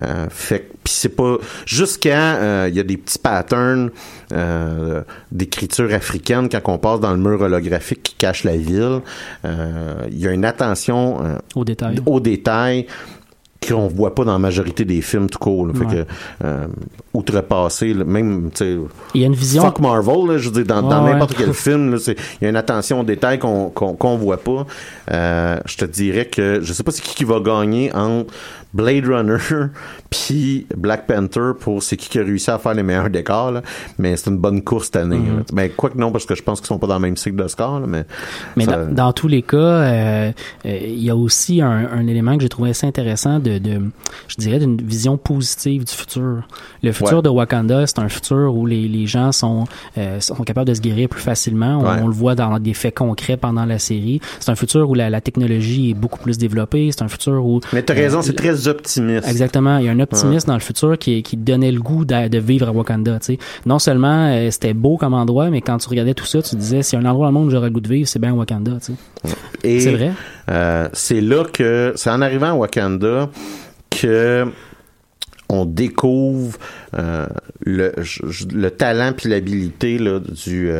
Euh, 0.02 0.28
fait 0.30 0.70
puis 0.84 0.94
c'est 0.94 1.10
pas 1.16 1.36
jusqu'à 1.66 2.36
euh, 2.38 2.68
il 2.70 2.76
y 2.76 2.80
a 2.80 2.84
des 2.84 2.96
petits 2.96 3.20
patterns 3.20 3.90
euh, 4.32 5.02
d'écriture 5.34 5.94
africaine 5.94 6.48
quand 6.50 6.62
on 6.74 6.78
passe 6.78 7.02
dans 7.02 7.12
le 7.12 7.18
mur 7.18 7.42
holographique 7.42 8.02
qui 8.02 8.16
cache 8.16 8.46
la 8.46 8.56
ville 8.56 9.02
il 9.44 10.18
y 10.18 10.28
a 10.28 10.32
une 10.32 10.46
attention 10.46 11.18
Au 11.56 11.66
détail. 11.66 12.00
aux 12.06 12.20
détails 12.22 12.88
qu'on 13.68 13.88
voit 13.88 14.16
pas 14.16 14.24
dans 14.26 14.32
la 14.32 14.40
majorité 14.40 14.86
des 14.86 15.02
films 15.02 15.30
tout 15.30 15.38
court 15.38 15.68
là. 15.68 15.74
fait 15.74 15.86
Ouais. 15.86 16.06
que 16.06 16.06
euh, 16.46 16.66
outrepassé 17.14 17.94
là, 17.94 18.04
même 18.06 18.50
tu 18.52 18.58
sais 18.58 18.78
Il 19.14 19.22
y 19.22 19.24
a 19.24 19.28
une 19.28 19.36
vision. 19.36 19.62
Fuck 19.62 19.80
Marvel, 19.80 20.28
là, 20.28 20.38
je 20.40 20.50
veux 20.50 20.64
dire, 20.64 20.66
dans, 20.66 20.82
n'importe 20.82 21.38
ouais. 21.38 21.46
quel 21.46 21.54
film, 21.54 21.96
il 22.08 22.16
y 22.42 22.46
a 22.46 22.50
une 22.50 22.56
attention 22.56 23.02
aux 23.02 23.04
détails 23.04 23.38
qu'on 23.38 23.70
qu'on 23.70 24.18
voit 24.18 24.38
pas. 24.38 24.66
Euh, 25.12 25.60
je 25.66 25.78
te 25.78 25.86
dirais 25.86 26.26
que 26.26 26.60
je 26.64 26.74
sais 26.74 26.82
pas 26.82 26.92
c'est 26.92 27.04
qui 27.04 27.14
qui 27.14 27.24
va 27.24 27.40
gagner 27.40 27.94
entre 27.94 28.34
Blade 28.74 29.06
Runner 29.06 29.38
puis 30.10 30.68
Black 30.76 31.08
Panther 31.08 31.52
pour 31.60 31.82
c'est 31.84 31.98
qui 31.98 32.10
qui 32.10 32.20
a 32.20 32.24
réussi 32.24 32.50
à 32.52 32.58
faire 32.58 32.74
les 32.74 32.84
meilleurs 32.84 33.10
décors, 33.10 33.52
là. 33.52 33.62
mais 33.98 34.16
c'est 34.18 34.30
une 34.30 34.38
bonne 34.38 34.62
course 34.62 34.86
cette 34.86 34.98
année. 34.98 35.18
Mhm. 35.18 35.38
là. 35.38 35.44
Ben, 35.54 35.70
quoi 35.76 35.90
que 35.90 35.98
non, 35.98 36.12
parce 36.12 36.26
que 36.26 36.36
je 36.36 36.44
pense 36.44 36.60
qu'ils 36.60 36.68
sont 36.68 36.80
pas 36.80 36.88
dans 36.88 36.96
le 36.96 37.02
même 37.02 37.18
cycle 37.18 37.36
d'Oscar, 37.36 37.80
là, 37.80 37.88
mais... 37.88 38.06
Mais 38.56 38.66
ça- 38.66 38.86
dans, 38.86 38.94
dans 38.94 39.14
tous 39.14 39.28
les 39.28 39.42
cas, 39.42 39.58
euh, 39.58 40.32
euh, 40.66 40.80
il 40.84 41.04
y 41.04 41.10
a 41.10 41.16
aussi 41.16 41.62
un, 41.62 41.88
un 41.92 42.08
élément 42.08 42.36
que 42.36 42.44
j'ai 42.44 42.50
trouvé 42.50 42.72
assez 42.72 42.86
intéressant 42.88 43.40
de, 43.40 43.58
de 43.58 43.82
je 44.28 44.36
dirais, 44.38 44.60
d'une 44.60 44.78
vision 44.82 45.18
positive 45.18 45.86
du 45.86 45.92
futur. 45.94 46.48
Le 46.84 46.92
futur 46.92 47.18
Ouais. 47.18 47.22
de 47.24 47.30
Wakanda, 47.30 47.88
c'est 47.88 48.00
un 48.00 48.10
futur 48.10 48.56
où 48.56 48.66
les, 48.66 48.88
les 48.88 49.06
gens 49.08 49.32
sont, 49.32 49.66
euh, 49.98 50.20
sont 50.20 50.36
capables 50.44 50.68
de 50.68 50.74
se 50.74 50.82
guérir 50.82 51.10
plus 51.10 51.22
facilement. 51.22 51.80
On, 51.80 51.82
Ouais. 51.92 52.00
on 52.04 52.08
le 52.08 52.14
voit 52.14 52.36
dans 52.36 52.58
des 52.60 52.74
faits 52.74 52.96
concrets 52.96 53.38
pendant 53.38 53.66
la 53.66 53.80
série. 53.80 54.22
C'est 54.40 54.50
un 54.52 54.56
futur 54.56 54.90
où 54.90 54.94
la, 54.94 55.10
la 55.10 55.20
technologie 55.22 55.90
est 55.92 55.94
beaucoup 55.94 56.20
plus 56.20 56.38
développée. 56.38 56.90
C'est 56.92 57.02
un 57.04 57.08
futur 57.08 57.46
où... 57.46 57.60
Mais 57.74 57.82
t'as 57.84 57.94
raison, 57.94 58.22
c'est 58.22 58.34
très 58.36 58.61
optimiste. 58.68 59.28
Exactement. 59.28 59.78
Il 59.78 59.86
y 59.86 59.90
a 59.90 59.92
un 59.92 60.00
optimisme 60.00 60.48
dans 60.48 60.54
le 60.56 60.60
futur 60.60 60.98
qui, 60.98 61.24
qui 61.24 61.38
donnait 61.38 61.72
le 61.72 61.80
goût 61.80 62.06
de, 62.06 62.28
de 62.28 62.38
vivre 62.38 62.68
à 62.68 62.72
Wakanda. 62.72 63.20
Non 63.66 63.80
seulement 63.80 64.28
euh, 64.32 64.50
c'était 64.52 64.74
beau 64.74 64.98
comme 64.98 65.14
endroit, 65.14 65.50
mais 65.50 65.62
quand 65.62 65.78
tu 65.78 65.90
regardais 65.90 66.14
tout 66.14 66.26
ça, 66.26 66.42
tu 66.42 66.56
disais, 66.56 66.82
s'il 66.82 67.00
y 67.00 67.04
a 67.04 67.06
un 67.06 67.10
endroit 67.10 67.28
dans 67.28 67.32
le 67.32 67.34
monde 67.40 67.48
où 67.48 67.52
j'aurais 67.52 67.68
le 67.68 67.74
goût 67.74 67.82
de 67.82 67.88
vivre, 67.90 68.08
c'est 68.08 68.20
bien 68.20 68.34
Wakanda. 68.34 68.72
Et 69.64 69.80
C'est 69.80 69.92
vrai? 69.94 70.12
euh, 70.50 70.88
c'est 70.94 71.22
là 71.22 71.44
que 71.52 71.94
c'est 71.96 72.10
en 72.10 72.22
arrivant 72.22 72.52
à 72.52 72.54
Wakanda 72.56 73.30
que 73.90 74.46
on 75.50 75.66
découvre 75.66 76.58
euh, 76.98 77.28
le, 77.66 77.92
le 78.54 78.72
talent 78.72 79.12
puis 79.16 79.30
l'habilité 79.30 79.98
du 79.98 80.72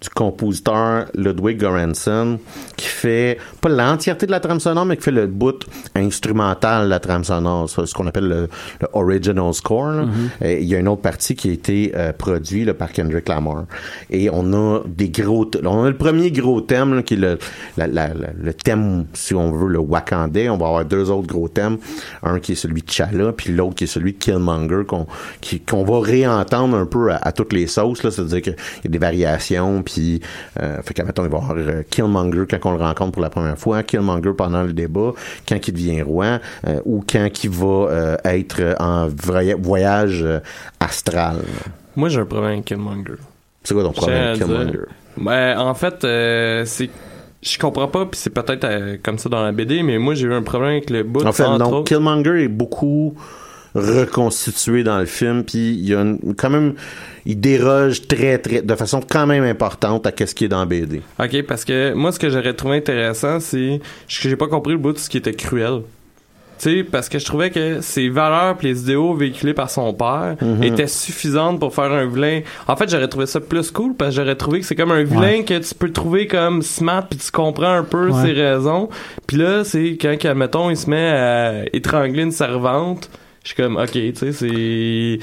du 0.00 0.08
compositeur 0.08 1.06
Ludwig 1.14 1.58
Göransson 1.60 2.38
qui 2.76 2.86
fait 2.86 3.38
pas 3.60 3.68
l'entièreté 3.68 4.24
de 4.26 4.30
la 4.30 4.40
trame 4.40 4.58
sonore 4.60 4.86
mais 4.86 4.96
qui 4.96 5.02
fait 5.02 5.10
le 5.10 5.26
bout 5.26 5.66
instrumental 5.94 6.84
de 6.86 6.90
la 6.90 7.00
trame 7.00 7.24
sonore 7.24 7.68
ce 7.68 7.92
qu'on 7.94 8.06
appelle 8.06 8.28
le, 8.28 8.48
le 8.80 8.88
original 8.94 9.52
score. 9.52 10.06
Et 10.42 10.62
il 10.62 10.68
y 10.68 10.74
a 10.74 10.78
une 10.78 10.88
autre 10.88 11.02
partie 11.02 11.34
qui 11.34 11.50
a 11.50 11.52
été 11.52 11.92
euh, 11.94 12.12
produite 12.12 12.66
là, 12.66 12.74
par 12.74 12.92
Kendrick 12.92 13.28
Lamar. 13.28 13.64
Et 14.10 14.30
on 14.32 14.52
a 14.54 14.80
des 14.86 15.10
gros 15.10 15.48
on 15.64 15.84
a 15.84 15.88
le 15.88 15.96
premier 15.96 16.30
gros 16.30 16.60
thème 16.62 16.94
là, 16.94 17.02
qui 17.02 17.14
est 17.14 17.18
le 17.18 17.38
la- 17.76 17.86
la- 17.86 18.08
la- 18.14 18.32
le 18.42 18.54
thème 18.54 19.04
si 19.12 19.34
on 19.34 19.52
veut 19.52 19.68
le 19.68 19.78
Wakandais 19.78 20.48
on 20.48 20.56
va 20.56 20.66
avoir 20.68 20.84
deux 20.84 21.10
autres 21.10 21.26
gros 21.28 21.48
thèmes. 21.48 21.76
Un 22.22 22.38
qui 22.40 22.52
est 22.52 22.56
celui 22.56 22.80
de 22.82 22.86
T'Challa 22.86 23.32
puis 23.32 23.52
l'autre 23.52 23.74
qui 23.74 23.84
est 23.84 23.86
celui 23.86 24.12
de 24.14 24.18
Killmonger 24.18 24.82
qu'on 24.86 25.84
va 25.84 26.00
réentendre 26.00 26.76
un 26.76 26.86
peu 26.86 27.12
à, 27.12 27.16
à 27.16 27.32
toutes 27.32 27.52
les 27.52 27.66
sauces 27.66 28.00
c'est-à-dire 28.00 28.42
qu'il 28.42 28.56
y 28.84 28.86
a 28.86 28.90
des 28.90 28.98
variations 28.98 29.82
puis 29.92 30.20
euh, 30.60 30.82
fait 30.82 30.94
qu'à 30.94 31.02
il 31.04 31.12
va 31.12 31.22
y 31.22 31.26
avoir 31.26 31.50
euh, 31.56 31.82
Killmonger 31.90 32.44
quand 32.50 32.70
on 32.70 32.76
le 32.76 32.82
rencontre 32.82 33.12
pour 33.12 33.22
la 33.22 33.30
première 33.30 33.58
fois 33.58 33.82
Killmonger 33.82 34.32
pendant 34.36 34.62
le 34.62 34.72
débat 34.72 35.12
quand 35.48 35.68
il 35.68 35.72
devient 35.72 36.02
roi 36.02 36.38
euh, 36.66 36.80
ou 36.84 37.04
quand 37.10 37.28
il 37.44 37.50
va 37.50 37.66
euh, 37.66 38.16
être 38.24 38.76
en 38.78 39.08
voya- 39.08 39.56
voyage 39.60 40.24
astral 40.78 41.38
Moi, 41.96 42.08
j'ai 42.08 42.20
un 42.20 42.24
problème 42.26 42.52
avec 42.52 42.64
Killmonger. 42.64 43.14
c'est 43.64 43.74
quoi 43.74 43.82
ton 43.84 43.92
problème 43.92 44.22
avec. 44.28 44.38
Killmonger? 44.38 44.78
Ben, 45.16 45.58
en 45.58 45.74
fait, 45.74 45.96
c'est. 46.66 46.90
Je 47.42 47.58
comprends 47.58 47.88
pas, 47.88 48.04
puis 48.04 48.20
c'est 48.20 48.28
peut-être 48.30 48.64
euh, 48.64 48.96
comme 49.02 49.16
ça 49.16 49.30
dans 49.30 49.42
la 49.42 49.50
BD, 49.52 49.82
mais 49.82 49.96
moi 49.98 50.14
j'ai 50.14 50.26
eu 50.26 50.34
un 50.34 50.42
problème 50.42 50.72
avec 50.72 50.90
le 50.90 51.02
bout. 51.04 51.24
En 51.24 51.32
fait, 51.32 51.42
non. 51.44 51.54
autres. 51.78 51.84
Killmonger 51.84 52.44
est 52.44 52.48
beaucoup 52.48 53.14
reconstitué 53.74 54.82
dans 54.82 54.98
le 54.98 55.06
film, 55.06 55.44
puis 55.44 55.70
il 55.74 55.88
y 55.88 55.94
a 55.94 56.00
une- 56.00 56.34
quand 56.36 56.50
même, 56.50 56.74
il 57.26 57.40
déroge 57.40 58.06
très, 58.08 58.38
très, 58.38 58.62
de 58.62 58.74
façon 58.74 59.00
quand 59.08 59.26
même 59.26 59.44
importante 59.44 60.06
à 60.06 60.12
ce 60.26 60.34
qui 60.34 60.44
est 60.44 60.48
dans 60.48 60.64
BD. 60.66 61.02
Ok, 61.18 61.42
parce 61.42 61.64
que 61.64 61.92
moi, 61.94 62.12
ce 62.12 62.18
que 62.18 62.30
j'aurais 62.30 62.54
trouvé 62.54 62.76
intéressant, 62.78 63.40
c'est 63.40 63.80
que 63.80 64.28
j'ai 64.28 64.36
pas 64.36 64.48
compris 64.48 64.72
le 64.72 64.78
bout 64.78 64.92
de 64.92 64.98
ce 64.98 65.08
qui 65.08 65.18
était 65.18 65.34
cruel. 65.34 65.82
Tu 66.62 66.64
sais, 66.80 66.84
parce 66.84 67.08
que 67.08 67.18
je 67.18 67.24
trouvais 67.24 67.48
que 67.48 67.80
ses 67.80 68.10
valeurs 68.10 68.58
pis 68.58 68.66
les 68.66 68.82
idéaux 68.82 69.14
véhiculés 69.14 69.54
par 69.54 69.70
son 69.70 69.94
père 69.94 70.36
Mhm. 70.42 70.62
étaient 70.62 70.86
suffisantes 70.86 71.58
pour 71.58 71.74
faire 71.74 71.90
un 71.90 72.04
vilain. 72.06 72.40
En 72.68 72.76
fait, 72.76 72.90
j'aurais 72.90 73.08
trouvé 73.08 73.24
ça 73.24 73.40
plus 73.40 73.70
cool 73.70 73.94
parce 73.96 74.10
que 74.14 74.16
j'aurais 74.20 74.36
trouvé 74.36 74.60
que 74.60 74.66
c'est 74.66 74.74
comme 74.76 74.90
un 74.90 75.02
vilain 75.02 75.38
Ouais. 75.38 75.44
que 75.44 75.58
tu 75.58 75.74
peux 75.74 75.90
trouver 75.90 76.26
comme 76.26 76.60
smart 76.60 77.06
puis 77.08 77.18
tu 77.18 77.30
comprends 77.30 77.72
un 77.72 77.82
peu 77.82 78.10
Ouais. 78.10 78.22
ses 78.26 78.32
raisons. 78.32 78.90
Puis 79.26 79.38
là, 79.38 79.64
c'est 79.64 79.96
quand, 79.98 80.14
admettons, 80.26 80.68
il 80.68 80.76
se 80.76 80.90
met 80.90 81.08
à 81.08 81.64
étrangler 81.72 82.24
une 82.24 82.30
servante. 82.32 83.08
Je 83.42 83.48
suis 83.48 83.56
comme, 83.56 83.76
ok, 83.76 83.92
tu 83.92 84.14
sais, 84.14 84.32
c'est... 84.32 85.18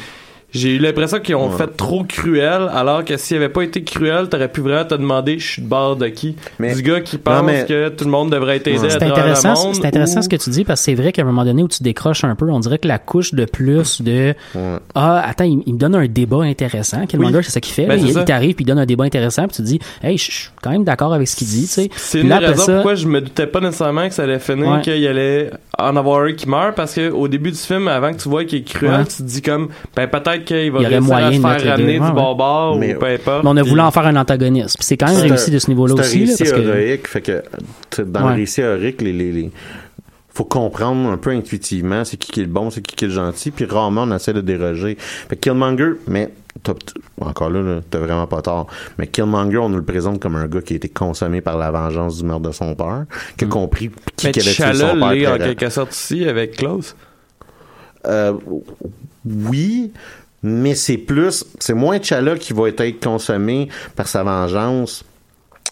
J'ai 0.58 0.76
eu 0.76 0.80
l'impression 0.80 1.20
qu'ils 1.20 1.36
ont 1.36 1.50
Ouais. 1.50 1.58
fait 1.58 1.78
trop 1.78 2.04
cruel, 2.04 2.68
alors 2.74 3.06
que 3.06 3.16
s'il 3.18 3.38
avait 3.38 3.50
pas 3.50 3.62
été 3.64 3.84
cruel, 3.84 4.28
t'aurais 4.30 4.48
pu 4.48 4.62
vraiment 4.62 4.86
te 4.86 4.96
demander, 4.96 5.38
je 5.40 5.48
suis 5.48 5.62
de 5.62 5.68
bord 5.68 5.96
de 5.96 6.08
qui? 6.08 6.36
Mais- 6.60 6.74
du 6.74 6.82
gars 6.82 7.02
qui 7.02 7.18
pense 7.18 7.44
mais- 7.46 7.66
que 7.68 7.90
tout 7.90 8.06
le 8.06 8.10
monde 8.12 8.32
devrait 8.32 8.58
être 8.58 8.68
aidé 8.68 8.78
à 8.86 8.90
C'est 8.90 8.98
travers 8.98 9.14
intéressant, 9.18 9.54
le 9.54 9.60
monde. 9.68 9.76
c'est 9.76 9.86
intéressant 9.86 10.20
ou- 10.20 10.24
ce 10.24 10.30
que 10.30 10.36
tu 10.36 10.50
dis 10.50 10.64
parce 10.64 10.82
que 10.82 10.86
c'est 10.86 10.96
vrai 10.96 11.12
qu'à 11.12 11.22
un 11.22 11.26
moment 11.26 11.46
donné 11.46 11.64
où 11.64 11.68
tu 11.68 11.84
décroches 11.84 12.24
un 12.24 12.36
peu, 12.36 12.50
on 12.50 12.60
dirait 12.60 12.80
que 12.80 12.88
la 12.88 12.98
couche 13.00 13.34
de 13.34 13.46
plus 13.46 14.02
de 14.02 14.34
Ouais. 14.56 14.78
ah 14.96 15.22
attends 15.28 15.44
il, 15.46 15.62
il 15.66 15.74
me 15.76 15.80
donne 15.80 15.96
un 15.96 16.08
débat 16.08 16.42
intéressant. 16.44 17.06
Killmonger 17.06 17.38
Oui. 17.38 17.44
c'est 17.44 17.52
ça 17.52 17.60
qu'il 17.62 17.74
fait. 17.74 17.86
Ben, 17.86 18.00
il 18.00 18.08
il 18.10 18.26
t'arrive 18.26 18.56
puis 18.56 18.64
il 18.64 18.68
donne 18.68 18.80
un 18.80 18.86
débat 18.86 19.04
intéressant 19.04 19.44
puis 19.48 19.58
tu 19.58 19.62
te 19.62 19.68
dis 19.68 19.80
hey 20.04 20.18
je 20.18 20.24
suis 20.32 20.50
quand 20.62 20.72
même 20.72 20.84
d'accord 20.84 21.14
avec 21.14 21.28
ce 21.28 21.36
qu'il 21.36 21.48
dit. 21.48 21.62
Tu 21.62 21.68
sais. 21.68 21.90
C'est 21.96 22.22
une 22.22 22.30
là, 22.30 22.56
ça- 22.56 22.74
pourquoi 22.74 22.96
je 22.96 23.08
me 23.08 23.22
doutais 23.22 23.48
pas 23.48 23.60
nécessairement 23.60 24.08
que 24.08 24.14
ça 24.14 24.24
allait 24.24 24.40
finir, 24.40 24.68
Ouais. 24.70 24.82
qu'il 24.82 25.06
allait 25.08 25.52
en 25.78 25.96
avoir 25.96 26.22
un 26.24 26.34
qui 26.34 26.50
meurt, 26.50 26.76
parce 26.76 26.96
que 26.96 27.10
au 27.12 27.28
début 27.28 27.52
du 27.52 27.58
film, 27.58 27.88
avant 27.88 28.12
que 28.12 28.18
tu 28.22 28.28
vois 28.30 28.44
qu'il 28.46 28.60
est 28.60 28.64
cruel, 28.64 29.02
Ouais. 29.02 29.06
tu 29.06 29.18
te 29.18 29.24
dis 29.24 29.42
comme, 29.42 29.68
ben 29.96 30.08
peut-être 30.08 30.46
qu'il 30.48 30.72
va 30.72 30.80
Il 30.80 30.84
y 30.84 30.86
aurait 30.86 30.96
réussir 30.98 31.14
à 31.16 31.20
moyen 31.22 31.32
se 31.32 31.42
faire 31.62 31.72
ramener 31.72 31.94
deux. 32.00 32.00
du 32.06 32.10
Ouais, 32.10 32.16
barbare 32.16 32.76
Mais- 32.78 32.96
ou 32.96 33.00
peu 33.00 33.06
importe. 33.06 33.44
Mais 33.44 33.50
on 33.50 33.58
a 33.58 33.64
voulu 33.64 33.82
en 33.82 33.92
faire 33.92 34.06
un 34.08 34.16
antagoniste. 34.16 34.78
Puis 34.78 34.86
c'est 34.86 34.98
quand 34.98 35.08
même 35.08 35.16
C'est 35.16 35.22
réussi 35.28 35.52
un- 35.52 35.54
de 35.54 35.60
ce 35.60 35.68
niveau-là 35.70 35.94
c'est 35.98 36.00
un 36.00 36.04
aussi. 36.04 36.20
récit 36.26 36.44
que, 36.44 36.58
héroïque, 36.60 37.08
fait 37.08 37.22
que 37.22 37.44
dans 38.04 38.24
Ouais. 38.26 38.34
le 38.34 38.36
récit 38.42 38.62
héroïque, 38.62 39.02
les, 39.02 39.14
les, 39.14 39.32
les- 39.32 39.52
faut 40.34 40.44
comprendre 40.46 41.10
un 41.10 41.18
peu 41.18 41.32
intuitivement 41.32 42.06
c'est 42.06 42.16
qui 42.18 42.32
qui 42.32 42.42
est 42.42 42.44
le 42.44 42.50
bon, 42.50 42.70
c'est 42.70 42.82
qui 42.82 42.96
qui 42.96 43.06
est 43.06 43.08
le 43.08 43.14
gentil, 43.14 43.50
puis 43.52 43.66
rarement 43.66 44.04
on 44.04 44.16
essaie 44.16 44.34
de 44.34 44.42
déroger. 44.42 44.96
Fait 45.00 45.36
que 45.36 45.42
Killmonger, 45.42 45.94
mais 46.08 46.30
encore 47.22 47.50
là, 47.50 47.62
là, 47.62 47.80
t'as 47.90 47.98
vraiment 48.00 48.28
pas 48.28 48.42
tort. 48.42 48.68
Mais 48.98 49.08
Killmonger, 49.08 49.58
on 49.58 49.70
nous 49.70 49.78
le 49.78 49.84
présente 49.86 50.20
comme 50.20 50.36
un 50.36 50.48
gars 50.48 50.62
qui 50.62 50.74
a 50.74 50.76
été 50.76 50.90
consommé 50.90 51.42
par 51.42 51.58
la 51.58 51.72
vengeance 51.72 52.18
du 52.18 52.24
meurtre 52.26 52.48
de 52.50 52.52
son 52.52 52.76
père, 52.76 53.06
qui 53.38 53.46
a 53.46 53.48
compris 53.48 53.90
qui 54.16 54.32
qui 54.32 54.40
avait 54.40 54.52
tué 54.52 54.74
son 54.76 55.00
père. 55.00 55.34
en 55.34 55.38
quelque 55.38 55.70
sorte 55.70 55.90
aussi 55.92 56.28
avec 56.28 56.58
Klaus? 56.58 56.96
euh, 58.06 58.34
oui, 59.26 59.92
mais 60.44 60.76
c'est 60.76 60.98
plus, 60.98 61.46
c'est 61.60 61.74
moins 61.74 62.00
T'Challa 62.00 62.38
qui 62.38 62.54
va 62.54 62.70
être 62.70 63.04
consommé 63.04 63.70
par 63.96 64.08
sa 64.08 64.24
vengeance. 64.24 65.04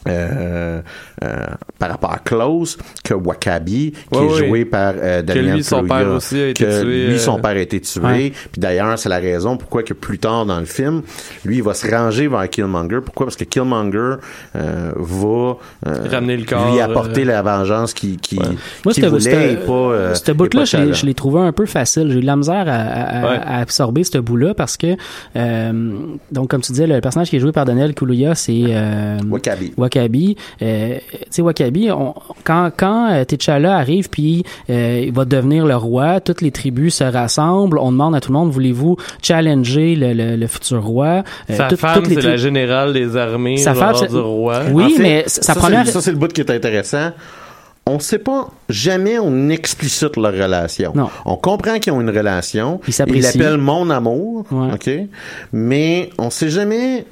Euh, 0.07 0.81
euh, 1.23 1.35
par 1.79 1.89
rapport 1.89 2.11
à 2.13 2.19
Klaus 2.19 2.77
que 3.03 3.13
Wakabi 3.15 3.91
qui 4.11 4.19
est 4.19 4.29
joué 4.47 4.63
par 4.65 4.93
euh, 4.97 5.21
Que 5.21 5.25
Daniel 5.25 5.55
lui, 5.55 5.63
son 5.63 5.83
père 5.83 6.07
aussi 6.09 6.39
a 6.39 6.47
été 6.49 6.63
que 6.63 6.81
tué, 6.83 7.07
lui 7.07 7.13
euh, 7.15 7.17
son 7.17 7.39
père 7.39 7.51
a 7.51 7.57
été 7.59 7.81
tué 7.81 8.01
Ouais. 8.03 8.31
puis 8.51 8.59
d'ailleurs 8.61 8.99
c'est 8.99 9.09
la 9.09 9.17
raison 9.17 9.57
pourquoi 9.57 9.81
que 9.83 9.93
plus 9.95 10.19
tard 10.19 10.45
dans 10.45 10.59
le 10.59 10.65
film 10.65 11.01
lui 11.43 11.57
il 11.57 11.63
va 11.63 11.73
se 11.73 11.89
ranger 11.89 12.27
vers 12.27 12.47
Killmonger 12.49 12.99
pourquoi? 13.03 13.25
Parce 13.25 13.35
que 13.35 13.45
Killmonger 13.45 14.15
euh, 14.55 14.91
va 14.95 15.57
euh, 15.87 16.07
Ramener 16.11 16.37
le 16.37 16.45
corps, 16.45 16.71
lui 16.71 16.79
apporter 16.81 17.23
euh, 17.23 17.25
la 17.25 17.41
vengeance 17.41 17.93
qui 17.93 18.17
qui, 18.17 18.35
Moi, 18.37 18.93
qui 18.93 19.01
ce- 19.01 19.07
voulait 19.07 19.53
et 19.53 19.55
pas 19.55 19.71
euh, 19.71 20.13
ce 20.13 20.29
et 20.29 20.33
bout-là, 20.35 20.49
pas 20.61 20.65
je 20.65 20.77
l'ai- 20.77 20.83
T'Challa. 20.83 20.93
je 20.93 21.05
l'ai 21.07 21.13
trouvé 21.15 21.39
un 21.41 21.51
peu 21.51 21.65
facile. 21.65 22.11
J'ai 22.11 22.17
eu 22.19 22.21
de 22.21 22.25
la 22.25 22.35
misère 22.35 22.65
à, 22.67 22.73
à- 22.73 23.01
à- 23.25 23.29
Ouais. 23.31 23.39
à 23.43 23.57
absorber 23.59 24.03
ce 24.03 24.17
bout-là 24.19 24.53
parce 24.53 24.77
que, 24.77 24.95
euh, 25.35 25.89
donc, 26.31 26.49
comme 26.49 26.61
tu 26.61 26.71
disais, 26.73 26.87
le 26.87 27.01
personnage 27.01 27.29
qui 27.29 27.37
est 27.37 27.39
joué 27.39 27.51
par 27.51 27.65
Daniel 27.65 27.93
Kaluuya, 27.93 28.35
c'est 28.35 28.61
euh, 28.67 29.17
Wakabi 29.29 29.73
Wakabi. 29.95 30.35
Euh, 30.61 30.97
tu 31.11 31.17
sais, 31.29 31.41
Wakabi, 31.41 31.91
on- 31.91 32.13
quand, 32.43 32.71
quand 32.75 33.11
euh, 33.11 33.23
T'Challa 33.23 33.77
arrive 33.77 34.09
puis 34.09 34.43
euh, 34.69 35.03
il 35.05 35.13
va 35.13 35.25
devenir 35.25 35.65
le 35.65 35.75
roi, 35.75 36.19
toutes 36.19 36.41
les 36.41 36.51
tribus 36.51 36.95
se 36.95 37.03
rassemblent, 37.03 37.77
on 37.79 37.91
demande 37.91 38.15
à 38.15 38.21
tout 38.21 38.31
le 38.31 38.37
monde, 38.37 38.51
voulez-vous 38.51 38.97
challenger 39.21 39.95
le, 39.95 40.13
le- 40.13 40.35
le 40.35 40.47
futur 40.47 40.83
roi? 40.83 41.23
Euh, 41.49 41.55
Sa 41.55 41.67
tout- 41.67 41.77
femme, 41.77 42.03
c'est 42.05 42.21
la 42.21 42.37
générale 42.37 42.93
des 42.93 43.15
armées, 43.17 43.57
Sa 43.57 43.73
femme, 43.73 43.95
c'est- 43.95 44.07
du 44.09 44.17
roi. 44.17 44.61
Oui, 44.71 44.83
En 44.83 44.89
fait, 44.89 45.01
mais 45.03 45.23
sa 45.27 45.41
ça, 45.41 45.55
première... 45.55 45.87
ça 45.87 46.01
c'est 46.01 46.11
le 46.11 46.17
bout 46.17 46.31
qui 46.31 46.41
est 46.41 46.51
intéressant 46.51 47.11
on 47.87 47.99
sait 47.99 48.17
pas 48.17 48.47
jamais 48.67 49.19
on 49.19 49.49
explicite 49.49 50.17
leur 50.17 50.33
relation. 50.33 50.91
Non. 50.95 51.07
On 51.23 51.35
comprend 51.35 51.77
qu'ils 51.77 51.93
ont 51.93 52.01
une 52.01 52.09
relation. 52.09 52.81
Ils 52.87 52.93
s'apprécient. 52.93 53.29
Ils 53.35 53.37
l'appellent 53.39 53.59
mon 53.59 53.91
amour, 53.91 54.43
Ouais. 54.49 54.73
ok? 54.73 54.89
Mais 55.53 56.09
on 56.17 56.31
sait 56.31 56.49
jamais. 56.49 57.05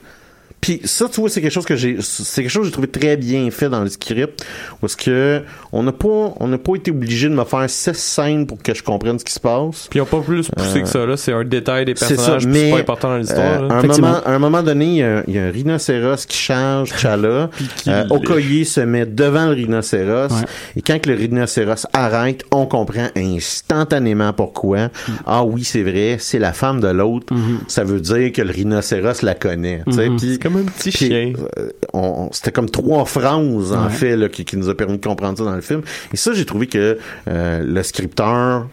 Puis 0.63 0.79
ça, 0.85 1.07
tu 1.09 1.19
vois, 1.19 1.29
c'est 1.29 1.41
quelque 1.41 1.51
chose 1.51 1.65
que 1.65 1.75
j'ai, 1.75 1.97
c'est 1.99 2.41
quelque 2.41 2.49
chose 2.51 2.61
que 2.61 2.65
j'ai 2.67 2.71
trouvé 2.71 2.87
très 2.87 3.17
bien 3.17 3.49
fait 3.51 3.67
dans 3.69 3.81
le 3.81 3.89
script, 3.89 4.45
parce 4.79 4.95
que 4.95 5.41
on 5.73 5.83
n'a 5.83 5.91
pas, 5.91 6.33
on 6.39 6.47
n'a 6.47 6.57
pas 6.57 6.75
été 6.75 6.89
obligé 6.91 7.27
de 7.27 7.33
me 7.35 7.43
faire 7.43 7.69
six 7.69 7.93
scènes 7.93 8.47
pour 8.47 8.61
que 8.63 8.73
je 8.73 8.81
comprenne 8.81 9.19
ce 9.19 9.25
qui 9.25 9.33
se 9.33 9.39
passe. 9.41 9.87
Puis 9.89 9.99
ils 9.99 10.01
ont 10.01 10.05
pas 10.05 10.21
plus 10.21 10.47
poussé 10.49 10.79
Euh, 10.79 10.81
que 10.83 10.87
ça, 10.87 11.05
là. 11.05 11.17
C'est 11.17 11.33
un 11.33 11.43
détail 11.43 11.83
des 11.85 11.93
C'est 11.97 12.15
personnages, 12.15 12.43
c'est 12.43 12.47
mais 12.47 12.71
pas 12.71 12.77
important 12.77 13.09
dans 13.09 13.17
l'histoire. 13.17 13.63
euh, 13.63 13.69
à, 13.69 13.73
un 13.79 13.81
moment, 13.83 14.21
à 14.25 14.31
un 14.31 14.39
moment 14.39 14.63
donné, 14.63 14.85
il 14.85 14.95
y, 14.95 15.03
a, 15.03 15.23
il 15.27 15.33
y 15.35 15.37
a 15.37 15.43
un 15.43 15.51
rhinocéros 15.51 16.25
qui 16.25 16.37
charge 16.37 16.91
T'Challa. 16.93 17.49
qui 17.77 17.89
euh. 17.89 18.05
Okoye 18.09 18.65
se 18.65 18.79
met 18.79 19.05
devant 19.05 19.47
le 19.47 19.53
rhinocéros. 19.55 20.31
Ouais. 20.31 20.45
Et 20.77 20.81
quand 20.81 20.97
que 21.01 21.09
le 21.09 21.15
rhinocéros 21.17 21.85
arrête, 21.91 22.43
on 22.51 22.65
comprend 22.67 23.07
instantanément 23.17 24.31
pourquoi. 24.33 24.89
Ah 25.25 25.43
oui, 25.43 25.63
c'est 25.63 25.83
vrai, 25.83 26.17
c'est 26.19 26.39
la 26.39 26.53
femme 26.53 26.79
de 26.79 26.87
l'autre. 26.87 27.33
Ça 27.67 27.83
veut 27.83 27.99
dire 27.99 28.31
que 28.31 28.41
le 28.41 28.51
rhinocéros 28.51 29.21
la 29.23 29.35
connaît. 29.35 29.81
tu 29.87 29.93
sais, 29.93 30.07
puis- 30.17 30.33
C'est 30.33 30.39
comme 30.53 30.61
un 30.61 30.65
petit 30.65 30.89
puis, 30.91 31.07
chien. 31.07 31.33
euh, 31.59 31.69
on- 31.93 31.99
on- 32.27 32.31
c'était 32.31 32.51
comme 32.51 32.69
trois 32.69 33.05
phrases 33.05 33.73
en 33.73 33.89
fait 33.89 34.15
là, 34.15 34.29
qui, 34.29 34.45
qui 34.45 34.57
nous 34.57 34.69
a 34.69 34.75
permis 34.75 34.97
de 34.97 35.05
comprendre 35.05 35.37
ça 35.37 35.43
dans 35.43 35.55
le 35.55 35.61
film. 35.61 35.81
Et 36.13 36.17
ça, 36.17 36.33
j'ai 36.33 36.45
trouvé 36.45 36.67
que 36.67 36.97
euh, 37.27 37.63
le 37.65 37.83
scripteur 37.83 38.67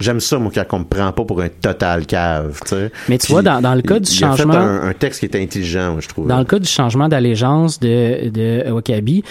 J'aime 0.00 0.18
ça, 0.18 0.38
moi, 0.38 0.50
quand 0.52 0.64
on 0.76 0.78
me 0.80 0.84
prend 0.84 1.12
pas 1.12 1.22
pour 1.24 1.40
un 1.40 1.48
total 1.48 2.04
cave, 2.04 2.58
tu 2.62 2.68
sais. 2.70 2.90
Mais 3.08 3.16
tu 3.16 3.26
Puis, 3.26 3.32
vois, 3.34 3.42
dans- 3.42 3.60
dans 3.60 3.74
le 3.76 3.82
cas 3.82 3.94
il- 3.96 4.00
du 4.00 4.10
il 4.12 4.24
a 4.24 4.32
fait 4.32 4.42
changement- 4.42 4.54
un, 4.58 4.88
un 4.88 4.92
texte 4.92 5.20
qui 5.20 5.26
est 5.26 5.40
intelligent, 5.40 5.92
moi, 5.92 6.00
je 6.00 6.08
trouve. 6.08 6.26
Dans 6.26 6.38
le 6.38 6.44
cas 6.44 6.58
du 6.58 6.68
changement 6.68 7.08
d'allégeance 7.08 7.78
de, 7.78 8.28
de 8.28 8.70
Wakabi, 8.72 9.22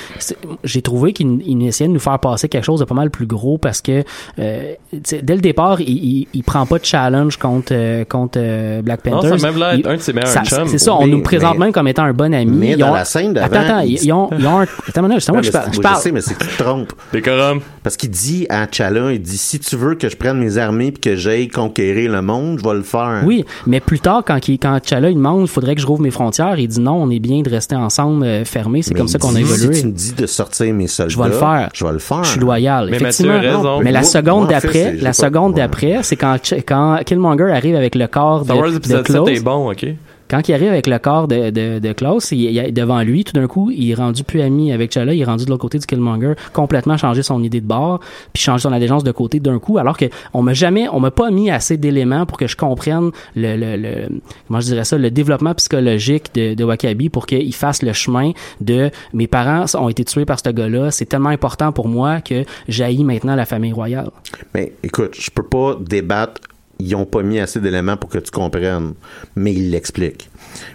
j'ai 0.64 0.82
trouvé 0.82 1.12
qu'il 1.12 1.42
il 1.46 1.68
essayait 1.68 1.90
de 1.90 1.94
nous 1.94 2.00
faire 2.00 2.18
passer 2.20 2.48
quelque 2.48 2.64
chose 2.64 2.80
de 2.80 2.86
pas 2.86 2.96
mal 2.96 3.10
plus 3.10 3.26
gros 3.26 3.58
parce 3.58 3.82
que 3.82 4.04
euh, 4.40 4.74
tu 4.92 5.00
sais, 5.04 5.22
dès 5.22 5.36
le 5.36 5.42
départ, 5.42 5.82
il, 5.82 5.90
il, 5.90 6.28
il 6.34 6.44
prend 6.44 6.66
pas 6.66 6.80
de 6.80 6.86
challenge 6.86 7.36
contre 7.38 7.74
euh, 7.74 8.06
contre 8.06 8.38
euh, 8.42 8.82
Black 8.82 9.06
Non, 9.06 9.20
Panther. 9.20 9.38
ça 9.40 9.48
a 9.48 9.52
même 9.52 9.60
l'air 9.60 9.74
Il- 9.76 9.88
un 9.88 9.96
de 9.96 10.02
ses 10.02 10.14
meilleurs 10.14 10.30
ça- 10.30 10.44
chums. 10.44 10.68
C'est 10.68 10.78
ça, 10.78 10.94
on 10.96 11.06
Mais- 11.06 11.12
nous 11.12 11.22
présente 11.24 11.54
mais- 11.58 11.66
même 11.66 11.74
comme 11.74 11.88
étant 11.90 12.04
un 12.04 12.14
bon 12.14 12.34
ami. 12.34 12.56
mais 12.56 12.70
Ils 12.72 12.78
dans 12.78 12.92
ont- 12.92 12.94
la 12.94 13.04
scène 13.06 13.34
d'avant, 13.34 13.48
Attends, 13.48 13.66
attends, 13.66 13.80
il- 13.80 14.02
ils, 14.02 14.14
ont, 14.14 14.30
ils 14.38 14.48
ont 14.48 14.60
un... 14.60 14.64
Attends, 14.64 15.02
Ouais, 15.02 15.02
moi 15.02 15.08
mais 15.10 15.20
je 15.20 15.26
Je 15.74 15.82
parle. 15.82 15.96
je 15.98 16.02
sais, 16.02 16.12
mais 16.14 16.22
c'est 16.22 16.36
que 16.38 16.46
tu 16.46 16.56
te 16.56 16.64
trompes. 16.64 16.94
Décorum. 17.12 17.60
Parce 17.84 17.98
qu'il 17.98 18.10
dit 18.12 18.46
à 18.50 18.66
T'Challa, 18.68 19.12
il 19.12 19.22
dit, 19.22 19.38
si 19.38 19.60
tu 19.60 19.76
veux 19.76 19.96
que 19.96 20.08
je 20.08 20.16
prenne 20.16 20.38
mes 20.40 20.53
armées 20.58 20.92
puis 20.92 21.02
que 21.02 21.16
j'aille 21.16 21.48
conquérir 21.48 22.12
le 22.12 22.22
monde, 22.22 22.60
je 22.60 22.68
vais 22.68 22.76
le 22.76 22.84
faire. 22.84 23.24
Oui, 23.26 23.46
mais 23.68 23.80
plus 23.80 24.00
tard, 24.00 24.24
quand, 24.26 24.48
il, 24.48 24.58
quand 24.58 24.80
T'Challa 24.80 25.10
il 25.10 25.16
demande, 25.16 25.42
il 25.42 25.48
faudrait 25.48 25.76
que 25.76 25.82
je 25.82 25.88
rouvre 25.88 26.02
mes 26.02 26.12
frontières, 26.12 26.60
il 26.60 26.68
dit 26.68 26.80
non, 26.80 27.02
on 27.04 27.10
est 27.10 27.20
bien 27.20 27.42
de 27.42 27.50
rester 27.50 27.76
ensemble, 27.76 28.26
euh, 28.26 28.46
fermés, 28.46 28.82
c'est 28.82 28.94
comme 28.94 29.08
ça 29.08 29.20
qu'on 29.20 29.36
a 29.36 29.40
évolué. 29.40 29.74
Si 29.74 29.82
tu 29.82 29.88
me 29.88 29.92
dis 29.92 30.14
de 30.14 30.26
sortir 30.26 30.74
mes 30.74 30.88
soldats, 30.88 31.10
Je 31.10 31.20
vais 31.20 31.30
le 31.30 31.34
faire. 31.34 31.70
Je 31.74 31.86
vais 31.86 31.92
le 31.92 32.00
faire. 32.00 32.24
Je 32.24 32.30
suis 32.32 32.40
loyal. 32.40 32.90
Mais 32.90 32.98
effectivement. 32.98 33.34
Mathieu 33.34 33.50
raison. 33.50 33.80
Mais 33.82 33.92
la 33.92 34.04
seconde 34.04 34.48
d'après, 34.48 34.94
la 34.94 35.14
seconde 35.14 35.56
d'après, 35.56 36.00
c'est 36.04 36.16
quand, 36.16 36.38
quand 36.68 37.00
Killmonger 37.06 37.52
arrive 37.52 37.76
avec 37.76 37.96
le 37.96 38.08
corps 38.08 38.42
de, 38.42 38.46
Star 38.46 38.58
Wars 38.58 38.72
de 38.72 38.78
épisode 38.78 39.06
7 39.08 39.16
Klaus. 39.16 39.30
est 39.30 39.44
bon, 39.44 39.72
ok? 39.72 39.86
Quand 40.30 40.48
il 40.48 40.54
arrive 40.54 40.70
avec 40.70 40.88
le 40.88 40.98
corps 41.00 41.28
de, 41.28 41.50
de, 41.50 41.80
de 41.80 41.94
Klaus, 41.94 42.32
il, 42.32 42.74
devant 42.74 43.02
lui, 43.02 43.24
tout 43.24 43.34
d'un 43.34 43.48
coup, 43.48 43.72
il 43.72 43.92
est 43.92 43.96
rendu 43.96 44.24
plus 44.24 44.42
ami 44.42 44.72
avec 44.72 44.92
T'Challa, 44.92 45.14
il 45.14 45.22
est 45.22 45.26
rendu 45.26 45.46
de 45.46 45.50
l'autre 45.50 45.62
côté 45.62 45.80
du 45.80 45.86
Killmonger, 45.86 46.34
complètement 46.54 46.98
changé 46.98 47.24
son 47.24 47.42
idée 47.44 47.62
de 47.62 47.68
bord, 47.68 48.00
puis 48.34 48.44
changé 48.44 48.64
son 48.64 48.72
allégeance 48.74 49.04
de 49.04 49.12
côté 49.12 49.40
d'un 49.40 49.60
coup, 49.60 49.78
alors 49.78 49.98
que 49.98 50.06
on 50.34 50.42
m'a 50.42 50.54
jamais, 50.54 50.88
on 50.90 51.00
m'a 51.00 51.12
pas 51.12 51.32
mis 51.32 51.52
assez 51.52 51.78
d'éléments 51.78 52.26
pour 52.26 52.38
que 52.38 52.48
je 52.48 52.56
comprenne 52.56 53.12
le, 53.36 53.56
le, 53.56 53.78
le 53.78 54.10
comment 54.48 54.60
je 54.60 54.68
dirais 54.68 54.86
ça, 54.86 54.98
le 54.98 55.12
développement 55.12 55.54
psychologique 55.56 56.34
de, 56.34 56.54
de 56.54 56.64
Wakabi 56.64 57.10
pour 57.10 57.26
qu'il 57.26 57.54
fasse 57.54 57.82
le 57.84 57.94
chemin 57.94 58.32
de 58.62 58.90
mes 59.14 59.28
parents 59.28 59.66
ont 59.76 59.90
été 59.90 60.06
tués 60.06 60.26
par 60.26 60.40
ce 60.40 60.50
gars-là, 60.50 60.92
c'est 60.92 61.06
tellement 61.06 61.30
important 61.30 61.72
pour 61.72 61.88
moi 61.88 62.22
que 62.22 62.44
j'haïs 62.68 63.04
maintenant 63.04 63.36
la 63.36 63.46
famille 63.46 63.74
royale. 63.74 64.10
Mais 64.54 64.74
écoute, 64.84 65.16
je 65.20 65.30
peux 65.32 65.44
pas 65.44 65.78
débattre. 65.80 66.42
Ils 66.80 66.96
ont 66.96 67.06
pas 67.06 67.22
mis 67.24 67.40
assez 67.40 67.60
d'éléments 67.60 67.98
pour 67.98 68.10
que 68.10 68.18
tu 68.20 68.32
comprennes, 68.32 68.94
mais 69.36 69.54
ils 69.54 69.70
l'expliquent. 69.72 70.30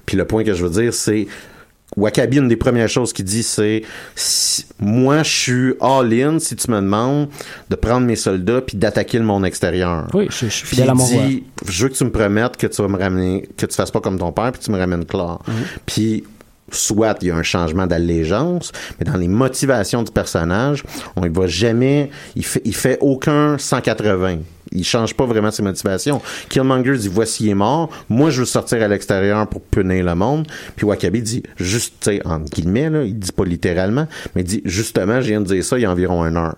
Puis 0.07 0.17
le 0.17 0.25
point 0.25 0.45
que 0.45 0.55
je 0.55 0.65
veux 0.65 0.83
dire, 0.83 0.95
c'est 0.95 1.27
Wakabi, 1.97 2.37
une 2.37 2.49
des 2.49 2.57
premières 2.57 2.89
choses 2.89 3.13
qu'il 3.13 3.25
dit, 3.25 3.43
c'est 3.43 3.83
si- 4.15 4.67
moi, 4.79 5.23
je 5.23 5.31
suis 5.31 5.75
all-in 5.81 6.39
si 6.39 6.55
tu 6.55 6.71
me 6.71 6.77
demandes 6.77 7.29
de 7.71 7.77
prendre 7.77 8.07
mes 8.07 8.15
soldats 8.17 8.61
puis 8.61 8.77
d'attaquer 8.77 9.19
le 9.19 9.25
monde 9.25 9.45
extérieur. 9.47 10.07
Oui, 10.15 10.27
je, 10.31 10.47
je 10.47 10.51
suis 10.51 10.67
fidèle 10.67 10.91
à 10.91 10.95
mon 10.95 11.05
dit, 11.27 11.45
je 11.67 11.83
veux 11.83 11.89
que 11.89 11.95
tu 11.95 12.05
me 12.05 12.11
promettes 12.13 12.57
que 12.59 12.67
tu 12.67 12.83
vas 12.83 12.89
me 12.89 12.99
ramener, 12.99 13.49
que 13.57 13.67
tu 13.67 13.75
fasses 13.75 13.91
pas 13.91 14.01
comme 14.01 14.19
ton 14.19 14.33
père, 14.33 14.53
puis 14.53 14.61
tu 14.63 14.71
me 14.71 14.79
ramènes 14.79 15.05
Claire. 15.07 15.39
Mhm. 15.49 15.55
Puis 15.87 16.25
soit 16.71 17.17
il 17.23 17.29
y 17.29 17.31
a 17.31 17.37
un 17.37 17.43
changement 17.43 17.87
d'allégeance, 17.87 18.71
mais 19.01 19.07
dans 19.11 19.17
les 19.17 19.27
motivations 19.29 20.03
du 20.03 20.13
personnage, 20.13 20.85
on 21.17 21.23
ne 21.23 21.31
va 21.31 21.47
jamais, 21.47 22.11
il 22.37 22.45
fait, 22.45 22.61
il 22.67 22.77
fait 22.77 22.99
aucun 23.01 23.57
180. 23.57 24.41
Il 24.73 24.85
change 24.85 25.15
pas 25.15 25.25
vraiment 25.27 25.51
ses 25.51 25.63
motivations. 25.63 26.21
Killmonger 26.49 26.97
dit 26.99 27.09
voici 27.09 27.45
il 27.45 27.51
est 27.51 27.55
mort. 27.55 27.91
Moi 28.09 28.31
je 28.31 28.41
veux 28.41 28.47
sortir 28.47 28.83
à 28.83 28.89
l'extérieur 28.89 29.47
pour 29.47 29.63
punir 29.63 30.05
le 30.05 30.15
monde. 30.15 30.47
Puis 30.77 30.87
Wakabi 30.87 31.23
dit 31.23 31.43
juste, 31.57 31.95
tu 32.01 32.11
sais 32.11 32.27
entre 32.27 32.51
guillemets 32.51 32.91
là, 32.91 33.03
il 33.05 33.19
dit 33.19 33.33
pas 33.33 33.45
littéralement, 33.45 34.07
mais 34.35 34.43
il 34.43 34.45
dit 34.47 34.63
justement, 34.65 35.21
je 35.21 35.29
viens 35.29 35.41
de 35.41 35.47
dire 35.47 35.65
ça 35.65 35.79
il 35.79 35.83
y 35.83 35.85
a 35.87 35.91
environ 35.91 36.25
une 36.27 36.37
heure. 36.37 36.57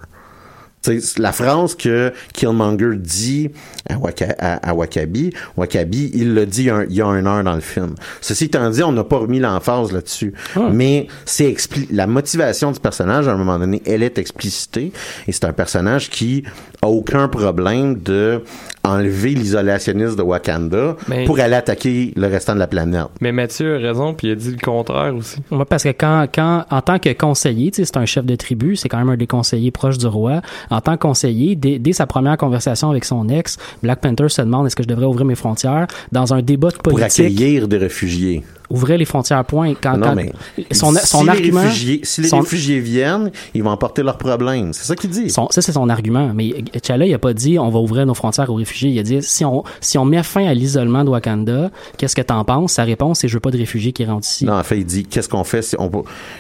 Tu 0.83 0.99
sais, 0.99 1.21
la 1.21 1.31
phrase 1.33 1.75
que 1.75 2.11
Killmonger 2.33 2.97
dit 2.97 3.51
à, 3.87 3.99
Waka- 3.99 4.35
à- 4.39 4.71
à 4.71 4.73
Wakabi, 4.75 5.31
Wakabi, 5.59 6.11
il 6.15 6.33
l'a 6.33 6.47
dit 6.47 6.71
un- 6.71 6.85
il 6.89 6.95
y 6.95 7.03
a 7.03 7.07
une 7.07 7.27
heure 7.27 7.45
dans 7.45 7.55
le 7.55 7.61
film. 7.61 7.95
Ceci 8.23 8.45
étant 8.47 8.71
dit, 8.71 8.83
on 8.83 8.91
n'a 8.93 9.05
pas 9.05 9.19
remis 9.19 9.41
l'emphase 9.41 9.93
là-dessus. 9.93 10.33
Mais 10.73 11.07
c'est 11.27 11.55
la 11.91 12.07
motivation 12.07 12.73
du 12.73 12.81
personnage, 12.81 13.29
à 13.29 13.33
un 13.33 13.37
moment 13.37 13.59
donné, 13.59 13.83
elle 13.85 14.03
est 14.03 14.17
explicitée. 14.17 14.91
Et 15.29 15.33
c'est 15.33 15.45
un 15.45 15.53
personnage 15.53 16.09
qui 16.09 16.45
a 16.83 16.89
aucun 16.89 17.29
problème 17.29 17.99
de 18.03 18.43
enlever 18.85 19.31
l'isolationnisme 19.35 20.17
de 20.17 20.23
Wakanda 20.23 20.97
Mais- 21.09 21.25
pour 21.27 21.39
aller 21.39 21.55
attaquer 21.55 22.13
le 22.17 22.27
restant 22.27 22.55
de 22.55 22.59
la 22.59 22.67
planète. 22.67 23.09
Mais 23.21 23.33
Mathieu 23.33 23.77
a 23.77 23.79
raison, 23.79 24.15
puis 24.15 24.29
il 24.29 24.31
a 24.31 24.35
dit 24.35 24.53
le 24.53 24.57
contraire 24.65 25.15
aussi. 25.15 25.37
Moi, 25.51 25.67
parce 25.67 25.83
que 25.85 25.91
quand, 25.91 26.27
quand, 26.35 26.65
en 26.71 26.81
tant 26.81 26.99
que 26.99 27.13
conseiller, 27.13 27.71
tu 27.71 27.77
sais, 27.77 27.85
c'est 27.85 27.99
un 27.99 28.07
chef 28.07 28.25
de 28.25 28.35
tribu, 28.37 28.77
c'est 28.77 28.89
quand 28.89 28.97
même 28.99 29.11
un 29.11 29.17
des 29.19 29.27
conseillers 29.27 29.71
proches 29.71 29.99
du 29.99 30.07
roi. 30.07 30.41
En 30.71 30.81
tant 30.81 30.93
que 30.97 31.03
conseiller, 31.03 31.55
dès, 31.55 31.79
dès 31.79 31.93
sa 31.93 32.07
première 32.07 32.39
conversation 32.39 32.91
avec 32.91 33.05
son 33.05 33.29
ex, 33.29 33.59
Black 33.83 34.01
Panther 34.01 34.31
se 34.31 34.41
demande 34.41 34.67
est-ce 34.67 34.77
que 34.77 34.83
je 34.83 34.89
devrais 34.89 35.05
ouvrir 35.07 35.27
mes 35.27 35.35
frontières? 35.35 35.87
Dans 36.13 36.33
un 36.33 36.41
débat 36.41 36.71
de 36.71 36.75
Pour 36.77 36.95
politique. 36.95 37.27
accueillir 37.27 37.69
des 37.69 37.77
réfugiés. 37.77 38.43
Ouvrir 38.71 38.99
les 38.99 39.05
frontières, 39.05 39.45
point. 39.45 39.75
Quand, 39.81 39.97
non, 39.97 40.09
quand- 40.09 40.15
mais 40.15 40.33
son, 40.73 40.93
si 40.93 41.07
son 41.07 41.25
les 41.25 41.29
argument. 41.31 41.61
réfugiés, 41.63 42.01
si 42.05 42.21
les 42.23 42.29
son- 42.29 42.39
réfugiés 42.41 42.79
viennent, 42.81 43.31
ils 43.55 43.63
vont 43.63 43.71
emporter 43.71 44.03
leurs 44.03 44.17
problèmes. 44.19 44.73
C'est 44.73 44.85
ça 44.85 44.95
qu'il 44.97 45.11
dit. 45.11 45.29
son- 45.31 45.49
ça, 45.51 45.61
c'est 45.61 45.73
son 45.73 45.89
argument. 45.89 46.31
Mais 46.35 46.55
T'Challa, 46.73 47.07
il 47.07 47.13
a 47.15 47.19
pas 47.19 47.35
dit 47.35 47.59
on 47.59 47.69
va 47.69 47.79
ouvrir 47.81 48.07
nos 48.07 48.15
frontières 48.15 48.49
aux 48.51 48.55
réfugiés. 48.55 48.91
Il 48.91 48.99
a 48.99 49.03
dit 49.03 49.19
si 49.23 49.45
on, 49.45 49.65
si 49.81 49.99
on 49.99 50.05
met 50.05 50.23
fin 50.23 50.47
à 50.47 50.55
l'isolement 50.55 51.05
de 51.05 51.11
Wakanda, 51.11 51.71
qu'est-ce 51.99 52.15
que 52.17 52.23
t'en 52.23 52.45
penses? 52.45 52.73
Sa 52.75 52.85
réponse, 52.85 53.21
c'est 53.21 53.29
je 53.29 53.35
veux 53.35 53.41
pas 53.41 53.51
de 53.51 53.59
réfugiés 53.59 53.93
qui 53.93 54.05
rentrent 54.05 54.27
ici. 54.29 54.45
Non, 54.45 54.55
en 54.55 54.63
fait, 54.63 54.79
il 54.79 54.85
dit 54.87 55.05
qu'est-ce 55.05 55.29
qu'on 55.29 55.45
fait 55.45 55.63
si 55.63 55.75
on 55.79 55.91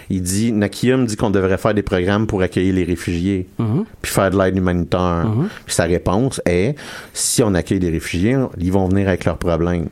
il 0.08 0.22
dit 0.22 0.52
Nakium 0.52 1.06
dit 1.06 1.16
qu'on 1.16 1.30
devrait 1.30 1.58
faire 1.58 1.74
des 1.74 1.82
programmes 1.82 2.26
pour 2.26 2.42
accueillir 2.42 2.74
les 2.74 2.84
réfugiés 2.84 3.46
Mhm. 3.58 3.84
puis 4.00 4.12
faire 4.12 4.30
de 4.30 4.38
l'aide 4.38 4.56
humanitaire. 4.56 5.26
Mhm. 5.26 5.48
Puis 5.66 5.74
sa 5.74 5.84
réponse 5.84 6.40
est 6.46 6.74
si 7.12 7.42
on 7.42 7.54
accueille 7.54 7.80
des 7.80 7.90
réfugiés, 7.90 8.36
ils 8.58 8.72
vont 8.72 8.86
venir 8.88 9.08
avec 9.08 9.24
leurs 9.24 9.36
problèmes. 9.38 9.88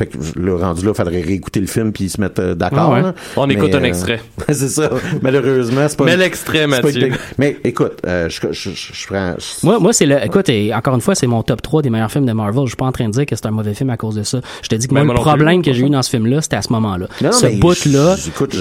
Fait 0.00 0.06
que 0.06 0.16
le 0.36 0.54
rendu 0.56 0.84
là, 0.86 0.94
faudrait 0.94 1.20
réécouter 1.20 1.60
le 1.60 1.66
film 1.66 1.92
puis 1.92 2.08
se 2.08 2.20
mettre 2.20 2.40
euh, 2.40 2.54
d'accord. 2.54 2.94
Ah 2.96 3.02
ouais. 3.02 3.10
On 3.36 3.46
Mais, 3.46 3.54
écoute 3.54 3.74
un 3.74 3.82
euh, 3.82 3.84
extrait. 3.84 4.20
c'est 4.48 4.68
ça. 4.68 4.88
Malheureusement, 5.22 5.82
c'est 5.88 5.96
pas. 5.98 6.04
Mets 6.06 6.16
l'extrait, 6.16 6.60
pas 6.66 6.80
Mathieu. 6.82 7.10
Mais 7.38 7.58
écoute, 7.64 7.98
euh, 8.06 8.28
je, 8.28 8.40
je, 8.50 8.70
je, 8.70 8.92
je 8.94 9.06
prends. 9.06 9.34
Moi, 9.62 9.78
moi 9.78 9.92
c'est 9.92 10.06
le. 10.06 10.24
Écoute, 10.24 10.48
et 10.48 10.74
encore 10.74 10.94
une 10.94 11.00
fois, 11.00 11.14
c'est 11.14 11.26
mon 11.26 11.42
top 11.42 11.60
3 11.62 11.82
des 11.82 11.90
meilleurs 11.90 12.10
films 12.10 12.26
de 12.26 12.32
Marvel. 12.32 12.62
Je 12.64 12.70
suis 12.70 12.76
pas 12.76 12.86
en 12.86 12.92
train 12.92 13.06
de 13.06 13.12
dire 13.12 13.26
que 13.26 13.36
c'est 13.36 13.46
un 13.46 13.50
mauvais 13.50 13.74
film 13.74 13.90
à 13.90 13.96
cause 13.96 14.14
de 14.14 14.22
ça. 14.22 14.40
Je 14.62 14.68
te 14.68 14.74
dis 14.74 14.88
que 14.88 14.94
Ben, 14.94 15.00
moi, 15.04 15.06
moi 15.06 15.14
le 15.14 15.20
plus, 15.20 15.28
problème 15.28 15.62
que 15.62 15.72
j'ai 15.72 15.84
eu 15.86 15.90
dans 15.90 16.02
ce 16.02 16.10
film-là, 16.10 16.40
c'était 16.40 16.56
à 16.56 16.62
ce 16.62 16.72
moment-là. 16.72 17.06
Ce 17.30 17.46
mais 17.46 17.56
bout-là. 17.56 18.16
écoute, 18.26 18.56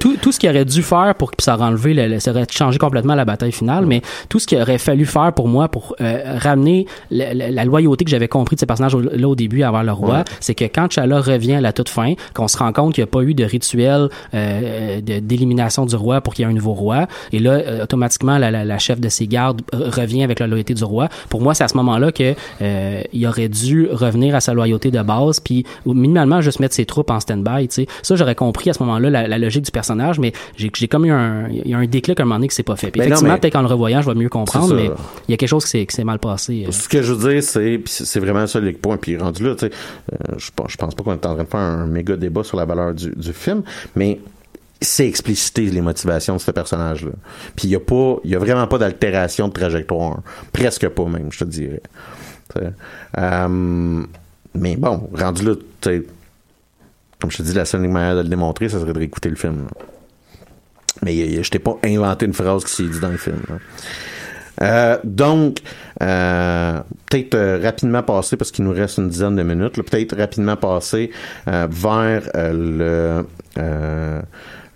tout, 0.00 0.16
tout 0.20 0.32
ce 0.32 0.38
qu'il 0.40 0.50
aurait 0.50 0.64
dû 0.64 0.82
faire 0.82 1.14
pour 1.16 1.30
que 1.30 1.42
ça 1.42 1.54
aurait 1.54 1.64
enlevé, 1.66 1.94
le, 1.94 2.08
le- 2.08 2.18
ça 2.20 2.32
aurait 2.32 2.46
changé 2.50 2.78
complètement 2.78 3.14
la 3.14 3.24
bataille 3.24 3.52
finale, 3.52 3.86
mais 3.86 4.02
tout 4.28 4.38
ce 4.38 4.46
qu'il 4.46 4.60
aurait 4.60 4.78
fallu 4.78 5.06
faire 5.06 5.32
pour 5.32 5.46
moi 5.48 5.68
pour 5.68 5.94
euh, 6.00 6.36
ramener 6.38 6.86
la, 7.10 7.32
la- 7.34 7.50
la 7.50 7.64
loyauté 7.64 8.04
que 8.04 8.10
j'avais 8.10 8.28
compris 8.28 8.56
de 8.56 8.60
ces 8.60 8.66
personnages 8.66 8.94
au- 8.94 9.00
là 9.00 9.28
au 9.28 9.34
début 9.36 9.62
envers 9.64 9.84
le 9.84 9.92
roi, 9.92 10.10
Ouais. 10.18 10.24
c'est 10.40 10.54
que 10.54 10.64
quand 10.64 10.79
T'Challa 10.88 11.20
revient 11.20 11.54
à 11.54 11.60
la 11.60 11.72
toute 11.72 11.88
fin, 11.88 12.14
qu'on 12.34 12.48
se 12.48 12.56
rend 12.58 12.72
compte 12.72 12.94
qu'il 12.94 13.02
n'y 13.02 13.08
a 13.08 13.12
pas 13.12 13.22
eu 13.22 13.34
de 13.34 13.44
rituel 13.44 14.08
euh, 14.34 15.00
de- 15.00 15.18
d'élimination 15.20 15.86
du 15.86 15.96
roi 15.96 16.20
pour 16.20 16.34
qu'il 16.34 16.44
y 16.44 16.48
ait 16.48 16.50
un 16.50 16.54
nouveau 16.54 16.72
roi, 16.74 17.06
et 17.32 17.38
là 17.38 17.52
euh, 17.52 17.82
automatiquement 17.84 18.38
la, 18.38 18.50
la, 18.50 18.64
la 18.64 18.78
chef 18.78 19.00
de 19.00 19.08
ses 19.08 19.26
gardes 19.26 19.62
euh, 19.74 19.90
revient 19.90 20.22
avec 20.22 20.38
la 20.40 20.46
loyauté 20.46 20.74
du 20.74 20.84
roi. 20.84 21.08
Pour 21.28 21.40
moi, 21.40 21.54
c'est 21.54 21.64
à 21.64 21.68
ce 21.68 21.76
moment-là 21.76 22.12
que 22.12 22.34
euh, 22.62 23.02
il 23.12 23.26
aurait 23.26 23.48
dû 23.48 23.88
revenir 23.90 24.34
à 24.34 24.40
sa 24.40 24.54
loyauté 24.54 24.90
de 24.90 25.02
base, 25.02 25.40
puis 25.40 25.64
minimalement 25.86 26.40
juste 26.40 26.60
mettre 26.60 26.74
ses 26.74 26.86
troupes 26.86 27.10
en 27.10 27.20
stand-by. 27.20 27.68
Ça 28.02 28.14
j'aurais 28.16 28.34
compris 28.34 28.70
à 28.70 28.72
ce 28.72 28.82
moment-là 28.82 29.10
la, 29.10 29.28
la 29.28 29.38
logique 29.38 29.64
du 29.64 29.70
personnage, 29.70 30.18
mais 30.18 30.32
j'ai 30.56 30.88
comme 30.88 31.04
eu 31.06 31.10
un, 31.12 31.48
il 31.48 31.68
y 31.70 31.74
a 31.74 31.78
un 31.78 31.86
déclic 31.86 32.18
à 32.20 32.22
un 32.22 32.26
moment 32.26 32.36
donné 32.36 32.48
que 32.48 32.54
c'est 32.54 32.62
pas 32.62 32.76
fait. 32.76 32.90
Puis 32.90 33.00
Ben 33.00 33.06
effectivement, 33.06 33.36
peut-être 33.38 33.52
qu'en 33.52 33.62
le 33.62 33.68
revoyant, 33.68 34.02
je 34.02 34.08
vais 34.10 34.14
mieux 34.14 34.28
comprendre, 34.28 34.74
mais 34.74 34.90
il 35.28 35.30
y 35.32 35.34
a 35.34 35.36
quelque 35.36 35.48
chose 35.48 35.64
qui 35.64 35.70
s'est 35.70 35.86
qui 35.86 35.94
s'est 35.96 36.04
mal 36.04 36.18
passé. 36.18 36.64
euh. 36.66 36.72
Ce 36.72 36.88
que 36.88 37.02
je 37.02 37.12
veux 37.12 37.32
dire, 37.32 37.42
c'est, 37.42 37.78
puis 37.78 37.92
c'est 37.92 38.04
c'est 38.04 38.20
vraiment 38.20 38.46
ça 38.46 38.60
le 38.60 38.72
point. 38.72 38.96
Puis 38.96 39.16
rendu 39.16 39.44
là, 39.44 39.54
tu 39.54 39.66
sais, 39.66 39.72
euh, 40.12 40.34
je, 40.38 40.50
pense- 40.60 40.72
je 40.72 40.76
pense 40.76 40.94
pas 40.94 41.02
qu'on 41.02 41.12
est 41.12 41.26
en 41.26 41.34
train 41.34 41.44
de 41.44 41.48
faire 41.48 41.60
un 41.60 41.86
méga 41.86 42.16
débat 42.16 42.44
sur 42.44 42.56
la 42.56 42.64
valeur 42.64 42.94
du, 42.94 43.32
film, 43.32 43.62
mais 43.96 44.20
c'est 44.80 45.06
explicité 45.06 45.62
les 45.66 45.80
motivations 45.80 46.36
de 46.36 46.40
ce 46.40 46.50
personnage-là. 46.50 47.12
Puis 47.56 47.68
il 47.68 47.70
y 47.70 47.76
a 47.76 47.80
pas, 47.80 48.16
il 48.24 48.30
y 48.30 48.34
a 48.34 48.38
vraiment 48.38 48.66
pas 48.66 48.78
d'altération 48.78 49.48
de 49.48 49.52
trajectoire, 49.52 50.20
presque 50.52 50.88
pas 50.88 51.04
même, 51.04 51.30
je 51.30 51.38
te 51.40 51.44
dirais. 51.44 51.82
Euh, 53.18 54.02
mais 54.54 54.76
bon, 54.76 55.08
rendu 55.14 55.44
là, 55.44 55.54
comme 57.20 57.30
je 57.30 57.36
te 57.36 57.42
dis, 57.42 57.52
la 57.52 57.64
seule 57.64 57.86
manière 57.86 58.16
de 58.16 58.22
le 58.22 58.28
démontrer, 58.28 58.68
ça 58.68 58.80
serait 58.80 58.92
de 58.92 58.98
réécouter 58.98 59.28
le 59.28 59.36
film. 59.36 59.66
Mais 61.02 61.42
je 61.42 61.50
t'ai 61.50 61.58
pas 61.58 61.78
inventé 61.84 62.26
une 62.26 62.34
phrase 62.34 62.64
qui 62.64 62.72
s'est 62.72 62.88
dit 62.88 63.00
dans 63.00 63.10
le 63.10 63.16
film. 63.16 63.40
Euh, 64.62 64.98
donc, 65.04 65.58
peut-être 66.00 67.34
euh, 67.34 67.60
rapidement 67.62 68.02
passer, 68.02 68.36
parce 68.36 68.50
qu'il 68.50 68.64
nous 68.64 68.72
reste 68.72 68.98
une 68.98 69.08
dizaine 69.08 69.36
de 69.36 69.42
minutes, 69.42 69.74
peut-être 69.82 70.16
rapidement 70.16 70.56
passer 70.56 71.10
euh, 71.48 71.66
vers 71.70 72.22
euh, 72.34 73.22
le, 73.22 73.62
euh, 73.62 74.20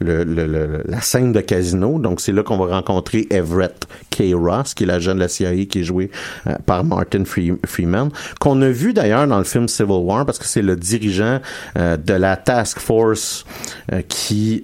le, 0.01 0.25
le- 0.25 0.47
le- 0.47 0.83
la 0.87 1.01
scène 1.01 1.33
de 1.33 1.41
casino. 1.41 1.99
Donc, 1.99 2.21
c'est 2.21 2.33
là 2.33 2.43
qu'on 2.43 2.59
va 2.59 2.75
rencontrer 2.77 3.27
Everett 3.31 3.87
K. 4.11 4.35
Ross, 4.35 4.75
qui 4.75 4.83
est 4.85 4.87
l'agent 4.87 5.15
de 5.15 5.21
la 5.21 5.29
CIA 5.29 5.65
qui 5.67 5.81
est 5.81 5.85
joué 5.85 6.11
euh, 6.47 6.55
par 6.67 6.85
Martin 6.85 7.25
Free- 7.25 7.59
Freeman, 7.65 8.11
qu'on 8.41 8.61
a 8.61 8.69
vu 8.69 8.93
d'ailleurs 8.93 9.27
dans 9.27 9.39
le 9.39 9.45
film 9.45 9.67
Civil 9.69 9.93
War, 10.03 10.27
parce 10.27 10.39
que 10.39 10.45
c'est 10.47 10.63
le 10.63 10.77
dirigeant 10.77 11.41
euh, 11.79 11.97
de 11.97 12.13
la 12.15 12.37
task 12.37 12.81
force 12.81 13.45
euh, 13.93 14.03
qui... 14.07 14.61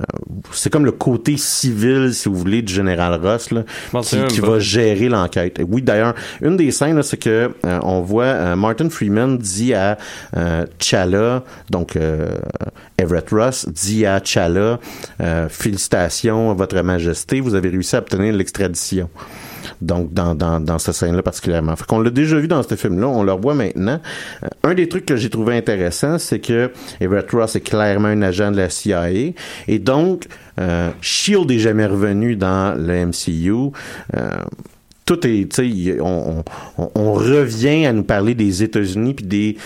euh, 0.00 0.04
c'est 0.52 0.70
comme 0.70 0.84
le 0.84 0.92
côté 0.92 1.36
civil, 1.36 2.12
si 2.12 2.28
vous 2.28 2.34
voulez, 2.34 2.62
du 2.62 2.72
général 2.72 3.20
Ross, 3.22 3.50
là, 3.50 3.64
qui, 4.28 4.40
va 4.40 4.58
gérer 4.58 5.08
l'enquête. 5.08 5.60
Oui, 5.68 5.82
d'ailleurs, 5.82 6.14
une 6.42 6.56
des 6.56 6.70
scènes, 6.70 7.02
c'est 7.02 7.16
que 7.16 7.50
euh, 7.64 7.78
on 7.82 8.00
voit 8.00 8.24
euh, 8.24 8.56
Martin 8.56 8.90
Freeman 8.90 9.38
dit 9.38 9.74
à 9.74 9.98
euh, 10.36 10.66
Chala, 10.78 11.42
donc 11.70 11.96
euh, 11.96 12.30
Everett 12.98 13.30
Ross, 13.30 13.68
dit 13.68 14.06
à 14.06 14.20
Chala, 14.22 14.78
euh, 15.20 15.48
félicitations, 15.48 16.54
Votre 16.54 16.80
Majesté, 16.82 17.40
vous 17.40 17.54
avez 17.54 17.68
réussi 17.70 17.96
à 17.96 18.00
obtenir 18.00 18.34
l'extradition. 18.34 19.08
Donc, 19.80 20.12
dans, 20.12 20.34
dans, 20.34 20.60
dans 20.60 20.78
cette 20.78 20.94
scène-là 20.94 21.22
particulièrement. 21.22 21.76
Fait 21.76 21.86
qu'on 21.86 22.00
l'a 22.00 22.10
déjà 22.10 22.38
vu 22.38 22.48
dans 22.48 22.62
ce 22.62 22.74
film-là, 22.74 23.08
on 23.08 23.22
le 23.22 23.32
revoit 23.32 23.54
maintenant. 23.54 24.00
Euh, 24.42 24.48
un 24.64 24.74
des 24.74 24.88
trucs 24.88 25.06
que 25.06 25.16
j'ai 25.16 25.30
trouvé 25.30 25.56
intéressant, 25.56 26.18
c'est 26.18 26.40
que 26.40 26.70
Everett 27.00 27.30
Ross 27.30 27.56
est 27.56 27.60
clairement 27.60 28.08
un 28.08 28.22
agent 28.22 28.50
de 28.50 28.56
la 28.56 28.70
CIA. 28.70 29.10
Et 29.68 29.78
donc, 29.78 30.26
euh, 30.60 30.90
Shield 31.00 31.50
est 31.50 31.58
jamais 31.58 31.86
revenu 31.86 32.36
dans 32.36 32.74
le 32.76 33.06
MCU. 33.06 33.72
Euh, 34.16 34.30
tout 35.06 35.24
est, 35.24 35.48
on 36.00 37.12
revient 37.12 37.86
à 37.86 37.92
nous 37.92 38.02
parler 38.02 38.34
des 38.34 38.64
États-Unis 38.64 39.14
puis 39.14 39.24
des 39.24 39.56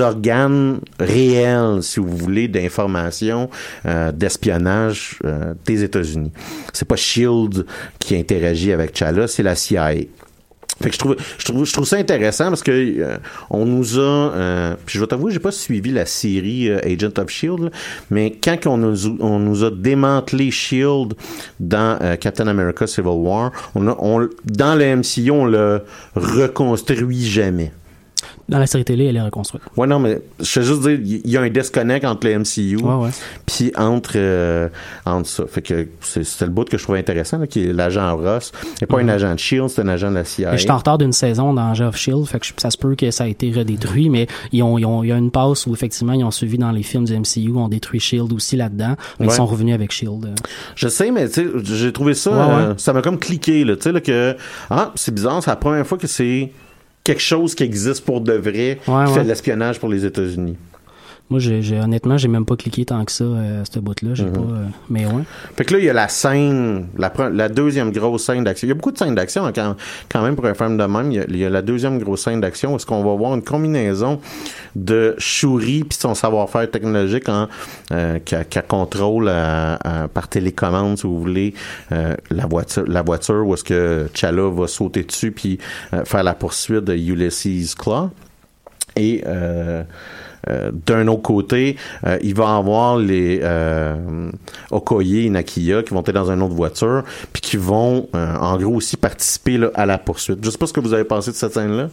organes 0.00 0.80
réels, 0.98 1.82
si 1.82 2.00
vous 2.00 2.16
voulez, 2.16 2.48
d'information, 2.48 3.48
euh, 3.86 4.10
d'espionnage 4.10 5.20
euh, 5.24 5.54
des 5.64 5.84
États-Unis. 5.84 6.32
C'est 6.72 6.86
pas 6.86 6.96
Shield 6.96 7.64
qui 8.00 8.16
interagit 8.16 8.72
avec 8.72 8.96
Chala, 8.96 9.28
c'est 9.28 9.44
la 9.44 9.54
CIA. 9.54 9.94
Fait 10.80 10.90
que 10.90 10.94
je 10.94 10.98
trouve, 10.98 11.16
je 11.38 11.44
trouve, 11.44 11.64
je 11.64 11.72
trouve 11.72 11.86
ça 11.86 11.96
intéressant 11.96 12.48
parce 12.48 12.62
que 12.62 12.70
euh, 12.70 13.16
on 13.50 13.64
nous 13.64 13.98
a, 13.98 14.00
euh, 14.00 14.76
puis 14.86 14.96
je 14.96 15.00
vais 15.00 15.08
t'avouer, 15.08 15.32
j'ai 15.32 15.40
pas 15.40 15.50
suivi 15.50 15.90
la 15.90 16.06
série 16.06 16.70
euh, 16.70 16.78
Agent 16.84 17.18
of 17.18 17.28
Shield, 17.28 17.60
là, 17.64 17.70
mais 18.10 18.30
quand 18.30 18.66
on 18.66 18.76
nous, 18.76 19.16
on 19.20 19.40
nous 19.40 19.64
a 19.64 19.70
démantelé 19.70 20.50
Shield 20.52 21.14
dans 21.58 21.98
euh, 22.00 22.16
Captain 22.16 22.46
America 22.46 22.86
Civil 22.86 23.08
War, 23.08 23.50
on 23.74 23.88
a, 23.88 23.96
on, 23.98 24.28
dans 24.44 24.74
le 24.76 24.96
MCU, 24.96 25.30
on 25.32 25.46
l'a 25.46 25.80
reconstruit 26.14 27.26
jamais. 27.26 27.72
Dans 28.48 28.58
la 28.58 28.66
série 28.66 28.84
télé, 28.84 29.04
elle 29.04 29.16
est 29.16 29.20
reconstruite. 29.22 29.62
Ouais, 29.76 29.86
non, 29.86 29.98
mais 29.98 30.22
je 30.40 30.60
veux 30.60 30.66
juste 30.66 30.80
dire, 30.80 30.98
il 31.04 31.30
y 31.30 31.36
a 31.36 31.42
un 31.42 31.50
disconnect 31.50 32.04
entre 32.06 32.26
le 32.26 32.38
MCU 32.38 32.78
puis 33.46 33.72
entre, 33.76 34.12
euh, 34.16 34.68
entre 35.04 35.28
ça. 35.28 35.44
Fait 35.46 35.60
que 35.60 35.86
c'est- 36.00 36.24
c'était 36.24 36.46
le 36.46 36.50
bout 36.50 36.64
que 36.68 36.78
je 36.78 36.82
trouvais 36.82 36.98
intéressant, 36.98 37.38
là, 37.38 37.46
qui 37.46 37.64
est 37.68 37.72
l'agent 37.72 38.16
Ross. 38.16 38.52
Et 38.80 38.86
pas 38.86 39.00
un 39.00 39.08
agent 39.08 39.34
de 39.34 39.38
Shield, 39.38 39.68
c'est 39.68 39.82
un 39.82 39.88
agent 39.88 40.10
de 40.10 40.14
la 40.16 40.24
CIA. 40.24 40.52
Je 40.56 40.62
suis 40.62 40.70
en 40.70 40.78
retard 40.78 40.96
d'une 40.98 41.12
saison 41.12 41.52
dans 41.52 41.70
Age 41.72 41.82
of 41.82 41.96
Shield, 41.96 42.24
fait 42.26 42.40
que 42.40 42.46
je- 42.46 42.52
ça 42.56 42.70
se 42.70 42.78
peut 42.78 42.94
que 42.94 43.10
ça 43.10 43.24
a 43.24 43.26
été 43.26 43.50
redétruit, 43.52 44.08
mais 44.08 44.26
ils 44.52 44.62
ont, 44.62 44.78
ils 44.78 44.86
ont, 44.86 45.02
il 45.04 45.08
y 45.08 45.12
a 45.12 45.16
une 45.18 45.30
passe 45.30 45.66
où 45.66 45.74
effectivement 45.74 46.14
ils 46.14 46.24
ont 46.24 46.30
suivi 46.30 46.56
dans 46.58 46.70
les 46.70 46.82
films 46.82 47.04
du 47.04 47.12
MCU, 47.14 47.52
ont 47.54 47.68
détruit 47.68 48.00
Shield 48.00 48.32
aussi 48.32 48.56
là-dedans, 48.56 48.96
mais 49.20 49.26
Ouais. 49.26 49.32
ils 49.32 49.36
sont 49.36 49.46
revenus 49.46 49.74
avec 49.74 49.92
Shield. 49.92 50.26
Je 50.74 50.88
sais, 50.88 51.10
mais 51.10 51.28
tu 51.28 51.34
sais, 51.44 51.46
j'ai 51.64 51.92
trouvé 51.92 52.14
ça, 52.14 52.30
Ouais, 52.30 52.36
euh, 52.38 52.74
ça 52.78 52.92
m'a 52.94 53.02
comme 53.02 53.18
cliqué, 53.18 53.64
là, 53.64 53.76
tu 53.76 53.82
sais, 53.82 53.92
là, 53.92 54.00
que, 54.00 54.36
ah, 54.70 54.92
c'est 54.94 55.12
bizarre, 55.14 55.42
c'est 55.42 55.50
la 55.50 55.56
première 55.56 55.86
fois 55.86 55.98
que 55.98 56.06
c'est 56.06 56.50
quelque 57.08 57.22
chose 57.22 57.54
qui 57.54 57.64
existe 57.64 58.04
pour 58.04 58.20
de 58.20 58.34
vrai, 58.34 58.52
Ouais, 58.52 58.78
qui 58.86 58.90
ouais. 58.90 59.06
fait 59.14 59.22
de 59.24 59.28
l'espionnage 59.28 59.78
pour 59.80 59.88
les 59.88 60.04
États-Unis. 60.04 60.56
Moi, 61.30 61.40
j'ai, 61.40 61.60
j'ai- 61.60 61.78
honnêtement, 61.78 62.16
j'ai 62.16 62.28
même 62.28 62.46
pas 62.46 62.56
cliqué 62.56 62.86
tant 62.86 63.04
que 63.04 63.12
ça 63.12 63.22
euh, 63.24 63.60
à 63.60 63.64
ce 63.66 63.78
bout-là, 63.80 64.14
j'ai 64.14 64.24
Mhm. 64.24 64.32
pas, 64.32 64.40
euh, 64.40 64.64
mais 64.88 65.04
ouais. 65.04 65.22
Fait 65.56 65.64
que 65.66 65.74
là, 65.74 65.78
il 65.80 65.84
y 65.84 65.90
a 65.90 65.92
la 65.92 66.08
scène, 66.08 66.86
la, 66.96 67.10
pre- 67.10 67.28
la 67.30 67.50
deuxième 67.50 67.92
grosse 67.92 68.24
scène 68.24 68.44
d'action. 68.44 68.66
Il 68.66 68.70
y 68.70 68.72
a 68.72 68.74
beaucoup 68.74 68.92
de 68.92 68.96
scènes 68.98 69.14
d'action 69.14 69.44
hein, 69.44 69.52
quand, 69.54 69.76
quand 70.10 70.22
même 70.22 70.36
pour 70.36 70.46
un 70.46 70.54
film 70.54 70.78
de 70.78 70.84
même. 70.84 71.12
Il 71.12 71.16
y 71.16 71.20
a, 71.20 71.24
il 71.28 71.36
y 71.36 71.44
a 71.44 71.50
la 71.50 71.60
deuxième 71.60 71.98
grosse 71.98 72.22
scène 72.22 72.40
d'action 72.40 72.72
où 72.72 72.76
est-ce 72.76 72.86
qu'on 72.86 73.04
va 73.04 73.14
voir 73.14 73.34
une 73.34 73.42
combinaison 73.42 74.20
de 74.74 75.14
Shuri 75.18 75.84
puis 75.84 75.98
son 76.00 76.14
savoir-faire 76.14 76.70
technologique 76.70 77.28
en, 77.28 77.46
euh, 77.92 78.18
qu'elle 78.24 78.66
contrôle 78.66 79.28
à- 79.28 79.74
à- 80.04 80.08
par 80.08 80.28
télécommande, 80.28 80.96
si 80.96 81.06
vous 81.06 81.20
voulez, 81.20 81.52
euh, 81.92 82.14
la 82.30 82.46
voiture, 82.46 82.84
la 82.86 83.02
voiture 83.02 83.46
où 83.46 83.52
est-ce 83.52 83.64
que 83.64 84.08
Chala 84.14 84.48
va 84.48 84.66
sauter 84.66 85.02
dessus 85.02 85.32
puis 85.32 85.58
euh, 85.92 86.06
faire 86.06 86.22
la 86.22 86.32
poursuite 86.34 86.84
de 86.84 86.94
Ulysses 86.94 87.74
Claw. 87.74 88.08
Et 88.96 89.22
euh, 90.48 90.70
d'un 90.72 91.08
autre 91.08 91.22
côté, 91.22 91.76
euh, 92.06 92.18
il 92.22 92.34
va 92.34 92.56
avoir 92.56 92.96
les 92.96 93.40
euh, 93.42 94.30
Okoye 94.70 95.26
et 95.26 95.30
Nakia 95.30 95.82
qui 95.82 95.94
vont 95.94 96.00
être 96.00 96.12
dans 96.12 96.30
une 96.30 96.42
autre 96.42 96.54
voiture, 96.54 97.02
puis 97.32 97.42
qui 97.42 97.56
vont, 97.56 98.08
en 98.12 98.56
gros, 98.56 98.76
aussi 98.76 98.96
participer 98.96 99.58
là, 99.58 99.70
à 99.74 99.86
la 99.86 99.98
poursuite. 99.98 100.38
Je 100.42 100.50
sais 100.50 100.58
pas 100.58 100.66
ce 100.66 100.72
que 100.72 100.80
vous 100.80 100.94
avez 100.94 101.04
pensé 101.04 101.30
de 101.30 101.36
cette 101.36 101.54
scène-là. 101.54 101.88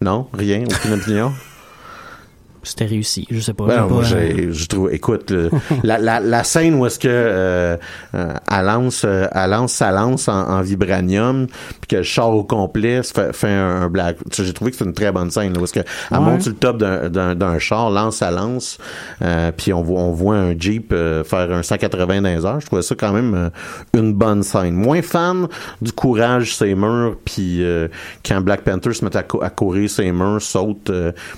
Non, 0.00 0.28
rien, 0.32 0.64
aucune 0.64 0.92
opinion? 0.92 1.32
C'était 2.62 2.86
réussi, 2.86 3.26
je 3.30 3.40
sais 3.40 3.54
pas. 3.54 3.66
Ben 3.66 3.86
moi, 3.86 4.02
euh, 4.12 4.48
je 4.52 4.66
trouve, 4.66 4.92
écoute, 4.92 5.30
le- 5.30 5.50
la, 5.82 5.98
la, 5.98 6.20
la 6.20 6.44
scène 6.44 6.74
où 6.74 6.86
est-ce 6.86 6.98
que 6.98 7.08
euh, 7.08 7.76
euh, 8.14 8.32
elle 8.50 8.64
lance, 8.66 9.04
elle 9.04 9.50
lance 9.50 9.72
sa 9.72 9.90
lance 9.90 10.28
en, 10.28 10.48
en 10.48 10.60
vibranium, 10.60 11.46
puis 11.46 11.88
que 11.88 11.96
le 11.96 12.02
char 12.02 12.30
au 12.30 12.44
complet 12.44 13.02
fait, 13.02 13.34
fait 13.34 13.48
un, 13.48 13.82
un 13.82 13.88
black. 13.88 14.16
J'ai 14.36 14.52
trouvé 14.52 14.70
que 14.70 14.76
c'est 14.76 14.84
une 14.84 14.92
très 14.92 15.12
bonne 15.12 15.30
scène, 15.30 15.52
là, 15.54 15.60
où 15.60 15.64
est-ce 15.64 15.72
que 15.72 15.80
elle 16.10 16.20
monte 16.20 16.42
sur 16.42 16.50
le 16.52 16.56
top 16.56 16.78
d'un, 16.78 17.58
char, 17.58 17.90
lance 17.90 18.16
sa 18.16 18.30
lance, 18.30 18.78
puis 19.56 19.72
on 19.72 19.82
voit, 19.82 20.00
on 20.00 20.12
voit 20.12 20.36
un 20.36 20.58
Jeep 20.58 20.94
faire 21.24 21.52
un 21.52 21.62
180 21.62 22.22
dans 22.22 22.28
les 22.28 22.44
heures. 22.44 22.60
Je 22.60 22.66
trouvais 22.66 22.82
ça 22.82 22.94
quand 22.94 23.12
même 23.12 23.50
une 23.94 24.12
bonne 24.12 24.42
scène. 24.42 24.74
Moins 24.74 25.02
fan 25.02 25.46
du 25.80 25.92
courage 25.92 26.56
ses 26.56 26.74
murs, 26.74 27.16
puis 27.24 27.62
quand 28.26 28.40
Black 28.40 28.62
Panther 28.62 28.92
se 28.92 29.04
met 29.04 29.16
à, 29.16 29.22
cou- 29.22 29.42
à 29.42 29.50
courir 29.50 29.88
ses 29.90 30.10
murs, 30.12 30.42
saute, 30.42 30.84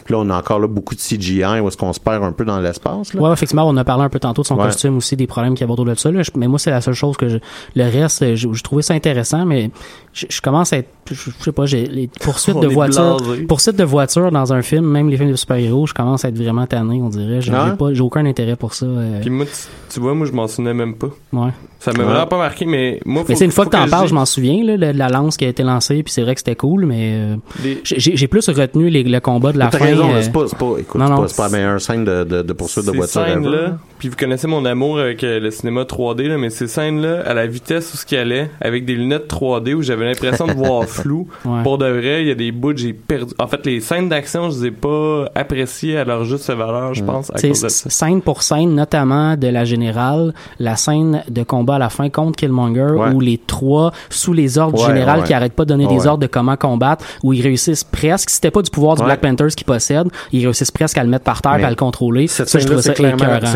puis 0.05 0.13
là 0.15 0.19
on 0.19 0.31
a 0.31 0.37
encore 0.37 0.59
là 0.61 0.67
beaucoup 0.69 0.95
de 0.95 1.01
CGI 1.17 1.61
où 1.61 1.69
est-ce 1.69 1.77
qu'on 1.77 1.93
se 1.93 2.01
perd 2.01 2.23
un 2.25 2.33
peu 2.33 2.45
dans 2.45 2.59
l'espace. 2.61 3.13
Ouais, 3.15 3.33
effectivement, 3.33 3.67
on 3.69 3.77
a 3.77 3.85
parlé 3.85 4.05
un 4.05 4.09
peu 4.09 4.19
tantôt 4.19 4.43
de 4.43 4.47
son 4.47 4.57
Ouais. 4.57 4.65
costume 4.67 4.97
aussi, 4.97 5.17
des 5.17 5.27
problèmes 5.27 5.55
qu'il 5.55 5.63
y 5.63 5.65
avait 5.65 5.73
autour 5.73 5.85
de 5.87 5.95
ça. 5.95 6.11
Là. 6.11 6.23
Je- 6.23 6.31
mais 6.37 6.49
moi, 6.49 6.59
c'est 6.59 6.71
la 6.71 6.81
seule 6.81 6.95
chose 6.95 7.17
que 7.17 7.29
je. 7.29 7.39
Le 7.77 7.85
reste, 7.85 8.35
je, 8.37 8.49
je 8.53 8.63
trouvais 8.63 8.83
ça 8.83 8.95
intéressant, 8.95 9.45
mais 9.47 9.71
je, 10.13 10.27
je 10.29 10.41
commence 10.41 10.73
à 10.73 10.79
être. 10.79 10.89
je, 11.11 11.15
je 11.15 11.31
sais 11.45 11.53
pas, 11.53 11.67
j'ai 11.67 11.87
les 11.87 12.09
poursuites 12.21 12.57
On 12.57 12.61
de 12.61 12.67
voitures, 12.69 13.17
poursuites 13.49 13.77
de 13.77 13.85
voitures 13.85 14.31
dans 14.31 14.53
un 14.53 14.63
film, 14.63 14.87
même 14.87 15.09
les 15.09 15.17
films 15.17 15.31
de 15.31 15.37
super-héros, 15.37 15.87
je 15.87 15.95
commence 15.95 16.25
à 16.25 16.29
être 16.29 16.37
vraiment 16.39 16.67
tanné, 16.67 17.01
on 17.03 17.09
dirait. 17.09 17.41
J'ai 17.41 17.53
Ah 17.55 17.75
pas, 17.79 17.93
j'ai 17.93 18.03
aucun 18.03 18.25
intérêt 18.27 18.57
pour 18.57 18.75
ça. 18.75 18.87
euh, 18.87 19.21
Puis 19.21 19.31
moi, 19.31 19.47
tu, 19.47 19.53
tu 19.95 20.01
vois, 20.01 20.15
moi, 20.15 20.27
je 20.27 20.33
m'en 20.33 20.47
souvenais 20.47 20.75
même 20.75 20.95
pas. 20.95 21.09
ouais. 21.33 21.51
Ça 21.83 21.93
m'a 21.95 22.01
Ouais. 22.01 22.05
vraiment 22.05 22.27
pas 22.27 22.37
marqué, 22.37 22.67
mais 22.67 23.01
moi, 23.07 23.23
faut, 23.23 23.29
mais 23.31 23.37
c'est 23.37 23.47
une 23.47 23.51
fois 23.53 23.65
que 23.65 23.71
t'en 23.71 23.89
parles, 23.89 24.07
je 24.07 24.13
m'en 24.13 24.27
souviens, 24.27 24.63
là, 24.65 24.77
de, 24.93 24.99
la 24.99 25.09
lance 25.09 25.39
qui 25.39 25.47
a 25.47 25.49
été 25.49 25.63
lancée, 25.63 26.03
puis 26.03 26.13
c'est 26.13 26.21
vrai 26.21 26.35
que 26.35 26.41
c'était 26.41 26.55
cool, 26.55 26.85
mais 26.85 27.13
euh, 27.15 27.37
Les- 27.65 27.81
j'ai 27.85 28.29
plus 28.29 28.47
retenu 28.51 28.91
les, 28.91 29.03
le 29.03 29.19
combat 29.21 29.51
de 29.53 29.59
la 29.59 29.69
T'as 29.69 29.79
fin. 29.79 29.85
raison, 29.87 30.11
euh, 30.13 30.21
c'est 30.21 30.31
pas, 30.31 30.47
c'est 30.47 30.59
pas, 30.59 30.75
écoute, 30.79 31.00
non, 31.09 31.09
c'est 31.09 31.11
non. 31.17 31.23
pas, 31.23 31.29
c'est 31.29 31.37
pas 31.37 31.43
la 31.45 31.51
meilleure 31.51 31.81
scène 31.81 32.05
de, 32.05 32.25
de, 32.25 32.43
de 32.43 32.53
poursuite 32.53 32.87
de 32.87 32.93
voiture 32.93 33.23
ever. 33.27 33.33
scènes-là, 33.33 33.79
puis 34.01 34.09
vous 34.09 34.17
connaissez 34.17 34.47
mon 34.49 34.65
amour 34.65 34.99
avec 34.99 35.23
euh, 35.23 35.39
le 35.39 35.51
cinéma 35.51 35.83
3D, 35.83 36.27
là, 36.27 36.39
mais 36.39 36.51
ces 36.51 36.67
scènes-là, 36.67 37.21
à 37.27 37.35
la 37.35 37.47
vitesse 37.47 37.93
où 37.95 37.97
ce 37.99 38.05
qu'il 38.07 38.19
allait, 38.19 38.51
avec 38.61 38.85
des 38.87 38.95
lunettes 38.95 39.31
3D 39.33 39.75
où 39.75 39.83
j'avais 39.83 40.07
l'impression 40.07 40.47
de 40.47 40.53
voir 40.55 40.85
flou, 40.89 41.29
Ouais. 41.45 41.63
pour 41.63 41.79
de 41.79 41.85
vrai, 41.87 42.23
il 42.23 42.29
y 42.29 42.31
a 42.31 42.35
des 42.35 42.51
bouts 42.51 42.77
j'ai 42.77 42.93
perdu. 42.95 43.33
En 43.39 43.47
fait, 43.47 43.65
les 43.67 43.81
scènes 43.81 44.09
d'action, 44.09 44.51
je 44.51 44.59
les 44.61 44.67
ai 44.67 44.71
pas 44.71 45.27
appréciées 45.35 45.99
à 45.99 46.05
leur 46.05 46.25
juste 46.25 46.49
valeur, 46.51 46.95
je 46.95 47.05
pense, 47.05 47.31
à 47.31 47.39
C'est 47.39 47.53
scène 47.55 48.23
pour 48.23 48.43
scène, 48.43 48.75
notamment 48.75 49.37
de 49.37 49.47
la 49.49 49.65
générale, 49.65 50.33
la 50.59 50.77
scène 50.77 51.23
de 51.29 51.43
combat 51.43 51.75
à 51.75 51.79
la 51.79 51.91
fin 51.91 52.09
contre 52.09 52.37
Killmonger, 52.39 52.81
Ouais. 52.97 53.11
où 53.13 53.21
les 53.21 53.39
trois, 53.39 53.93
sous 54.09 54.33
les 54.33 54.57
ordres 54.59 54.79
du 54.79 54.83
Ouais, 54.83 54.89
général 54.89 55.25
qui 55.25 55.35
arrête 55.35 55.53
pas 55.53 55.65
de 55.65 55.69
donner 55.69 55.87
des 55.87 56.07
ordres 56.07 56.23
de 56.23 56.27
comment 56.27 56.57
combattre, 56.57 57.05
où 57.23 57.33
ils 57.35 57.43
réussissent 57.43 57.85
presque, 57.85 58.31
c'était 58.31 58.51
pas 58.51 58.63
du 58.63 58.71
pouvoir 58.71 58.97
du. 58.97 59.03
Black 59.05 59.21
Panthers 59.21 59.49
qu'ils 59.49 59.67
possèdent, 59.67 60.09
ils 60.33 60.45
réussissent 60.45 60.71
presque 60.71 60.97
à 60.97 61.05
le 61.05 61.11
mettre 61.11 61.25
par 61.25 61.43
terre 61.43 61.59
et 61.59 61.65
à 61.65 61.71
le 61.71 61.77
contrôler. 61.77 62.27
C'est 62.29 62.59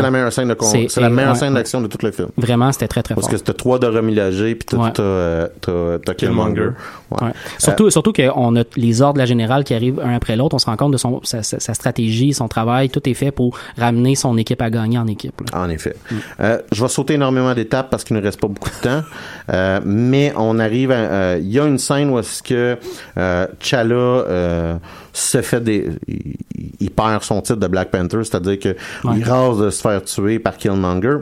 la 0.01 0.11
meilleure 0.11 0.31
scène 0.35 0.49
de 0.49 0.53
con- 0.53 0.65
C'est- 0.67 0.87
c'est 0.89 1.01
la 1.01 1.09
meilleure 1.09 1.31
ouais, 1.33 1.37
scène 1.39 1.53
ouais. 1.53 1.59
d'action 1.59 1.81
de 1.81 1.87
tout 1.87 1.97
le 2.03 2.11
film. 2.11 2.29
Vraiment, 2.37 2.71
c'était 2.71 2.87
très 2.87 3.01
très 3.03 3.15
Parce 3.15 3.25
fort. 3.25 3.31
que 3.31 3.37
c'était 3.37 3.53
trois 3.53 3.79
de 3.79 3.87
remillagés 3.87 4.55
puis 4.55 4.65
t'as, 4.65 4.77
Ouais. 4.77 4.91
t'as, 4.93 5.01
euh, 5.03 5.47
t'as, 5.61 5.99
t'as 6.05 6.13
Killmonger. 6.13 6.69
Ouais. 7.11 7.27
Ouais. 7.27 7.33
Surtout, 7.59 7.89
surtout 7.89 8.13
qu'on 8.13 8.55
a 8.55 8.63
les 8.75 9.01
ordres 9.01 9.15
de 9.15 9.19
la 9.19 9.25
générale 9.25 9.63
qui 9.63 9.73
arrivent 9.73 9.99
un 9.99 10.15
après 10.15 10.35
l'autre, 10.35 10.55
on 10.55 10.59
se 10.59 10.65
rend 10.65 10.75
compte 10.75 10.91
de 10.91 10.97
son, 10.97 11.21
sa, 11.23 11.43
stratégie, 11.43 12.33
son 12.33 12.47
travail, 12.47 12.89
tout 12.89 13.07
est 13.07 13.13
fait 13.13 13.31
pour 13.31 13.57
ramener 13.77 14.15
son 14.15 14.37
équipe 14.37 14.61
à 14.61 14.69
gagner 14.69 14.97
en 14.97 15.07
équipe. 15.07 15.39
là. 15.51 15.61
En 15.63 15.69
effet. 15.69 15.95
Euh, 16.39 16.59
je 16.71 16.81
vais 16.81 16.89
sauter 16.89 17.13
énormément 17.15 17.53
d'étapes 17.53 17.89
parce 17.89 18.03
qu'il 18.03 18.15
ne 18.15 18.21
reste 18.21 18.39
pas 18.39 18.47
beaucoup 18.47 18.69
de 18.69 18.81
temps. 18.81 19.01
Euh, 19.47 19.79
mais 19.85 20.33
on 20.37 20.57
arrive 20.57 20.89
à... 20.89 20.95
euh, 20.95 21.39
Il 21.39 21.51
y 21.51 21.59
a 21.59 21.67
une 21.67 21.77
scène 21.77 22.09
où 22.09 22.17
est-ce 22.17 22.41
que 22.41 22.79
euh, 23.15 23.45
euh, 23.73 24.75
se 25.13 25.41
fait 25.43 25.61
des... 25.63 25.89
Il, 26.07 26.35
il 26.79 26.89
perd 26.89 27.21
son 27.21 27.41
titre 27.41 27.59
de 27.59 27.67
Black 27.67 27.91
Panther, 27.91 28.23
c'est-à-dire 28.23 28.57
que 28.59 28.75
Ouais. 29.03 29.23
rase 29.23 29.59
de 29.59 29.69
se 29.69 29.81
faire 29.81 30.03
tuer 30.03 30.39
par 30.39 30.57
Killmonger. 30.57 31.17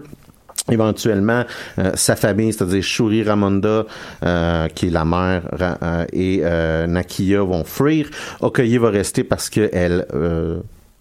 Éventuellement, 0.72 1.44
euh, 1.80 1.91
sa 1.95 2.15
famille, 2.15 2.53
c'est-à-dire 2.53 2.81
Shuri 2.81 3.23
Ramonda, 3.23 3.85
euh, 4.23 4.68
qui 4.69 4.88
est 4.88 4.91
la 4.91 5.03
mère, 5.03 5.41
euh, 5.60 6.06
et 6.14 6.40
euh, 6.44 6.88
Nakia 6.88 7.41
vont 7.44 7.65
fuir. 7.65 8.10
Okoye 8.40 8.77
va 8.77 8.90
rester 8.90 9.26
parce 9.26 9.49
qu'elle 9.49 10.06
euh, 10.14 10.60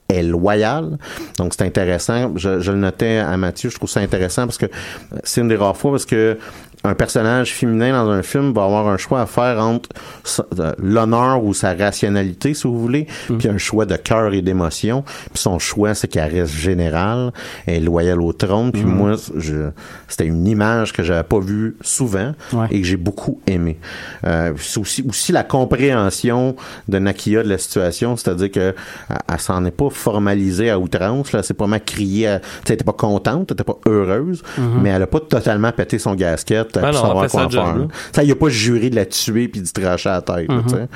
est 0.09 0.25
loyale. 0.25 0.99
Donc, 1.39 1.55
c'est 1.57 1.63
intéressant. 1.65 2.33
Je, 2.37 2.59
je 2.59 2.73
le 2.73 2.79
notais 2.79 3.19
à 3.19 3.37
Mathieu. 3.37 3.71
Je 3.71 3.77
trouve 3.77 3.89
ça 3.89 4.01
intéressant 4.01 4.47
parce 4.47 4.59
que 4.59 4.67
euh, 4.67 5.19
c'est 5.23 5.41
une 5.41 5.49
des 5.49 5.57
rares 5.57 5.77
fois 5.77 5.93
parce 5.93 6.07
que 6.07 6.37
un 6.85 6.95
personnage 6.95 7.53
féminin 7.55 7.93
dans 7.93 8.11
un 8.11 8.23
film 8.23 8.53
va 8.53 8.65
avoir 8.65 8.89
un 8.89 8.97
choix 8.97 9.21
à 9.21 9.27
faire 9.27 9.61
entre 9.61 9.89
euh, 10.59 10.73
l'honneur 10.79 11.45
ou 11.45 11.55
sa 11.55 11.75
rationalité, 11.75 12.55
si 12.55 12.67
vous 12.67 12.79
voulez, 12.79 13.07
puis 13.39 13.49
un 13.49 13.59
choix 13.59 13.87
de 13.87 13.97
cœur 13.97 14.35
et 14.35 14.43
d'émotion. 14.43 15.03
Puis 15.33 15.43
son 15.43 15.59
choix, 15.59 15.95
c'est 15.95 16.09
qu'elle 16.09 16.33
reste 16.33 16.55
générale, 16.55 17.33
elle 17.67 17.75
est 17.75 17.81
loyale 17.81 18.21
au 18.21 18.33
trône. 18.33 18.73
Puis 18.73 18.83
Mhm. 18.85 18.95
moi, 18.95 19.13
je, 19.37 19.71
c'était 20.09 20.27
une 20.27 20.47
image 20.47 20.93
que 20.93 21.03
j'avais 21.03 21.23
pas 21.23 21.39
vue 21.41 21.77
souvent 21.83 22.33
Ouais. 22.53 22.67
et 22.71 22.81
que 22.81 22.87
j'ai 22.87 22.97
beaucoup 22.97 23.41
aimé. 23.47 23.79
Euh, 24.27 24.53
c'est 24.59 24.81
aussi, 24.81 25.05
aussi 25.09 25.31
la 25.33 25.45
compréhension 25.45 26.57
de 26.89 26.99
Nakia 26.99 27.43
de 27.43 27.49
la 27.49 27.59
situation, 27.59 28.17
c'est-à-dire 28.17 28.51
que 28.51 28.75
elle, 29.09 29.17
elle 29.33 29.39
s'en 29.39 29.65
est 29.65 29.71
pas 29.71 29.91
formalisée 29.91 30.71
à 30.71 30.79
outrance. 30.79 31.33
Là, 31.33 31.43
c'est 31.43 31.55
pas 31.55 31.67
mal 31.67 31.83
crié. 31.85 32.23
elle 32.23 32.41
était 32.75 32.85
pas 32.85 32.93
contente, 32.93 33.51
elle 33.51 33.55
était 33.55 33.65
pas 33.65 33.79
heureuse, 33.87 34.43
Mhm. 34.59 34.81
mais 34.83 34.91
elle 34.91 35.03
a 35.03 35.07
pas 35.07 35.21
totalement 35.21 35.71
pété 35.73 35.99
son 35.99 36.15
gasket 36.15 36.72
Pour 36.81 36.93
non, 36.93 36.93
savoir 36.95 37.25
elle 37.25 37.31
fait 37.31 37.37
quoi 37.37 37.41
sa 37.43 37.47
en 37.47 37.51
job, 37.51 37.65
faire. 37.65 37.75
là. 37.75 37.81
là. 37.83 37.89
Ça, 38.13 38.25
il 38.25 38.31
a 38.31 38.35
pas 38.37 38.49
juré 38.49 38.91
de 38.91 38.97
la 38.97 39.07
tuer 39.07 39.49
puis 39.49 39.61
d'y 39.61 39.73
tracher 39.73 40.09
à 40.09 40.13
la 40.15 40.23
tête. 40.23 40.49
Mhm. 40.49 40.89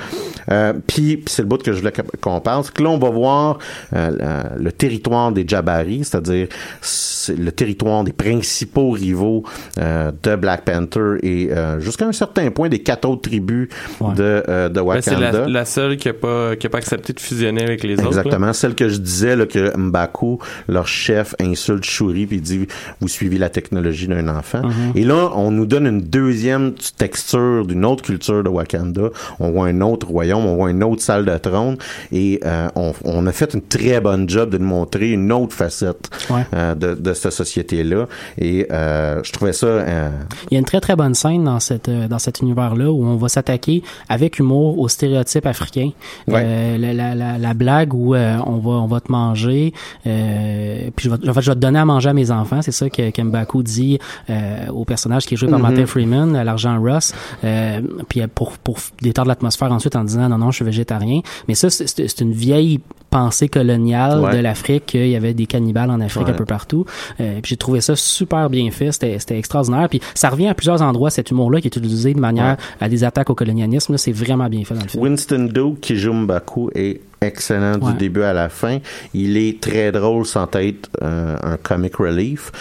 Euh, 0.51 0.73
puis, 0.87 1.23
c'est 1.27 1.41
le 1.41 1.47
bout 1.47 1.61
que 1.61 1.73
je 1.73 1.79
voulais 1.79 1.93
qu'on 2.21 2.39
parle. 2.39 2.63
C'est 2.63 2.73
que 2.73 2.83
là, 2.83 2.89
on 2.89 2.97
va 2.97 3.09
voir 3.09 3.59
euh, 3.93 4.43
le 4.57 4.71
territoire 4.71 5.31
des 5.31 5.45
Jabari, 5.47 6.03
c'est-à-dire 6.03 6.47
c'est 6.81 7.37
le 7.37 7.51
territoire 7.51 8.03
des 8.03 8.13
principaux 8.13 8.91
rivaux 8.91 9.43
euh, 9.79 10.11
de 10.23 10.35
Black 10.35 10.63
Panther 10.65 11.15
et 11.23 11.51
euh, 11.51 11.79
jusqu'à 11.79 12.05
un 12.05 12.11
certain 12.11 12.49
point 12.51 12.69
des 12.69 12.79
quatre 12.79 13.07
autres 13.07 13.21
tribus 13.29 13.67
Ouais. 13.99 14.13
de, 14.15 14.43
euh, 14.49 14.69
de 14.69 14.81
Ben, 14.81 15.01
c'est 15.01 15.11
Wakanda. 15.11 15.39
la, 15.41 15.47
la 15.47 15.65
seule 15.65 15.97
qui 15.97 16.09
a 16.09 16.13
pas 16.13 16.55
qui 16.55 16.67
a 16.67 16.69
pas 16.69 16.77
accepté 16.79 17.13
de 17.13 17.19
fusionner 17.19 17.63
avec 17.63 17.83
les 17.83 17.95
autres. 17.95 18.07
Exactement, 18.07 18.53
celle 18.53 18.75
que 18.75 18.89
je 18.89 18.97
disais 18.97 19.35
là, 19.35 19.45
que 19.45 19.75
Mbaku, 19.77 20.39
leur 20.67 20.87
chef, 20.87 21.35
insulte 21.39 21.83
Shuri 21.83 22.25
puis 22.25 22.41
dit 22.41 22.67
vous 22.99 23.07
suivez 23.07 23.37
la 23.37 23.49
technologie 23.49 24.07
d'un 24.07 24.27
enfant. 24.27 24.61
Et 24.95 25.03
là, 25.03 25.29
on 25.35 25.51
nous 25.51 25.65
donne 25.67 25.85
une 25.87 26.01
deuxième 26.01 26.73
texture 26.97 27.65
d'une 27.65 27.85
autre 27.85 28.03
culture 28.03 28.43
de 28.43 28.49
Wakanda. 28.49 29.09
On 29.39 29.51
voit 29.51 29.67
un 29.67 29.81
autre 29.81 30.07
royaume, 30.07 30.45
on 30.45 30.55
voit 30.55 30.71
une 30.71 30.83
autre 30.83 31.01
salle 31.01 31.25
de 31.25 31.37
trône 31.37 31.77
et 32.11 32.39
euh, 32.45 32.67
on, 32.75 32.93
on 33.03 33.27
a 33.27 33.31
fait 33.31 33.53
une 33.53 33.61
très 33.61 33.99
bonne 34.01 34.27
job 34.29 34.49
de 34.49 34.57
nous 34.57 34.67
montrer 34.67 35.11
une 35.11 35.31
autre 35.31 35.53
facette 35.55 36.09
Ouais. 36.29 36.41
euh, 36.53 36.75
de, 36.75 36.93
de 36.95 37.13
cette 37.13 37.31
société-là. 37.31 38.05
Et 38.37 38.67
euh, 38.71 39.21
je 39.23 39.31
trouvais 39.31 39.53
ça 39.53 39.67
euh, 39.67 40.09
Il 40.51 40.55
y 40.55 40.57
a 40.57 40.59
une 40.59 40.65
très 40.65 40.79
très 40.81 40.95
bonne 40.95 41.13
scène 41.13 41.43
dans 41.43 41.59
cette 41.59 41.89
euh, 41.89 42.07
dans 42.07 42.19
cet 42.19 42.39
univers-là 42.41 42.91
où 42.91 43.05
on 43.05 43.15
va 43.17 43.29
s'attaquer 43.29 43.83
avec 44.09 44.39
humour 44.39 44.79
aux 44.79 44.87
stéréotypes 44.89 45.45
africains. 45.45 45.91
Ouais. 46.27 46.41
Euh, 46.45 46.77
la, 46.77 46.93
la, 46.93 47.15
la, 47.15 47.37
la 47.37 47.53
blague 47.53 47.93
où 47.93 48.15
on 48.15 48.57
va 48.59 48.71
on 48.71 48.87
va 48.87 48.99
te 49.01 49.11
manger, 49.11 49.73
euh, 50.05 50.89
puis 50.95 51.09
je 51.09 51.15
vais, 51.15 51.29
en 51.29 51.33
fait, 51.33 51.41
je 51.41 51.51
vais 51.51 51.55
te 51.55 51.59
donner 51.59 51.79
à 51.79 51.85
manger 51.85 52.09
à 52.09 52.13
mes 52.13 52.31
enfants. 52.31 52.61
C'est 52.61 52.71
ça 52.71 52.89
que 52.89 53.09
Kembaku 53.11 53.63
dit 53.63 53.99
euh, 54.29 54.67
au 54.69 54.85
personnage 54.85 55.25
qui 55.25 55.33
est 55.33 55.37
joué 55.37 55.49
par 55.49 55.56
Martin 55.59 55.85
Freeman, 55.85 56.35
à 56.35 56.43
l'argent 56.43 56.79
Ross. 56.81 57.13
Euh, 57.43 57.81
puis 58.09 58.21
euh, 58.21 58.27
pour 58.33 58.57
pour 58.57 58.77
détendre 59.01 59.27
l'atmosphère 59.29 59.71
ensuite 59.71 59.95
en 59.95 60.03
disant 60.03 60.29
non 60.29 60.37
non 60.37 60.51
je 60.51 60.57
suis 60.57 60.65
végétarien. 60.65 61.21
Mais 61.47 61.55
ça 61.55 61.69
c'est- 61.69 62.21
une 62.21 62.31
vieille 62.33 62.79
pensée 63.09 63.47
coloniale 63.47 64.19
Ouais. 64.19 64.35
de 64.35 64.41
l'Afrique 64.41 64.85
qu'il 64.87 65.07
y 65.07 65.15
avait 65.15 65.33
des 65.33 65.45
cannibales 65.45 65.89
en 65.89 66.01
Afrique 66.01 66.25
Ouais. 66.25 66.31
un 66.31 66.35
peu 66.35 66.45
partout. 66.45 66.85
Euh, 67.21 67.39
puis 67.41 67.51
j'ai 67.51 67.57
trouvé 67.57 67.79
ça 67.81 67.95
super 67.95 68.49
bien 68.49 68.69
fait, 68.71 68.91
c'était 68.91 69.37
extraordinaire. 69.37 69.87
Puis 69.89 70.01
ça 70.13 70.29
revient 70.29 70.47
à 70.47 70.53
plusieurs 70.53 70.81
endroits 70.81 71.09
cet 71.09 71.31
humour-là 71.31 71.61
qui 71.61 71.67
est 71.67 71.75
utilisé 71.75 72.13
de 72.13 72.19
manière 72.19 72.57
à 72.81 72.89
des 72.89 73.03
attaques 73.03 73.29
au 73.29 73.35
colonialisme. 73.35 73.97
C'est 73.97 74.11
vraiment 74.11 74.49
bien 74.49 74.63
fait 74.65 74.73
dans 74.75 74.81
le 74.81 74.87
film. 74.89 75.03
Winston 75.03 75.49
Duke 75.53 75.79
qui 75.79 75.95
joue 75.95 76.13
Mbaku 76.13 76.69
est 76.75 77.01
excellent 77.21 77.77
du 77.77 77.93
début 77.93 78.21
à 78.23 78.33
la 78.33 78.49
fin. 78.49 78.77
Il 79.13 79.37
est 79.37 79.59
très 79.61 79.91
drôle 79.91 80.25
sans 80.25 80.47
être 80.53 80.89
euh, 81.01 81.35
un 81.41 81.57
comic 81.57 81.95
relief. 81.95 82.51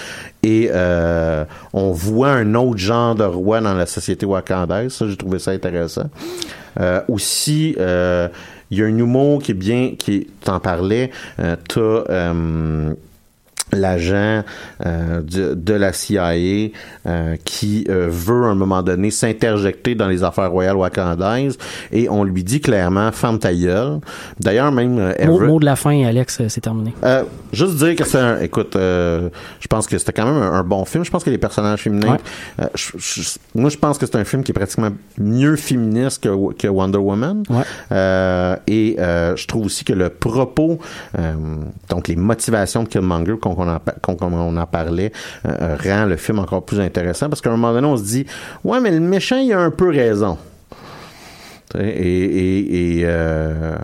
Et 0.47 0.70
euh, 0.70 1.44
on 1.73 1.90
voit 1.90 2.31
un 2.31 2.55
autre 2.55 2.78
genre 2.78 3.16
de 3.16 3.24
roi 3.24 3.60
dans 3.60 3.74
la 3.74 3.85
société 3.85 4.24
wakandaise. 4.24 4.93
Ça, 4.93 5.09
j'ai 5.09 5.16
trouvé 5.16 5.40
ça 5.40 5.51
intéressant. 5.51 6.09
Euh, 6.78 7.01
aussi, 7.09 7.74
euh, 7.81 8.28
il 8.70 8.78
y 8.78 8.82
a 8.82 8.85
un 8.85 8.97
humour 8.97 9.43
qui 9.43 9.51
est 9.51 9.55
bien, 9.55 9.94
qui 9.98 10.28
t'en 10.44 10.60
parlais. 10.60 11.10
Euh, 11.40 11.56
t'as 11.68 12.32
l'agent 13.77 14.43
euh, 14.85 15.20
de, 15.23 15.55
de 15.55 15.74
la 15.74 15.93
CIA 15.93 16.32
euh, 17.07 17.36
qui 17.44 17.85
euh, 17.89 18.09
veut 18.11 18.44
à 18.44 18.48
un 18.48 18.55
moment 18.55 18.82
donné 18.82 19.11
s'interjecter 19.11 19.94
dans 19.94 20.09
les 20.09 20.23
affaires 20.23 20.51
royales 20.51 20.77
wakandaises 20.77 21.59
et 21.93 22.09
on 22.09 22.24
lui 22.24 22.43
dit 22.44 22.61
clairement 22.61 23.12
ferme 23.12 23.39
ta 23.39 23.53
gueule. 23.55 24.01
D'ailleurs 24.40 24.73
même 24.73 24.94
Mot, 24.97 25.11
Everett- 25.19 25.47
mot 25.48 25.61
de 25.61 25.65
la 25.65 25.77
fin, 25.77 26.05
Alex, 26.05 26.43
c'est 26.48 26.61
terminé. 26.61 26.93
juste 27.53 27.77
dire 27.77 27.94
que 27.97 28.05
c'est 28.05 28.19
un, 28.19 28.40
écoute, 28.40 28.73
je 28.74 29.66
pense 29.69 29.86
que 29.86 29.98
c'était 29.98 30.12
quand 30.12 30.27
même 30.27 30.43
un, 30.43 30.53
un 30.53 30.62
bon 30.65 30.85
film. 30.85 31.05
Je 31.05 31.11
pense 31.11 31.24
que 31.24 31.31
les 31.31 31.39
personnages 31.39 31.82
féminins, 31.82 32.16
Ouais. 32.59 32.66
je- 32.74 32.93
je- 32.98 33.31
moi 33.55 33.70
je 33.70 33.77
pense 33.77 33.98
que 33.98 34.07
c'est 34.07 34.16
un 34.16 34.24
film 34.24 34.43
qui 34.43 34.53
est 34.53 34.55
pratiquement 34.55 34.90
mieux 35.19 35.57
féministe 35.57 36.23
que, 36.24 36.53
que 36.55 36.69
Wonder 36.69 36.98
Woman. 36.98 37.43
Ouais. 37.51 38.57
Et 38.66 38.97
je 38.98 39.47
trouve 39.47 39.66
aussi 39.66 39.85
que 39.85 39.93
le 39.93 40.09
propos, 40.09 40.78
donc 41.89 42.09
les 42.09 42.16
motivations 42.16 42.82
de 42.82 42.89
Killmonger, 42.89 43.36
qu'on 43.40 43.55
qu'on 44.02 44.12
en, 44.14 44.16
qu'on 44.16 44.56
en 44.56 44.66
parlait, 44.66 45.12
euh, 45.47 45.51
euh, 45.60 45.76
rend 45.82 46.06
le 46.06 46.16
film 46.16 46.38
encore 46.38 46.64
plus 46.64 46.80
intéressant 46.80 47.28
parce 47.28 47.40
qu'à 47.40 47.51
un 47.51 47.56
moment 47.56 47.72
donné 47.72 47.86
on 47.86 47.97
se 47.97 48.05
dit, 48.05 48.26
ouais 48.64 48.80
mais 48.80 48.90
le 48.90 49.01
méchant 49.01 49.36
il 49.36 49.52
a 49.52 49.60
un 49.60 49.70
peu 49.70 49.90
raison. 49.90 50.38
Et, 51.78 51.80
et, 51.80 52.98
et 52.98 53.02
euh, 53.05 53.76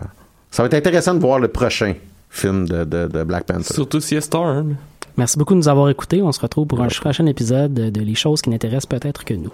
ça 0.49 0.63
va 0.63 0.67
être 0.67 0.73
intéressant 0.73 1.13
de 1.13 1.19
voir 1.19 1.39
le 1.39 1.47
prochain 1.49 1.93
film 2.29 2.67
de, 2.67 2.83
de, 2.85 3.07
de 3.07 3.23
Black 3.23 3.43
Panther. 3.45 3.73
Surtout 3.73 3.99
si 3.99 4.19
Storm. 4.21 4.75
Merci 5.15 5.37
beaucoup 5.37 5.53
de 5.53 5.59
nous 5.59 5.67
avoir 5.67 5.89
écoutés. 5.89 6.21
On 6.23 6.31
se 6.31 6.39
retrouve 6.39 6.65
pour 6.65 6.81
un 6.81 6.87
prochain 6.87 7.25
épisode 7.27 7.73
de 7.73 8.01
Les 8.01 8.15
choses 8.15 8.41
qui 8.41 8.49
n'intéressent 8.49 8.87
peut-être 8.87 9.23
que 9.25 9.35
nous. 9.35 9.53